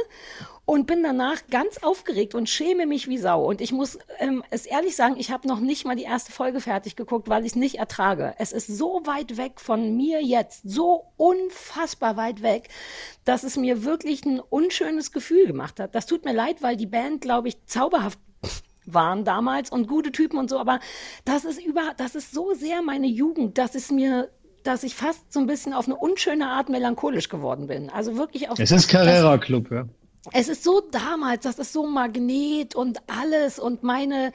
und 0.67 0.85
bin 0.85 1.01
danach 1.01 1.47
ganz 1.49 1.77
aufgeregt 1.81 2.35
und 2.35 2.49
schäme 2.49 2.85
mich 2.85 3.07
wie 3.07 3.17
Sau. 3.17 3.45
Und 3.45 3.61
ich 3.61 3.71
muss 3.71 3.97
ähm, 4.19 4.43
es 4.49 4.65
ehrlich 4.65 4.97
sagen, 4.97 5.15
ich 5.17 5.31
habe 5.31 5.47
noch 5.47 5.61
nicht 5.61 5.85
mal 5.85 5.95
die 5.95 6.03
erste 6.03 6.33
Folge 6.33 6.59
fertig 6.59 6.97
geguckt, 6.97 7.29
weil 7.29 7.45
ich 7.45 7.53
es 7.53 7.55
nicht 7.55 7.75
ertrage. 7.75 8.35
Es 8.37 8.51
ist 8.51 8.67
so 8.67 9.01
weit 9.05 9.37
weg 9.37 9.61
von 9.61 9.95
mir 9.95 10.21
jetzt, 10.21 10.69
so 10.69 11.05
unfassbar 11.15 12.17
weit 12.17 12.41
weg, 12.41 12.67
dass 13.23 13.43
es 13.43 13.55
mir 13.55 13.85
wirklich 13.85 14.25
ein 14.25 14.41
unschönes 14.41 15.13
Gefühl 15.13 15.47
gemacht 15.47 15.79
hat. 15.79 15.95
Das 15.95 16.05
tut 16.05 16.25
mir 16.25 16.33
leid, 16.33 16.61
weil 16.61 16.75
die 16.75 16.85
Band, 16.85 17.21
glaube 17.21 17.47
ich, 17.47 17.65
zauberhaft 17.65 18.19
waren 18.87 19.23
damals 19.23 19.69
und 19.69 19.87
gute 19.87 20.11
Typen 20.11 20.37
und 20.37 20.49
so, 20.49 20.59
aber 20.59 20.79
das 21.25 21.45
ist 21.45 21.63
über, 21.63 21.93
das 21.97 22.15
ist 22.15 22.33
so 22.33 22.53
sehr 22.53 22.81
meine 22.81 23.07
Jugend, 23.07 23.57
dass 23.57 23.75
es 23.75 23.91
mir 23.91 24.29
dass 24.63 24.83
ich 24.83 24.95
fast 24.95 25.31
so 25.31 25.39
ein 25.39 25.47
bisschen 25.47 25.73
auf 25.73 25.85
eine 25.85 25.95
unschöne 25.95 26.47
Art 26.47 26.67
melancholisch 26.67 27.29
geworden 27.29 27.67
bin. 27.67 27.89
Also 27.89 28.17
wirklich 28.17 28.49
auf 28.49 28.59
Es 28.59 28.71
ist 28.71 28.89
Carrera 28.89 29.37
Club, 29.37 29.71
ja. 29.71 29.85
es 30.33 30.49
ist 30.49 30.63
so 30.65 30.81
damals, 30.81 31.43
das 31.43 31.57
ist 31.57 31.71
so 31.71 31.87
Magnet 31.87 32.75
und 32.75 32.99
alles 33.07 33.59
und 33.59 33.83
meine 33.83 34.33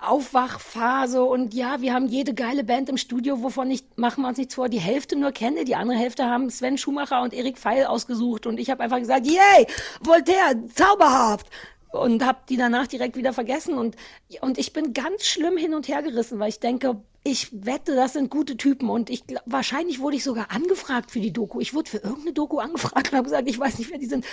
Aufwachphase 0.00 1.22
und 1.22 1.54
ja, 1.54 1.80
wir 1.80 1.94
haben 1.94 2.06
jede 2.06 2.34
geile 2.34 2.64
Band 2.64 2.88
im 2.88 2.96
Studio, 2.96 3.42
wovon 3.42 3.70
ich, 3.70 3.84
machen 3.96 4.22
wir 4.22 4.28
uns 4.28 4.38
nichts 4.38 4.54
vor, 4.54 4.68
die 4.68 4.80
Hälfte 4.80 5.16
nur 5.16 5.30
kenne, 5.32 5.64
die 5.64 5.76
andere 5.76 5.96
Hälfte 5.96 6.24
haben 6.24 6.50
Sven 6.50 6.78
Schumacher 6.78 7.22
und 7.22 7.32
Erik 7.32 7.58
Pfeil 7.58 7.86
ausgesucht 7.86 8.46
und 8.46 8.58
ich 8.58 8.70
habe 8.70 8.82
einfach 8.82 8.98
gesagt, 8.98 9.26
yay, 9.26 9.66
Voltaire, 10.00 10.56
zauberhaft. 10.74 11.46
Und 11.92 12.24
habe 12.24 12.40
die 12.48 12.56
danach 12.56 12.86
direkt 12.86 13.16
wieder 13.16 13.32
vergessen 13.32 13.74
und 13.74 13.96
und 14.40 14.58
ich 14.58 14.72
bin 14.72 14.92
ganz 14.92 15.26
schlimm 15.26 15.56
hin 15.56 15.74
und 15.74 15.88
her 15.88 16.02
gerissen, 16.02 16.38
weil 16.38 16.48
ich 16.48 16.60
denke, 16.60 16.96
ich 17.24 17.48
wette, 17.52 17.94
das 17.94 18.14
sind 18.14 18.30
gute 18.30 18.56
Typen 18.56 18.90
und 18.90 19.08
ich 19.08 19.22
wahrscheinlich 19.46 20.00
wurde 20.00 20.16
ich 20.16 20.24
sogar 20.24 20.50
angefragt 20.50 21.12
für 21.12 21.20
die 21.20 21.32
Doku. 21.32 21.60
Ich 21.60 21.72
wurde 21.72 21.88
für 21.88 21.98
irgendeine 21.98 22.32
Doku 22.32 22.58
angefragt 22.58 23.12
und 23.12 23.18
habe 23.18 23.24
gesagt, 23.24 23.48
ich 23.48 23.58
weiß 23.58 23.78
nicht, 23.78 23.92
wer 23.92 23.98
die 23.98 24.06
sind. 24.06 24.24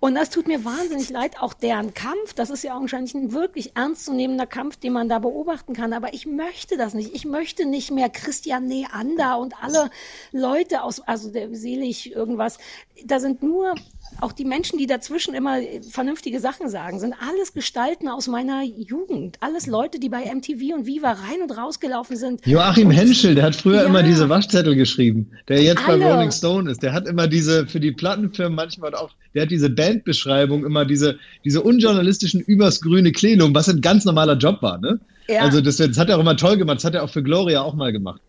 Und 0.00 0.16
das 0.16 0.30
tut 0.30 0.48
mir 0.48 0.64
wahnsinnig 0.64 1.08
leid. 1.10 1.40
Auch 1.40 1.54
deren 1.54 1.94
Kampf, 1.94 2.34
das 2.34 2.50
ist 2.50 2.64
ja 2.64 2.74
augenscheinlich 2.76 3.14
ein 3.14 3.32
wirklich 3.32 3.76
ernstzunehmender 3.76 4.46
Kampf, 4.46 4.76
den 4.76 4.92
man 4.92 5.08
da 5.08 5.20
beobachten 5.20 5.72
kann. 5.72 5.92
Aber 5.92 6.14
ich 6.14 6.26
möchte 6.26 6.76
das 6.76 6.94
nicht. 6.94 7.14
Ich 7.14 7.24
möchte 7.24 7.64
nicht 7.64 7.92
mehr 7.92 8.08
Christian 8.08 8.66
Neander 8.66 9.38
und 9.38 9.62
alle 9.62 9.90
Leute 10.32 10.82
aus, 10.82 11.00
also 11.00 11.30
der 11.30 11.54
selig 11.54 12.12
irgendwas. 12.12 12.58
Da 13.04 13.20
sind 13.20 13.44
nur 13.44 13.76
auch 14.20 14.32
die 14.32 14.44
Menschen, 14.44 14.78
die 14.78 14.86
dazwischen 14.86 15.34
immer 15.34 15.56
vernünftige 15.90 16.38
Sachen 16.40 16.68
sagen, 16.68 17.00
sind 17.00 17.14
alles 17.28 17.52
Gestalten 17.54 18.08
aus 18.08 18.28
meiner 18.28 18.62
Jugend. 18.62 19.36
Alles 19.40 19.66
Leute, 19.66 19.98
die 19.98 20.08
bei 20.08 20.24
MTV 20.32 20.74
und 20.76 20.86
Viva 20.86 21.10
rein 21.12 21.42
und 21.42 21.50
rausgelaufen 21.56 22.16
sind. 22.16 22.46
Joachim 22.46 22.88
und, 22.88 22.94
Henschel, 22.94 23.34
der 23.34 23.44
hat 23.44 23.56
früher 23.56 23.82
Ja. 23.82 23.84
immer 23.84 24.02
diese 24.02 24.28
Waschzettel 24.28 24.74
geschrieben, 24.74 25.30
der 25.48 25.62
jetzt 25.62 25.86
Alle. 25.86 25.98
bei 25.98 26.12
Rolling 26.12 26.30
Stone 26.30 26.70
ist. 26.70 26.82
Der 26.82 26.92
hat 26.92 27.06
immer 27.08 27.26
diese, 27.26 27.66
für 27.66 27.80
die 27.80 27.92
Plattenfirmen 27.92 28.54
manchmal 28.54 28.94
auch, 28.94 29.10
der 29.34 29.42
hat 29.42 29.50
diese 29.50 29.70
Bandbeschreibung, 29.70 30.64
immer 30.64 30.84
diese, 30.84 31.18
diese 31.44 31.62
unjournalistischen 31.62 32.40
übers 32.40 32.80
grüne 32.80 33.12
Klenum, 33.12 33.54
was 33.54 33.68
ein 33.68 33.80
ganz 33.80 34.04
normaler 34.04 34.36
Job 34.36 34.62
war, 34.62 34.78
ne? 34.78 35.00
Ja. 35.28 35.42
Also 35.42 35.60
das, 35.60 35.76
das 35.76 35.96
hat 35.98 36.08
er 36.08 36.16
auch 36.16 36.20
immer 36.20 36.36
toll 36.36 36.56
gemacht, 36.56 36.78
das 36.78 36.84
hat 36.84 36.94
er 36.94 37.04
auch 37.04 37.10
für 37.10 37.22
Gloria 37.22 37.62
auch 37.62 37.74
mal 37.74 37.92
gemacht. 37.92 38.20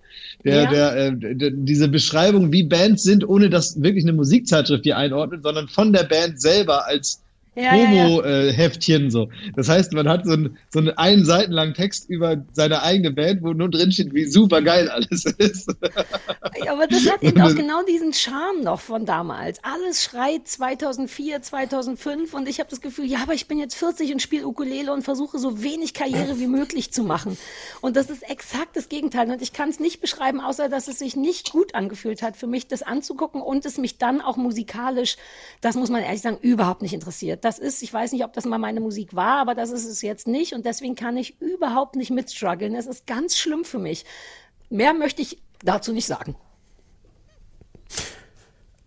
Der, 0.43 0.63
Ja. 0.63 0.69
der, 0.71 0.95
äh, 0.95 1.36
der, 1.36 1.51
diese 1.51 1.88
Beschreibung, 1.88 2.51
wie 2.51 2.63
Bands 2.63 3.03
sind, 3.03 3.27
ohne 3.27 3.49
dass 3.49 3.81
wirklich 3.81 4.03
eine 4.03 4.13
Musikzeitschrift 4.13 4.86
die 4.86 4.93
einordnet, 4.93 5.43
sondern 5.43 5.67
von 5.67 5.93
der 5.93 6.03
Band 6.03 6.39
selber 6.41 6.86
als 6.88 7.22
Ja, 7.56 7.76
ja, 7.76 7.91
ja. 7.91 8.04
Homo-Heftchen 8.06 9.12
so. 9.12 9.30
Das 9.56 9.70
heißt, 9.70 9.93
man 9.93 10.10
hat 10.10 10.26
so, 10.26 10.34
ein, 10.34 10.58
so 10.72 10.80
einen 10.80 10.89
einen 10.89 11.24
Seiten 11.24 11.51
langen 11.51 11.76
Text 11.76 12.10
über 12.10 12.38
seine 12.51 12.82
eigene 12.82 13.12
Band, 13.12 13.43
wo 13.43 13.54
nur 13.54 13.70
drin 13.70 13.91
steht, 13.91 14.14
wie 14.14 14.26
super 14.26 14.62
geil 14.62 14.89
alles 14.89 15.26
ist. 15.26 15.74
Ja, 16.64 16.74
aber 16.74 16.88
das 16.88 17.10
hat 17.10 17.22
eben 17.22 17.41
auch 17.41 17.56
genau 17.56 17.84
diesen 17.84 18.14
Charme 18.14 18.64
noch 18.64 18.80
von 18.80 19.06
damals. 19.06 19.60
Alles 19.64 20.04
schreit 20.04 20.47
2004, 20.47 21.41
2005 21.41 22.34
und 22.34 22.47
ich 22.49 22.60
habe 22.60 22.70
das 22.70 22.82
Gefühl, 22.82 23.06
ja, 23.06 23.20
aber 23.22 23.34
ich 23.34 23.47
bin 23.47 23.60
jetzt 23.60 23.76
40 23.76 24.14
und 24.14 24.22
spiele 24.22 24.47
Ukulele 24.47 24.91
und 24.91 25.04
versuche 25.04 25.38
so 25.38 25.62
wenig 25.62 25.93
Karriere 25.93 26.39
wie 26.39 26.47
möglich 26.47 26.91
zu 26.91 27.04
machen. 27.04 27.38
Und 27.82 27.95
das 27.95 28.10
ist 28.10 28.28
exakt 28.30 28.76
das 28.76 28.89
Gegenteil. 28.89 29.30
Und 29.30 29.41
ich 29.41 29.54
kann 29.54 29.70
es 29.70 29.80
nicht 29.80 30.01
beschreiben, 30.01 30.41
außer 30.41 30.70
dass 30.70 30.88
es 30.88 30.99
sich 30.99 31.16
nicht 31.16 31.51
gut 31.51 31.76
angefühlt 31.76 32.22
hat 32.22 32.36
für 32.36 32.47
mich, 32.47 32.68
das 32.68 32.82
anzugucken 32.82 33.41
und 33.41 33.66
es 33.66 33.78
mich 33.78 33.97
dann 33.97 34.22
auch 34.22 34.38
musikalisch, 34.38 35.18
das 35.62 35.76
muss 35.76 35.89
man 35.89 36.01
ehrlich 36.01 36.22
sagen, 36.22 36.38
überhaupt 36.41 36.82
nicht 36.82 36.93
interessiert. 36.93 37.43
Das 37.44 37.60
ist, 37.60 37.84
ich 37.84 37.94
weiß 37.94 38.14
nicht, 38.14 38.24
ob 38.24 38.32
das 38.34 38.46
mal 38.46 38.58
meine 38.58 38.80
Musik 38.80 39.14
war, 39.16 39.38
aber 39.39 39.54
das 39.54 39.70
ist 39.72 39.86
es 39.86 40.02
jetzt 40.02 40.28
nicht 40.28 40.54
und 40.54 40.66
deswegen 40.66 40.96
kann 40.96 41.18
ich 41.18 41.39
überhaupt 41.41 41.96
nicht 41.98 42.10
mitstruggeln. 42.10 42.74
Es 42.74 42.86
ist 42.88 43.06
ganz 43.06 43.38
schlimm 43.38 43.66
für 43.66 43.80
mich. 43.80 44.06
Mehr 44.70 44.94
möchte 44.94 45.22
ich 45.22 45.41
dazu 45.64 45.91
nicht 45.91 46.06
sagen. 46.06 46.36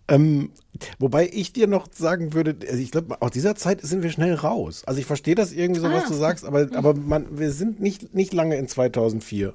Ähm, 0.08 0.52
wobei 0.98 1.28
ich 1.32 1.52
dir 1.52 1.66
noch 1.66 1.88
sagen 1.92 2.32
würde, 2.32 2.56
also 2.68 2.78
ich 2.80 2.92
glaube, 2.92 3.20
aus 3.20 3.32
dieser 3.32 3.56
Zeit 3.56 3.82
sind 3.82 4.02
wir 4.02 4.10
schnell 4.10 4.34
raus. 4.34 4.84
Also 4.86 5.00
ich 5.00 5.06
verstehe 5.06 5.34
das 5.34 5.52
irgendwie 5.52 5.80
so, 5.80 5.90
was 5.90 6.04
Ah. 6.04 6.08
du 6.08 6.14
sagst, 6.14 6.44
aber, 6.44 6.68
aber 6.74 6.94
man, 6.94 7.38
wir 7.38 7.50
sind 7.50 7.80
nicht, 7.80 8.14
nicht 8.14 8.32
lange 8.32 8.56
in 8.56 8.68
2004. 8.68 9.52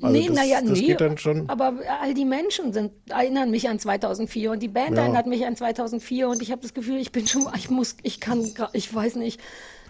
Also 0.00 0.16
nee, 0.18 0.28
naja, 0.28 0.60
nee. 0.62 0.96
Aber 1.48 1.72
all 2.00 2.14
die 2.14 2.24
Menschen 2.24 2.72
sind, 2.72 2.92
erinnern 3.08 3.50
mich 3.50 3.68
an 3.68 3.78
2004 3.78 4.52
und 4.52 4.62
die 4.62 4.68
Band 4.68 4.96
Ja. 4.96 5.02
erinnert 5.02 5.26
mich 5.26 5.44
an 5.44 5.56
2004 5.56 6.28
und 6.28 6.40
ich 6.42 6.52
habe 6.52 6.62
das 6.62 6.72
Gefühl, 6.74 6.98
ich 6.98 7.10
bin 7.10 7.26
schon, 7.26 7.46
ich 7.56 7.68
muss, 7.68 7.96
ich 8.02 8.20
kann, 8.20 8.44
ich 8.72 8.94
weiß 8.94 9.16
nicht. 9.16 9.40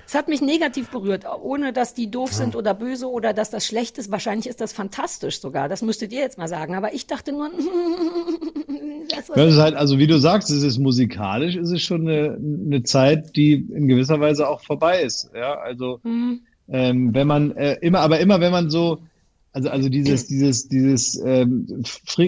Es 0.06 0.14
hat 0.14 0.28
mich 0.28 0.40
negativ 0.40 0.88
berührt, 0.88 1.26
ohne 1.42 1.74
dass 1.74 1.92
die 1.92 2.10
doof 2.10 2.32
sind 2.32 2.56
oder 2.56 2.72
böse 2.72 3.10
oder 3.10 3.34
dass 3.34 3.50
das 3.50 3.66
schlecht 3.66 3.98
ist. 3.98 4.10
Wahrscheinlich 4.10 4.46
ist 4.46 4.58
das 4.62 4.72
fantastisch 4.72 5.38
sogar. 5.42 5.68
Das 5.68 5.82
müsstet 5.82 6.14
ihr 6.14 6.20
jetzt 6.20 6.38
mal 6.38 6.48
sagen. 6.48 6.74
Aber 6.74 6.94
ich 6.94 7.06
dachte 7.06 7.30
nur, 7.32 7.50
das 9.10 9.28
ist 9.52 9.58
halt, 9.58 9.74
also 9.74 9.98
wie 9.98 10.06
du 10.06 10.18
sagst, 10.18 10.48
es 10.50 10.62
ist 10.62 10.78
musikalisch, 10.78 11.56
es 11.56 11.70
ist 11.70 11.82
schon 11.82 12.08
eine, 12.08 12.38
eine 12.40 12.82
Zeit, 12.84 13.36
die 13.36 13.52
in 13.52 13.86
gewisser 13.88 14.18
Weise 14.20 14.48
auch 14.48 14.62
vorbei 14.62 15.02
ist. 15.02 15.30
Ja, 15.34 15.54
also 15.58 16.00
Hm. 16.04 16.40
ähm, 16.68 17.14
wenn 17.14 17.26
man 17.26 17.54
äh, 17.56 17.76
immer, 17.82 18.00
aber 18.00 18.18
immer 18.20 18.40
wenn 18.40 18.52
man 18.52 18.70
so, 18.70 19.00
also 19.58 19.70
also 19.70 19.88
dieses 19.88 20.26
dieses 20.26 20.68
dieses 20.68 21.20
ähm, 21.24 21.66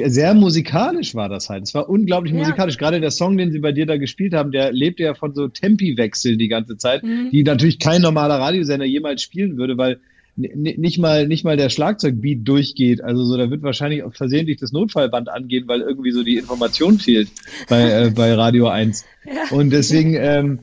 sehr 0.06 0.34
musikalisch 0.34 1.14
war 1.14 1.28
das 1.28 1.48
halt. 1.48 1.62
Es 1.62 1.74
war 1.74 1.88
unglaublich 1.88 2.32
Ja. 2.32 2.38
musikalisch. 2.40 2.76
Gerade 2.76 3.00
der 3.00 3.10
Song, 3.10 3.36
den 3.36 3.52
sie 3.52 3.60
bei 3.60 3.72
dir 3.72 3.86
da 3.86 3.96
gespielt 3.96 4.34
haben, 4.34 4.50
der 4.52 4.72
lebte 4.72 5.02
ja 5.04 5.14
von 5.14 5.34
so 5.34 5.48
Tempiwechseln 5.48 6.38
die 6.38 6.48
ganze 6.48 6.76
Zeit, 6.76 7.02
Mhm. 7.02 7.30
die 7.32 7.42
natürlich 7.44 7.78
kein 7.78 8.02
normaler 8.02 8.36
Radiosender 8.40 8.84
jemals 8.86 9.22
spielen 9.22 9.56
würde, 9.56 9.78
weil 9.78 10.00
nicht 10.36 10.98
mal 10.98 11.26
nicht 11.28 11.44
mal 11.44 11.56
der 11.56 11.68
Schlagzeugbeat 11.70 12.40
durchgeht. 12.48 13.02
Also 13.02 13.24
so, 13.24 13.36
da 13.36 13.50
wird 13.50 13.62
wahrscheinlich 13.62 14.02
auch 14.02 14.14
versehentlich 14.14 14.58
das 14.58 14.72
Notfallband 14.72 15.28
angehen, 15.28 15.68
weil 15.68 15.80
irgendwie 15.82 16.12
so 16.12 16.22
die 16.24 16.36
Information 16.38 16.98
fehlt 16.98 17.28
bei 17.68 17.82
äh, 18.06 18.10
bei 18.10 18.32
Radio 18.34 18.68
1. 18.68 19.04
Ja. 19.26 19.54
Und 19.56 19.70
deswegen 19.70 20.14
ähm, 20.14 20.58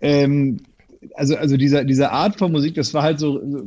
ähm, 0.00 0.58
also, 1.14 1.34
also 1.36 1.56
dieser, 1.56 1.84
diese 1.84 2.10
Art 2.12 2.36
von 2.38 2.52
Musik, 2.52 2.74
das 2.74 2.94
war 2.94 3.02
halt 3.02 3.18
so, 3.18 3.40
so- 3.40 3.64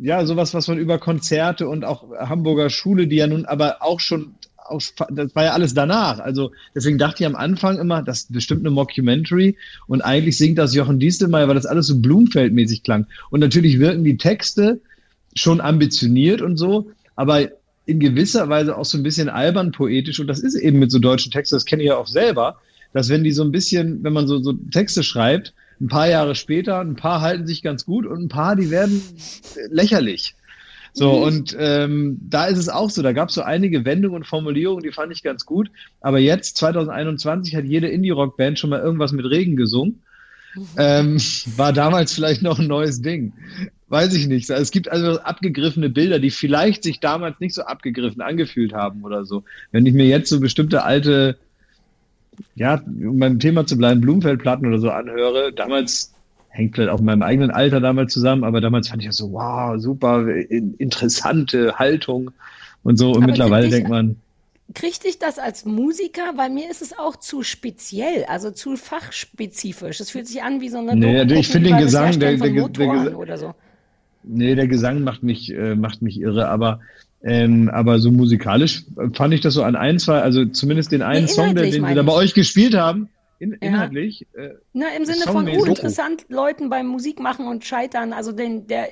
ja, 0.00 0.24
sowas, 0.24 0.54
was 0.54 0.68
man 0.68 0.78
über 0.78 0.98
Konzerte 0.98 1.68
und 1.68 1.84
auch 1.84 2.04
Hamburger 2.18 2.70
Schule, 2.70 3.06
die 3.06 3.16
ja 3.16 3.26
nun 3.26 3.44
aber 3.44 3.82
auch 3.82 4.00
schon, 4.00 4.34
auch, 4.56 4.80
das 5.10 5.34
war 5.34 5.44
ja 5.44 5.52
alles 5.52 5.74
danach. 5.74 6.18
Also 6.18 6.52
deswegen 6.74 6.98
dachte 6.98 7.22
ich 7.22 7.26
am 7.26 7.36
Anfang 7.36 7.78
immer, 7.78 8.02
das 8.02 8.20
ist 8.20 8.32
bestimmt 8.32 8.60
eine 8.60 8.70
Mockumentary 8.70 9.56
und 9.86 10.02
eigentlich 10.02 10.36
singt 10.36 10.58
das 10.58 10.74
Jochen 10.74 10.98
Diestelmeier, 10.98 11.48
weil 11.48 11.54
das 11.54 11.66
alles 11.66 11.86
so 11.86 11.94
Blumfeld-mäßig 11.94 12.82
klang. 12.82 13.06
Und 13.30 13.40
natürlich 13.40 13.78
wirken 13.78 14.04
die 14.04 14.16
Texte 14.16 14.80
schon 15.34 15.60
ambitioniert 15.60 16.42
und 16.42 16.56
so, 16.56 16.90
aber 17.16 17.48
in 17.86 18.00
gewisser 18.00 18.48
Weise 18.48 18.76
auch 18.76 18.84
so 18.84 18.98
ein 18.98 19.02
bisschen 19.02 19.28
albern 19.30 19.72
poetisch. 19.72 20.20
Und 20.20 20.26
das 20.26 20.40
ist 20.40 20.54
eben 20.54 20.78
mit 20.78 20.90
so 20.90 20.98
deutschen 20.98 21.32
Texten, 21.32 21.56
das 21.56 21.64
kenne 21.64 21.82
ich 21.82 21.88
ja 21.88 21.96
auch 21.96 22.06
selber, 22.06 22.56
dass 22.92 23.08
wenn 23.08 23.24
die 23.24 23.32
so 23.32 23.42
ein 23.42 23.52
bisschen, 23.52 24.04
wenn 24.04 24.12
man 24.12 24.26
so, 24.28 24.42
so 24.42 24.52
Texte 24.52 25.02
schreibt, 25.02 25.54
ein 25.80 25.88
paar 25.88 26.08
Jahre 26.08 26.34
später, 26.34 26.80
ein 26.80 26.96
paar 26.96 27.20
halten 27.20 27.46
sich 27.46 27.62
ganz 27.62 27.84
gut 27.84 28.06
und 28.06 28.22
ein 28.24 28.28
paar, 28.28 28.56
die 28.56 28.70
werden 28.70 29.02
lächerlich. 29.70 30.34
So, 30.92 31.18
Mhm. 31.18 31.22
und 31.22 31.56
ähm, 31.58 32.18
da 32.28 32.46
ist 32.46 32.58
es 32.58 32.68
auch 32.68 32.90
so, 32.90 33.02
da 33.02 33.12
gab 33.12 33.28
es 33.28 33.34
so 33.34 33.42
einige 33.42 33.84
Wendungen 33.84 34.16
und 34.16 34.26
Formulierungen, 34.26 34.82
die 34.82 34.90
fand 34.90 35.12
ich 35.12 35.22
ganz 35.22 35.44
gut. 35.44 35.70
Aber 36.00 36.18
jetzt, 36.18 36.56
2021, 36.56 37.54
hat 37.54 37.64
jede 37.64 37.88
Indie-Rock-Band 37.88 38.58
schon 38.58 38.70
mal 38.70 38.80
irgendwas 38.80 39.12
mit 39.12 39.26
Regen 39.26 39.54
gesungen. 39.56 40.02
Ähm, 40.76 41.18
war 41.56 41.72
damals 41.72 42.12
vielleicht 42.14 42.42
noch 42.42 42.58
ein 42.58 42.66
neues 42.66 43.02
Ding. 43.02 43.32
Weiß 43.88 44.12
ich 44.14 44.26
nicht. 44.26 44.50
Es 44.50 44.70
gibt 44.70 44.90
also 44.90 45.20
abgegriffene 45.20 45.88
Bilder, 45.88 46.18
die 46.18 46.30
vielleicht 46.30 46.82
sich 46.82 47.00
damals 47.00 47.38
nicht 47.38 47.54
so 47.54 47.62
abgegriffen 47.62 48.20
angefühlt 48.20 48.72
haben 48.72 49.04
oder 49.04 49.24
so. 49.24 49.44
Wenn 49.70 49.86
ich 49.86 49.94
mir 49.94 50.06
jetzt 50.06 50.30
so 50.30 50.40
bestimmte 50.40 50.82
alte, 50.84 51.38
ja, 52.54 52.80
um 52.86 53.18
beim 53.18 53.38
Thema 53.38 53.66
zu 53.66 53.76
bleiben, 53.76 54.00
Blumenfeldplatten 54.00 54.66
oder 54.66 54.78
so 54.78 54.90
anhöre, 54.90 55.52
damals 55.52 56.12
hängt 56.48 56.74
vielleicht 56.74 56.90
auch 56.90 56.98
mit 56.98 57.06
meinem 57.06 57.22
eigenen 57.22 57.50
Alter 57.50 57.80
damals 57.80 58.12
zusammen, 58.12 58.44
aber 58.44 58.60
damals 58.60 58.88
fand 58.88 59.02
ich 59.02 59.08
das 59.08 59.16
so, 59.16 59.32
wow, 59.32 59.80
super, 59.80 60.26
in, 60.28 60.74
interessante 60.74 61.74
Haltung 61.78 62.30
und 62.82 62.96
so. 62.96 63.10
Und 63.12 63.18
Aber 63.18 63.26
mittlerweile 63.26 63.68
denkt 63.68 63.88
man, 63.88 64.16
Kriegt 64.74 65.04
dich 65.04 65.18
das 65.18 65.38
als 65.38 65.64
Musiker? 65.64 66.34
Bei 66.36 66.50
mir 66.50 66.70
ist 66.70 66.82
es 66.82 66.98
auch 66.98 67.16
zu 67.16 67.42
speziell, 67.42 68.24
also 68.26 68.50
zu 68.50 68.76
fachspezifisch. 68.76 69.98
Es 69.98 70.10
fühlt 70.10 70.26
sich 70.26 70.42
an 70.42 70.60
wie 70.60 70.68
so 70.68 70.76
eine 70.78 70.94
Nee, 70.94 71.24
Doku 71.24 71.40
ich 71.40 71.48
finde 71.48 71.70
den 71.70 71.78
Gesang, 71.78 72.20
der- 72.20 72.36
der- 72.36 72.68
der 72.68 73.18
oder 73.18 73.38
so. 73.38 73.54
Nee, 74.24 74.54
der 74.54 74.68
Gesang 74.68 75.04
macht 75.04 75.22
mich, 75.22 75.50
äh, 75.54 75.74
macht 75.74 76.02
mich 76.02 76.20
irre, 76.20 76.48
aber, 76.48 76.80
ähm, 77.22 77.68
aber 77.72 77.98
so 77.98 78.10
musikalisch 78.12 78.84
fand 79.14 79.34
ich 79.34 79.40
das 79.40 79.54
so 79.54 79.62
an 79.62 79.76
ein, 79.76 79.98
zwei, 79.98 80.20
also 80.20 80.44
zumindest 80.46 80.92
den 80.92 81.02
einen 81.02 81.26
Nee, 81.26 81.32
Song, 81.32 81.54
den 81.54 81.72
sie 81.72 81.80
meine 81.80 81.96
da 81.96 82.02
bei 82.02 82.12
euch 82.12 82.34
gespielt 82.34 82.74
haben, 82.74 83.08
in, 83.40 83.52
Ja. 83.52 83.56
inhaltlich. 83.60 84.26
Äh, 84.34 84.50
Na, 84.72 84.86
im 84.96 85.04
Sinne 85.04 85.22
von 85.24 85.34
Songmäßig. 85.34 85.62
uninteressant 85.62 86.26
Leuten 86.28 86.70
beim 86.70 86.86
Musik 86.86 87.20
machen 87.20 87.46
und 87.46 87.64
scheitern, 87.64 88.12
also 88.12 88.32
den, 88.32 88.66
der 88.66 88.88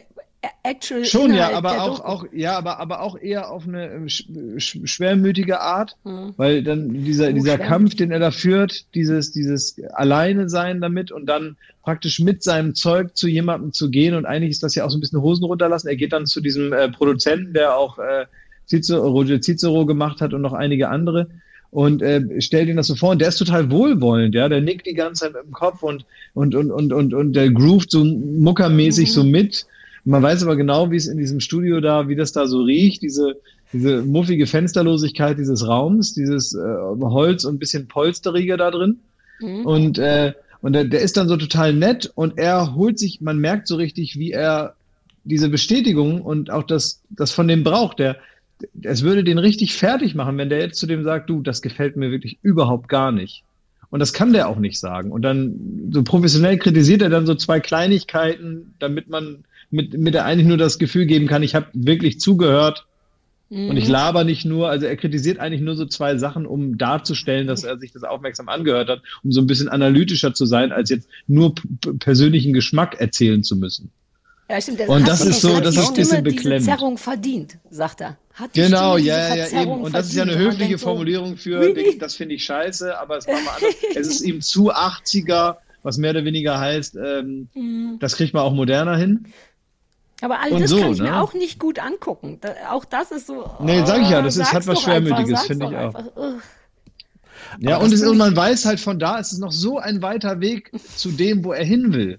actual 0.62 1.04
Schon, 1.04 1.30
ja, 1.34 1.48
Inhalt 1.48 1.54
aber 1.56 1.70
der 1.70 1.82
auch, 1.82 1.96
Doku. 1.98 2.08
auch, 2.08 2.24
ja, 2.32 2.56
aber, 2.58 2.78
aber 2.80 3.00
auch 3.02 3.18
eher 3.18 3.50
auf 3.50 3.66
eine 3.66 3.90
ähm, 3.92 4.08
sch, 4.08 4.24
sch, 4.58 4.78
schwermütige 4.84 5.60
Art, 5.60 5.96
Hm. 6.04 6.34
weil 6.36 6.62
dann 6.62 7.04
dieser, 7.04 7.28
Oh, 7.28 7.32
dieser 7.32 7.56
schwer. 7.56 7.66
Kampf, 7.66 7.94
den 7.94 8.10
er 8.10 8.18
da 8.18 8.30
führt, 8.30 8.94
dieses, 8.94 9.32
dieses 9.32 9.76
Alleine 9.94 10.48
sein 10.48 10.80
damit 10.80 11.12
und 11.12 11.26
dann 11.26 11.56
praktisch 11.82 12.20
mit 12.20 12.42
seinem 12.42 12.74
Zeug 12.74 13.16
zu 13.16 13.28
jemandem 13.28 13.72
zu 13.72 13.90
gehen 13.90 14.14
und 14.14 14.26
eigentlich 14.26 14.50
ist 14.50 14.62
das 14.62 14.74
ja 14.74 14.84
auch 14.84 14.90
so 14.90 14.98
ein 14.98 15.00
bisschen 15.00 15.22
Hosen 15.22 15.44
runterlassen. 15.44 15.88
Er 15.88 15.96
geht 15.96 16.12
dann 16.12 16.26
zu 16.26 16.40
diesem 16.40 16.72
äh, 16.72 16.88
Produzenten, 16.90 17.52
der 17.54 17.76
auch 17.76 17.98
äh, 17.98 18.26
Cicero, 18.68 19.06
Roger 19.08 19.40
Cicero 19.40 19.86
gemacht 19.86 20.20
hat 20.20 20.34
und 20.34 20.42
noch 20.42 20.52
einige 20.52 20.88
andere 20.88 21.28
und 21.70 22.00
äh, 22.02 22.40
stellt 22.40 22.68
ihn 22.68 22.76
das 22.76 22.86
so 22.86 22.94
vor 22.96 23.10
und 23.10 23.20
der 23.20 23.28
ist 23.28 23.36
total 23.38 23.70
wohlwollend, 23.70 24.34
ja, 24.34 24.48
der 24.48 24.60
nickt 24.60 24.86
die 24.86 24.94
ganze 24.94 25.24
Zeit 25.24 25.34
mit 25.34 25.44
dem 25.44 25.52
Kopf 25.52 25.82
und 25.82 26.04
und 26.34 26.54
und 26.54 26.70
und 26.70 26.92
und, 26.92 27.14
und 27.14 27.32
der 27.34 27.50
groovt 27.50 27.90
so 27.90 28.04
muckermäßig 28.04 29.08
Mhm. 29.08 29.12
so 29.12 29.24
mit. 29.24 29.66
Man 30.06 30.22
weiß 30.22 30.42
aber 30.42 30.56
genau, 30.56 30.90
wie 30.90 30.96
es 30.96 31.06
in 31.06 31.18
diesem 31.18 31.40
Studio 31.40 31.80
da, 31.80 32.08
wie 32.08 32.16
das 32.16 32.32
da 32.32 32.46
so 32.46 32.62
riecht, 32.62 33.02
diese 33.02 33.36
diese 33.72 34.02
muffige 34.02 34.46
Fensterlosigkeit 34.46 35.38
dieses 35.38 35.66
Raums, 35.66 36.14
dieses 36.14 36.54
äh, 36.54 36.58
Holz 37.00 37.44
und 37.44 37.56
ein 37.56 37.58
bisschen 37.58 37.88
polsteriger 37.88 38.56
da 38.56 38.70
drin. 38.70 39.00
Mhm. 39.40 39.66
Und, 39.66 39.98
äh, 39.98 40.32
Und 40.60 40.72
der, 40.72 40.84
der 40.84 41.00
ist 41.00 41.16
dann 41.16 41.28
so 41.28 41.36
total 41.36 41.72
nett 41.72 42.10
und 42.14 42.38
er 42.38 42.74
holt 42.74 42.98
sich, 42.98 43.20
man 43.20 43.38
merkt 43.38 43.68
so 43.68 43.76
richtig, 43.76 44.18
wie 44.18 44.32
er 44.32 44.74
diese 45.24 45.48
Bestätigung 45.48 46.22
und 46.22 46.50
auch 46.50 46.62
das, 46.62 47.02
das 47.10 47.32
von 47.32 47.48
dem 47.48 47.62
braucht. 47.64 47.98
Der, 47.98 48.16
es 48.82 49.02
würde 49.02 49.22
den 49.22 49.38
richtig 49.38 49.74
fertig 49.74 50.14
machen, 50.14 50.38
wenn 50.38 50.48
der 50.48 50.60
jetzt 50.60 50.78
zu 50.78 50.86
dem 50.86 51.04
sagt, 51.04 51.28
du, 51.28 51.42
das 51.42 51.60
gefällt 51.60 51.96
mir 51.96 52.10
wirklich 52.10 52.38
überhaupt 52.42 52.88
gar 52.88 53.12
nicht. 53.12 53.42
Und 53.90 54.00
das 54.00 54.12
kann 54.12 54.32
der 54.32 54.48
auch 54.48 54.58
nicht 54.58 54.80
sagen. 54.80 55.12
Und 55.12 55.22
dann 55.22 55.90
so 55.92 56.02
professionell 56.02 56.58
kritisiert 56.58 57.02
er 57.02 57.10
dann 57.10 57.26
so 57.26 57.34
zwei 57.34 57.60
Kleinigkeiten, 57.60 58.74
damit 58.78 59.08
man 59.08 59.44
mit, 59.76 59.96
mit 59.98 60.14
der 60.14 60.24
eigentlich 60.24 60.46
nur 60.48 60.56
das 60.56 60.78
Gefühl 60.78 61.06
geben 61.06 61.26
kann, 61.28 61.42
ich 61.44 61.54
habe 61.54 61.66
wirklich 61.72 62.18
zugehört 62.20 62.86
Mhm. 63.48 63.70
und 63.70 63.76
ich 63.76 63.86
laber 63.86 64.24
nicht 64.24 64.44
nur. 64.44 64.68
Also 64.68 64.86
er 64.86 64.96
kritisiert 64.96 65.38
eigentlich 65.38 65.60
nur 65.60 65.76
so 65.76 65.86
zwei 65.86 66.16
Sachen, 66.16 66.46
um 66.46 66.78
darzustellen, 66.78 67.46
dass 67.46 67.62
er 67.62 67.78
sich 67.78 67.92
das 67.92 68.02
aufmerksam 68.02 68.48
angehört 68.48 68.88
hat, 68.88 69.02
um 69.22 69.30
so 69.30 69.40
ein 69.40 69.46
bisschen 69.46 69.68
analytischer 69.68 70.34
zu 70.34 70.46
sein, 70.46 70.72
als 70.72 70.90
jetzt 70.90 71.08
nur 71.28 71.54
persönlichen 72.00 72.52
Geschmack 72.52 73.00
erzählen 73.00 73.44
zu 73.44 73.54
müssen. 73.54 73.92
Ja, 74.50 74.60
stimmt. 74.60 74.80
Der 74.80 74.88
Und 74.88 75.06
das 75.06 75.24
ist 75.24 75.40
so- 75.42 75.60
das 75.60 75.76
ist 75.76 75.88
ein 75.90 75.94
bisschen 75.94 76.24
beklemmend. 76.24 76.66
Diese 76.66 76.76
Zerrung 76.76 76.98
verdient, 76.98 77.58
sagt 77.70 78.00
er. 78.00 78.16
Hat 78.34 78.54
die 78.54 78.62
Genau, 78.62 78.94
Stimme 78.94 79.08
ja, 79.08 79.16
ja, 79.18 79.28
ja, 79.28 79.34
Verzerrung 79.44 79.72
eben. 79.74 79.82
Und 79.84 79.94
das 79.94 80.06
ist 80.08 80.14
ja 80.16 80.22
eine 80.24 80.36
höfliche 80.38 80.78
Formulierung 80.78 81.36
für, 81.36 81.60
really? 81.60 81.98
das 81.98 82.16
finde 82.16 82.34
ich 82.34 82.42
scheiße, 82.44 82.98
aber 82.98 83.18
es 83.18 83.28
war 83.28 83.34
mal 83.42 83.52
anders. 83.56 83.74
es 83.94 84.06
ist 84.08 84.20
ihm 84.22 84.40
zu 84.40 84.72
80er, 84.72 85.56
was 85.84 85.98
mehr 85.98 86.10
oder 86.10 86.24
weniger 86.24 86.58
heißt, 86.58 86.96
ähm, 86.96 87.48
Mhm. 87.54 87.98
das 88.00 88.16
kriegt 88.16 88.34
man 88.34 88.42
auch 88.42 88.52
moderner 88.52 88.96
hin. 88.96 89.26
Aber 90.22 90.40
all 90.40 90.50
das 90.58 90.70
so, 90.70 90.80
kann 90.80 90.92
ich 90.92 90.98
ne? 90.98 91.10
mir 91.10 91.20
auch 91.20 91.34
nicht 91.34 91.58
gut 91.58 91.78
angucken. 91.78 92.38
Da, 92.40 92.54
auch 92.70 92.84
das 92.84 93.10
ist 93.10 93.26
so. 93.26 93.50
Nee, 93.60 93.84
sag 93.84 94.02
ich 94.02 94.10
ja, 94.10 94.22
das 94.22 94.38
oh, 94.38 94.42
ist- 94.42 94.52
hat 94.52 94.66
was 94.66 94.82
Schwermütiges, 94.82 95.42
finde 95.42 95.66
ich 95.66 95.76
auch. 95.76 95.94
einfach. 95.94 96.12
Ja, 97.60 97.76
und, 97.76 97.92
das 97.92 98.00
es, 98.00 98.08
und 98.08 98.18
man 98.18 98.34
weiß 98.34 98.64
halt 98.64 98.80
von 98.80 98.98
da, 98.98 99.18
es 99.18 99.32
ist 99.32 99.38
noch 99.38 99.52
so 99.52 99.78
ein 99.78 100.02
weiter 100.02 100.40
Weg 100.40 100.72
zu 100.96 101.10
dem, 101.10 101.44
wo 101.44 101.52
er 101.52 101.64
hin 101.64 101.92
will. 101.92 102.18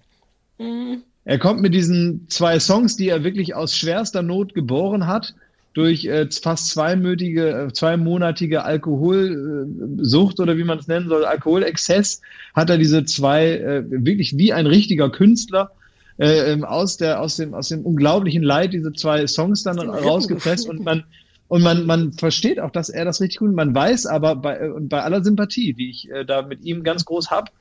Mhm. 0.58 1.04
Er 1.26 1.40
kommt 1.40 1.62
mit 1.62 1.74
diesen 1.74 2.28
zwei 2.30 2.60
Songs, 2.60 2.96
die 2.96 3.10
er 3.10 3.24
wirklich 3.24 3.54
aus 3.54 3.76
schwerster 3.76 4.22
Not 4.22 4.54
geboren 4.54 5.08
hat, 5.08 5.36
durch 5.74 6.06
äh, 6.06 6.28
fast 6.32 6.70
zweimonatige, 6.70 7.50
äh, 7.50 7.74
zweimonatige 7.74 8.64
Alkoholsucht 8.64 10.40
oder 10.40 10.58
wie 10.58 10.64
man 10.64 10.80
es 10.80 10.88
nennen 10.88 11.10
soll, 11.10 11.26
Alkoholexzess, 11.26 12.22
hat 12.56 12.70
er 12.70 12.78
diese 12.78 13.06
zwei 13.06 13.58
äh, 13.58 13.84
wirklich 13.88 14.38
wie 14.38 14.54
ein 14.54 14.66
richtiger 14.66 15.12
Künstler 15.12 15.72
äh, 16.18 16.52
ähm, 16.52 16.64
aus 16.64 16.98
der 16.98 17.22
aus 17.22 17.36
dem 17.36 17.54
aus 17.54 17.70
dem 17.70 17.86
unglaublichen 17.86 18.44
Leid 18.44 18.74
diese 18.74 18.94
zwei 18.94 19.26
Songs 19.28 19.64
dann 19.64 19.80
rausgepresst 19.80 20.68
und 20.70 20.84
man 20.84 21.04
und 21.50 21.64
man, 21.64 21.86
man 21.86 22.12
versteht 22.12 22.60
auch, 22.60 22.72
dass 22.72 22.90
er 22.90 23.06
das 23.06 23.22
richtig 23.22 23.40
gut, 23.40 23.54
man 23.54 23.74
weiß 23.74 24.06
aber 24.06 24.36
bei, 24.36 24.58
äh, 24.60 24.70
und 24.70 24.90
bei 24.90 25.02
aller 25.02 25.24
Sympathie, 25.24 25.74
die 25.74 25.90
ich 25.90 26.10
äh, 26.12 26.26
da 26.26 26.42
mit 26.42 26.64
ihm 26.66 26.84
ganz 26.84 27.06
groß 27.06 27.32
hab, 27.32 27.52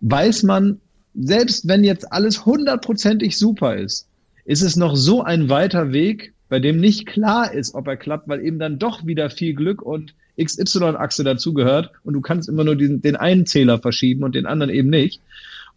weiß 0.00 0.42
man, 0.42 0.80
selbst 1.14 1.68
wenn 1.68 1.84
jetzt 1.84 2.12
alles 2.12 2.44
hundertprozentig 2.44 3.38
super 3.38 3.76
ist, 3.76 4.08
ist 4.44 4.62
es 4.62 4.76
noch 4.76 4.96
so 4.96 5.22
ein 5.22 5.48
weiter 5.48 5.92
Weg, 5.92 6.32
bei 6.48 6.58
dem 6.58 6.80
nicht 6.80 7.06
klar 7.06 7.52
ist, 7.52 7.74
ob 7.74 7.86
er 7.86 7.96
klappt, 7.96 8.28
weil 8.28 8.44
eben 8.44 8.58
dann 8.58 8.78
doch 8.78 9.06
wieder 9.06 9.30
viel 9.30 9.54
Glück 9.54 9.82
und 9.82 10.14
XY-Achse 10.42 11.24
dazugehört 11.24 11.90
und 12.04 12.14
du 12.14 12.20
kannst 12.20 12.48
immer 12.48 12.64
nur 12.64 12.76
diesen, 12.76 13.02
den 13.02 13.16
einen 13.16 13.46
Zähler 13.46 13.78
verschieben 13.78 14.24
und 14.24 14.34
den 14.34 14.46
anderen 14.46 14.72
eben 14.72 14.88
nicht. 14.88 15.20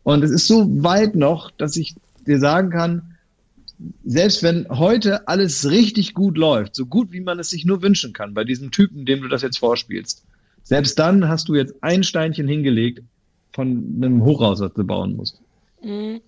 Und 0.03 0.23
es 0.23 0.32
ist 0.32 0.47
so 0.47 0.67
weit 0.84 1.15
noch, 1.15 1.51
dass 1.51 1.75
ich 1.75 1.95
dir 2.26 2.39
sagen 2.39 2.69
kann, 2.69 3.17
selbst 4.05 4.43
wenn 4.43 4.67
heute 4.69 5.28
alles 5.28 5.69
richtig 5.69 6.13
gut 6.13 6.38
läuft, 6.38 6.76
so 6.76 6.86
gut 6.86 7.11
wie 7.11 7.22
man 7.22 7.39
es 7.39 7.49
sich 7.49 7.65
nur 7.65 7.82
wünschen 7.82 8.13
kann, 8.13 8.34
bei 8.34 8.43
diesem 8.43 8.72
Typen, 8.72 9.05
dem 9.05 9.22
du 9.22 9.28
das 9.28 9.41
jetzt 9.41 9.57
vorspielst, 9.57 10.24
selbst 10.63 10.99
dann 10.99 11.28
hast 11.28 11.49
du 11.49 11.55
jetzt 11.55 11.74
ein 11.82 12.03
Steinchen 12.03 12.47
hingelegt 12.47 13.01
von 13.53 13.95
einem 13.97 14.24
Hochhaus, 14.24 14.59
das 14.59 14.74
du 14.74 14.84
bauen 14.84 15.15
musst. 15.15 15.41
Mhm. 15.84 16.22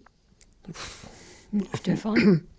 Stefan? 1.75 2.41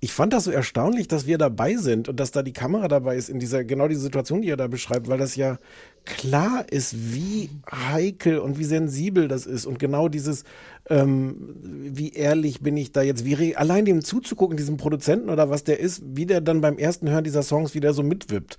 Ich 0.00 0.12
fand 0.12 0.32
das 0.32 0.44
so 0.44 0.50
erstaunlich, 0.50 1.08
dass 1.08 1.26
wir 1.26 1.38
dabei 1.38 1.76
sind 1.76 2.08
und 2.08 2.20
dass 2.20 2.30
da 2.30 2.42
die 2.42 2.52
Kamera 2.52 2.86
dabei 2.86 3.16
ist 3.16 3.30
in 3.30 3.38
dieser, 3.38 3.64
genau 3.64 3.88
diese 3.88 4.02
Situation, 4.02 4.42
die 4.42 4.50
er 4.50 4.56
da 4.56 4.66
beschreibt, 4.66 5.08
weil 5.08 5.18
das 5.18 5.36
ja 5.36 5.58
klar 6.04 6.64
ist, 6.70 7.14
wie 7.14 7.50
heikel 7.70 8.38
und 8.38 8.58
wie 8.58 8.64
sensibel 8.64 9.26
das 9.26 9.46
ist 9.46 9.66
und 9.66 9.78
genau 9.78 10.08
dieses, 10.08 10.44
ähm, 10.88 11.56
wie 11.62 12.12
ehrlich 12.12 12.60
bin 12.60 12.76
ich 12.76 12.92
da 12.92 13.02
jetzt, 13.02 13.24
wie 13.24 13.56
allein 13.56 13.84
dem 13.84 14.04
zuzugucken, 14.04 14.56
diesem 14.56 14.76
Produzenten 14.76 15.30
oder 15.30 15.50
was 15.50 15.64
der 15.64 15.80
ist, 15.80 16.02
wie 16.04 16.26
der 16.26 16.40
dann 16.40 16.60
beim 16.60 16.78
ersten 16.78 17.08
Hören 17.08 17.24
dieser 17.24 17.42
Songs 17.42 17.74
wieder 17.74 17.92
so 17.92 18.02
mitwippt. 18.02 18.58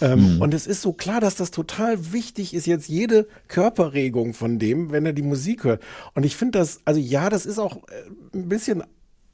Ähm, 0.00 0.36
Mhm. 0.36 0.42
Und 0.42 0.54
es 0.54 0.66
ist 0.66 0.82
so 0.82 0.92
klar, 0.92 1.20
dass 1.20 1.36
das 1.36 1.50
total 1.50 2.12
wichtig 2.12 2.54
ist, 2.54 2.66
jetzt 2.66 2.88
jede 2.88 3.26
Körperregung 3.48 4.34
von 4.34 4.58
dem, 4.58 4.90
wenn 4.92 5.06
er 5.06 5.12
die 5.12 5.22
Musik 5.22 5.64
hört. 5.64 5.82
Und 6.14 6.24
ich 6.24 6.36
finde 6.36 6.58
das, 6.58 6.80
also 6.84 7.00
ja, 7.00 7.28
das 7.28 7.46
ist 7.46 7.58
auch 7.58 7.76
äh, 7.76 8.36
ein 8.36 8.48
bisschen 8.48 8.82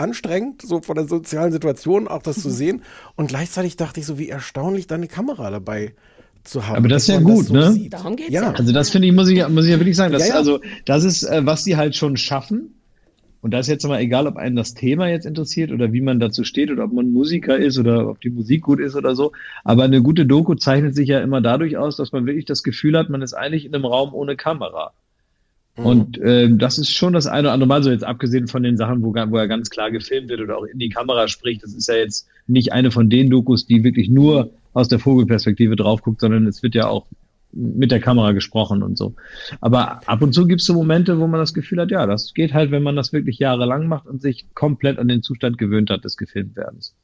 anstrengend, 0.03 0.63
so 0.63 0.81
von 0.81 0.97
der 0.97 1.07
sozialen 1.07 1.53
Situation 1.53 2.09
auch 2.09 2.23
das 2.23 2.41
zu 2.41 2.51
sehen. 2.51 2.83
Und 3.17 3.29
gleichzeitig 3.29 3.77
dachte 3.77 4.01
ich 4.01 4.07
so, 4.07 4.19
wie 4.19 4.29
erstaunlich, 4.29 4.87
da 4.87 4.97
eine 4.97 5.09
Kamera 5.09 5.51
dabei 5.51 5.95
zu 6.45 6.67
haben. 6.67 6.77
Aber 6.77 6.89
das 6.89 7.03
ist 7.03 7.09
dass 7.09 7.17
ja 7.17 7.23
gut, 7.23 7.47
so 7.47 7.55
ne? 7.55 7.73
sieht. 7.73 7.93
Darum 7.93 8.17
geht's 8.17 8.31
Ja. 8.31 8.43
ja. 8.43 8.53
Also 8.53 8.73
das 8.73 8.91
finde 8.91 9.09
ich, 9.09 9.15
muss 9.15 9.29
ich, 9.29 9.47
muss 9.49 9.65
ich 9.65 9.71
ja 9.71 9.79
wirklich 9.79 9.97
sagen, 9.97 10.13
das, 10.13 10.27
Ja, 10.27 10.35
ja. 10.35 10.39
also 10.39 10.61
das 10.85 11.05
ist, 11.05 11.23
äh, 11.23 11.45
was 11.45 11.65
die 11.65 11.77
halt 11.77 11.97
schon 11.97 12.17
schaffen. 12.17 12.75
Und 13.41 13.51
da 13.51 13.59
ist 13.59 13.67
jetzt 13.67 13.85
mal 13.87 14.01
egal, 14.01 14.29
ob 14.29 14.37
einen 14.37 14.55
das 14.55 14.75
Thema 14.75 15.09
jetzt 15.09 15.27
interessiert 15.27 15.73
oder 15.73 15.93
wie 15.93 16.01
man 16.01 16.21
dazu 16.21 16.45
steht 16.45 16.71
oder 16.71 16.85
ob 16.85 16.93
man 16.93 17.11
Musiker 17.11 17.57
ist 17.57 17.77
oder 17.77 18.09
ob 18.09 18.21
die 18.21 18.31
Musik 18.31 18.63
gut 18.63 18.79
ist 18.79 18.95
oder 18.95 19.17
so. 19.17 19.33
Aber 19.65 19.83
eine 19.83 20.01
gute 20.01 20.27
Doku 20.27 20.55
zeichnet 20.55 20.95
sich 20.95 21.09
ja 21.09 21.21
immer 21.21 21.41
dadurch 21.41 21.77
aus, 21.77 21.97
dass 21.97 22.13
man 22.13 22.25
wirklich 22.25 22.45
das 22.45 22.63
Gefühl 22.63 22.97
hat, 22.97 23.11
man 23.11 23.21
ist 23.21 23.35
eigentlich 23.35 23.65
in 23.65 23.75
einem 23.75 23.85
Raum 23.85 24.15
ohne 24.15 24.37
Kamera. 24.37 24.93
Mhm. 25.77 25.87
Und 25.87 26.21
ähm, 26.23 26.59
das 26.59 26.79
ist 26.79 26.91
schon 26.91 27.13
das 27.13 27.27
eine 27.27 27.49
oder 27.49 27.53
andere 27.53 27.69
Mal 27.69 27.83
so 27.83 27.91
jetzt 27.91 28.05
abgesehen 28.05 28.49
von 28.49 28.63
den 28.63 28.77
Sachen, 28.77 29.03
wo, 29.03 29.13
wo 29.15 29.37
er 29.37 29.49
ganz 29.49 29.71
klar 29.71 29.91
gefilmt 29.91 30.29
wird 30.29 30.41
oder 30.41 30.59
auch 30.59 30.65
in 30.65 30.79
die 30.79 30.91
Kamera 30.91 31.29
spricht. 31.29 31.63
Das 31.63 31.75
ist 31.75 31.89
ja 31.89 31.95
jetzt 31.95 32.27
nicht 32.47 32.73
eine 32.73 32.91
von 32.91 33.09
den 33.09 33.31
Dokus, 33.31 33.67
die 33.67 33.85
wirklich 33.85 34.09
nur 34.09 34.51
aus 34.75 34.89
der 34.89 34.99
Vogelperspektive 34.99 35.77
drauf 35.77 36.03
guckt, 36.03 36.21
sondern 36.21 36.47
es 36.47 36.63
wird 36.63 36.75
ja 36.75 36.89
auch 36.89 37.07
mit 37.53 37.91
der 37.91 38.01
Kamera 38.01 38.33
gesprochen 38.33 38.83
und 38.83 38.97
so. 38.97 39.15
Aber 39.61 40.07
ab 40.09 40.23
und 40.23 40.33
zu 40.33 40.47
gibt 40.47 40.63
es 40.63 40.67
so 40.67 40.75
Momente, 40.75 41.19
wo 41.19 41.27
man 41.27 41.41
das 41.41 41.53
Gefühl 41.53 41.81
hat, 41.81 41.91
ja, 41.91 42.07
das 42.07 42.33
geht 42.35 42.55
halt, 42.55 42.71
wenn 42.71 42.83
man 42.83 42.97
das 42.97 43.13
wirklich 43.13 43.39
jahrelang 43.39 43.87
macht 43.87 44.07
und 44.07 44.23
sich 44.23 44.47
komplett 44.55 44.99
an 44.99 45.09
den 45.09 45.23
Zustand 45.23 45.59
gewöhnt 45.59 45.91
hat 45.91 46.05
des 46.05 46.17
Gefilmtwerdens. 46.17 46.95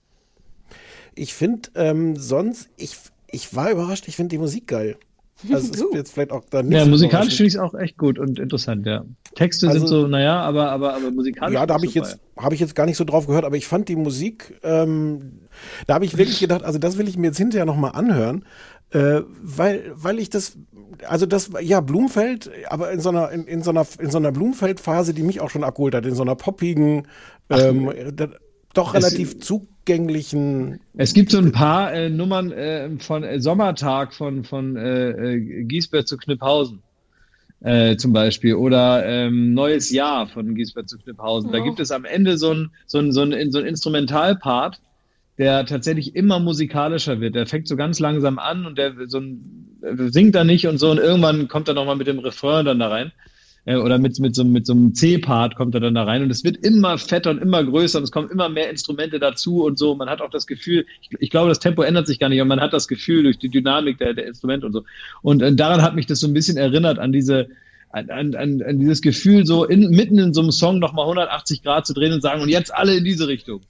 Ich 1.14 1.34
finde 1.34 1.68
ähm, 1.74 2.16
sonst, 2.16 2.70
ich, 2.76 2.96
ich 3.30 3.54
war 3.54 3.70
überrascht, 3.70 4.08
ich 4.08 4.16
finde 4.16 4.30
die 4.30 4.38
Musik 4.38 4.66
geil. 4.68 4.96
Also 5.52 5.72
es 5.72 5.80
ist 5.80 5.94
jetzt 5.94 6.12
vielleicht 6.12 6.32
auch 6.32 6.44
da 6.50 6.62
nicht 6.62 6.72
Ja, 6.72 6.84
so 6.84 6.90
musikalisch 6.90 7.36
finde 7.36 7.48
ich 7.48 7.54
es 7.54 7.60
auch 7.60 7.74
echt 7.74 7.96
gut 7.96 8.18
und 8.18 8.38
interessant, 8.38 8.86
ja. 8.86 9.04
Texte 9.34 9.68
Also- 9.68 9.78
sind 9.80 9.88
so, 9.88 10.06
naja, 10.08 10.40
aber, 10.40 10.70
aber, 10.70 10.94
aber 10.94 11.10
musikalisch. 11.10 11.54
Ja, 11.54 11.64
da 11.66 11.74
habe 11.74 11.86
ich 11.86 11.94
jetzt 11.94 12.18
habe 12.36 12.54
ich 12.54 12.60
jetzt 12.60 12.74
gar 12.74 12.86
nicht 12.86 12.96
so 12.96 13.04
drauf 13.04 13.26
gehört, 13.26 13.44
aber 13.44 13.56
ich 13.56 13.66
fand 13.66 13.88
die 13.88 13.96
Musik, 13.96 14.58
ähm, 14.62 15.40
da 15.86 15.94
habe 15.94 16.04
ich 16.04 16.16
wirklich 16.18 16.40
gedacht, 16.40 16.62
also 16.64 16.78
das 16.78 16.98
will 16.98 17.08
ich 17.08 17.16
mir 17.16 17.28
jetzt 17.28 17.38
hinterher 17.38 17.66
noch 17.66 17.76
mal 17.76 17.90
anhören, 17.90 18.44
äh, 18.90 19.20
weil 19.42 19.92
weil 19.94 20.18
ich 20.18 20.30
das, 20.30 20.56
also 21.06 21.26
das 21.26 21.50
ja 21.60 21.80
Blumfeld, 21.80 22.50
aber 22.68 22.90
in 22.90 23.00
so 23.00 23.10
einer 23.10 23.30
in, 23.30 23.44
in 23.46 23.62
so 23.62 23.70
einer 23.70 23.86
in 24.00 24.10
so 24.10 24.18
einer 24.18 24.32
Blumfeld-Phase, 24.32 25.14
die 25.14 25.22
mich 25.22 25.40
auch 25.40 25.50
schon 25.50 25.64
abgeholt 25.64 25.94
hat, 25.94 26.06
in 26.06 26.14
so 26.14 26.22
einer 26.22 26.34
poppigen, 26.36 27.06
ähm, 27.50 27.92
da, 28.14 28.28
doch 28.74 28.94
relativ 28.94 29.38
zugänglichen. 29.88 30.80
Es 30.96 31.14
gibt 31.14 31.30
so 31.30 31.38
ein 31.38 31.52
paar 31.52 31.92
äh, 31.94 32.10
Nummern 32.10 32.52
äh, 32.52 32.90
von 32.98 33.22
äh, 33.24 33.40
Sommertag 33.40 34.12
von, 34.14 34.44
von 34.44 34.76
äh, 34.76 35.10
äh, 35.10 35.64
Giesbert 35.64 36.06
zu 36.06 36.16
Kniphausen 36.18 36.82
äh, 37.60 37.96
zum 37.96 38.12
Beispiel 38.12 38.54
oder 38.54 39.04
ähm, 39.06 39.54
Neues 39.54 39.90
Jahr 39.90 40.26
von 40.28 40.54
Giesbert 40.54 40.88
zu 40.88 40.98
Kniphausen. 40.98 41.50
Da 41.52 41.58
Oh. 41.58 41.64
gibt 41.64 41.80
es 41.80 41.90
am 41.90 42.04
Ende 42.04 42.36
so 42.36 42.52
ein, 42.52 42.70
so 42.86 42.98
ein, 42.98 43.12
so 43.12 43.22
ein, 43.22 43.50
so 43.50 43.58
ein 43.58 43.64
Instrumentalpart, 43.66 44.78
der 45.38 45.64
tatsächlich 45.64 46.14
immer 46.14 46.38
musikalischer 46.38 47.20
wird. 47.20 47.34
Der 47.34 47.46
fängt 47.46 47.66
so 47.66 47.76
ganz 47.76 47.98
langsam 47.98 48.38
an 48.38 48.66
und 48.66 48.76
der 48.76 48.92
so 49.06 49.20
ein, 49.20 49.78
singt 50.10 50.34
da 50.34 50.44
nicht 50.44 50.66
und 50.66 50.78
so 50.78 50.90
und 50.90 50.98
irgendwann 50.98 51.48
kommt 51.48 51.68
er 51.68 51.74
nochmal 51.74 51.96
mit 51.96 52.06
dem 52.08 52.18
Refrain 52.18 52.66
dann 52.66 52.78
da 52.78 52.88
rein. 52.88 53.12
Äh, 53.68 53.76
Oder 53.76 53.98
mit, 53.98 54.18
mit, 54.18 54.34
so, 54.34 54.44
mit 54.44 54.66
so 54.66 54.72
einem 54.72 54.94
C-Part 54.94 55.54
kommt 55.54 55.74
er 55.74 55.80
dann 55.80 55.94
da 55.94 56.04
rein 56.04 56.22
und 56.22 56.30
es 56.30 56.42
wird 56.42 56.56
immer 56.56 56.96
fetter 56.96 57.30
und 57.30 57.42
immer 57.42 57.62
größer 57.62 57.98
und 57.98 58.04
es 58.04 58.10
kommen 58.10 58.30
immer 58.30 58.48
mehr 58.48 58.70
Instrumente 58.70 59.18
dazu 59.18 59.62
und 59.62 59.78
so. 59.78 59.94
Man 59.94 60.08
hat 60.08 60.22
auch 60.22 60.30
das 60.30 60.46
Gefühl, 60.46 60.86
ich, 61.02 61.10
ich 61.20 61.28
glaube, 61.28 61.50
das 61.50 61.58
Tempo 61.58 61.82
ändert 61.82 62.06
sich 62.06 62.18
gar 62.18 62.30
nicht, 62.30 62.40
aber 62.40 62.48
man 62.48 62.60
hat 62.60 62.72
das 62.72 62.88
Gefühl 62.88 63.24
durch 63.24 63.38
die 63.38 63.50
Dynamik 63.50 63.98
der, 63.98 64.14
der 64.14 64.26
Instrumente 64.26 64.64
und 64.64 64.72
so. 64.72 64.84
Und 65.20 65.42
äh, 65.42 65.54
daran 65.54 65.82
hat 65.82 65.94
mich 65.94 66.06
das 66.06 66.20
so 66.20 66.26
ein 66.26 66.32
bisschen 66.32 66.56
erinnert 66.56 66.98
an 66.98 67.12
diese, 67.12 67.48
an, 67.90 68.08
an, 68.08 68.34
an, 68.34 68.78
dieses 68.78 69.02
Gefühl, 69.02 69.44
so 69.44 69.64
in, 69.64 69.90
mitten 69.90 70.18
in 70.18 70.32
so 70.32 70.40
einem 70.40 70.50
Song 70.50 70.78
nochmal 70.78 71.04
180 71.04 71.62
Grad 71.62 71.86
zu 71.86 71.92
drehen 71.92 72.14
und 72.14 72.22
sagen, 72.22 72.40
und 72.40 72.48
jetzt 72.48 72.72
alle 72.72 72.96
in 72.96 73.04
diese 73.04 73.28
Richtung. 73.28 73.60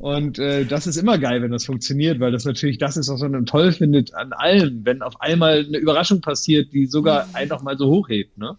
Und 0.00 0.40
äh, 0.40 0.64
das 0.64 0.88
ist 0.88 0.96
immer 0.96 1.16
geil, 1.16 1.42
wenn 1.42 1.52
das 1.52 1.64
funktioniert, 1.64 2.18
weil 2.18 2.32
das 2.32 2.44
natürlich 2.44 2.78
das 2.78 2.96
ist, 2.96 3.08
was 3.08 3.20
man 3.20 3.46
toll 3.46 3.70
findet 3.70 4.14
an 4.14 4.32
allem, 4.32 4.84
wenn 4.84 5.00
auf 5.00 5.20
einmal 5.20 5.64
eine 5.64 5.78
Überraschung 5.78 6.20
passiert, 6.20 6.72
die 6.72 6.86
sogar 6.86 7.28
einen 7.34 7.50
noch 7.50 7.62
mal 7.62 7.78
so 7.78 7.88
hochhebt, 7.88 8.36
ne? 8.36 8.56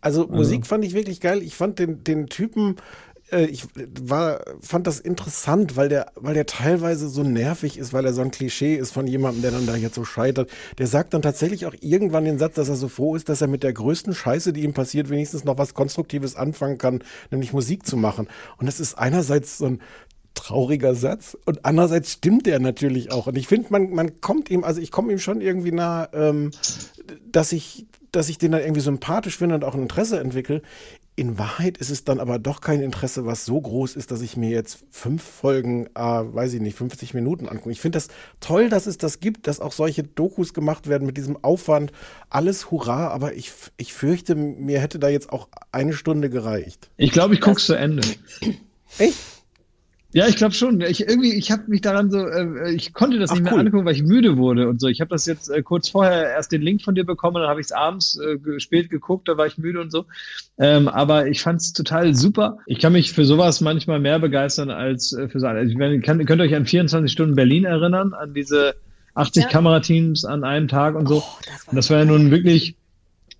Also 0.00 0.26
Musik 0.26 0.66
fand 0.66 0.84
ich 0.84 0.94
wirklich 0.94 1.20
geil. 1.20 1.42
Ich 1.42 1.56
fand 1.56 1.78
den, 1.78 2.04
den 2.04 2.26
Typen, 2.26 2.76
äh, 3.30 3.46
ich 3.46 3.64
war, 4.00 4.40
fand 4.60 4.86
das 4.86 5.00
interessant, 5.00 5.76
weil 5.76 5.88
der, 5.88 6.12
weil 6.14 6.34
der 6.34 6.46
teilweise 6.46 7.08
so 7.08 7.22
nervig 7.22 7.78
ist, 7.78 7.92
weil 7.92 8.04
er 8.04 8.12
so 8.12 8.22
ein 8.22 8.30
Klischee 8.30 8.76
ist 8.76 8.92
von 8.92 9.06
jemandem, 9.06 9.42
der 9.42 9.50
dann 9.50 9.66
da 9.66 9.76
jetzt 9.76 9.94
so 9.94 10.04
scheitert. 10.04 10.50
Der 10.78 10.86
sagt 10.86 11.14
dann 11.14 11.22
tatsächlich 11.22 11.66
auch 11.66 11.74
irgendwann 11.80 12.24
den 12.24 12.38
Satz, 12.38 12.54
dass 12.54 12.68
er 12.68 12.76
so 12.76 12.88
froh 12.88 13.16
ist, 13.16 13.28
dass 13.28 13.40
er 13.40 13.48
mit 13.48 13.62
der 13.62 13.72
größten 13.72 14.14
Scheiße, 14.14 14.52
die 14.52 14.62
ihm 14.62 14.74
passiert, 14.74 15.10
wenigstens 15.10 15.44
noch 15.44 15.58
was 15.58 15.74
Konstruktives 15.74 16.36
anfangen 16.36 16.78
kann, 16.78 17.02
nämlich 17.30 17.52
Musik 17.52 17.86
zu 17.86 17.96
machen. 17.96 18.28
Und 18.58 18.66
das 18.66 18.80
ist 18.80 18.96
einerseits 18.96 19.58
so 19.58 19.66
ein 19.66 19.80
trauriger 20.34 20.94
Satz 20.94 21.36
und 21.46 21.64
andererseits 21.64 22.12
stimmt 22.12 22.46
der 22.46 22.60
natürlich 22.60 23.10
auch. 23.10 23.26
Und 23.26 23.36
ich 23.36 23.48
finde, 23.48 23.68
man, 23.70 23.90
man 23.90 24.20
kommt 24.20 24.50
ihm, 24.50 24.64
also 24.64 24.80
ich 24.80 24.90
komme 24.90 25.10
ihm 25.10 25.18
schon 25.18 25.40
irgendwie 25.40 25.72
nah, 25.72 26.08
ähm, 26.12 26.50
dass 27.32 27.52
ich, 27.52 27.86
dass 28.16 28.28
ich 28.28 28.38
den 28.38 28.52
dann 28.52 28.62
irgendwie 28.62 28.80
sympathisch 28.80 29.36
finde 29.36 29.54
und 29.54 29.64
auch 29.64 29.74
ein 29.74 29.82
Interesse 29.82 30.18
entwickle. 30.18 30.62
In 31.14 31.38
Wahrheit 31.38 31.78
ist 31.78 31.90
es 31.90 32.04
dann 32.04 32.20
aber 32.20 32.38
doch 32.38 32.60
kein 32.60 32.80
Interesse, 32.80 33.24
was 33.24 33.44
so 33.44 33.60
groß 33.60 33.96
ist, 33.96 34.10
dass 34.10 34.20
ich 34.20 34.36
mir 34.36 34.50
jetzt 34.50 34.84
fünf 34.90 35.22
Folgen, 35.22 35.86
äh, 35.94 36.00
weiß 36.00 36.52
ich 36.54 36.60
nicht, 36.60 36.76
50 36.76 37.14
Minuten 37.14 37.48
angucke. 37.48 37.70
Ich 37.70 37.80
finde 37.80 37.96
das 37.96 38.08
toll, 38.40 38.68
dass 38.68 38.86
es 38.86 38.98
das 38.98 39.20
gibt, 39.20 39.46
dass 39.46 39.60
auch 39.60 39.72
solche 39.72 40.02
Dokus 40.02 40.52
gemacht 40.52 40.88
werden 40.88 41.06
mit 41.06 41.16
diesem 41.16 41.42
Aufwand. 41.42 41.92
Alles 42.28 42.70
hurra, 42.70 43.08
aber 43.08 43.34
ich, 43.34 43.52
ich 43.76 43.94
fürchte, 43.94 44.34
mir 44.34 44.80
hätte 44.80 44.98
da 44.98 45.08
jetzt 45.08 45.30
auch 45.30 45.48
eine 45.72 45.94
Stunde 45.94 46.28
gereicht. 46.28 46.90
Ich 46.96 47.12
glaube, 47.12 47.34
ich 47.34 47.40
gucke 47.40 47.60
zu 47.60 47.74
Ende. 47.74 48.02
Echt? 48.98 49.35
Ja, 50.16 50.26
ich 50.26 50.36
glaube 50.36 50.54
schon. 50.54 50.80
Ich 50.80 51.06
irgendwie, 51.06 51.34
ich 51.34 51.50
habe 51.50 51.64
mich 51.66 51.82
daran 51.82 52.10
so, 52.10 52.26
äh, 52.26 52.72
ich 52.72 52.94
konnte 52.94 53.18
das 53.18 53.30
Ach, 53.30 53.34
nicht 53.34 53.44
mehr 53.44 53.52
cool. 53.52 53.60
angucken, 53.60 53.84
weil 53.84 53.94
ich 53.94 54.02
müde 54.02 54.38
wurde 54.38 54.66
und 54.66 54.80
so. 54.80 54.88
Ich 54.88 55.02
habe 55.02 55.10
das 55.10 55.26
jetzt 55.26 55.50
äh, 55.50 55.62
kurz 55.62 55.90
vorher 55.90 56.30
erst 56.30 56.52
den 56.52 56.62
Link 56.62 56.80
von 56.80 56.94
dir 56.94 57.04
bekommen, 57.04 57.34
dann 57.34 57.50
habe 57.50 57.60
ich 57.60 57.66
es 57.66 57.72
abends 57.72 58.18
äh, 58.18 58.58
spät 58.58 58.88
geguckt, 58.88 59.28
da 59.28 59.36
war 59.36 59.46
ich 59.46 59.58
müde 59.58 59.78
und 59.78 59.92
so. 59.92 60.06
Ähm, 60.56 60.88
aber 60.88 61.26
ich 61.26 61.42
fand 61.42 61.60
es 61.60 61.74
total 61.74 62.14
super. 62.14 62.56
Ich 62.64 62.78
kann 62.78 62.94
mich 62.94 63.12
für 63.12 63.26
sowas 63.26 63.60
manchmal 63.60 64.00
mehr 64.00 64.18
begeistern 64.18 64.70
als 64.70 65.12
äh, 65.12 65.28
für 65.28 65.38
so 65.38 65.48
also 65.48 65.70
ich 65.70 65.76
meine, 65.76 66.00
kann, 66.00 66.24
könnt 66.24 66.40
ihr 66.40 66.44
euch 66.44 66.54
an 66.54 66.64
24 66.64 67.12
Stunden 67.12 67.34
Berlin 67.34 67.66
erinnern, 67.66 68.14
an 68.14 68.32
diese 68.32 68.74
80 69.16 69.42
Ja. 69.42 69.48
Kamerateams 69.50 70.24
an 70.24 70.44
einem 70.44 70.68
Tag 70.68 70.94
und 70.94 71.08
so. 71.08 71.16
und 71.66 71.76
das 71.76 71.90
war 71.90 71.98
ja 71.98 72.04
nun 72.06 72.30
wirklich, 72.30 72.74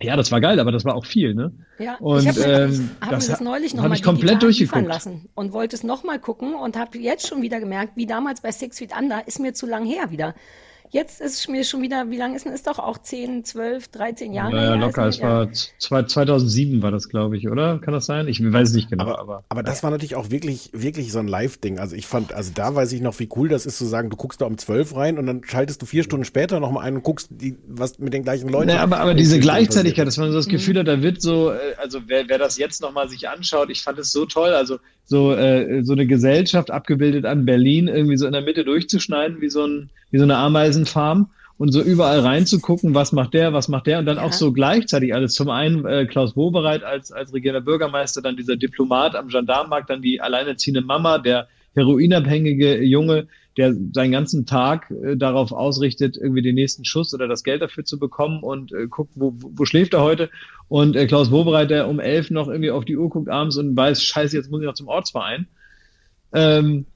ja, 0.02 0.16
das 0.16 0.30
war 0.30 0.40
geil, 0.40 0.60
aber 0.60 0.72
das 0.72 0.84
war 0.84 0.94
auch 0.94 1.06
viel, 1.06 1.34
ne? 1.34 1.52
Ja, 1.78 1.96
Und, 1.96 2.20
ich 2.20 2.28
habe 2.28 2.40
mir, 2.40 2.60
ähm, 2.64 2.90
hab 3.00 3.10
das 3.10 3.26
mir 3.26 3.32
das 3.32 3.40
neulich 3.40 3.74
nochmal 3.74 3.96
ich 3.96 4.02
komplett 4.02 4.42
durchgeguckt. 4.42 4.86
lassen 4.86 5.28
und 5.34 5.52
wollte 5.52 5.74
es 5.74 5.84
nochmal 5.84 6.18
gucken 6.18 6.54
und 6.54 6.76
habe 6.76 6.98
jetzt 6.98 7.26
schon 7.26 7.40
wieder 7.40 7.60
gemerkt, 7.60 7.96
wie 7.96 8.06
damals 8.06 8.42
bei 8.42 8.52
Six 8.52 8.78
Feet 8.78 8.90
Under, 8.98 9.26
ist 9.26 9.40
mir 9.40 9.54
zu 9.54 9.66
lang 9.66 9.86
her 9.86 10.10
wieder. 10.10 10.34
Jetzt 10.92 11.20
ist 11.20 11.34
es 11.40 11.48
mir 11.48 11.64
schon 11.64 11.82
wieder, 11.82 12.10
wie 12.10 12.16
lange 12.16 12.36
ist 12.36 12.44
denn, 12.44 12.52
ist 12.52 12.66
doch 12.66 12.78
auch 12.78 12.98
10, 12.98 13.44
12, 13.44 13.88
13 13.88 14.32
Jahre 14.32 14.56
Ja, 14.56 14.64
ja, 14.64 14.74
locker. 14.74 15.06
Es 15.06 15.20
war 15.20 15.50
zwei- 15.52 16.02
2007 16.04 16.82
war 16.82 16.90
das, 16.90 17.08
glaube 17.08 17.36
ich, 17.36 17.48
oder? 17.48 17.78
Kann 17.78 17.92
das 17.92 18.06
sein? 18.06 18.28
Ich 18.28 18.40
weiß 18.42 18.68
es 18.70 18.74
nicht 18.74 18.90
genau, 18.90 19.14
aber. 19.16 19.44
Aber 19.48 19.62
das 19.62 19.82
war 19.82 19.90
natürlich 19.90 20.14
auch 20.14 20.30
wirklich, 20.30 20.70
wirklich 20.72 21.12
so 21.12 21.18
ein 21.18 21.28
Live-Ding. 21.28 21.78
Also 21.78 21.96
ich 21.96 22.06
fand, 22.06 22.32
also 22.32 22.52
da 22.54 22.74
weiß 22.74 22.92
ich 22.92 23.00
noch, 23.00 23.18
wie 23.18 23.28
cool 23.36 23.48
das 23.48 23.66
ist 23.66 23.78
zu 23.78 23.84
sagen, 23.84 24.10
du 24.10 24.16
guckst 24.16 24.40
da 24.40 24.46
um 24.46 24.58
zwölf 24.58 24.94
rein 24.94 25.18
und 25.18 25.26
dann 25.26 25.42
schaltest 25.44 25.82
du 25.82 25.86
vier 25.86 26.04
Stunden 26.04 26.24
später 26.24 26.60
nochmal 26.60 26.86
ein 26.86 26.96
und 26.96 27.02
guckst 27.02 27.28
die, 27.30 27.56
was 27.66 27.98
mit 27.98 28.12
den 28.12 28.22
gleichen 28.22 28.48
Leuten. 28.48 28.68
Nee, 28.68 28.76
aber, 28.76 28.98
aber 29.00 29.14
diese 29.14 29.38
Gleichzeitigkeit, 29.40 30.06
dass 30.06 30.16
man 30.16 30.30
so 30.30 30.36
das 30.36 30.46
Mhm. 30.46 30.52
Gefühl 30.52 30.78
hat, 30.78 30.88
da 30.88 31.02
wird 31.02 31.20
so, 31.20 31.50
äh, 31.52 31.74
also 31.78 32.00
wer, 32.06 32.28
wer 32.28 32.38
das 32.38 32.58
jetzt 32.58 32.80
nochmal 32.80 33.08
sich 33.08 33.28
anschaut, 33.28 33.70
ich 33.70 33.82
fand 33.82 33.98
es 33.98 34.12
so 34.12 34.24
toll, 34.26 34.50
also 34.50 34.78
so, 35.06 35.32
äh, 35.32 35.82
so 35.84 35.92
eine 35.92 36.06
Gesellschaft 36.06 36.70
abgebildet 36.70 37.24
an 37.24 37.46
Berlin 37.46 37.88
irgendwie 37.88 38.16
so 38.16 38.26
in 38.26 38.32
der 38.32 38.42
Mitte 38.42 38.64
durchzuschneiden, 38.64 39.40
wie 39.40 39.48
so, 39.48 39.64
ein, 39.64 39.88
wie 40.10 40.18
so 40.18 40.24
eine 40.24 40.36
Ameisenfarm 40.36 41.30
und 41.58 41.72
so 41.72 41.80
überall 41.80 42.20
reinzugucken, 42.20 42.94
was 42.94 43.12
macht 43.12 43.32
der, 43.32 43.52
was 43.54 43.68
macht 43.68 43.86
der 43.86 43.98
und 44.00 44.06
dann 44.06 44.16
Ja. 44.18 44.24
auch 44.24 44.32
so 44.32 44.52
gleichzeitig 44.52 45.14
alles. 45.14 45.34
Zum 45.34 45.48
einen 45.48 45.86
äh, 45.86 46.04
Klaus 46.06 46.36
Wobereit 46.36 46.82
als, 46.84 47.12
als 47.12 47.32
regierender 47.32 47.62
Bürgermeister, 47.64 48.20
dann 48.20 48.36
dieser 48.36 48.56
Diplomat 48.56 49.14
am 49.14 49.28
Gendarmenmarkt, 49.28 49.88
dann 49.88 50.02
die 50.02 50.20
alleinerziehende 50.20 50.82
Mama, 50.82 51.18
der 51.18 51.48
heroinabhängige 51.74 52.82
Junge, 52.82 53.26
der 53.56 53.74
seinen 53.94 54.12
ganzen 54.12 54.44
Tag 54.44 54.90
äh, 54.90 55.16
darauf 55.16 55.52
ausrichtet, 55.52 56.18
irgendwie 56.20 56.42
den 56.42 56.56
nächsten 56.56 56.84
Schuss 56.84 57.14
oder 57.14 57.26
das 57.26 57.42
Geld 57.42 57.62
dafür 57.62 57.84
zu 57.84 57.98
bekommen 57.98 58.42
und 58.42 58.72
äh, 58.72 58.86
guckt, 58.86 59.12
wo, 59.14 59.32
wo 59.38 59.50
wo 59.54 59.64
schläft 59.64 59.94
er 59.94 60.02
heute. 60.02 60.28
Und 60.68 60.96
äh, 60.96 61.06
Klaus 61.06 61.30
Wobereit, 61.30 61.70
der 61.70 61.88
um 61.88 62.00
elf 62.00 62.30
noch 62.30 62.48
irgendwie 62.48 62.70
auf 62.70 62.84
die 62.84 62.96
Uhr 62.96 63.08
guckt 63.08 63.28
abends 63.28 63.56
und 63.56 63.76
weiß, 63.76 64.02
scheiße, 64.02 64.36
jetzt 64.36 64.50
muss 64.50 64.60
ich 64.60 64.66
noch 64.66 64.74
zum 64.74 64.88
Ortsverein. 64.88 65.46
Ähm, 66.32 66.86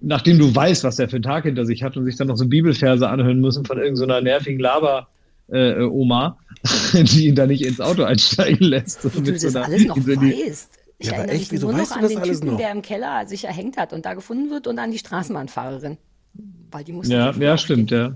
nachdem 0.00 0.38
du 0.38 0.54
weißt, 0.54 0.84
was 0.84 0.96
der 0.96 1.08
für 1.08 1.16
einen 1.16 1.22
Tag 1.24 1.44
hinter 1.44 1.66
sich 1.66 1.82
hat 1.82 1.96
und 1.96 2.04
sich 2.04 2.16
dann 2.16 2.28
noch 2.28 2.36
so 2.36 2.46
Bibelverse 2.46 3.08
anhören 3.08 3.40
müssen 3.40 3.64
von 3.64 3.78
irgendeiner 3.78 4.20
nervigen 4.20 4.60
Laber, 4.60 5.08
äh, 5.48 5.82
Oma, 5.82 6.38
die 6.92 7.26
ihn 7.28 7.34
da 7.34 7.46
nicht 7.46 7.62
ins 7.62 7.80
Auto 7.80 8.04
einsteigen 8.04 8.66
lässt. 8.66 9.04
Wie 9.04 9.22
du 9.22 9.32
das 9.32 9.42
so 9.42 9.58
alles 9.58 9.84
noch 9.86 9.96
so 9.96 10.02
die- 10.16 10.46
weißt. 10.46 10.70
Ich 10.98 11.08
Ja, 11.08 11.12
aber 11.12 11.22
erinnere 11.24 11.36
echt, 11.42 11.52
mich 11.52 11.60
nur 11.60 11.72
noch 11.72 11.90
an 11.90 12.00
das 12.02 12.08
den 12.08 12.18
alles 12.18 12.40
Typen, 12.40 12.52
noch? 12.52 12.58
der 12.58 12.72
im 12.72 12.80
Keller 12.80 13.26
sich 13.26 13.44
erhängt 13.44 13.76
hat 13.76 13.92
und 13.92 14.06
da 14.06 14.14
gefunden 14.14 14.50
wird 14.50 14.66
und 14.66 14.78
an 14.78 14.90
die 14.90 14.98
Straßenbahnfahrerin. 14.98 15.98
Weil 16.70 16.84
die 16.84 16.92
musste 16.92 17.12
Ja, 17.12 17.32
so 17.34 17.40
ja, 17.42 17.58
stimmt, 17.58 17.90
ja. 17.90 18.14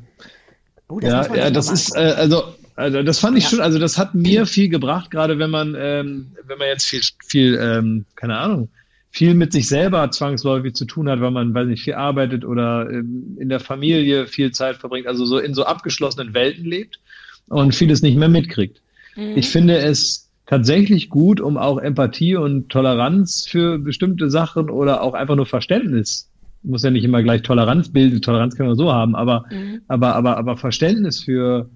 Oh, 0.89 0.99
das 0.99 1.29
ja, 1.29 1.35
ja, 1.37 1.51
das 1.51 1.71
ist, 1.71 1.95
äh, 1.95 1.99
also, 2.01 2.43
also 2.81 3.03
das 3.03 3.19
fand 3.21 3.37
ich 3.39 3.45
Ja. 3.45 3.51
schon, 3.51 3.61
also 3.61 3.79
das 3.79 3.99
hat 3.99 4.15
mir 4.15 4.47
viel 4.47 4.69
gebracht, 4.69 5.11
gerade 5.11 5.39
wenn 5.39 5.51
man, 5.51 5.77
ähm, 5.79 6.33
wenn 6.47 6.59
man 6.59 6.69
jetzt 6.69 6.87
viel, 6.87 7.01
viel, 7.25 7.59
ähm, 7.61 8.07
keine 8.17 8.39
Ahnung, 8.39 8.69
viel 9.11 9.35
mit 9.35 9.53
sich 9.53 9.69
selber 9.69 10.11
zwangsläufig 10.11 10.75
zu 10.75 10.85
tun 10.85 11.09
hat, 11.09 11.21
weil 11.21 11.31
man, 11.31 11.53
weiß 11.55 11.67
nicht, 11.67 11.83
viel 11.83 11.95
arbeitet 11.95 12.45
oder 12.45 12.89
ähm, 12.91 13.37
in 13.41 13.49
der 13.49 13.61
Familie 13.61 14.27
viel 14.27 14.53
Zeit 14.53 14.77
verbringt, 14.77 15.07
also 15.07 15.25
so 15.25 15.39
in 15.39 15.55
so 15.55 15.65
abgeschlossenen 15.65 16.33
Welten 16.35 16.65
lebt 16.65 17.01
und 17.49 17.75
vieles 17.75 18.03
nicht 18.03 18.17
mehr 18.17 18.29
mitkriegt. 18.29 18.81
Mhm. 19.17 19.33
Ich 19.37 19.49
finde 19.49 19.79
es 19.79 20.29
tatsächlich 20.47 21.09
gut, 21.11 21.41
um 21.41 21.57
auch 21.57 21.79
Empathie 21.79 22.37
und 22.37 22.69
Toleranz 22.71 23.47
für 23.49 23.79
bestimmte 23.79 24.31
Sachen 24.31 24.71
oder 24.71 25.03
auch 25.03 25.15
einfach 25.15 25.37
nur 25.37 25.47
Verständnis. 25.47 26.29
Muss 26.63 26.83
ja 26.83 26.91
nicht 26.91 27.05
immer 27.05 27.23
gleich 27.23 27.43
Toleranz 27.43 27.89
bilden, 27.91 28.21
Toleranz 28.21 28.55
kann 28.57 28.67
man 28.67 28.77
so 28.77 28.93
haben, 28.93 29.15
aber, 29.17 29.45
Mhm. 29.51 29.81
aber, 29.89 30.15
aber, 30.15 30.37
aber 30.37 30.57
Verständnis 30.57 31.21
für 31.25 31.69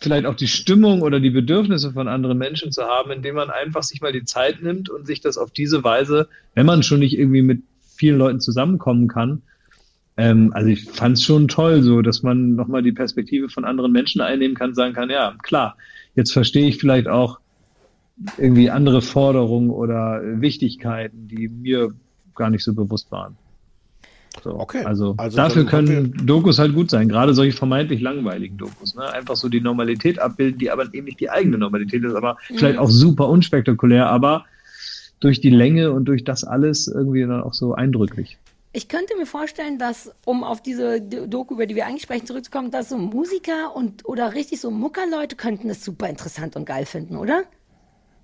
vielleicht 0.00 0.26
auch 0.26 0.34
die 0.34 0.48
Stimmung 0.48 1.02
oder 1.02 1.20
die 1.20 1.30
Bedürfnisse 1.30 1.92
von 1.92 2.08
anderen 2.08 2.38
Menschen 2.38 2.72
zu 2.72 2.82
haben, 2.84 3.10
indem 3.10 3.36
man 3.36 3.50
einfach 3.50 3.82
sich 3.82 4.00
mal 4.00 4.12
die 4.12 4.24
Zeit 4.24 4.62
nimmt 4.62 4.88
und 4.88 5.06
sich 5.06 5.20
das 5.20 5.36
auf 5.36 5.50
diese 5.50 5.84
Weise, 5.84 6.28
wenn 6.54 6.66
man 6.66 6.82
schon 6.82 7.00
nicht 7.00 7.18
irgendwie 7.18 7.42
mit 7.42 7.62
vielen 7.96 8.18
Leuten 8.18 8.40
zusammenkommen 8.40 9.08
kann, 9.08 9.42
ähm, 10.16 10.52
also 10.54 10.68
ich 10.68 10.84
fand 10.84 11.18
es 11.18 11.24
schon 11.24 11.48
toll, 11.48 11.82
so 11.82 12.02
dass 12.02 12.22
man 12.22 12.54
nochmal 12.54 12.82
die 12.82 12.92
Perspektive 12.92 13.48
von 13.48 13.64
anderen 13.64 13.92
Menschen 13.92 14.20
einnehmen 14.20 14.56
kann, 14.56 14.74
sagen 14.74 14.94
kann, 14.94 15.10
ja, 15.10 15.34
klar, 15.42 15.76
jetzt 16.14 16.32
verstehe 16.32 16.68
ich 16.68 16.78
vielleicht 16.78 17.08
auch 17.08 17.40
irgendwie 18.36 18.70
andere 18.70 19.00
Forderungen 19.00 19.70
oder 19.70 20.20
Wichtigkeiten, 20.22 21.28
die 21.28 21.48
mir 21.48 21.94
gar 22.34 22.50
nicht 22.50 22.64
so 22.64 22.74
bewusst 22.74 23.10
waren. 23.10 23.36
So, 24.42 24.58
Okay, 24.58 24.84
Also, 24.84 25.14
also 25.18 25.36
dafür 25.36 25.66
können 25.66 26.14
Dokus 26.26 26.58
halt 26.58 26.74
gut 26.74 26.90
sein, 26.90 27.08
gerade 27.08 27.34
solche 27.34 27.56
vermeintlich 27.56 28.00
langweiligen 28.00 28.56
Dokus. 28.56 28.94
Ne? 28.94 29.10
Einfach 29.10 29.36
so 29.36 29.48
die 29.48 29.60
Normalität 29.60 30.18
abbilden, 30.18 30.58
die 30.58 30.70
aber 30.70 30.92
eben 30.94 31.04
nicht 31.06 31.20
die 31.20 31.30
eigene 31.30 31.58
Normalität 31.58 32.04
ist, 32.04 32.14
aber 32.14 32.36
Mhm. 32.48 32.56
vielleicht 32.56 32.78
auch 32.78 32.88
super 32.90 33.28
unspektakulär, 33.28 34.06
aber 34.08 34.46
durch 35.20 35.40
die 35.40 35.50
Länge 35.50 35.92
und 35.92 36.06
durch 36.06 36.24
das 36.24 36.44
alles 36.44 36.88
irgendwie 36.88 37.20
dann 37.20 37.42
auch 37.42 37.54
so 37.54 37.74
eindrücklich. 37.74 38.38
Ich 38.72 38.88
könnte 38.88 39.16
mir 39.16 39.26
vorstellen, 39.26 39.78
dass, 39.78 40.12
um 40.24 40.44
auf 40.44 40.62
diese 40.62 41.00
Doku, 41.00 41.54
über 41.54 41.66
die 41.66 41.74
wir 41.74 41.86
eigentlich 41.86 42.02
sprechen, 42.02 42.26
zurückzukommen, 42.26 42.70
dass 42.70 42.88
so 42.88 42.96
Musiker 42.98 43.74
und 43.74 44.08
oder 44.08 44.32
richtig 44.32 44.60
so 44.60 44.70
Muckerleute 44.70 45.34
könnten 45.34 45.68
das 45.68 45.84
super 45.84 46.08
interessant 46.08 46.54
und 46.54 46.66
geil 46.66 46.86
finden, 46.86 47.16
oder? 47.16 47.42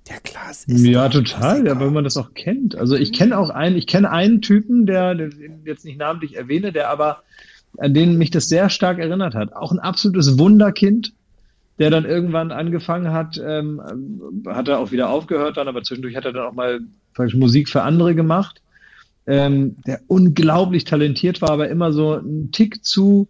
Ja, 0.08 0.16
klar, 0.22 0.50
es 0.50 0.64
Ja, 0.68 1.08
total, 1.08 1.66
ja, 1.66 1.78
weil 1.80 1.90
man 1.90 2.04
das 2.04 2.16
auch 2.16 2.32
kennt. 2.34 2.76
Also 2.76 2.94
ich 2.94 3.12
kenne 3.12 3.36
auch 3.36 3.50
einen, 3.50 3.76
ich 3.76 3.86
kenne 3.86 4.10
einen 4.10 4.40
Typen, 4.40 4.86
der, 4.86 5.14
den 5.14 5.62
jetzt 5.64 5.84
nicht 5.84 5.98
namentlich 5.98 6.36
erwähne, 6.36 6.72
der 6.72 6.90
aber, 6.90 7.22
an 7.78 7.92
den 7.92 8.16
mich 8.16 8.30
das 8.30 8.48
sehr 8.48 8.70
stark 8.70 8.98
erinnert 8.98 9.34
hat. 9.34 9.52
Auch 9.54 9.72
ein 9.72 9.80
absolutes 9.80 10.38
Wunderkind, 10.38 11.12
der 11.78 11.90
dann 11.90 12.04
irgendwann 12.04 12.52
angefangen 12.52 13.12
hat, 13.12 13.40
ähm, 13.44 13.82
hat 14.46 14.68
er 14.68 14.78
auch 14.78 14.92
wieder 14.92 15.10
aufgehört 15.10 15.56
dann, 15.56 15.68
aber 15.68 15.82
zwischendurch 15.82 16.16
hat 16.16 16.24
er 16.24 16.32
dann 16.32 16.46
auch 16.46 16.54
mal 16.54 16.80
praktisch 17.12 17.36
Musik 17.36 17.68
für 17.68 17.82
andere 17.82 18.14
gemacht, 18.14 18.62
ähm, 19.26 19.76
der 19.86 20.00
unglaublich 20.06 20.84
talentiert 20.84 21.42
war, 21.42 21.50
aber 21.50 21.68
immer 21.68 21.92
so 21.92 22.14
ein 22.14 22.50
Tick 22.52 22.84
zu, 22.84 23.28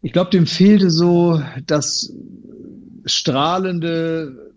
ich 0.00 0.12
glaube, 0.12 0.30
dem 0.30 0.46
fehlte 0.46 0.90
so 0.90 1.42
das 1.66 2.12
strahlende, 3.04 4.52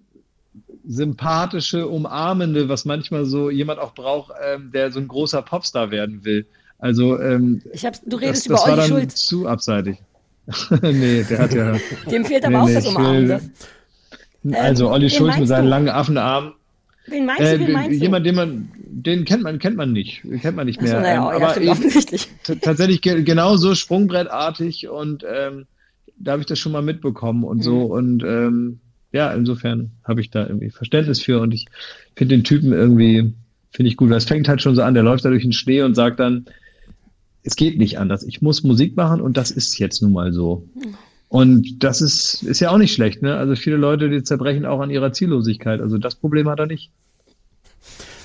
sympathische, 0.91 1.87
umarmende, 1.87 2.67
was 2.69 2.85
manchmal 2.85 3.25
so 3.25 3.49
jemand 3.49 3.79
auch 3.79 3.93
braucht, 3.93 4.33
ähm, 4.45 4.71
der 4.73 4.91
so 4.91 4.99
ein 4.99 5.07
großer 5.07 5.41
Popstar 5.41 5.89
werden 5.91 6.23
will. 6.25 6.45
Also 6.79 7.19
ähm, 7.19 7.61
Ich 7.73 7.85
hab's, 7.85 8.01
du 8.05 8.17
redest 8.17 8.41
das, 8.41 8.45
über 8.47 8.55
das 8.55 8.63
war 8.65 8.71
Olli 8.73 8.81
dann 8.81 8.89
Schulz. 8.89 9.25
zu 9.25 9.47
abseitig. 9.47 9.97
nee, 10.81 11.23
der 11.29 11.39
hat 11.39 11.53
ja. 11.53 11.75
Dem 12.09 12.25
fehlt 12.25 12.43
aber 12.43 12.51
Nee, 12.57 12.61
auch 12.63 12.67
nee, 12.67 12.73
das 12.73 12.87
Umarmende. 12.87 13.41
will- 14.43 14.55
Also 14.55 14.89
Olli 14.89 15.03
wen 15.03 15.09
Schulz 15.11 15.37
mit 15.37 15.47
seinen 15.47 15.65
du? 15.65 15.69
langen 15.69 15.89
Affenarmen. 15.89 16.53
Wen 17.07 17.25
meinst 17.25 17.41
Äh, 17.41 17.57
du, 17.57 17.65
wen 17.67 17.73
meinst 17.73 17.91
du? 17.99 18.03
jemand, 18.03 18.25
den 18.25 18.35
man, 18.35 18.71
den 18.85 19.25
kennt 19.25 19.43
man, 19.43 19.59
kennt 19.59 19.77
man 19.77 19.91
nicht, 19.93 20.23
kennt 20.41 20.55
man 20.55 20.65
nicht 20.65 20.81
mehr. 20.81 20.99
naja, 20.99 21.33
ähm, 21.35 21.41
ja, 21.41 21.47
aber 21.49 21.71
offensichtlich. 21.71 22.27
tatsächlich 22.61 23.01
ge 23.01 23.23
genauso 23.23 23.75
sprungbrettartig 23.75 24.87
und 24.89 25.23
ähm, 25.31 25.65
da 26.17 26.33
habe 26.33 26.41
ich 26.41 26.47
das 26.47 26.59
schon 26.59 26.71
mal 26.71 26.81
mitbekommen 26.83 27.43
und 27.43 27.63
so 27.63 27.85
Mhm. 27.85 27.91
und 27.91 28.23
ähm, 28.23 28.79
ja, 29.11 29.33
insofern 29.33 29.91
habe 30.03 30.21
ich 30.21 30.29
da 30.29 30.45
irgendwie 30.45 30.69
Verständnis 30.69 31.21
für 31.21 31.39
und 31.41 31.53
ich 31.53 31.67
finde 32.15 32.35
den 32.35 32.43
Typen 32.43 32.71
irgendwie 32.71 33.33
Finde 33.71 33.89
ich 33.89 33.97
gut. 33.97 34.11
Das 34.11 34.25
fängt 34.25 34.47
halt 34.47 34.61
schon 34.61 34.75
so 34.75 34.83
an. 34.83 34.93
Der 34.93 35.03
läuft 35.03 35.23
da 35.23 35.29
durch 35.29 35.43
den 35.43 35.53
Schnee 35.53 35.81
und 35.81 35.95
sagt 35.95 36.19
dann, 36.19 36.45
es 37.43 37.55
geht 37.55 37.77
nicht 37.77 37.97
anders. 37.97 38.23
Ich 38.23 38.41
muss 38.41 38.63
Musik 38.63 38.95
machen 38.97 39.21
und 39.21 39.37
das 39.37 39.49
ist 39.49 39.77
jetzt 39.79 40.01
nun 40.01 40.11
mal 40.11 40.33
so. 40.33 40.67
Und 41.29 41.81
das 41.83 42.01
ist, 42.01 42.43
ist 42.43 42.59
ja 42.59 42.71
auch 42.71 42.77
nicht 42.77 42.93
schlecht, 42.93 43.21
ne? 43.21 43.37
Also 43.37 43.55
viele 43.55 43.77
Leute, 43.77 44.09
die 44.09 44.21
zerbrechen 44.21 44.65
auch 44.65 44.81
an 44.81 44.89
ihrer 44.89 45.13
Ziellosigkeit. 45.13 45.79
Also 45.79 45.97
das 45.97 46.15
Problem 46.15 46.49
hat 46.49 46.59
er 46.59 46.67
nicht. 46.67 46.91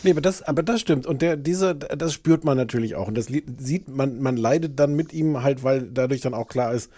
Nee, 0.03 0.11
aber 0.11 0.21
das, 0.21 0.43
aber 0.43 0.65
das 0.65 0.81
stimmt. 0.81 1.07
Und 1.07 1.23
der, 1.23 1.37
diese, 1.37 1.75
das 1.77 2.13
spürt 2.13 2.45
man 2.45 2.57
natürlich 2.57 2.97
auch. 2.97 3.07
Und 3.07 3.17
das 3.17 3.27
sieht 3.27 3.89
man, 3.89 4.21
man 4.21 4.37
leidet 4.37 4.79
dann 4.79 4.95
mit 4.95 5.13
ihm 5.13 5.43
halt, 5.43 5.63
weil 5.63 5.89
dadurch 5.93 6.21
dann 6.21 6.35
auch 6.35 6.49
klar 6.49 6.75
ist, 6.75 6.91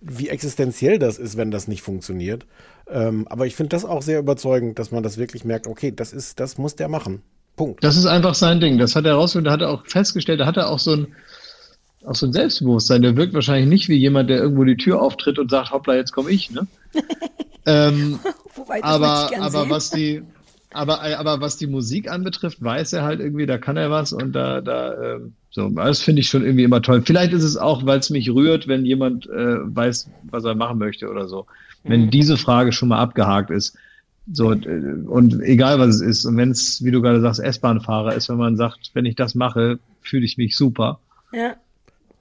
wie 0.00 0.28
existenziell 0.28 0.98
das 0.98 1.18
ist, 1.18 1.36
wenn 1.36 1.50
das 1.50 1.68
nicht 1.68 1.82
funktioniert. 1.82 2.46
Ähm, 2.90 3.26
aber 3.28 3.46
ich 3.46 3.54
finde 3.54 3.70
das 3.70 3.84
auch 3.84 4.02
sehr 4.02 4.18
überzeugend, 4.18 4.78
dass 4.78 4.90
man 4.90 5.02
das 5.02 5.18
wirklich 5.18 5.44
merkt, 5.44 5.66
okay, 5.66 5.92
das 5.94 6.12
ist, 6.12 6.40
das 6.40 6.58
muss 6.58 6.76
der 6.76 6.88
machen. 6.88 7.22
Punkt. 7.56 7.82
Das 7.84 7.96
ist 7.96 8.06
einfach 8.06 8.34
sein 8.34 8.60
Ding. 8.60 8.78
Das 8.78 8.96
hat 8.96 9.04
er 9.04 9.12
herausgefunden. 9.12 9.46
Da 9.46 9.52
hat 9.52 9.60
er 9.60 9.70
auch 9.70 9.86
festgestellt, 9.86 10.40
da 10.40 10.46
hat 10.46 10.56
er 10.56 10.70
auch 10.70 10.78
so 10.78 10.92
ein, 10.92 11.08
auch 12.06 12.14
so 12.14 12.26
ein 12.26 12.32
Selbstbewusstsein. 12.32 13.02
Der 13.02 13.16
wirkt 13.16 13.34
wahrscheinlich 13.34 13.68
nicht 13.68 13.88
wie 13.88 13.96
jemand, 13.96 14.30
der 14.30 14.38
irgendwo 14.38 14.64
die 14.64 14.76
Tür 14.76 15.02
auftritt 15.02 15.38
und 15.38 15.50
sagt, 15.50 15.72
hoppla, 15.72 15.96
jetzt 15.96 16.12
komme 16.12 16.30
ich, 16.30 16.50
ne? 16.50 16.66
ähm, 17.66 18.20
Wobei, 18.54 18.82
aber, 18.82 19.30
aber 19.38 19.62
sehen. 19.62 19.70
was 19.70 19.90
die, 19.90 20.22
aber, 20.72 21.00
aber 21.18 21.40
was 21.40 21.56
die 21.56 21.66
Musik 21.66 22.10
anbetrifft, 22.10 22.62
weiß 22.62 22.92
er 22.92 23.02
halt 23.02 23.20
irgendwie, 23.20 23.46
da 23.46 23.58
kann 23.58 23.76
er 23.76 23.90
was 23.90 24.12
und 24.12 24.32
da, 24.32 24.60
da, 24.60 25.14
ähm, 25.16 25.32
so, 25.50 25.68
das 25.70 26.00
finde 26.02 26.20
ich 26.20 26.28
schon 26.28 26.44
irgendwie 26.44 26.64
immer 26.64 26.82
toll. 26.82 27.02
Vielleicht 27.04 27.32
ist 27.32 27.42
es 27.42 27.56
auch, 27.56 27.86
weil 27.86 27.98
es 28.00 28.10
mich 28.10 28.30
rührt, 28.30 28.68
wenn 28.68 28.84
jemand 28.84 29.26
äh, 29.28 29.56
weiß, 29.74 30.10
was 30.30 30.44
er 30.44 30.54
machen 30.54 30.78
möchte 30.78 31.08
oder 31.08 31.26
so. 31.26 31.46
Wenn 31.84 32.06
Mhm. 32.06 32.10
diese 32.10 32.36
Frage 32.36 32.72
schon 32.72 32.88
mal 32.90 32.98
abgehakt 32.98 33.50
ist. 33.50 33.76
So, 34.30 34.52
äh, 34.52 34.94
und 35.06 35.40
egal 35.40 35.78
was 35.78 35.96
es 35.96 36.00
ist. 36.02 36.24
Und 36.26 36.36
wenn 36.36 36.50
es, 36.50 36.84
wie 36.84 36.90
du 36.90 37.00
gerade 37.00 37.20
sagst, 37.22 37.40
S-Bahn-Fahrer 37.40 38.14
ist, 38.14 38.28
wenn 38.28 38.36
man 38.36 38.56
sagt, 38.58 38.90
wenn 38.92 39.06
ich 39.06 39.16
das 39.16 39.34
mache, 39.34 39.78
fühle 40.02 40.26
ich 40.26 40.36
mich 40.36 40.54
super. 40.56 41.00
Ja. 41.32 41.56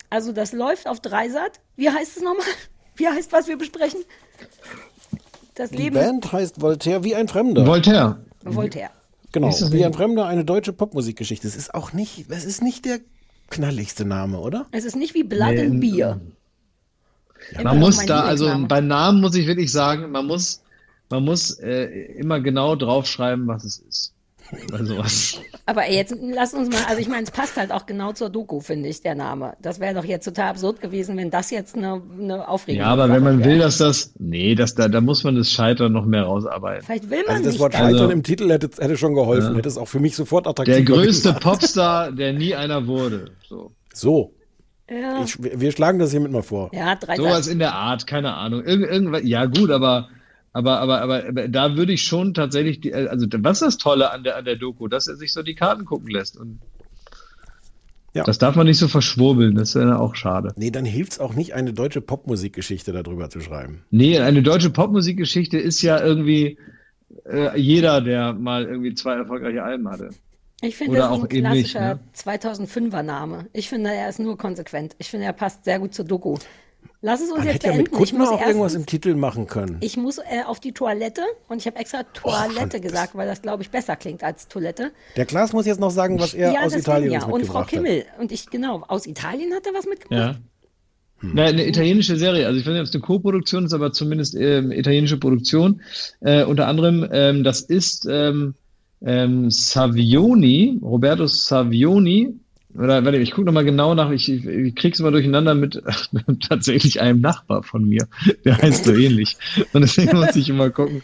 Also 0.10 0.32
das 0.32 0.54
läuft 0.54 0.88
auf 0.88 1.02
Dreisat. 1.02 1.60
Wie 1.76 1.90
heißt 1.90 2.16
es 2.16 2.24
nochmal? 2.24 2.46
Wie 2.96 3.08
heißt, 3.08 3.34
was 3.34 3.50
wir 3.50 3.58
besprechen? 3.58 4.00
Das 5.56 5.70
Die 5.72 5.78
Leben 5.78 5.96
Band 5.96 6.32
heißt 6.32 6.62
Voltaire 6.62 7.04
wie 7.04 7.14
ein 7.16 7.28
Fremder. 7.28 7.66
Voltaire. 7.66 8.20
Voltaire. 8.56 8.90
Genau, 9.32 9.50
Ist 9.50 9.72
wie 9.74 9.84
ein 9.86 9.94
Fremder, 9.94 10.26
eine 10.26 10.46
deutsche 10.46 10.74
Popmusikgeschichte. 10.74 11.48
Es 11.48 11.56
ist 11.56 11.74
auch 11.74 11.94
nicht, 11.94 12.30
es 12.32 12.46
ist 12.46 12.62
nicht 12.62 12.86
der 12.86 13.00
knalligste 13.50 14.06
Name, 14.06 14.40
oder? 14.40 14.66
Es 14.72 14.86
ist 14.86 14.96
nicht 14.96 15.14
wie 15.14 15.24
Blood 15.24 15.52
Nee, 15.56 15.66
and 15.66 15.82
Beer. 15.82 16.22
Immer 17.52 17.64
Man 17.64 17.80
noch 17.80 17.88
muss 17.88 18.06
da, 18.06 18.22
also 18.22 18.46
Lieblingsname. 18.46 18.68
bei 18.68 18.82
Namen 18.82 19.22
muss 19.22 19.36
ich 19.36 19.46
wirklich 19.48 19.72
sagen, 19.72 20.12
man 20.12 20.26
muss, 20.26 20.62
man 21.10 21.24
muss 21.24 21.52
äh, 21.60 21.86
immer 22.18 22.40
genau 22.40 22.76
draufschreiben, 22.76 23.48
was 23.48 23.64
es 23.64 23.80
ist. 23.80 24.14
Bei 24.72 24.84
sowas. 24.84 25.40
Aber 25.66 25.86
ey, 25.88 25.96
jetzt 25.96 26.16
lass 26.22 26.54
uns 26.54 26.70
mal, 26.70 26.80
also 26.88 27.02
ich 27.02 27.08
meine, 27.10 27.24
es 27.24 27.32
passt 27.32 27.58
halt 27.58 27.72
auch 27.72 27.86
genau 27.86 28.14
zur 28.14 28.30
Doku, 28.30 28.62
finde 28.62 28.88
ich, 28.90 29.02
der 29.02 29.16
Name. 29.16 29.54
Das 29.62 29.80
wäre 29.80 29.94
doch 29.94 30.06
jetzt 30.06 30.24
total 30.26 30.50
absurd 30.52 30.80
gewesen, 30.82 31.18
wenn 31.18 31.30
das 31.30 31.52
jetzt 31.52 31.76
eine, 31.76 32.02
eine 32.20 32.48
Aufregung 32.48 32.80
Ja, 32.82 32.88
aber 32.88 33.10
wenn 33.10 33.24
man 33.24 33.44
will, 33.44 33.60
dass 33.60 33.78
das, 33.78 34.14
nee, 34.20 34.56
das, 34.56 34.76
da, 34.76 34.88
da 34.88 35.02
muss 35.02 35.24
man 35.24 35.36
das 35.36 35.52
Scheitern 35.52 35.92
noch 35.92 36.06
mehr 36.06 36.24
rausarbeiten. 36.24 36.86
Vielleicht 36.86 37.10
will 37.10 37.24
man 37.26 37.36
Also 37.36 37.44
das 37.44 37.54
nicht. 37.54 37.60
Wort. 37.62 37.74
Scheitern 37.74 37.88
Also- 37.96 38.10
im 38.10 38.24
Titel 38.24 38.50
hätte, 38.50 38.70
hätte 38.82 38.96
schon 38.98 39.14
geholfen, 39.16 39.52
Ja. 39.52 39.58
hätte 39.58 39.68
es 39.70 39.78
auch 39.78 39.88
für 39.88 40.00
mich 40.00 40.16
sofort 40.16 40.48
attraktiv 40.48 40.76
Der 40.76 40.84
größte 40.84 41.30
gemacht. 41.30 41.44
Popstar, 41.44 42.12
der 42.12 42.34
nie 42.34 42.56
einer 42.56 42.88
wurde. 42.88 43.32
So. 43.48 43.72
So, 43.94 44.34
ja. 44.90 45.24
ich, 45.24 45.38
wir 45.42 45.72
schlagen 45.74 46.00
das 46.00 46.12
hiermit 46.12 46.32
mal 46.32 46.44
vor. 46.44 46.70
ja, 46.74 46.96
drei 46.96 47.18
Sowas 47.18 47.48
in 47.48 47.60
der 47.60 47.74
Art, 47.74 48.08
keine 48.08 48.34
Ahnung. 48.36 48.64
Irgend, 48.64 48.90
irgendwas, 48.90 49.22
ja 49.26 49.46
gut, 49.46 49.72
aber, 49.72 50.08
aber, 50.58 50.80
aber, 50.80 51.02
aber, 51.02 51.28
aber 51.28 51.48
da 51.48 51.78
würde 51.78 51.94
ich 51.94 52.04
schon 52.04 52.34
tatsächlich, 52.34 52.82
die, 52.82 52.94
also 52.94 53.28
was 53.40 53.62
ist 53.62 53.68
das 53.68 53.78
Tolle 53.78 54.12
an 54.12 54.24
der, 54.24 54.38
an 54.38 54.46
der 54.46 54.56
Doku, 54.56 54.88
dass 54.88 55.08
er 55.08 55.16
sich 55.16 55.32
so 55.32 55.44
die 55.44 55.54
Karten 55.54 55.86
gucken 55.86 56.10
lässt. 56.10 56.36
Und 56.36 56.60
Ja. 58.14 58.24
das 58.24 58.40
darf 58.40 58.56
man 58.56 58.66
nicht 58.66 58.80
so 58.80 58.88
verschwurbeln, 58.88 59.54
das 59.54 59.70
ist 59.70 59.76
ja 59.76 60.00
auch 60.00 60.16
schade. 60.16 60.54
Nee, 60.56 60.72
dann 60.72 60.86
hilft 60.86 61.12
es 61.12 61.20
auch 61.20 61.36
nicht, 61.36 61.54
eine 61.54 61.74
deutsche 61.74 62.02
Popmusikgeschichte 62.02 62.92
darüber 62.92 63.30
zu 63.30 63.40
schreiben. 63.40 63.84
Nee, 63.92 64.18
eine 64.20 64.42
deutsche 64.42 64.72
Popmusikgeschichte 64.72 65.60
ist 65.60 65.84
ja 65.84 66.02
irgendwie 66.04 66.58
äh, 67.26 67.60
jeder, 67.60 68.02
der 68.02 68.34
mal 68.34 68.66
irgendwie 68.66 68.96
zwei 68.96 69.14
erfolgreiche 69.14 69.62
Alben 69.64 69.88
hatte. 69.88 70.10
Ich 70.62 70.76
finde, 70.76 70.98
das 70.98 71.06
ist 71.06 71.12
auch 71.12 71.24
ein 71.24 71.30
eben 71.30 71.50
nicht, 71.52 71.72
klassischer 71.72 71.96
ne? 71.96 72.00
2005er 72.16 73.04
Name. 73.04 73.46
Ich 73.54 73.70
finde, 73.70 73.94
er 73.94 74.10
ist 74.10 74.20
nur 74.20 74.38
konsequent. 74.40 74.96
Ich 74.98 75.10
finde, 75.10 75.28
er 75.28 75.34
passt 75.34 75.66
sehr 75.66 75.78
gut 75.78 75.94
zur 75.94 76.06
Doku. 76.06 76.38
Lass 77.02 77.22
es 77.22 77.30
uns 77.30 77.40
Man 77.40 77.48
jetzt 77.48 77.56
hätte 77.56 77.68
ja 77.68 77.74
mit 77.74 77.92
beenden. 77.92 78.04
Ich 78.04 78.10
Kuttner 78.10 78.20
muss 78.20 78.30
auch 78.30 78.42
irgendwas 78.42 78.74
erstens, 78.74 78.82
im 78.82 78.86
Titel 78.88 79.16
machen 79.16 79.48
können. 79.48 79.78
ich 79.82 79.98
muss 79.98 80.18
äh, 80.18 80.44
auf 80.46 80.60
die 80.60 80.72
Toilette 80.72 81.22
und 81.48 81.58
ich 81.58 81.68
habe 81.68 81.78
extra 81.78 82.04
Toilette 82.04 82.80
gesagt, 82.80 83.16
weil 83.16 83.28
das, 83.28 83.42
glaube 83.42 83.62
ich, 83.62 83.70
besser 83.70 83.96
klingt 83.96 84.24
als 84.24 84.48
Toilette. 84.48 84.92
Der 85.16 85.26
Klaas 85.26 85.54
muss 85.54 85.68
jetzt 85.68 85.80
noch 85.80 85.92
sagen, 85.92 86.20
was 86.20 86.34
er 86.34 86.54
ja, 86.54 86.64
aus 86.64 86.76
Italien 86.76 87.12
ja. 87.12 87.26
Und 87.26 87.46
Frau 87.46 87.64
Kimmel. 87.64 88.06
Und 88.20 88.32
ich, 88.32 88.50
genau, 88.50 88.84
aus 88.88 89.06
Italien 89.06 89.54
hat 89.54 89.66
er 89.68 89.74
was 89.74 89.86
mitgebracht. 89.86 90.36
Ja. 90.36 90.42
Na, 91.22 91.46
eine 91.46 91.68
italienische 91.68 92.16
Serie, 92.16 92.46
also 92.46 92.60
ich 92.60 92.66
weiß 92.66 92.74
nicht, 92.74 92.82
ob 92.82 92.88
es 92.88 92.94
eine 92.94 93.02
Co-Produktion 93.02 93.66
ist, 93.66 93.74
aber 93.74 93.92
zumindest 93.92 94.36
ähm, 94.36 94.72
italienische 94.72 95.18
Produktion. 95.18 95.82
Äh, 96.22 96.44
unter 96.44 96.68
anderem, 96.68 97.08
ähm, 97.12 97.44
das 97.44 97.62
ist 97.62 98.08
ähm, 98.10 98.54
ähm, 99.02 99.50
Savioni, 99.50 100.80
Roberto 100.82 101.26
Savioni, 101.26 102.36
oder 102.78 103.04
warte, 103.04 103.18
ich 103.18 103.32
gucke 103.32 103.46
nochmal 103.46 103.66
genau 103.66 103.96
nach, 103.96 104.12
ich, 104.12 104.30
ich, 104.30 104.76
krieg's 104.76 105.00
mal 105.00 105.12
durcheinander 105.12 105.56
mit 105.56 105.82
tatsächlich 106.48 107.02
einem 107.02 107.22
Nachbar 107.22 107.64
von 107.64 107.88
mir. 107.88 108.08
Der 108.46 108.58
heißt 108.58 108.86
so 108.86 108.94
ähnlich. 108.94 109.36
Und 109.74 109.82
deswegen 109.82 110.18
muss 110.18 110.36
ich 110.36 110.50
immer 110.50 110.70
gucken, 110.70 111.02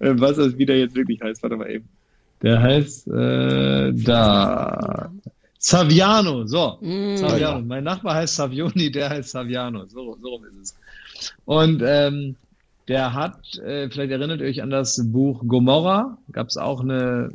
äh, 0.00 0.14
was 0.16 0.36
das 0.36 0.58
wieder 0.58 0.74
jetzt 0.74 0.96
wirklich 0.96 1.20
heißt. 1.20 1.42
Warte 1.42 1.56
mal 1.56 1.70
eben. 1.70 1.88
Der 2.42 2.60
heißt 2.60 3.06
äh, 3.08 3.92
da. 3.92 5.12
Saviano, 5.58 6.44
so. 6.44 6.78
Mm. 6.80 7.16
Saviano. 7.16 7.60
Mein 7.62 7.84
Nachbar 7.84 8.16
heißt 8.16 8.34
Savioni, 8.34 8.90
der 8.90 9.10
heißt 9.10 9.30
Saviano. 9.30 9.86
So, 9.86 10.18
so 10.20 10.28
rum 10.28 10.44
ist 10.44 10.60
es. 10.60 11.32
Und 11.44 11.82
ähm, 11.86 12.34
der 12.88 13.14
hat, 13.14 13.58
äh, 13.58 13.88
vielleicht 13.88 14.10
erinnert 14.10 14.40
ihr 14.40 14.48
euch 14.48 14.60
an 14.60 14.70
das 14.70 15.00
Buch 15.12 15.44
Gomorra, 15.46 16.18
gab 16.32 16.48
es 16.48 16.56
auch 16.56 16.80
eine, 16.80 17.30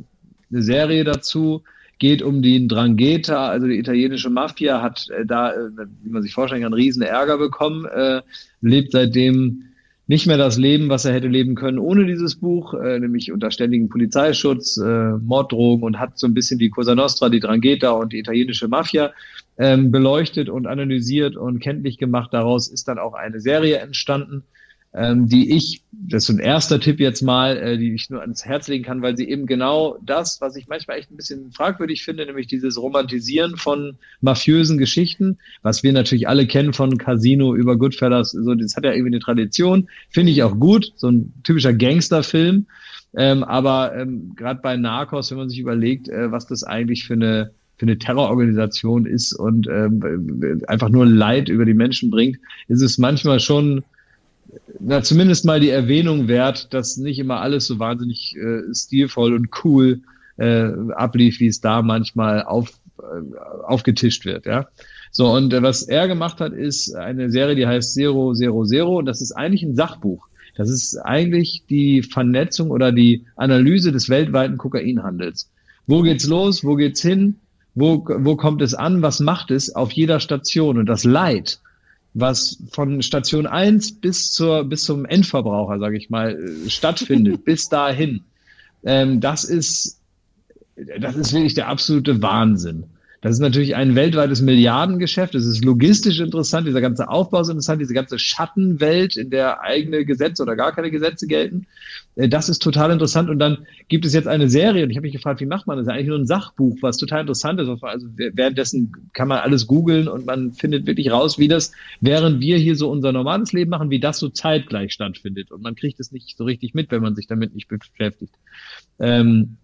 eine 0.50 0.62
Serie 0.62 1.04
dazu, 1.04 1.62
geht 1.98 2.22
um 2.22 2.42
die 2.42 2.66
Drangheta, 2.68 3.48
also 3.48 3.66
die 3.66 3.78
italienische 3.78 4.30
Mafia, 4.30 4.82
hat 4.82 5.08
äh, 5.10 5.26
da, 5.26 5.52
äh, 5.52 5.70
wie 6.02 6.10
man 6.10 6.22
sich 6.22 6.32
vorstellen 6.32 6.62
kann, 6.62 6.72
riesen 6.72 7.02
Ärger 7.02 7.38
bekommen, 7.38 7.84
äh, 7.86 8.22
lebt 8.60 8.92
seitdem 8.92 9.64
nicht 10.06 10.26
mehr 10.26 10.38
das 10.38 10.56
Leben, 10.56 10.88
was 10.88 11.04
er 11.04 11.12
hätte 11.12 11.28
leben 11.28 11.54
können 11.54 11.78
ohne 11.78 12.06
dieses 12.06 12.36
Buch, 12.36 12.72
äh, 12.72 12.98
nämlich 12.98 13.30
unter 13.30 13.50
ständigem 13.50 13.90
Polizeischutz, 13.90 14.78
äh, 14.78 15.10
Morddrogen 15.18 15.82
und 15.82 15.98
hat 15.98 16.18
so 16.18 16.26
ein 16.26 16.34
bisschen 16.34 16.58
die 16.58 16.70
Cosa 16.70 16.94
Nostra, 16.94 17.28
die 17.28 17.40
Drangheta 17.40 17.90
und 17.90 18.12
die 18.12 18.18
italienische 18.18 18.68
Mafia 18.68 19.12
ähm, 19.58 19.90
beleuchtet 19.90 20.48
und 20.48 20.66
analysiert 20.66 21.36
und 21.36 21.60
kenntlich 21.60 21.98
gemacht. 21.98 22.30
Daraus 22.32 22.68
ist 22.68 22.88
dann 22.88 22.98
auch 22.98 23.12
eine 23.12 23.40
Serie 23.40 23.78
entstanden, 23.78 24.44
ähm, 24.94 25.28
die 25.28 25.54
ich, 25.54 25.82
das 25.92 26.24
ist 26.24 26.30
ein 26.30 26.38
erster 26.38 26.80
Tipp 26.80 26.98
jetzt 26.98 27.22
mal, 27.22 27.56
äh, 27.58 27.78
die 27.78 27.94
ich 27.94 28.08
nur 28.08 28.20
ans 28.22 28.44
Herz 28.44 28.68
legen 28.68 28.84
kann, 28.84 29.02
weil 29.02 29.16
sie 29.16 29.28
eben 29.28 29.46
genau 29.46 29.98
das, 30.02 30.40
was 30.40 30.56
ich 30.56 30.66
manchmal 30.66 30.98
echt 30.98 31.10
ein 31.10 31.16
bisschen 31.16 31.52
fragwürdig 31.52 32.02
finde, 32.04 32.24
nämlich 32.24 32.46
dieses 32.46 32.80
Romantisieren 32.80 33.56
von 33.56 33.98
mafiösen 34.20 34.78
Geschichten, 34.78 35.38
was 35.62 35.82
wir 35.82 35.92
natürlich 35.92 36.26
alle 36.26 36.46
kennen 36.46 36.72
von 36.72 36.96
Casino 36.96 37.54
über 37.54 37.76
Goodfellas, 37.76 38.30
so 38.30 38.54
das 38.54 38.76
hat 38.76 38.84
ja 38.84 38.92
irgendwie 38.92 39.14
eine 39.14 39.20
Tradition, 39.20 39.88
finde 40.08 40.32
ich 40.32 40.42
auch 40.42 40.58
gut, 40.58 40.92
so 40.96 41.10
ein 41.10 41.34
typischer 41.44 41.74
Gangsterfilm, 41.74 42.66
ähm, 43.14 43.44
aber 43.44 43.94
ähm, 43.94 44.32
gerade 44.36 44.60
bei 44.62 44.76
Narcos, 44.76 45.30
wenn 45.30 45.38
man 45.38 45.48
sich 45.50 45.58
überlegt, 45.58 46.08
äh, 46.08 46.32
was 46.32 46.46
das 46.46 46.64
eigentlich 46.64 47.04
für 47.04 47.14
eine 47.14 47.50
für 47.76 47.86
eine 47.86 47.96
Terrororganisation 47.96 49.06
ist 49.06 49.32
und 49.32 49.68
ähm, 49.68 50.64
einfach 50.66 50.88
nur 50.88 51.06
Leid 51.06 51.48
über 51.48 51.64
die 51.64 51.74
Menschen 51.74 52.10
bringt, 52.10 52.36
ist 52.66 52.82
es 52.82 52.98
manchmal 52.98 53.38
schon 53.38 53.84
na, 54.80 55.02
zumindest 55.02 55.44
mal 55.44 55.60
die 55.60 55.70
Erwähnung 55.70 56.28
wert, 56.28 56.72
dass 56.72 56.96
nicht 56.96 57.18
immer 57.18 57.40
alles 57.40 57.66
so 57.66 57.78
wahnsinnig 57.78 58.36
äh, 58.36 58.74
stilvoll 58.74 59.34
und 59.34 59.48
cool 59.64 60.00
äh, 60.36 60.70
ablief, 60.94 61.40
wie 61.40 61.48
es 61.48 61.60
da 61.60 61.82
manchmal 61.82 62.42
auf, 62.42 62.70
äh, 62.98 63.64
aufgetischt 63.64 64.24
wird, 64.24 64.46
ja. 64.46 64.68
So, 65.10 65.32
und 65.32 65.52
äh, 65.52 65.62
was 65.62 65.82
er 65.82 66.06
gemacht 66.08 66.40
hat, 66.40 66.52
ist 66.52 66.94
eine 66.94 67.30
Serie, 67.30 67.56
die 67.56 67.66
heißt 67.66 67.94
Zero, 67.94 68.34
Zero, 68.34 68.64
Zero, 68.64 68.98
und 68.98 69.06
das 69.06 69.20
ist 69.20 69.32
eigentlich 69.32 69.62
ein 69.62 69.74
Sachbuch. 69.74 70.28
Das 70.56 70.68
ist 70.68 70.96
eigentlich 70.96 71.62
die 71.70 72.02
Vernetzung 72.02 72.70
oder 72.70 72.90
die 72.90 73.24
Analyse 73.36 73.92
des 73.92 74.08
weltweiten 74.08 74.58
Kokainhandels. 74.58 75.50
Wo 75.86 76.02
geht's 76.02 76.26
los? 76.26 76.64
Wo 76.64 76.74
geht's 76.74 77.00
hin? 77.00 77.36
Wo, 77.76 78.04
wo 78.04 78.34
kommt 78.34 78.60
es 78.60 78.74
an? 78.74 79.00
Was 79.00 79.20
macht 79.20 79.52
es 79.52 79.74
auf 79.74 79.92
jeder 79.92 80.18
Station? 80.18 80.76
Und 80.76 80.86
das 80.86 81.04
Leid, 81.04 81.60
was 82.14 82.62
von 82.72 83.02
Station 83.02 83.46
1 83.46 84.00
bis 84.00 84.32
zur 84.32 84.64
bis 84.64 84.84
zum 84.84 85.04
Endverbraucher, 85.04 85.78
sage 85.78 85.96
ich 85.96 86.10
mal, 86.10 86.32
äh, 86.32 86.70
stattfindet, 86.70 87.44
bis 87.44 87.68
dahin, 87.68 88.22
ähm, 88.84 89.20
das 89.20 89.44
ist 89.44 90.00
das 91.00 91.16
ist 91.16 91.32
wirklich 91.32 91.54
der 91.54 91.68
absolute 91.68 92.22
Wahnsinn. 92.22 92.84
Das 93.20 93.32
ist 93.32 93.40
natürlich 93.40 93.74
ein 93.74 93.96
weltweites 93.96 94.42
Milliardengeschäft. 94.42 95.34
Es 95.34 95.44
ist 95.44 95.64
logistisch 95.64 96.20
interessant, 96.20 96.68
dieser 96.68 96.80
ganze 96.80 97.08
Aufbau 97.08 97.40
ist 97.40 97.48
interessant, 97.48 97.80
diese 97.80 97.94
ganze 97.94 98.16
Schattenwelt, 98.16 99.16
in 99.16 99.30
der 99.30 99.60
eigene 99.60 100.04
Gesetze 100.04 100.44
oder 100.44 100.54
gar 100.54 100.72
keine 100.72 100.92
Gesetze 100.92 101.26
gelten. 101.26 101.66
Äh, 102.14 102.28
Das 102.28 102.48
ist 102.48 102.60
total 102.62 102.92
interessant. 102.92 103.28
Und 103.28 103.40
dann 103.40 103.66
gibt 103.88 104.04
es 104.04 104.14
jetzt 104.14 104.28
eine 104.28 104.48
Serie, 104.48 104.84
und 104.84 104.90
ich 104.90 104.96
habe 104.96 105.06
mich 105.06 105.14
gefragt, 105.14 105.40
wie 105.40 105.46
macht 105.46 105.66
man 105.66 105.76
das? 105.76 105.86
Das 105.86 105.94
eigentlich 105.94 106.06
nur 106.06 106.18
ein 106.18 106.26
Sachbuch, 106.26 106.76
was 106.80 106.96
total 106.96 107.22
interessant 107.22 107.60
ist. 107.60 107.68
Also 107.82 108.06
währenddessen 108.14 108.92
kann 109.14 109.26
man 109.26 109.40
alles 109.40 109.66
googeln 109.66 110.06
und 110.06 110.24
man 110.24 110.52
findet 110.52 110.86
wirklich 110.86 111.10
raus, 111.10 111.40
wie 111.40 111.48
das, 111.48 111.72
während 112.00 112.40
wir 112.40 112.56
hier 112.56 112.76
so 112.76 112.88
unser 112.88 113.10
normales 113.10 113.52
Leben 113.52 113.70
machen, 113.70 113.90
wie 113.90 113.98
das 114.00 114.20
so 114.20 114.28
zeitgleich 114.28 114.92
stattfindet. 114.92 115.50
Und 115.50 115.62
man 115.62 115.74
kriegt 115.74 115.98
es 115.98 116.12
nicht 116.12 116.36
so 116.36 116.44
richtig 116.44 116.72
mit, 116.72 116.92
wenn 116.92 117.02
man 117.02 117.16
sich 117.16 117.26
damit 117.26 117.52
nicht 117.52 117.66
beschäftigt. 117.66 118.34
Ähm, 119.00 119.56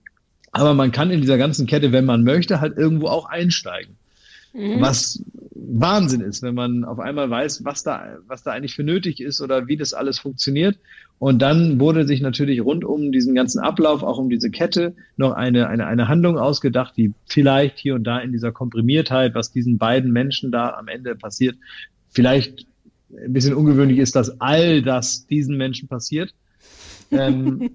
aber 0.54 0.74
man 0.74 0.92
kann 0.92 1.10
in 1.10 1.20
dieser 1.20 1.36
ganzen 1.36 1.66
Kette, 1.66 1.90
wenn 1.90 2.04
man 2.04 2.22
möchte, 2.22 2.60
halt 2.60 2.78
irgendwo 2.78 3.08
auch 3.08 3.26
einsteigen. 3.26 3.96
Mhm. 4.52 4.80
Was 4.80 5.20
Wahnsinn 5.52 6.20
ist, 6.20 6.42
wenn 6.42 6.54
man 6.54 6.84
auf 6.84 7.00
einmal 7.00 7.28
weiß, 7.28 7.64
was 7.64 7.82
da, 7.82 8.18
was 8.28 8.44
da 8.44 8.52
eigentlich 8.52 8.76
für 8.76 8.84
nötig 8.84 9.20
ist 9.20 9.40
oder 9.40 9.66
wie 9.66 9.76
das 9.76 9.94
alles 9.94 10.20
funktioniert. 10.20 10.78
Und 11.18 11.42
dann 11.42 11.80
wurde 11.80 12.06
sich 12.06 12.20
natürlich 12.20 12.60
rund 12.64 12.84
um 12.84 13.10
diesen 13.10 13.34
ganzen 13.34 13.58
Ablauf, 13.58 14.04
auch 14.04 14.18
um 14.18 14.28
diese 14.28 14.50
Kette, 14.50 14.94
noch 15.16 15.32
eine, 15.32 15.68
eine, 15.68 15.86
eine 15.86 16.06
Handlung 16.06 16.38
ausgedacht, 16.38 16.96
die 16.96 17.12
vielleicht 17.26 17.78
hier 17.78 17.96
und 17.96 18.04
da 18.04 18.20
in 18.20 18.30
dieser 18.30 18.52
Komprimiertheit, 18.52 19.34
was 19.34 19.50
diesen 19.50 19.78
beiden 19.78 20.12
Menschen 20.12 20.52
da 20.52 20.70
am 20.70 20.86
Ende 20.86 21.16
passiert, 21.16 21.56
vielleicht 22.10 22.66
ein 23.10 23.32
bisschen 23.32 23.54
ungewöhnlich 23.54 23.98
ist, 23.98 24.14
dass 24.14 24.40
all 24.40 24.82
das 24.82 25.26
diesen 25.26 25.56
Menschen 25.56 25.88
passiert. 25.88 26.32
Ähm, 27.10 27.70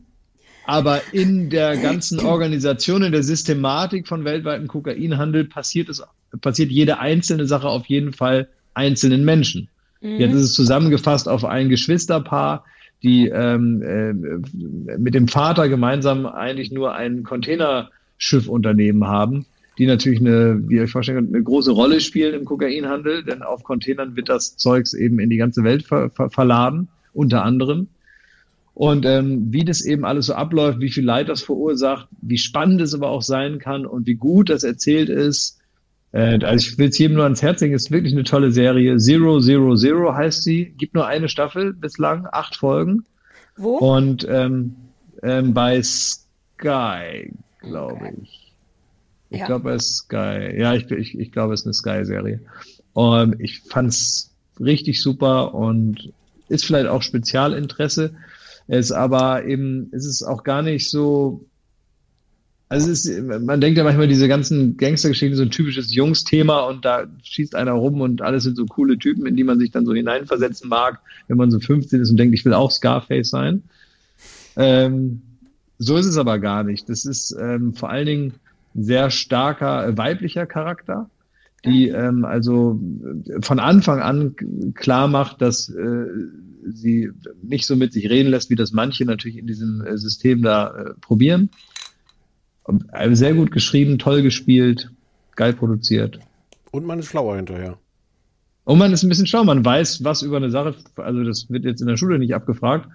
aber 0.70 1.02
in 1.14 1.50
der 1.50 1.78
ganzen 1.78 2.20
Organisation, 2.20 3.02
in 3.02 3.12
der 3.12 3.24
Systematik 3.24 4.08
von 4.08 4.24
weltweiten 4.24 4.68
Kokainhandel 4.68 5.46
passiert 5.46 5.90
es, 5.90 6.04
passiert 6.42 6.70
jede 6.70 7.00
einzelne 7.00 7.48
Sache 7.48 7.68
auf 7.68 7.88
jeden 7.88 8.14
Fall 8.14 8.48
einzelnen 8.76 9.26
Menschen. 9.26 9.68
Mhm. 10.02 10.20
Jetzt 10.20 10.36
ist 10.36 10.44
es 10.44 10.54
zusammengefasst 10.54 11.28
auf 11.28 11.44
ein 11.44 11.70
Geschwisterpaar, 11.70 12.66
die 13.02 13.30
ähm, 13.30 13.82
äh, 13.82 14.98
mit 15.00 15.16
dem 15.16 15.28
Vater 15.28 15.70
gemeinsam 15.70 16.28
eigentlich 16.28 16.72
nur 16.72 16.94
ein 16.94 17.24
Containerschiffunternehmen 17.24 19.08
haben, 19.08 19.48
die 19.80 19.88
natürlich 19.88 20.20
eine, 20.20 20.62
wie 20.68 20.76
ihr 20.76 20.84
euch 20.84 20.92
vorstellen 20.92 21.18
könnt, 21.18 21.34
eine 21.34 21.44
große 21.44 21.72
Rolle 21.72 22.00
spielen 22.00 22.36
im 22.36 22.46
Kokainhandel, 22.46 23.24
denn 23.24 23.42
auf 23.42 23.64
Containern 23.64 24.16
wird 24.16 24.30
das 24.30 24.56
Zeugs 24.56 24.94
eben 24.94 25.18
in 25.18 25.32
die 25.32 25.38
ganze 25.38 25.64
Welt 25.64 25.82
ver 25.82 26.12
ver 26.12 26.30
verladen, 26.30 26.90
unter 27.12 27.44
anderem. 27.44 27.88
Und 28.80 29.06
ähm, 29.06 29.52
wie 29.52 29.66
das 29.66 29.84
eben 29.84 30.06
alles 30.06 30.28
so 30.28 30.36
abläuft, 30.36 30.80
wie 30.80 30.90
viel 30.90 31.04
Leid 31.04 31.28
das 31.28 31.42
verursacht, 31.42 32.08
wie 32.22 32.38
spannend 32.38 32.80
es 32.80 32.94
aber 32.94 33.10
auch 33.10 33.22
sein 33.22 33.60
kann 33.60 33.86
und 33.86 34.08
wie 34.08 34.16
gut 34.16 34.50
das 34.50 34.64
erzählt 34.64 35.10
ist. 35.10 35.60
Äh, 36.14 36.40
also 36.46 36.66
ich 36.66 36.78
will 36.78 36.88
es 36.88 36.98
jedem 36.98 37.16
nur 37.18 37.26
ans 37.26 37.42
Herz 37.42 37.60
legen, 37.60 37.74
ist 37.74 37.92
wirklich 37.92 38.14
eine 38.14 38.24
tolle 38.24 38.54
Serie. 38.54 38.96
Zero 38.96 39.42
Zero 39.42 39.76
Zero 39.76 40.14
heißt 40.16 40.44
sie. 40.44 40.74
Gibt 40.78 40.94
nur 40.94 41.06
eine 41.06 41.28
Staffel 41.28 41.74
bislang, 41.74 42.26
acht 42.32 42.56
Folgen. 42.56 43.04
Wo? 43.58 43.76
Und 43.80 44.26
ähm, 44.30 44.78
ähm, 45.24 45.54
bei 45.54 45.84
Sky, 45.84 47.34
glaube 47.60 48.14
ich. 48.24 48.54
Ich 49.30 49.40
Ja. 49.42 49.46
glaube 49.48 49.66
bei 49.72 49.80
Sky. 49.80 50.56
Ja, 50.58 50.74
ich, 50.74 50.90
ich, 50.90 51.20
ich 51.20 51.34
glaube, 51.34 51.54
es 51.54 51.66
ist 51.66 51.66
eine 51.66 51.74
Sky-Serie. 51.74 52.40
Und 52.94 53.42
ich 53.42 53.60
fand's 53.60 54.34
richtig 54.58 55.02
super 55.02 55.54
und 55.54 56.14
ist 56.48 56.64
vielleicht 56.64 56.88
auch 56.88 57.02
Spezialinteresse. 57.02 58.16
Es 58.72 58.92
aber 58.92 59.46
eben, 59.46 59.90
es 59.92 60.06
ist 60.06 60.22
auch 60.22 60.44
gar 60.44 60.62
nicht 60.62 60.92
so. 60.92 61.44
Also 62.72 62.92
es 62.92 63.08
ist, 63.08 63.24
man 63.24 63.60
denkt 63.60 63.80
ja 63.80 63.84
manchmal, 63.84 64.08
diese 64.08 64.28
ganzen 64.28 64.78
Gangstergeschichten 64.78 65.36
so 65.36 65.42
ein 65.42 65.50
typisches 65.50 65.92
Jungsthema 65.92 66.60
und 66.68 66.86
da 66.86 67.08
schießt 67.24 67.56
einer 67.56 67.72
rum 67.72 68.00
und 68.02 68.22
alles 68.22 68.44
sind 68.44 68.56
so 68.56 68.68
coole 68.68 69.00
Typen, 69.00 69.26
in 69.26 69.36
die 69.36 69.44
man 69.44 69.58
sich 69.58 69.72
dann 69.72 69.88
so 69.88 69.94
hineinversetzen 69.96 70.70
mag, 70.70 71.00
wenn 71.28 71.38
man 71.38 71.50
so 71.50 71.60
15 71.60 72.00
ist 72.00 72.12
und 72.12 72.18
denkt, 72.18 72.36
ich 72.36 72.46
will 72.46 72.54
auch 72.54 72.70
Scarface 72.70 73.32
sein. 73.32 73.64
Ähm, 74.56 75.24
so 75.80 75.98
ist 75.98 76.06
es 76.06 76.18
aber 76.18 76.38
gar 76.38 76.64
nicht. 76.64 76.90
Das 76.90 77.06
ist 77.06 77.36
ähm, 77.42 77.74
vor 77.74 77.90
allen 77.90 78.06
Dingen 78.06 78.34
ein 78.76 78.84
sehr 78.84 79.10
starker 79.10 79.88
äh, 79.88 79.98
weiblicher 79.98 80.46
Charakter, 80.46 81.10
die 81.66 81.90
ähm, 81.90 82.24
also 82.24 82.80
von 83.42 83.58
Anfang 83.58 84.00
an 84.00 84.36
klar 84.76 85.08
macht, 85.08 85.42
dass 85.42 85.70
äh, 85.70 86.06
sie 86.64 87.10
nicht 87.42 87.66
so 87.66 87.76
mit 87.76 87.94
sich 87.94 88.10
reden 88.10 88.30
lässt, 88.30 88.50
wie 88.50 88.56
das 88.56 88.72
manche 88.72 89.06
natürlich 89.06 89.38
in 89.38 89.48
diesem 89.48 89.82
äh, 89.86 89.98
System 89.98 90.42
da 90.42 90.68
äh, 90.76 90.94
probieren. 91.02 91.50
Und, 92.64 92.86
äh, 92.94 93.16
sehr 93.16 93.34
gut 93.34 93.52
geschrieben, 93.52 93.98
toll 93.98 94.22
gespielt, 94.22 94.92
geil 95.36 95.54
produziert. 95.54 96.20
Und 96.72 96.86
man 96.86 97.00
ist 97.00 97.08
schlauer 97.08 97.36
hinterher. 97.36 97.78
Und 98.66 98.78
man 98.78 98.94
ist 98.94 99.04
ein 99.04 99.10
bisschen 99.10 99.26
schlau, 99.26 99.44
man 99.44 99.66
weiß 99.66 100.04
was 100.04 100.22
über 100.22 100.38
eine 100.38 100.52
Sache, 100.52 100.76
also 100.98 101.24
das 101.24 101.50
wird 101.50 101.66
jetzt 101.66 101.82
in 101.82 101.88
der 101.88 101.98
Schule 101.98 102.20
nicht 102.20 102.36
abgefragt, 102.36 102.88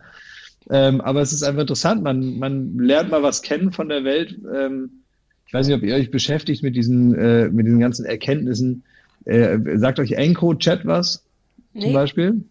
ähm, 0.71 1.01
aber 1.01 1.21
es 1.21 1.33
ist 1.33 1.43
einfach 1.43 1.63
interessant, 1.63 2.03
man, 2.03 2.39
man 2.39 2.79
lernt 2.79 3.11
mal 3.11 3.23
was 3.23 3.43
kennen 3.43 3.73
von 3.73 3.89
der 3.89 4.05
Welt. 4.05 4.39
Ähm, 4.55 4.91
ich 5.47 5.53
weiß 5.53 5.67
nicht, 5.67 5.77
ob 5.77 5.83
ihr 5.83 5.95
euch 5.95 6.11
beschäftigt 6.11 6.63
mit 6.63 6.77
diesen, 6.77 7.15
äh, 7.15 7.49
mit 7.49 7.67
diesen 7.67 7.81
ganzen 7.81 8.07
Erkenntnissen. 8.07 8.85
Äh, 9.25 9.59
sagt 9.77 9.99
euch 9.99 10.13
EncroChat 10.13 10.87
was 10.87 11.25
Nee. 11.75 11.83
zum 11.83 11.93
Beispiel? 11.93 12.45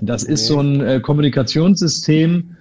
Das 0.00 0.22
ist 0.22 0.46
so 0.46 0.58
ein 0.60 0.80
äh, 0.80 1.00
Kommunikationssystem, 1.00 2.56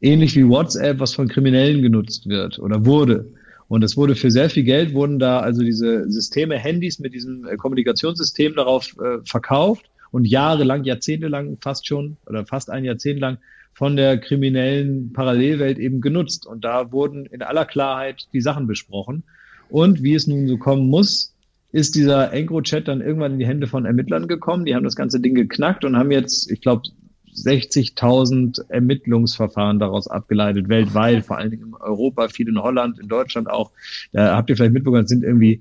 ähnlich 0.00 0.36
wie 0.36 0.48
WhatsApp, 0.48 1.00
was 1.00 1.14
von 1.14 1.28
Kriminellen 1.28 1.82
genutzt 1.82 2.28
wird 2.28 2.58
oder 2.58 2.84
wurde. 2.86 3.26
Und 3.68 3.82
es 3.82 3.96
wurde 3.96 4.14
für 4.14 4.30
sehr 4.30 4.48
viel 4.48 4.62
Geld, 4.62 4.94
wurden 4.94 5.18
da 5.18 5.40
also 5.40 5.62
diese 5.62 6.08
Systeme, 6.10 6.56
Handys 6.56 6.98
mit 7.00 7.12
diesem 7.14 7.46
äh, 7.46 7.56
Kommunikationssystem 7.56 8.54
darauf 8.54 8.94
äh, 8.98 9.18
verkauft 9.24 9.90
und 10.12 10.24
jahrelang, 10.26 10.84
jahrzehntelang 10.84 11.58
fast 11.60 11.86
schon 11.86 12.16
oder 12.26 12.46
fast 12.46 12.70
ein 12.70 12.84
Jahrzehnt 12.84 13.20
lang 13.20 13.38
von 13.74 13.96
der 13.96 14.18
kriminellen 14.18 15.12
Parallelwelt 15.12 15.78
eben 15.78 16.00
genutzt. 16.00 16.46
Und 16.46 16.64
da 16.64 16.92
wurden 16.92 17.26
in 17.26 17.42
aller 17.42 17.64
Klarheit 17.64 18.26
die 18.32 18.40
Sachen 18.40 18.66
besprochen. 18.66 19.24
Und 19.68 20.02
wie 20.02 20.14
es 20.14 20.26
nun 20.26 20.46
so 20.46 20.56
kommen 20.56 20.88
muss, 20.88 21.34
ist 21.76 21.94
dieser 21.94 22.32
EncroChat 22.32 22.88
dann 22.88 23.02
irgendwann 23.02 23.32
in 23.34 23.38
die 23.38 23.46
Hände 23.46 23.66
von 23.66 23.84
Ermittlern 23.84 24.28
gekommen. 24.28 24.64
Die 24.64 24.74
haben 24.74 24.84
das 24.84 24.96
ganze 24.96 25.20
Ding 25.20 25.34
geknackt 25.34 25.84
und 25.84 25.94
haben 25.94 26.10
jetzt, 26.10 26.50
ich 26.50 26.62
glaube, 26.62 26.88
60.000 27.34 28.70
Ermittlungsverfahren 28.70 29.78
daraus 29.78 30.08
abgeleitet, 30.08 30.70
weltweit, 30.70 31.26
vor 31.26 31.36
allen 31.36 31.50
Dingen 31.50 31.66
in 31.66 31.74
Europa, 31.74 32.28
viel 32.28 32.48
in 32.48 32.58
Holland, 32.58 32.98
in 32.98 33.08
Deutschland 33.08 33.50
auch. 33.50 33.72
Da 34.14 34.34
habt 34.34 34.48
ihr 34.48 34.56
vielleicht 34.56 34.72
mitbekommen, 34.72 35.04
es 35.04 35.10
sind 35.10 35.22
irgendwie 35.22 35.60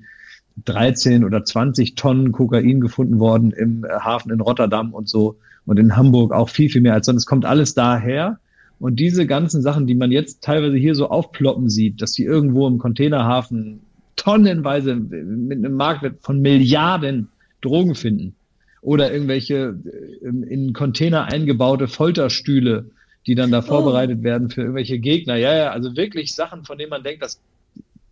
13 0.63 1.25
oder 1.25 1.43
20 1.43 1.95
Tonnen 1.95 2.31
Kokain 2.31 2.79
gefunden 2.79 3.19
worden 3.19 3.51
im 3.51 3.83
äh, 3.83 3.89
Hafen 3.89 4.31
in 4.31 4.39
Rotterdam 4.39 4.93
und 4.93 5.09
so 5.09 5.35
und 5.65 5.77
in 5.77 5.97
Hamburg 5.97 6.31
auch 6.31 6.47
viel, 6.47 6.69
viel 6.69 6.79
mehr 6.79 6.93
als 6.93 7.07
sonst. 7.07 7.23
Es 7.23 7.25
kommt 7.25 7.43
alles 7.43 7.73
daher. 7.73 8.39
Und 8.79 9.01
diese 9.01 9.27
ganzen 9.27 9.61
Sachen, 9.61 9.85
die 9.85 9.95
man 9.95 10.13
jetzt 10.13 10.45
teilweise 10.45 10.77
hier 10.77 10.95
so 10.95 11.09
aufploppen 11.09 11.69
sieht, 11.69 12.01
dass 12.01 12.13
die 12.13 12.23
irgendwo 12.23 12.69
im 12.69 12.77
Containerhafen 12.77 13.81
tonnenweise 14.15 14.95
mit 14.95 15.57
einem 15.57 15.75
Marktwert 15.75 16.17
von 16.21 16.41
Milliarden 16.41 17.29
Drogen 17.61 17.95
finden 17.95 18.35
oder 18.81 19.11
irgendwelche 19.11 19.75
äh, 20.21 20.27
in 20.27 20.73
Container 20.73 21.25
eingebaute 21.25 21.87
Folterstühle, 21.87 22.91
die 23.25 23.35
dann 23.35 23.51
da 23.51 23.61
vorbereitet 23.61 24.23
werden 24.23 24.49
für 24.49 24.61
irgendwelche 24.61 24.99
Gegner. 24.99 25.35
Ja, 25.35 25.55
ja, 25.55 25.71
also 25.71 25.95
wirklich 25.97 26.35
Sachen, 26.35 26.63
von 26.63 26.77
denen 26.77 26.91
man 26.91 27.03
denkt, 27.03 27.23
dass 27.23 27.41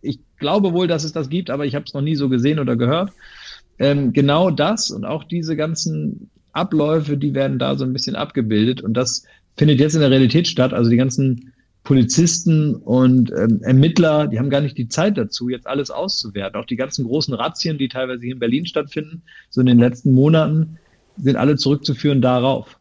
ich 0.02 0.18
glaube 0.38 0.72
wohl, 0.72 0.86
dass 0.88 1.04
es 1.04 1.12
das 1.12 1.30
gibt, 1.30 1.50
aber 1.50 1.64
ich 1.64 1.74
habe 1.74 1.84
es 1.86 1.94
noch 1.94 2.02
nie 2.02 2.16
so 2.16 2.28
gesehen 2.28 2.58
oder 2.58 2.76
gehört. 2.76 3.12
Ähm, 3.78 4.12
genau 4.12 4.50
das 4.50 4.90
und 4.90 5.04
auch 5.04 5.24
diese 5.24 5.56
ganzen 5.56 6.30
Abläufe, 6.52 7.16
die 7.16 7.34
werden 7.34 7.58
da 7.58 7.76
so 7.76 7.84
ein 7.84 7.92
bisschen 7.92 8.16
abgebildet 8.16 8.80
und 8.82 8.94
das 8.94 9.24
findet 9.56 9.80
jetzt 9.80 9.94
in 9.94 10.00
der 10.00 10.10
Realität 10.10 10.48
statt. 10.48 10.72
Also 10.72 10.90
die 10.90 10.96
ganzen 10.96 11.52
Polizisten 11.84 12.74
und 12.74 13.30
ähm, 13.30 13.62
Ermittler, 13.62 14.26
die 14.26 14.38
haben 14.38 14.48
gar 14.48 14.62
nicht 14.62 14.76
die 14.78 14.88
Zeit 14.88 15.18
dazu, 15.18 15.50
jetzt 15.50 15.66
alles 15.66 15.90
auszuwerten. 15.90 16.58
Auch 16.58 16.64
die 16.64 16.76
ganzen 16.76 17.04
großen 17.04 17.34
Razzien, 17.34 17.76
die 17.76 17.88
teilweise 17.88 18.22
hier 18.22 18.32
in 18.32 18.38
Berlin 18.38 18.64
stattfinden, 18.66 19.22
so 19.50 19.60
in 19.60 19.66
den 19.66 19.78
letzten 19.78 20.12
Monaten, 20.12 20.78
sind 21.18 21.36
alle 21.36 21.56
zurückzuführen 21.56 22.22
darauf. 22.22 22.78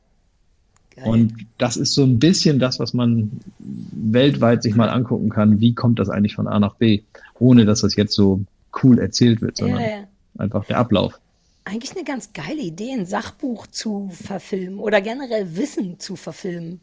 Und 1.04 1.34
das 1.58 1.76
ist 1.76 1.94
so 1.94 2.04
ein 2.04 2.20
bisschen 2.20 2.60
das, 2.60 2.80
was 2.80 2.94
man 2.94 3.32
weltweit 3.60 4.64
sich 4.64 4.76
mal 4.76 4.90
angucken 4.90 5.30
kann. 5.30 5.60
Wie 5.60 5.74
kommt 5.74 6.00
das 6.00 6.10
eigentlich 6.10 6.36
von 6.36 6.48
A 6.48 6.60
nach 6.60 6.76
B, 6.76 7.02
ohne 7.40 7.66
dass 7.66 7.82
das 7.82 7.96
jetzt 7.96 8.14
so 8.14 8.42
cool 8.84 9.00
erzählt 9.00 9.42
wird, 9.42 9.58
sondern 9.58 9.82
Ja, 9.82 9.88
ja. 9.88 10.04
einfach 10.38 10.66
der 10.66 10.78
Ablauf. 10.78 11.20
Eigentlich 11.66 11.96
eine 11.96 12.06
ganz 12.06 12.32
geile 12.34 12.62
Idee, 12.62 12.92
ein 12.92 13.06
Sachbuch 13.06 13.68
zu 13.68 14.10
verfilmen 14.12 14.80
oder 14.80 15.02
generell 15.02 15.56
Wissen 15.56 16.00
zu 16.00 16.16
verfilmen. 16.16 16.80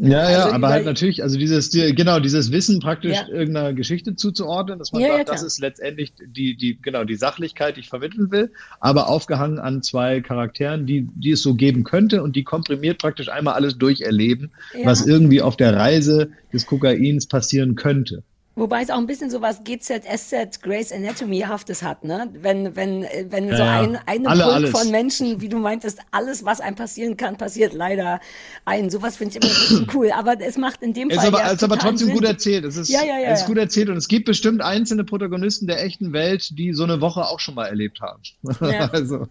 Ja, 0.00 0.30
ja, 0.30 0.38
Also 0.44 0.52
aber 0.54 0.68
halt 0.68 0.84
natürlich, 0.84 1.22
also 1.22 1.38
dieses, 1.38 1.70
die, 1.70 1.94
genau, 1.94 2.20
dieses 2.20 2.52
Wissen 2.52 2.78
praktisch 2.78 3.16
Ja. 3.16 3.28
irgendeiner 3.28 3.72
Geschichte 3.72 4.14
zuzuordnen, 4.14 4.78
dass 4.78 4.92
man 4.92 5.02
Ja, 5.02 5.08
ja, 5.08 5.16
sagt, 5.16 5.28
das 5.30 5.36
klar. 5.36 5.46
ist 5.46 5.58
letztendlich 5.60 6.12
die, 6.24 6.56
die, 6.56 6.78
genau, 6.80 7.04
die 7.04 7.16
Sachlichkeit, 7.16 7.76
die 7.76 7.80
ich 7.80 7.88
vermitteln 7.88 8.30
will, 8.30 8.52
aber 8.80 9.08
aufgehangen 9.08 9.58
an 9.58 9.82
zwei 9.82 10.20
Charakteren, 10.20 10.86
die, 10.86 11.08
die 11.14 11.32
es 11.32 11.42
so 11.42 11.54
geben 11.54 11.82
könnte 11.84 12.22
und 12.22 12.36
die 12.36 12.44
komprimiert 12.44 12.98
praktisch 12.98 13.28
einmal 13.28 13.54
alles 13.54 13.76
durcherleben, 13.78 14.52
Ja. 14.74 14.86
was 14.86 15.04
irgendwie 15.04 15.42
auf 15.42 15.56
der 15.56 15.74
Reise 15.74 16.30
des 16.52 16.66
Kokains 16.66 17.26
passieren 17.26 17.74
könnte. 17.74 18.22
Wobei 18.58 18.82
es 18.82 18.90
auch 18.90 18.98
ein 18.98 19.06
bisschen 19.06 19.30
so 19.30 19.40
was 19.40 19.62
GZSZ 19.64 20.60
Grace 20.62 20.92
Anatomy-haftes 20.92 21.82
hat, 21.82 22.04
ne? 22.04 22.28
Wenn, 22.32 22.74
wenn, 22.76 23.04
äh, 23.04 23.26
wenn 23.30 23.48
Ja, 23.48 23.56
so 23.56 23.62
ja. 23.62 23.80
ein, 23.80 23.98
eine 24.06 24.28
Alle, 24.28 24.42
Pulk 24.42 24.54
alles. 24.54 24.70
von 24.70 24.90
Menschen, 24.90 25.40
wie 25.40 25.48
du 25.48 25.58
meintest, 25.58 26.00
alles, 26.10 26.44
was 26.44 26.60
einem 26.60 26.76
passieren 26.76 27.16
kann, 27.16 27.36
passiert 27.36 27.72
leider 27.72 28.20
ein. 28.64 28.90
Sowas 28.90 29.16
finde 29.16 29.38
ich 29.38 29.44
immer 29.44 29.52
ein 29.54 29.58
bisschen 29.60 29.86
cool. 29.94 30.10
Aber 30.12 30.40
es 30.40 30.56
macht 30.58 30.82
in 30.82 30.92
dem 30.92 31.10
Ist 31.10 31.16
Fall. 31.18 31.28
aber, 31.28 31.38
ja 31.40 31.50
ist 31.52 31.62
aber 31.62 31.78
trotzdem 31.78 32.08
Sinn. 32.08 32.16
gut 32.16 32.24
erzählt. 32.24 32.64
Es 32.64 32.76
ist, 32.76 32.88
Ja, 32.88 33.04
ja, 33.04 33.18
ja, 33.18 33.28
es 33.30 33.40
ist 33.42 33.46
gut 33.46 33.58
erzählt 33.58 33.88
und 33.88 33.96
es 33.96 34.08
gibt 34.08 34.26
bestimmt 34.26 34.60
einzelne 34.60 35.04
Protagonisten 35.04 35.66
der 35.66 35.82
echten 35.84 36.12
Welt, 36.12 36.58
die 36.58 36.72
so 36.72 36.84
eine 36.84 37.00
Woche 37.00 37.22
auch 37.26 37.40
schon 37.40 37.54
mal 37.54 37.66
erlebt 37.66 38.00
haben. 38.00 38.20
Ja. 38.60 38.88
also. 38.92 39.28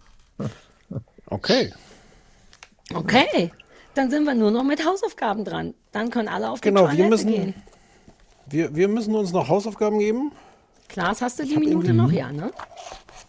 Okay. 1.26 1.72
Okay. 2.94 3.50
Dann 3.94 4.10
sind 4.10 4.24
wir 4.24 4.34
nur 4.34 4.50
noch 4.50 4.64
mit 4.64 4.84
Hausaufgaben 4.86 5.44
dran. 5.44 5.74
Dann 5.92 6.10
können 6.10 6.28
alle 6.28 6.50
auf 6.50 6.60
die 6.60 6.68
Genau, 6.68 6.82
wir 6.82 6.88
Toilette 6.90 7.08
müssen, 7.10 7.30
gehen. 7.30 7.54
Wir, 8.50 8.74
wir 8.74 8.88
müssen 8.88 9.14
uns 9.14 9.32
noch 9.32 9.48
Hausaufgaben 9.48 9.98
geben. 9.98 10.32
Klaas, 10.88 11.20
hast 11.22 11.38
du 11.38 11.44
die 11.44 11.56
Minute 11.56 11.92
noch? 11.92 12.10
Ja, 12.10 12.32
ne? 12.32 12.50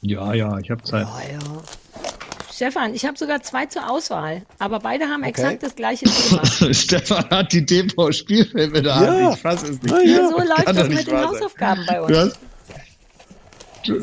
Ja, 0.02 0.34
ja, 0.34 0.58
ich 0.60 0.70
habe 0.72 0.82
Zeit. 0.84 1.06
Ja, 1.08 1.34
ja. 1.34 1.40
Stefan, 2.54 2.94
ich 2.94 3.06
habe 3.06 3.18
sogar 3.18 3.42
zwei 3.42 3.66
zur 3.68 3.90
Auswahl, 3.90 4.42
aber 4.60 4.80
beide 4.80 5.06
haben 5.06 5.22
Okay. 5.22 5.30
exakt 5.30 5.64
das 5.64 5.76
gleiche 5.76 6.06
Thema. 6.06 6.46
Stefan 6.74 7.30
hat 7.30 7.54
die 7.54 7.66
TV-Spielfilme 7.66 8.82
da. 8.82 9.04
Ja. 9.20 9.32
Ich 9.34 9.40
fass 9.40 9.64
es 9.64 9.82
nicht. 9.82 9.86
Na 9.88 10.02
ja. 10.02 10.30
So 10.30 10.38
läuft 10.38 10.66
Kann 10.66 10.76
das 10.76 10.90
mit 10.90 10.98
den 11.00 11.06
sein. 11.06 11.28
Hausaufgaben 11.28 11.86
bei 11.88 12.02
uns. 12.02 12.12
Du 12.12 12.18
hast 12.18 12.40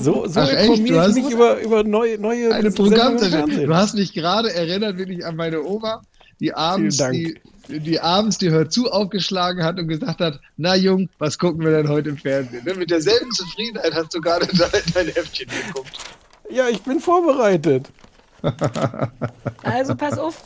So, 0.04 0.26
so 0.26 0.40
Ach, 0.40 0.48
echt? 0.52 0.88
Du 0.88 0.98
hast- 0.98 1.14
mich 1.14 1.30
über, 1.30 1.60
über 1.60 1.84
neue, 1.84 2.18
neue 2.18 2.54
eine. 2.54 2.70
Fernsehen. 2.72 3.66
Du 3.66 3.74
hast 3.74 3.94
mich 3.94 4.12
gerade 4.14 4.52
erinnert, 4.52 4.96
wirklich 4.96 5.24
an 5.26 5.36
meine 5.36 5.62
Oma, 5.62 6.02
die 6.40 6.54
abends, 6.54 6.96
Vielen 6.96 7.12
die, 7.12 7.40
die 7.68 8.00
abends 8.00 8.38
die 8.38 8.50
Hör 8.50 8.68
zu 8.68 8.90
aufgeschlagen 8.90 9.62
hat 9.64 9.78
und 9.78 9.88
gesagt 9.88 10.20
hat, 10.20 10.40
na 10.56 10.74
Jung, 10.76 11.08
was 11.18 11.38
gucken 11.38 11.64
wir 11.64 11.70
denn 11.70 11.88
heute 11.88 12.10
im 12.10 12.16
Fernsehen? 12.18 12.64
Ne? 12.64 12.74
Mit 12.74 12.90
derselben 12.90 13.30
Zufriedenheit 13.32 13.94
hast 13.94 14.14
du 14.14 14.20
gerade 14.20 14.46
dein, 14.56 14.82
dein 14.94 15.06
Heftchen 15.08 15.48
geguckt. 15.48 15.98
Ja, 16.50 16.68
ich 16.68 16.80
bin 16.82 17.00
vorbereitet. 17.00 17.88
Also 19.62 19.94
pass 19.96 20.18
auf, 20.18 20.44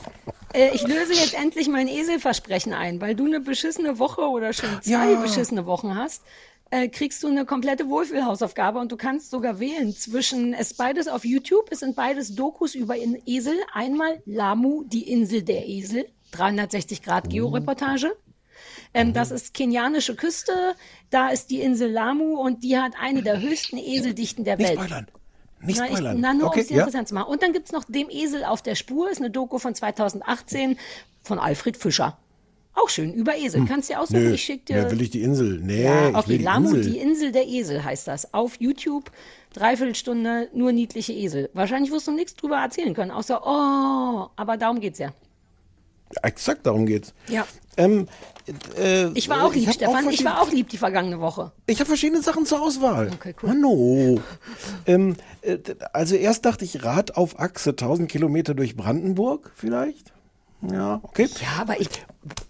äh, 0.55 0.71
ich 0.75 0.83
löse 0.87 1.13
jetzt 1.13 1.35
endlich 1.35 1.69
mein 1.69 1.89
Eselversprechen 1.89 2.73
ein, 2.73 3.01
weil 3.01 3.15
du 3.15 3.27
eine 3.27 3.41
beschissene 3.41 3.99
Woche 3.99 4.23
oder 4.23 4.53
schon 4.53 4.71
zwei 4.81 5.13
Ja. 5.13 5.21
beschissene 5.21 5.67
Wochen 5.67 5.95
hast. 5.95 6.23
Äh, 6.71 6.89
kriegst 6.89 7.23
du 7.25 7.29
eine 7.29 7.45
komplette 7.45 7.89
Wohlfühlhausaufgabe 7.89 8.79
und 8.79 8.93
du 8.93 8.97
kannst 8.97 9.31
sogar 9.31 9.59
wählen 9.59 9.93
zwischen, 9.95 10.55
es 10.55 10.71
ist 10.71 10.79
beides 10.79 11.09
auf 11.09 11.25
YouTube, 11.25 11.67
es 11.71 11.81
sind 11.81 11.97
beides 11.97 12.35
Dokus 12.37 12.75
über 12.77 12.97
in 12.97 13.21
Esel. 13.27 13.55
Einmal 13.75 14.23
Lamu, 14.25 14.85
die 14.85 15.11
Insel 15.11 15.43
der 15.43 15.69
Esel, 15.69 16.07
360 16.33 17.03
Grad 17.03 17.29
Georeportage. 17.31 18.13
Ähm, 18.93 19.13
das 19.13 19.31
ist 19.31 19.55
kenianische 19.55 20.17
Küste, 20.17 20.53
da 21.11 21.29
ist 21.31 21.51
die 21.51 21.61
Insel 21.61 21.91
Lamu 21.91 22.37
und 22.41 22.65
die 22.65 22.77
hat 22.77 22.93
eine 23.01 23.23
der 23.23 23.41
höchsten 23.41 23.79
Eseldichten 23.79 24.45
der 24.45 24.57
Nicht 24.57 24.69
Welt. 24.71 24.79
spoilern. 24.81 25.07
Nicht 25.63 25.79
na, 25.79 25.85
ich, 25.87 25.91
spoilern. 25.93 26.21
na, 26.21 26.35
nur 26.35 26.49
Okay, 26.49 26.61
um 26.61 26.65
es 26.65 26.71
ja. 26.71 26.77
interessant 26.79 27.09
zu 27.09 27.15
machen. 27.15 27.31
Und 27.31 27.43
dann 27.43 27.53
gibt's 27.53 27.73
noch 27.73 27.85
Dem 27.85 28.09
Esel 28.11 28.45
auf 28.45 28.63
der 28.63 28.75
Spur, 28.75 29.11
ist 29.11 29.19
eine 29.19 29.31
Doku 29.31 29.59
von 29.59 29.75
2018 29.75 30.77
von 31.23 31.39
Alfred 31.39 31.77
Fischer. 31.77 32.19
Auch 32.75 32.89
schön, 32.89 33.13
über 33.13 33.37
Esel. 33.37 33.65
Kannst 33.67 33.91
du 33.91 33.95
dir 33.95 34.01
aussuchen, 34.01 34.25
Nö, 34.25 34.33
ich 34.35 34.43
schick 34.43 34.65
dir. 34.67 34.77
ja, 34.77 34.91
will 34.91 35.01
ich 35.03 35.11
die 35.11 35.23
Insel? 35.23 35.61
Nee, 35.61 35.85
ja, 35.85 36.11
ich 36.11 36.17
okay, 36.17 36.39
die 36.39 36.45
Lamu, 36.45 36.69
Insel. 36.75 36.93
die 36.93 36.99
Insel 36.99 37.33
der 37.33 37.47
Esel 37.47 37.85
heißt 37.85 38.09
das. 38.09 38.33
Auf 38.33 38.61
YouTube, 38.61 39.11
Dreiviertelstunde, 39.53 40.49
nur 40.55 40.73
niedliche 40.73 41.13
Esel. 41.13 41.51
Wahrscheinlich 41.53 41.91
wirst 41.93 42.07
du 42.09 42.13
nichts 42.13 42.35
drüber 42.37 42.57
erzählen 42.57 42.95
können, 42.95 43.11
außer, 43.11 43.43
oh, 43.45 44.29
aber 44.37 44.57
darum 44.57 44.81
geht's 44.81 44.99
ja. 44.99 45.11
Exakt 46.23 46.67
darum 46.67 46.87
geht's. 46.87 47.15
Ja. 47.29 47.47
Ähm, 47.77 48.09
äh, 48.77 49.07
Ich 49.15 49.29
war 49.29 49.45
auch 49.45 49.51
ich 49.51 49.61
lieb, 49.61 49.69
hab 49.69 49.75
Stefan. 49.75 49.97
ich 49.99 50.03
verschiedene- 50.05 50.31
war 50.31 50.43
auch 50.43 50.51
lieb 50.51 50.69
die 50.69 50.77
vergangene 50.77 51.21
Woche. 51.21 51.53
Ich 51.67 51.79
habe 51.79 51.87
verschiedene 51.89 52.21
Sachen 52.23 52.47
zur 52.47 52.61
Auswahl. 52.63 53.11
Okay, 53.15 53.35
cool. 53.43 53.49
Mano. 53.51 54.21
ähm, 54.87 55.17
äh, 55.43 55.59
also 55.93 56.17
erst 56.17 56.45
dachte 56.45 56.65
ich 56.65 56.83
Rad 56.85 57.17
auf 57.17 57.39
Achse, 57.39 57.71
1000 57.71 58.11
Kilometer 58.11 58.55
durch 58.55 58.77
Brandenburg 58.77 59.53
vielleicht. 59.55 60.13
Ja, 60.71 61.01
okay. 61.03 61.29
Ja, 61.41 61.63
aber 61.63 61.81
ich, 61.81 61.89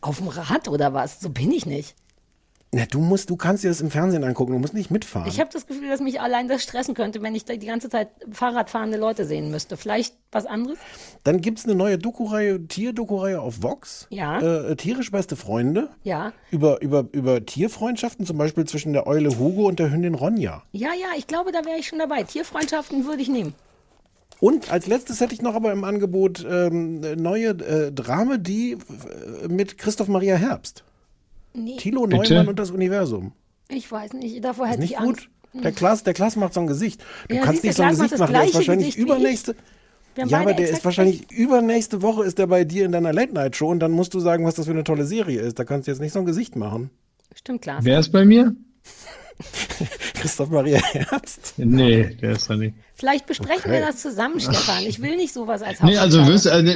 auf 0.00 0.18
dem 0.18 0.28
Rad 0.28 0.66
oder 0.68 0.94
was? 0.94 1.20
So 1.20 1.28
bin 1.30 1.52
ich 1.52 1.66
nicht. 1.66 1.94
Na, 2.72 2.86
du 2.86 3.00
musst, 3.00 3.30
du 3.30 3.36
kannst 3.36 3.64
dir 3.64 3.68
das 3.68 3.80
im 3.80 3.90
Fernsehen 3.90 4.22
angucken, 4.22 4.52
du 4.52 4.58
musst 4.60 4.74
nicht 4.74 4.92
mitfahren. 4.92 5.28
Ich 5.28 5.40
habe 5.40 5.50
das 5.52 5.66
Gefühl, 5.66 5.88
dass 5.88 5.98
mich 6.00 6.20
allein 6.20 6.46
das 6.46 6.62
stressen 6.62 6.94
könnte, 6.94 7.20
wenn 7.20 7.34
ich 7.34 7.44
da 7.44 7.56
die 7.56 7.66
ganze 7.66 7.88
Zeit 7.88 8.10
Fahrradfahrende 8.30 8.96
Leute 8.96 9.24
sehen 9.24 9.50
müsste. 9.50 9.76
Vielleicht 9.76 10.14
was 10.30 10.46
anderes? 10.46 10.78
Dann 11.24 11.40
gibt's 11.40 11.64
eine 11.64 11.74
neue 11.74 11.98
Doku-Reihe, 11.98 12.64
Tier-Doku-Reihe 12.68 13.40
auf 13.40 13.64
Vox. 13.64 14.06
Ja. 14.10 14.38
Äh, 14.40 14.76
tierisch 14.76 15.10
beste 15.10 15.34
Freunde. 15.34 15.88
Ja. 16.04 16.32
Über, 16.52 16.80
über, 16.80 17.08
über 17.10 17.44
Tierfreundschaften, 17.44 18.24
zum 18.24 18.38
Beispiel 18.38 18.64
zwischen 18.66 18.92
der 18.92 19.08
Eule 19.08 19.36
Hugo 19.36 19.66
und 19.66 19.80
der 19.80 19.90
Hündin 19.90 20.14
Ronja. 20.14 20.62
Ja, 20.70 20.90
ja, 20.90 21.08
ich 21.18 21.26
glaube, 21.26 21.50
da 21.50 21.64
wäre 21.64 21.78
ich 21.78 21.88
schon 21.88 21.98
dabei. 21.98 22.22
Tierfreundschaften 22.22 23.04
würde 23.04 23.22
ich 23.22 23.28
nehmen. 23.28 23.52
Und 24.38 24.70
als 24.70 24.86
letztes 24.86 25.20
hätte 25.20 25.34
ich 25.34 25.42
noch 25.42 25.56
aber 25.56 25.72
im 25.72 25.82
Angebot 25.82 26.46
ähm, 26.48 27.00
eine 27.02 27.16
neue 27.16 27.48
äh, 27.48 27.92
Dramedie 27.92 28.78
äh, 29.42 29.48
mit 29.48 29.76
Christoph 29.76 30.06
Maria 30.06 30.36
Herbst. 30.36 30.84
Nee, 31.52 31.76
Thilo 31.76 32.06
Bitte? 32.06 32.34
Neumann 32.34 32.48
und 32.48 32.58
das 32.58 32.70
Universum. 32.70 33.32
ich 33.68 33.90
weiß 33.90 34.12
nicht. 34.14 34.44
Davor 34.44 34.66
hätte 34.68 34.80
nicht 34.80 34.92
ich 34.92 34.98
gut? 34.98 35.18
Angst. 35.52 35.64
Der 35.64 35.72
Klaas, 35.72 36.04
der 36.04 36.14
Klaas 36.14 36.36
macht 36.36 36.54
so 36.54 36.60
ein 36.60 36.66
Gesicht. 36.68 37.02
Du 37.28 37.34
Ja, 37.34 37.42
kannst 37.42 37.64
nicht 37.64 37.74
so 37.76 37.82
ein 37.82 37.90
Gesicht 37.90 38.12
das 38.12 38.20
machen. 38.20 38.34
Der 38.34 38.44
ist 38.44 38.54
wahrscheinlich 38.54 38.96
übernächste. 38.96 39.56
Ja, 40.16 40.40
aber 40.40 40.54
der 40.54 40.68
ist 40.68 40.84
wahrscheinlich 40.84 41.30
übernächste 41.30 42.02
Woche 42.02 42.24
ist 42.24 42.38
der 42.38 42.46
bei 42.46 42.64
dir 42.64 42.84
in 42.84 42.92
deiner 42.92 43.12
Late 43.12 43.32
Night 43.32 43.56
Show 43.56 43.68
und 43.68 43.80
dann 43.80 43.90
musst 43.92 44.12
du 44.14 44.20
sagen, 44.20 44.44
was 44.44 44.54
das 44.54 44.66
für 44.66 44.72
eine 44.72 44.84
tolle 44.84 45.04
Serie 45.06 45.40
ist. 45.40 45.58
Da 45.58 45.64
kannst 45.64 45.86
du 45.86 45.92
jetzt 45.92 46.00
nicht 46.00 46.12
so 46.12 46.18
ein 46.20 46.24
Gesicht 46.24 46.56
machen. 46.56 46.90
Stimmt, 47.34 47.62
Klaas. 47.62 47.84
Wer 47.84 47.98
ist 48.00 48.10
bei 48.10 48.24
mir? 48.24 48.54
Christoph 50.14 50.50
Maria 50.50 50.78
Herbst. 50.82 51.54
Nee, 51.56 52.14
der 52.20 52.32
ist 52.32 52.50
da 52.50 52.56
nicht. 52.56 52.74
Vielleicht 52.94 53.26
besprechen 53.26 53.62
Okay. 53.70 53.72
wir 53.72 53.80
das 53.86 54.02
zusammen, 54.02 54.38
Stefan. 54.40 54.84
Ich 54.84 55.00
will 55.00 55.16
nicht 55.16 55.32
sowas 55.32 55.62
als 55.62 55.82
Nee, 55.82 55.96
also 55.96 56.26
wirst 56.26 56.46
also, 56.46 56.72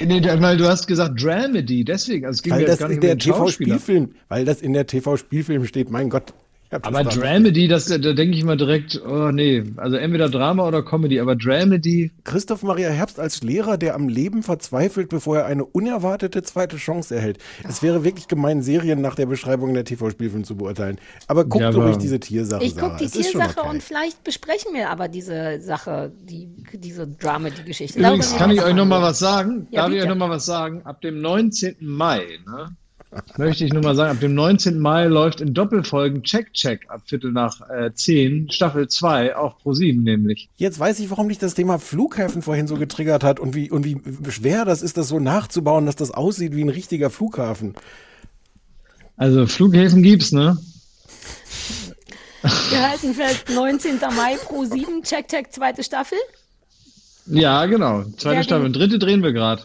nee, 0.00 0.22
weil 0.24 0.56
du 0.56 0.66
hast 0.66 0.86
gesagt 0.86 1.22
Dramedy, 1.22 1.84
deswegen, 1.84 2.26
also 2.26 2.38
es 2.38 2.42
ging 2.42 2.52
Weil 2.52 2.60
mir 2.60 2.66
das 2.66 2.74
jetzt 2.74 2.80
gar 2.80 2.88
nicht 2.88 2.96
in 2.96 3.00
der. 3.02 3.18
TV-Spielfilm, 3.18 4.10
weil 4.28 4.44
das 4.44 4.62
in 4.62 4.72
der 4.72 4.86
TV-Spielfilm 4.86 5.66
steht, 5.66 5.90
mein 5.90 6.10
Gott. 6.10 6.32
Ich 6.74 6.84
Aber 6.86 7.04
Dramedy, 7.04 7.68
das, 7.68 7.84
da 7.84 7.98
denke 7.98 8.34
ich 8.34 8.40
immer 8.40 8.56
direkt, 8.56 9.00
oh 9.06 9.30
nee, 9.30 9.62
also 9.76 9.96
entweder 9.96 10.30
Drama 10.30 10.66
oder 10.66 10.82
Comedy, 10.82 11.20
aber 11.20 11.36
Dramedy, 11.36 12.10
Christoph 12.24 12.62
Maria 12.62 12.88
Herbst 12.88 13.20
als 13.20 13.42
Lehrer, 13.42 13.76
der 13.76 13.94
am 13.94 14.08
Leben 14.08 14.42
verzweifelt, 14.42 15.10
bevor 15.10 15.36
er 15.38 15.44
eine 15.46 15.66
unerwartete 15.66 16.42
zweite 16.42 16.78
Chance 16.78 17.14
erhält. 17.14 17.38
Es 17.68 17.82
wäre 17.82 18.04
wirklich 18.04 18.26
gemein, 18.26 18.62
Serien 18.62 19.02
nach 19.02 19.14
der 19.14 19.26
Beschreibung 19.26 19.74
der 19.74 19.84
TV-Spielfilm 19.84 20.44
zu 20.44 20.56
beurteilen. 20.56 20.96
Aber 21.26 21.44
guckt 21.44 21.60
Ja, 21.60 21.68
aber- 21.68 21.84
ruhig 21.88 21.98
diese 21.98 22.18
Tiersache. 22.20 22.64
Ich 22.64 22.76
gucke 22.76 22.96
die 22.98 23.04
Es 23.04 23.12
Tiersache 23.12 23.60
okay. 23.60 23.68
und 23.68 23.82
vielleicht 23.82 24.24
besprechen 24.24 24.72
wir 24.72 24.88
aber 24.88 25.08
diese 25.08 25.60
Sache, 25.60 26.10
die, 26.22 26.48
diese 26.72 27.06
Dramedy-Geschichte. 27.06 27.98
Übrigens 27.98 28.34
kann 28.36 28.50
ich 28.50 28.62
euch 28.62 28.74
noch 28.74 28.86
mal 28.86 28.96
nachher. 29.00 29.10
was 29.10 29.18
sagen. 29.18 29.66
Ja, 29.70 29.82
Darf 29.82 29.90
ich 29.90 29.96
bitte. 29.96 30.04
euch 30.04 30.08
noch 30.08 30.26
mal 30.26 30.30
was 30.30 30.46
sagen? 30.46 30.80
Ab 30.84 31.02
dem 31.02 31.20
19. 31.20 31.76
Mai, 31.80 32.22
ne, 32.46 32.68
möchte 33.36 33.64
ich 33.64 33.72
nur 33.72 33.82
mal 33.82 33.94
sagen, 33.94 34.12
ab 34.12 34.20
dem 34.20 34.34
19. 34.34 34.78
Mai 34.78 35.06
läuft 35.06 35.40
in 35.40 35.54
Doppelfolgen 35.54 36.22
Check 36.22 36.52
Check 36.54 36.88
ab 36.88 37.02
Viertel 37.06 37.32
nach 37.32 37.60
äh, 37.68 37.92
10, 37.92 38.50
Staffel 38.50 38.88
2, 38.88 39.36
auch 39.36 39.58
pro 39.58 39.72
7 39.74 40.02
nämlich. 40.02 40.48
Jetzt 40.56 40.78
weiß 40.78 40.98
ich, 41.00 41.10
warum 41.10 41.28
dich 41.28 41.38
das 41.38 41.54
Thema 41.54 41.78
Flughäfen 41.78 42.42
vorhin 42.42 42.66
so 42.66 42.76
getriggert 42.76 43.22
hat 43.22 43.40
und 43.40 43.54
wie, 43.54 43.70
und 43.70 43.84
wie 43.84 44.00
schwer 44.30 44.64
das 44.64 44.82
ist, 44.82 44.96
das 44.96 45.08
so 45.08 45.18
nachzubauen, 45.18 45.86
dass 45.86 45.96
das 45.96 46.10
aussieht 46.10 46.54
wie 46.56 46.64
ein 46.64 46.68
richtiger 46.68 47.10
Flughafen. 47.10 47.74
Also 49.16 49.46
Flughäfen 49.46 50.02
gibt's, 50.02 50.32
ne? 50.32 50.56
Wir 52.42 52.90
halten 52.90 53.14
fest, 53.14 53.44
19. 53.54 54.00
Mai 54.16 54.36
pro 54.42 54.64
7, 54.64 55.02
Check 55.02 55.28
Check, 55.28 55.52
zweite 55.52 55.84
Staffel. 55.84 56.18
Ja, 57.26 57.66
genau. 57.66 58.02
Zweite 58.16 58.36
Wer 58.36 58.42
Staffel. 58.42 58.64
den- 58.68 58.72
Dritte 58.72 58.98
drehen 58.98 59.22
wir 59.22 59.32
gerade. 59.32 59.62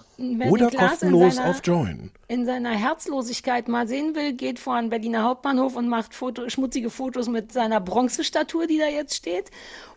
Oder 0.49 0.69
den 0.69 0.79
kostenlos 0.79 1.35
seiner, 1.35 1.49
auf 1.49 1.61
Join. 1.63 2.11
in 2.27 2.45
seiner 2.45 2.71
Herzlosigkeit 2.71 3.67
mal 3.67 3.87
sehen 3.87 4.15
will, 4.15 4.33
geht 4.33 4.59
vor 4.59 4.75
einen 4.75 4.89
Berliner 4.89 5.23
Hauptbahnhof 5.23 5.75
und 5.75 5.87
macht 5.89 6.13
Foto, 6.13 6.49
schmutzige 6.49 6.89
Fotos 6.89 7.27
mit 7.29 7.51
seiner 7.51 7.79
Bronzestatue, 7.81 8.67
die 8.67 8.77
da 8.77 8.87
jetzt 8.87 9.15
steht. 9.15 9.49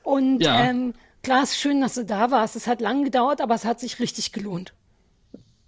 Und 0.03 0.41
Ja. 0.43 0.65
ähm, 0.65 0.95
Klaas, 1.23 1.55
schön, 1.57 1.83
dass 1.83 1.95
du 1.95 2.05
da 2.07 2.31
warst. 2.31 2.57
Es 2.57 2.67
hat 2.67 2.81
lange 2.81 3.05
gedauert, 3.05 3.43
aber 3.43 3.55
es 3.55 3.67
hat 3.67 3.79
sich 3.79 4.01
richtig 4.01 4.33
gelohnt. 4.33 4.73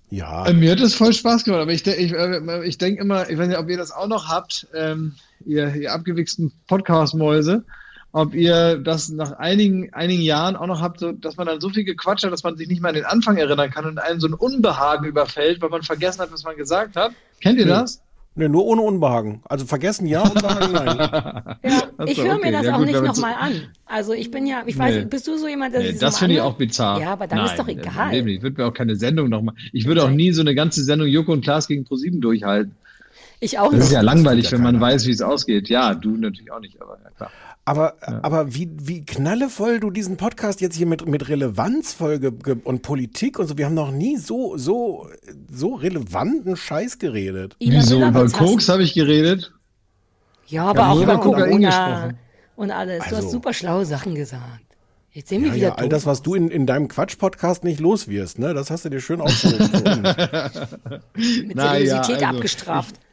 Ja. 0.09 0.47
Äh, 0.47 0.52
Mir 0.55 0.73
hat 0.73 0.81
es 0.81 0.94
voll 0.94 1.12
Spaß 1.12 1.44
gemacht, 1.44 1.60
aber 1.62 1.73
ich, 1.73 1.86
ich, 1.86 2.12
äh, 2.12 2.64
ich 2.66 2.78
denke 2.78 3.01
immer, 3.02 3.28
ich 3.31 3.39
weiß 3.39 3.48
nicht, 3.48 3.59
ob 3.59 3.69
ihr 3.69 3.77
das 3.78 3.90
auch 3.93 4.06
noch 4.09 4.28
habt, 4.28 4.66
ähm, 4.74 5.14
ihr, 5.44 5.74
ihr 5.74 5.93
abgewichsten 5.93 6.52
Podcast-Mäuse, 6.69 7.64
ob 8.12 8.34
ihr 8.34 8.76
das 8.78 9.09
nach 9.09 9.32
einigen, 9.39 9.93
einigen 9.94 10.22
Jahren 10.22 10.55
auch 10.56 10.66
noch 10.66 10.80
habt, 10.82 11.01
so, 11.01 11.12
dass 11.12 11.36
man 11.36 11.47
dann 11.47 11.60
so 11.60 11.70
viel 11.70 11.84
gequatscht 11.84 12.24
hat, 12.24 12.32
dass 12.32 12.43
man 12.43 12.56
sich 12.56 12.68
nicht 12.68 12.82
mehr 12.82 12.90
an 12.90 12.94
den 12.94 13.05
Anfang 13.06 13.36
erinnern 13.39 13.70
kann 13.70 13.86
und 13.86 13.98
einen 13.98 14.20
so 14.20 14.26
ein 14.28 14.34
Unbehagen 14.34 15.06
überfällt, 15.06 15.60
weil 15.62 15.70
man 15.70 15.82
vergessen 15.82 16.20
hat, 16.20 16.30
was 16.32 16.44
man 16.44 16.56
gesagt 16.56 16.97
hat. 16.97 17.12
Kennt 17.40 17.59
ihr 17.59 17.64
Nö. 17.66 17.72
das? 17.72 18.02
Ne, 18.34 18.48
nur 18.48 18.64
ohne 18.64 18.80
Unbehagen. 18.80 19.43
Also 19.44 19.66
vergessen 19.66 20.06
ja, 20.06 20.22
Unbehagen 20.22 20.72
nein. 20.72 20.97
Ja, 21.62 22.06
ich 22.06 22.18
höre 22.22 22.36
okay. 22.36 22.47
mir 22.47 22.52
das 22.52 22.64
Ja, 22.66 22.74
auch 22.74 22.78
gut, 22.78 22.86
nicht 22.86 23.02
nochmal 23.02 23.34
an. 23.39 23.68
Also 23.84 24.14
ich 24.14 24.30
bin 24.30 24.47
ja, 24.47 24.62
ich 24.66 24.78
weiß 24.78 24.90
Nee. 24.94 24.98
nicht, 25.01 25.10
bist 25.10 25.26
du 25.26 25.36
so 25.36 25.47
jemand, 25.48 25.74
der 25.74 25.82
Nee, 25.82 25.93
das 25.98 26.14
so 26.14 26.18
finde 26.20 26.36
ich 26.36 26.40
auch 26.40 26.55
bizarr. 26.55 26.98
Ja, 27.01 27.12
aber 27.12 27.26
dann 27.26 27.39
Nein, 27.39 27.47
ist 27.48 27.59
doch 27.59 27.68
egal. 27.68 28.14
Ich 28.14 28.43
würde 28.43 28.60
mir 28.62 28.68
auch 28.68 28.72
keine 28.74 28.97
Sendung 28.97 29.28
nochmal. 29.28 29.55
Ich 29.74 29.86
würde 29.86 30.02
auch 30.02 30.10
nie 30.10 30.32
so 30.32 30.40
eine 30.40 30.55
ganze 30.55 30.82
Sendung 30.82 31.09
Joko 31.09 31.32
und 31.32 31.43
Klaas 31.43 31.68
gegen 31.68 31.84
ProSieben 31.84 32.20
durchhalten. 32.22 32.74
Ich 33.40 33.59
auch 33.59 33.70
Das 33.70 33.80
ist 33.80 33.84
nicht. 33.86 33.93
ja 33.93 34.01
langweilig, 34.01 34.47
ja 34.47 34.52
wenn 34.52 34.62
man 34.62 34.80
weiß, 34.80 35.06
wie 35.06 35.10
es 35.10 35.20
ausgeht. 35.20 35.68
Ja, 35.68 35.94
du 35.94 36.16
natürlich 36.16 36.51
auch 36.52 36.60
nicht, 36.60 36.80
aber 36.80 36.98
ja 37.05 37.10
klar. 37.10 37.30
Aber, 37.64 37.94
aber 38.22 38.55
wie, 38.55 38.70
wie 38.76 39.05
knallevoll 39.05 39.78
du 39.78 39.90
diesen 39.93 40.16
Podcast 40.16 40.60
jetzt 40.60 40.74
hier 40.74 40.86
mit, 40.86 41.06
mit 41.06 41.28
Relevanzfolge 41.28 42.32
ge- 42.32 42.56
und 42.64 42.82
Politik 42.82 43.39
und 43.39 43.47
so, 43.47 43.56
wir 43.56 43.66
haben 43.66 43.74
noch 43.74 43.93
nie 43.93 44.16
so, 44.16 44.56
so, 44.56 45.09
so 45.48 45.74
relevanten 45.74 46.56
Scheiß 46.56 46.98
geredet. 46.98 47.55
Ina 47.60 47.78
Wieso? 47.78 48.05
Über. 48.05 48.28
Koks 48.28 48.68
habe 48.68 48.82
ich 48.82 48.94
geredet. 48.94 49.52
Ja, 50.48 50.64
aber 50.64 50.86
haben 50.89 50.98
auch 50.98 51.02
über 51.02 51.18
Kokain 51.18 52.16
und 52.56 52.70
alles. 52.72 52.98
Du 52.98 53.05
Also- 53.05 53.16
hast 53.18 53.30
super 53.30 53.52
schlaue 53.52 53.86
Sachen 53.86 54.16
gesagt. 54.16 54.64
Jetzt 55.14 55.28
sehen 55.28 55.43
wir 55.43 55.51
Ja, 55.51 55.55
wieder 55.55 55.68
ja, 55.68 55.74
all 55.74 55.89
das, 55.90 56.06
was 56.06 56.22
du 56.22 56.34
in, 56.34 56.48
in 56.48 56.66
deinem 56.66 56.89
Quatsch-Podcast 56.89 57.64
nicht 57.64 57.80
los 57.80 58.09
wirst, 58.09 58.39
ne? 58.39 58.55
Das 58.55 58.70
hast 58.70 58.86
du 58.86 58.89
dir 58.89 59.01
schön 59.01 59.20
aufgehoben. 59.20 60.02
mit 61.14 61.55
Na 61.55 61.76
ja, 61.76 61.84
Seriosität 61.84 62.22
also, 62.22 62.26
abgestraft. 62.36 62.94
Ich 62.97 63.11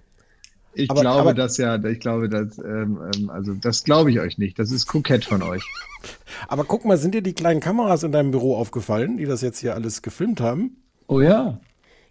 Aber- 0.87 1.01
glaube, 1.01 1.19
aber- 1.19 1.33
dass 1.33 1.57
ja, 1.57 1.83
ich 1.83 1.99
glaube, 1.99 2.29
dass, 2.29 2.57
ähm, 2.59 2.99
ähm, 3.15 3.29
also 3.29 3.53
das 3.53 3.83
glaube 3.83 4.11
ich 4.11 4.19
euch 4.19 4.37
nicht. 4.37 4.59
Das 4.59 4.71
ist 4.71 4.87
kokett 4.87 5.25
von 5.25 5.41
euch. 5.41 5.63
Aber 6.47 6.63
guck 6.63 6.85
mal, 6.85 6.97
sind 6.97 7.13
dir 7.13 7.21
die 7.21 7.33
kleinen 7.33 7.59
Kameras 7.59 8.03
in 8.03 8.11
deinem 8.13 8.31
Büro 8.31 8.55
aufgefallen, 8.55 9.17
die 9.17 9.25
das 9.25 9.41
jetzt 9.41 9.59
hier 9.59 9.73
alles 9.75 10.01
gefilmt 10.01 10.39
haben? 10.39 10.77
Oh 11.07 11.19
ja. 11.19 11.59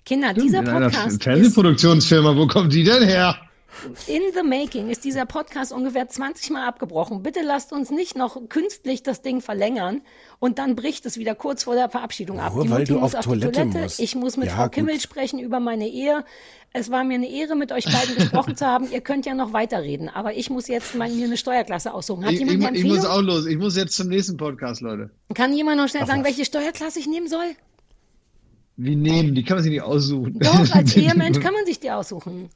Kinder, 0.05 0.35
dieser 0.35 0.61
In 0.61 0.69
einer 0.69 0.91
Podcast 0.91 1.13
ist 1.13 1.23
Fernsehproduktionsfirma, 1.23 2.37
wo 2.37 2.47
kommt 2.47 2.73
die 2.73 2.85
denn 2.85 3.03
her? 3.05 3.37
In 4.07 4.23
the 4.35 4.43
making. 4.43 4.89
Ist 4.89 5.05
dieser 5.05 5.27
Podcast 5.27 5.73
ungefähr 5.73 6.09
20 6.09 6.51
Mal 6.51 6.67
abgebrochen. 6.67 7.23
Bitte 7.23 7.41
lasst 7.43 7.73
uns 7.73 7.91
nicht 7.91 8.17
noch 8.17 8.49
künstlich 8.49 9.03
das 9.03 9.23
Ding 9.23 9.41
verlängern 9.41 10.03
und 10.39 10.59
dann 10.59 10.75
bricht 10.75 11.05
es 11.07 11.19
wieder 11.19 11.35
kurz 11.35 11.65
vor 11.65 11.75
der 11.75 11.89
Verabschiedung 11.91 12.41
ab. 12.41 12.55
Nur 12.55 12.65
die 12.65 12.71
weil 12.71 12.79
Mutti 12.81 12.93
du 12.93 12.99
muss 13.01 13.15
auf 13.15 13.19
auf 13.21 13.25
die 13.35 13.41
Toilette 13.41 13.53
Toilette. 13.61 13.79
musst. 13.83 14.01
Ich 14.01 14.15
muss 14.15 14.37
mit 14.37 14.49
Ja, 14.49 14.55
Frau 14.57 14.63
gut. 14.65 14.73
Kimmel 14.73 15.01
sprechen 15.01 15.39
über 15.39 15.61
meine 15.61 15.89
Ehe. 15.89 16.25
Es 16.73 16.91
war 16.91 17.05
mir 17.05 17.15
eine 17.15 17.31
Ehre, 17.31 17.57
mit 17.57 17.73
euch 17.73 17.85
beiden 17.85 18.15
gesprochen 18.17 18.57
zu 18.57 18.67
haben. 18.67 18.91
Ihr 18.91 19.01
könnt 19.01 19.25
ja 19.27 19.35
noch 19.35 19.53
weiterreden, 19.53 20.09
aber 20.09 20.35
ich 20.35 20.51
muss 20.51 20.69
jetzt 20.69 20.95
mal 20.95 21.09
mir 21.11 21.27
eine 21.27 21.37
Steuerklasse 21.37 21.95
aussuchen. 21.95 22.25
Hat 22.25 22.33
Ich, 22.33 22.41
jemand 22.41 22.59
ich, 22.61 22.67
eine 22.67 22.79
ich 22.79 22.85
muss 22.85 22.97
Empfehlung? 22.99 23.17
auch 23.17 23.23
los. 23.23 23.47
Ich 23.47 23.57
muss 23.57 23.77
jetzt 23.77 23.95
zum 23.97 24.09
nächsten 24.09 24.37
Podcast, 24.37 24.81
Leute. 24.83 25.11
Kann 25.35 25.53
jemand 25.55 25.79
noch 25.79 25.89
schnell 25.89 26.07
sagen, 26.07 26.25
welche 26.25 26.45
Steuerklasse 26.45 26.99
ich 26.99 27.07
nehmen 27.07 27.29
soll? 27.29 27.47
Wie 28.77 28.97
nehmen? 28.97 29.35
Die 29.35 29.43
kann 29.45 29.57
man 29.57 29.65
sich 29.65 29.73
nicht 29.73 29.83
aussuchen. 29.83 30.39
Doch, 30.39 30.71
als 30.75 30.95
Ehemensch 30.97 31.41
kann 31.41 31.53
man 31.55 31.65
sich 31.67 31.81
die 31.81 31.91
aussuchen. 31.91 32.49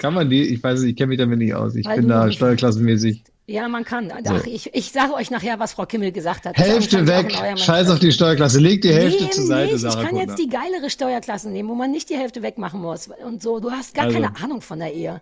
Kann 0.00 0.14
man 0.14 0.30
die? 0.30 0.42
Ich 0.44 0.62
weiß 0.62 0.80
nicht, 0.80 0.90
ich 0.92 0.96
kenne 0.96 1.08
mich 1.08 1.18
damit 1.18 1.38
nicht 1.38 1.54
aus. 1.54 1.74
Ich 1.76 1.84
Weil 1.84 1.98
bin 1.98 2.08
da 2.08 2.32
steuerklassenmäßig. 2.32 3.22
Ja, 3.46 3.68
man 3.68 3.84
kann. 3.84 4.10
Ach, 4.26 4.46
ich, 4.46 4.74
ich 4.74 4.92
sage 4.92 5.12
euch 5.12 5.30
nachher, 5.30 5.58
was 5.58 5.74
Frau 5.74 5.84
Kimmel 5.84 6.10
gesagt 6.10 6.46
hat. 6.46 6.56
Hälfte 6.56 7.06
weg. 7.06 7.36
Scheiß 7.56 7.90
auf 7.90 7.98
die 7.98 8.10
Steuerklasse. 8.10 8.60
Leg 8.60 8.80
die 8.80 8.94
Hälfte 8.94 9.24
Nee, 9.24 9.30
zur 9.30 9.44
Seite, 9.44 9.74
nicht. 9.74 9.84
Ich 9.84 9.92
kann 9.94 10.04
Kuttner. 10.04 10.20
jetzt 10.20 10.38
die 10.38 10.48
geilere 10.48 10.88
Steuerklasse 10.88 11.50
nehmen, 11.50 11.68
wo 11.68 11.74
man 11.74 11.90
nicht 11.90 12.08
die 12.08 12.16
Hälfte 12.16 12.42
wegmachen 12.42 12.80
muss. 12.80 13.10
Und 13.26 13.42
so, 13.42 13.60
du 13.60 13.70
hast 13.70 13.94
gar 13.94 14.06
Also. 14.06 14.18
keine 14.20 14.34
Ahnung 14.42 14.62
von 14.62 14.78
der 14.78 14.94
Ehe. 14.94 15.20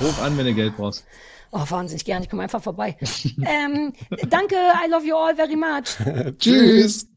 Ruf 0.00 0.22
an, 0.22 0.38
wenn 0.38 0.46
du 0.46 0.54
Geld 0.54 0.76
brauchst. 0.76 1.04
Oh, 1.52 1.60
wahnsinnig 1.68 2.04
gern, 2.04 2.22
ich 2.22 2.30
komme 2.30 2.42
einfach 2.44 2.62
vorbei. 2.62 2.96
ähm, 3.44 3.92
danke, 4.30 4.54
I 4.54 4.88
love 4.88 5.04
you 5.04 5.16
all 5.16 5.34
very 5.34 5.56
much. 5.56 5.96
Tschüss. 6.38 7.09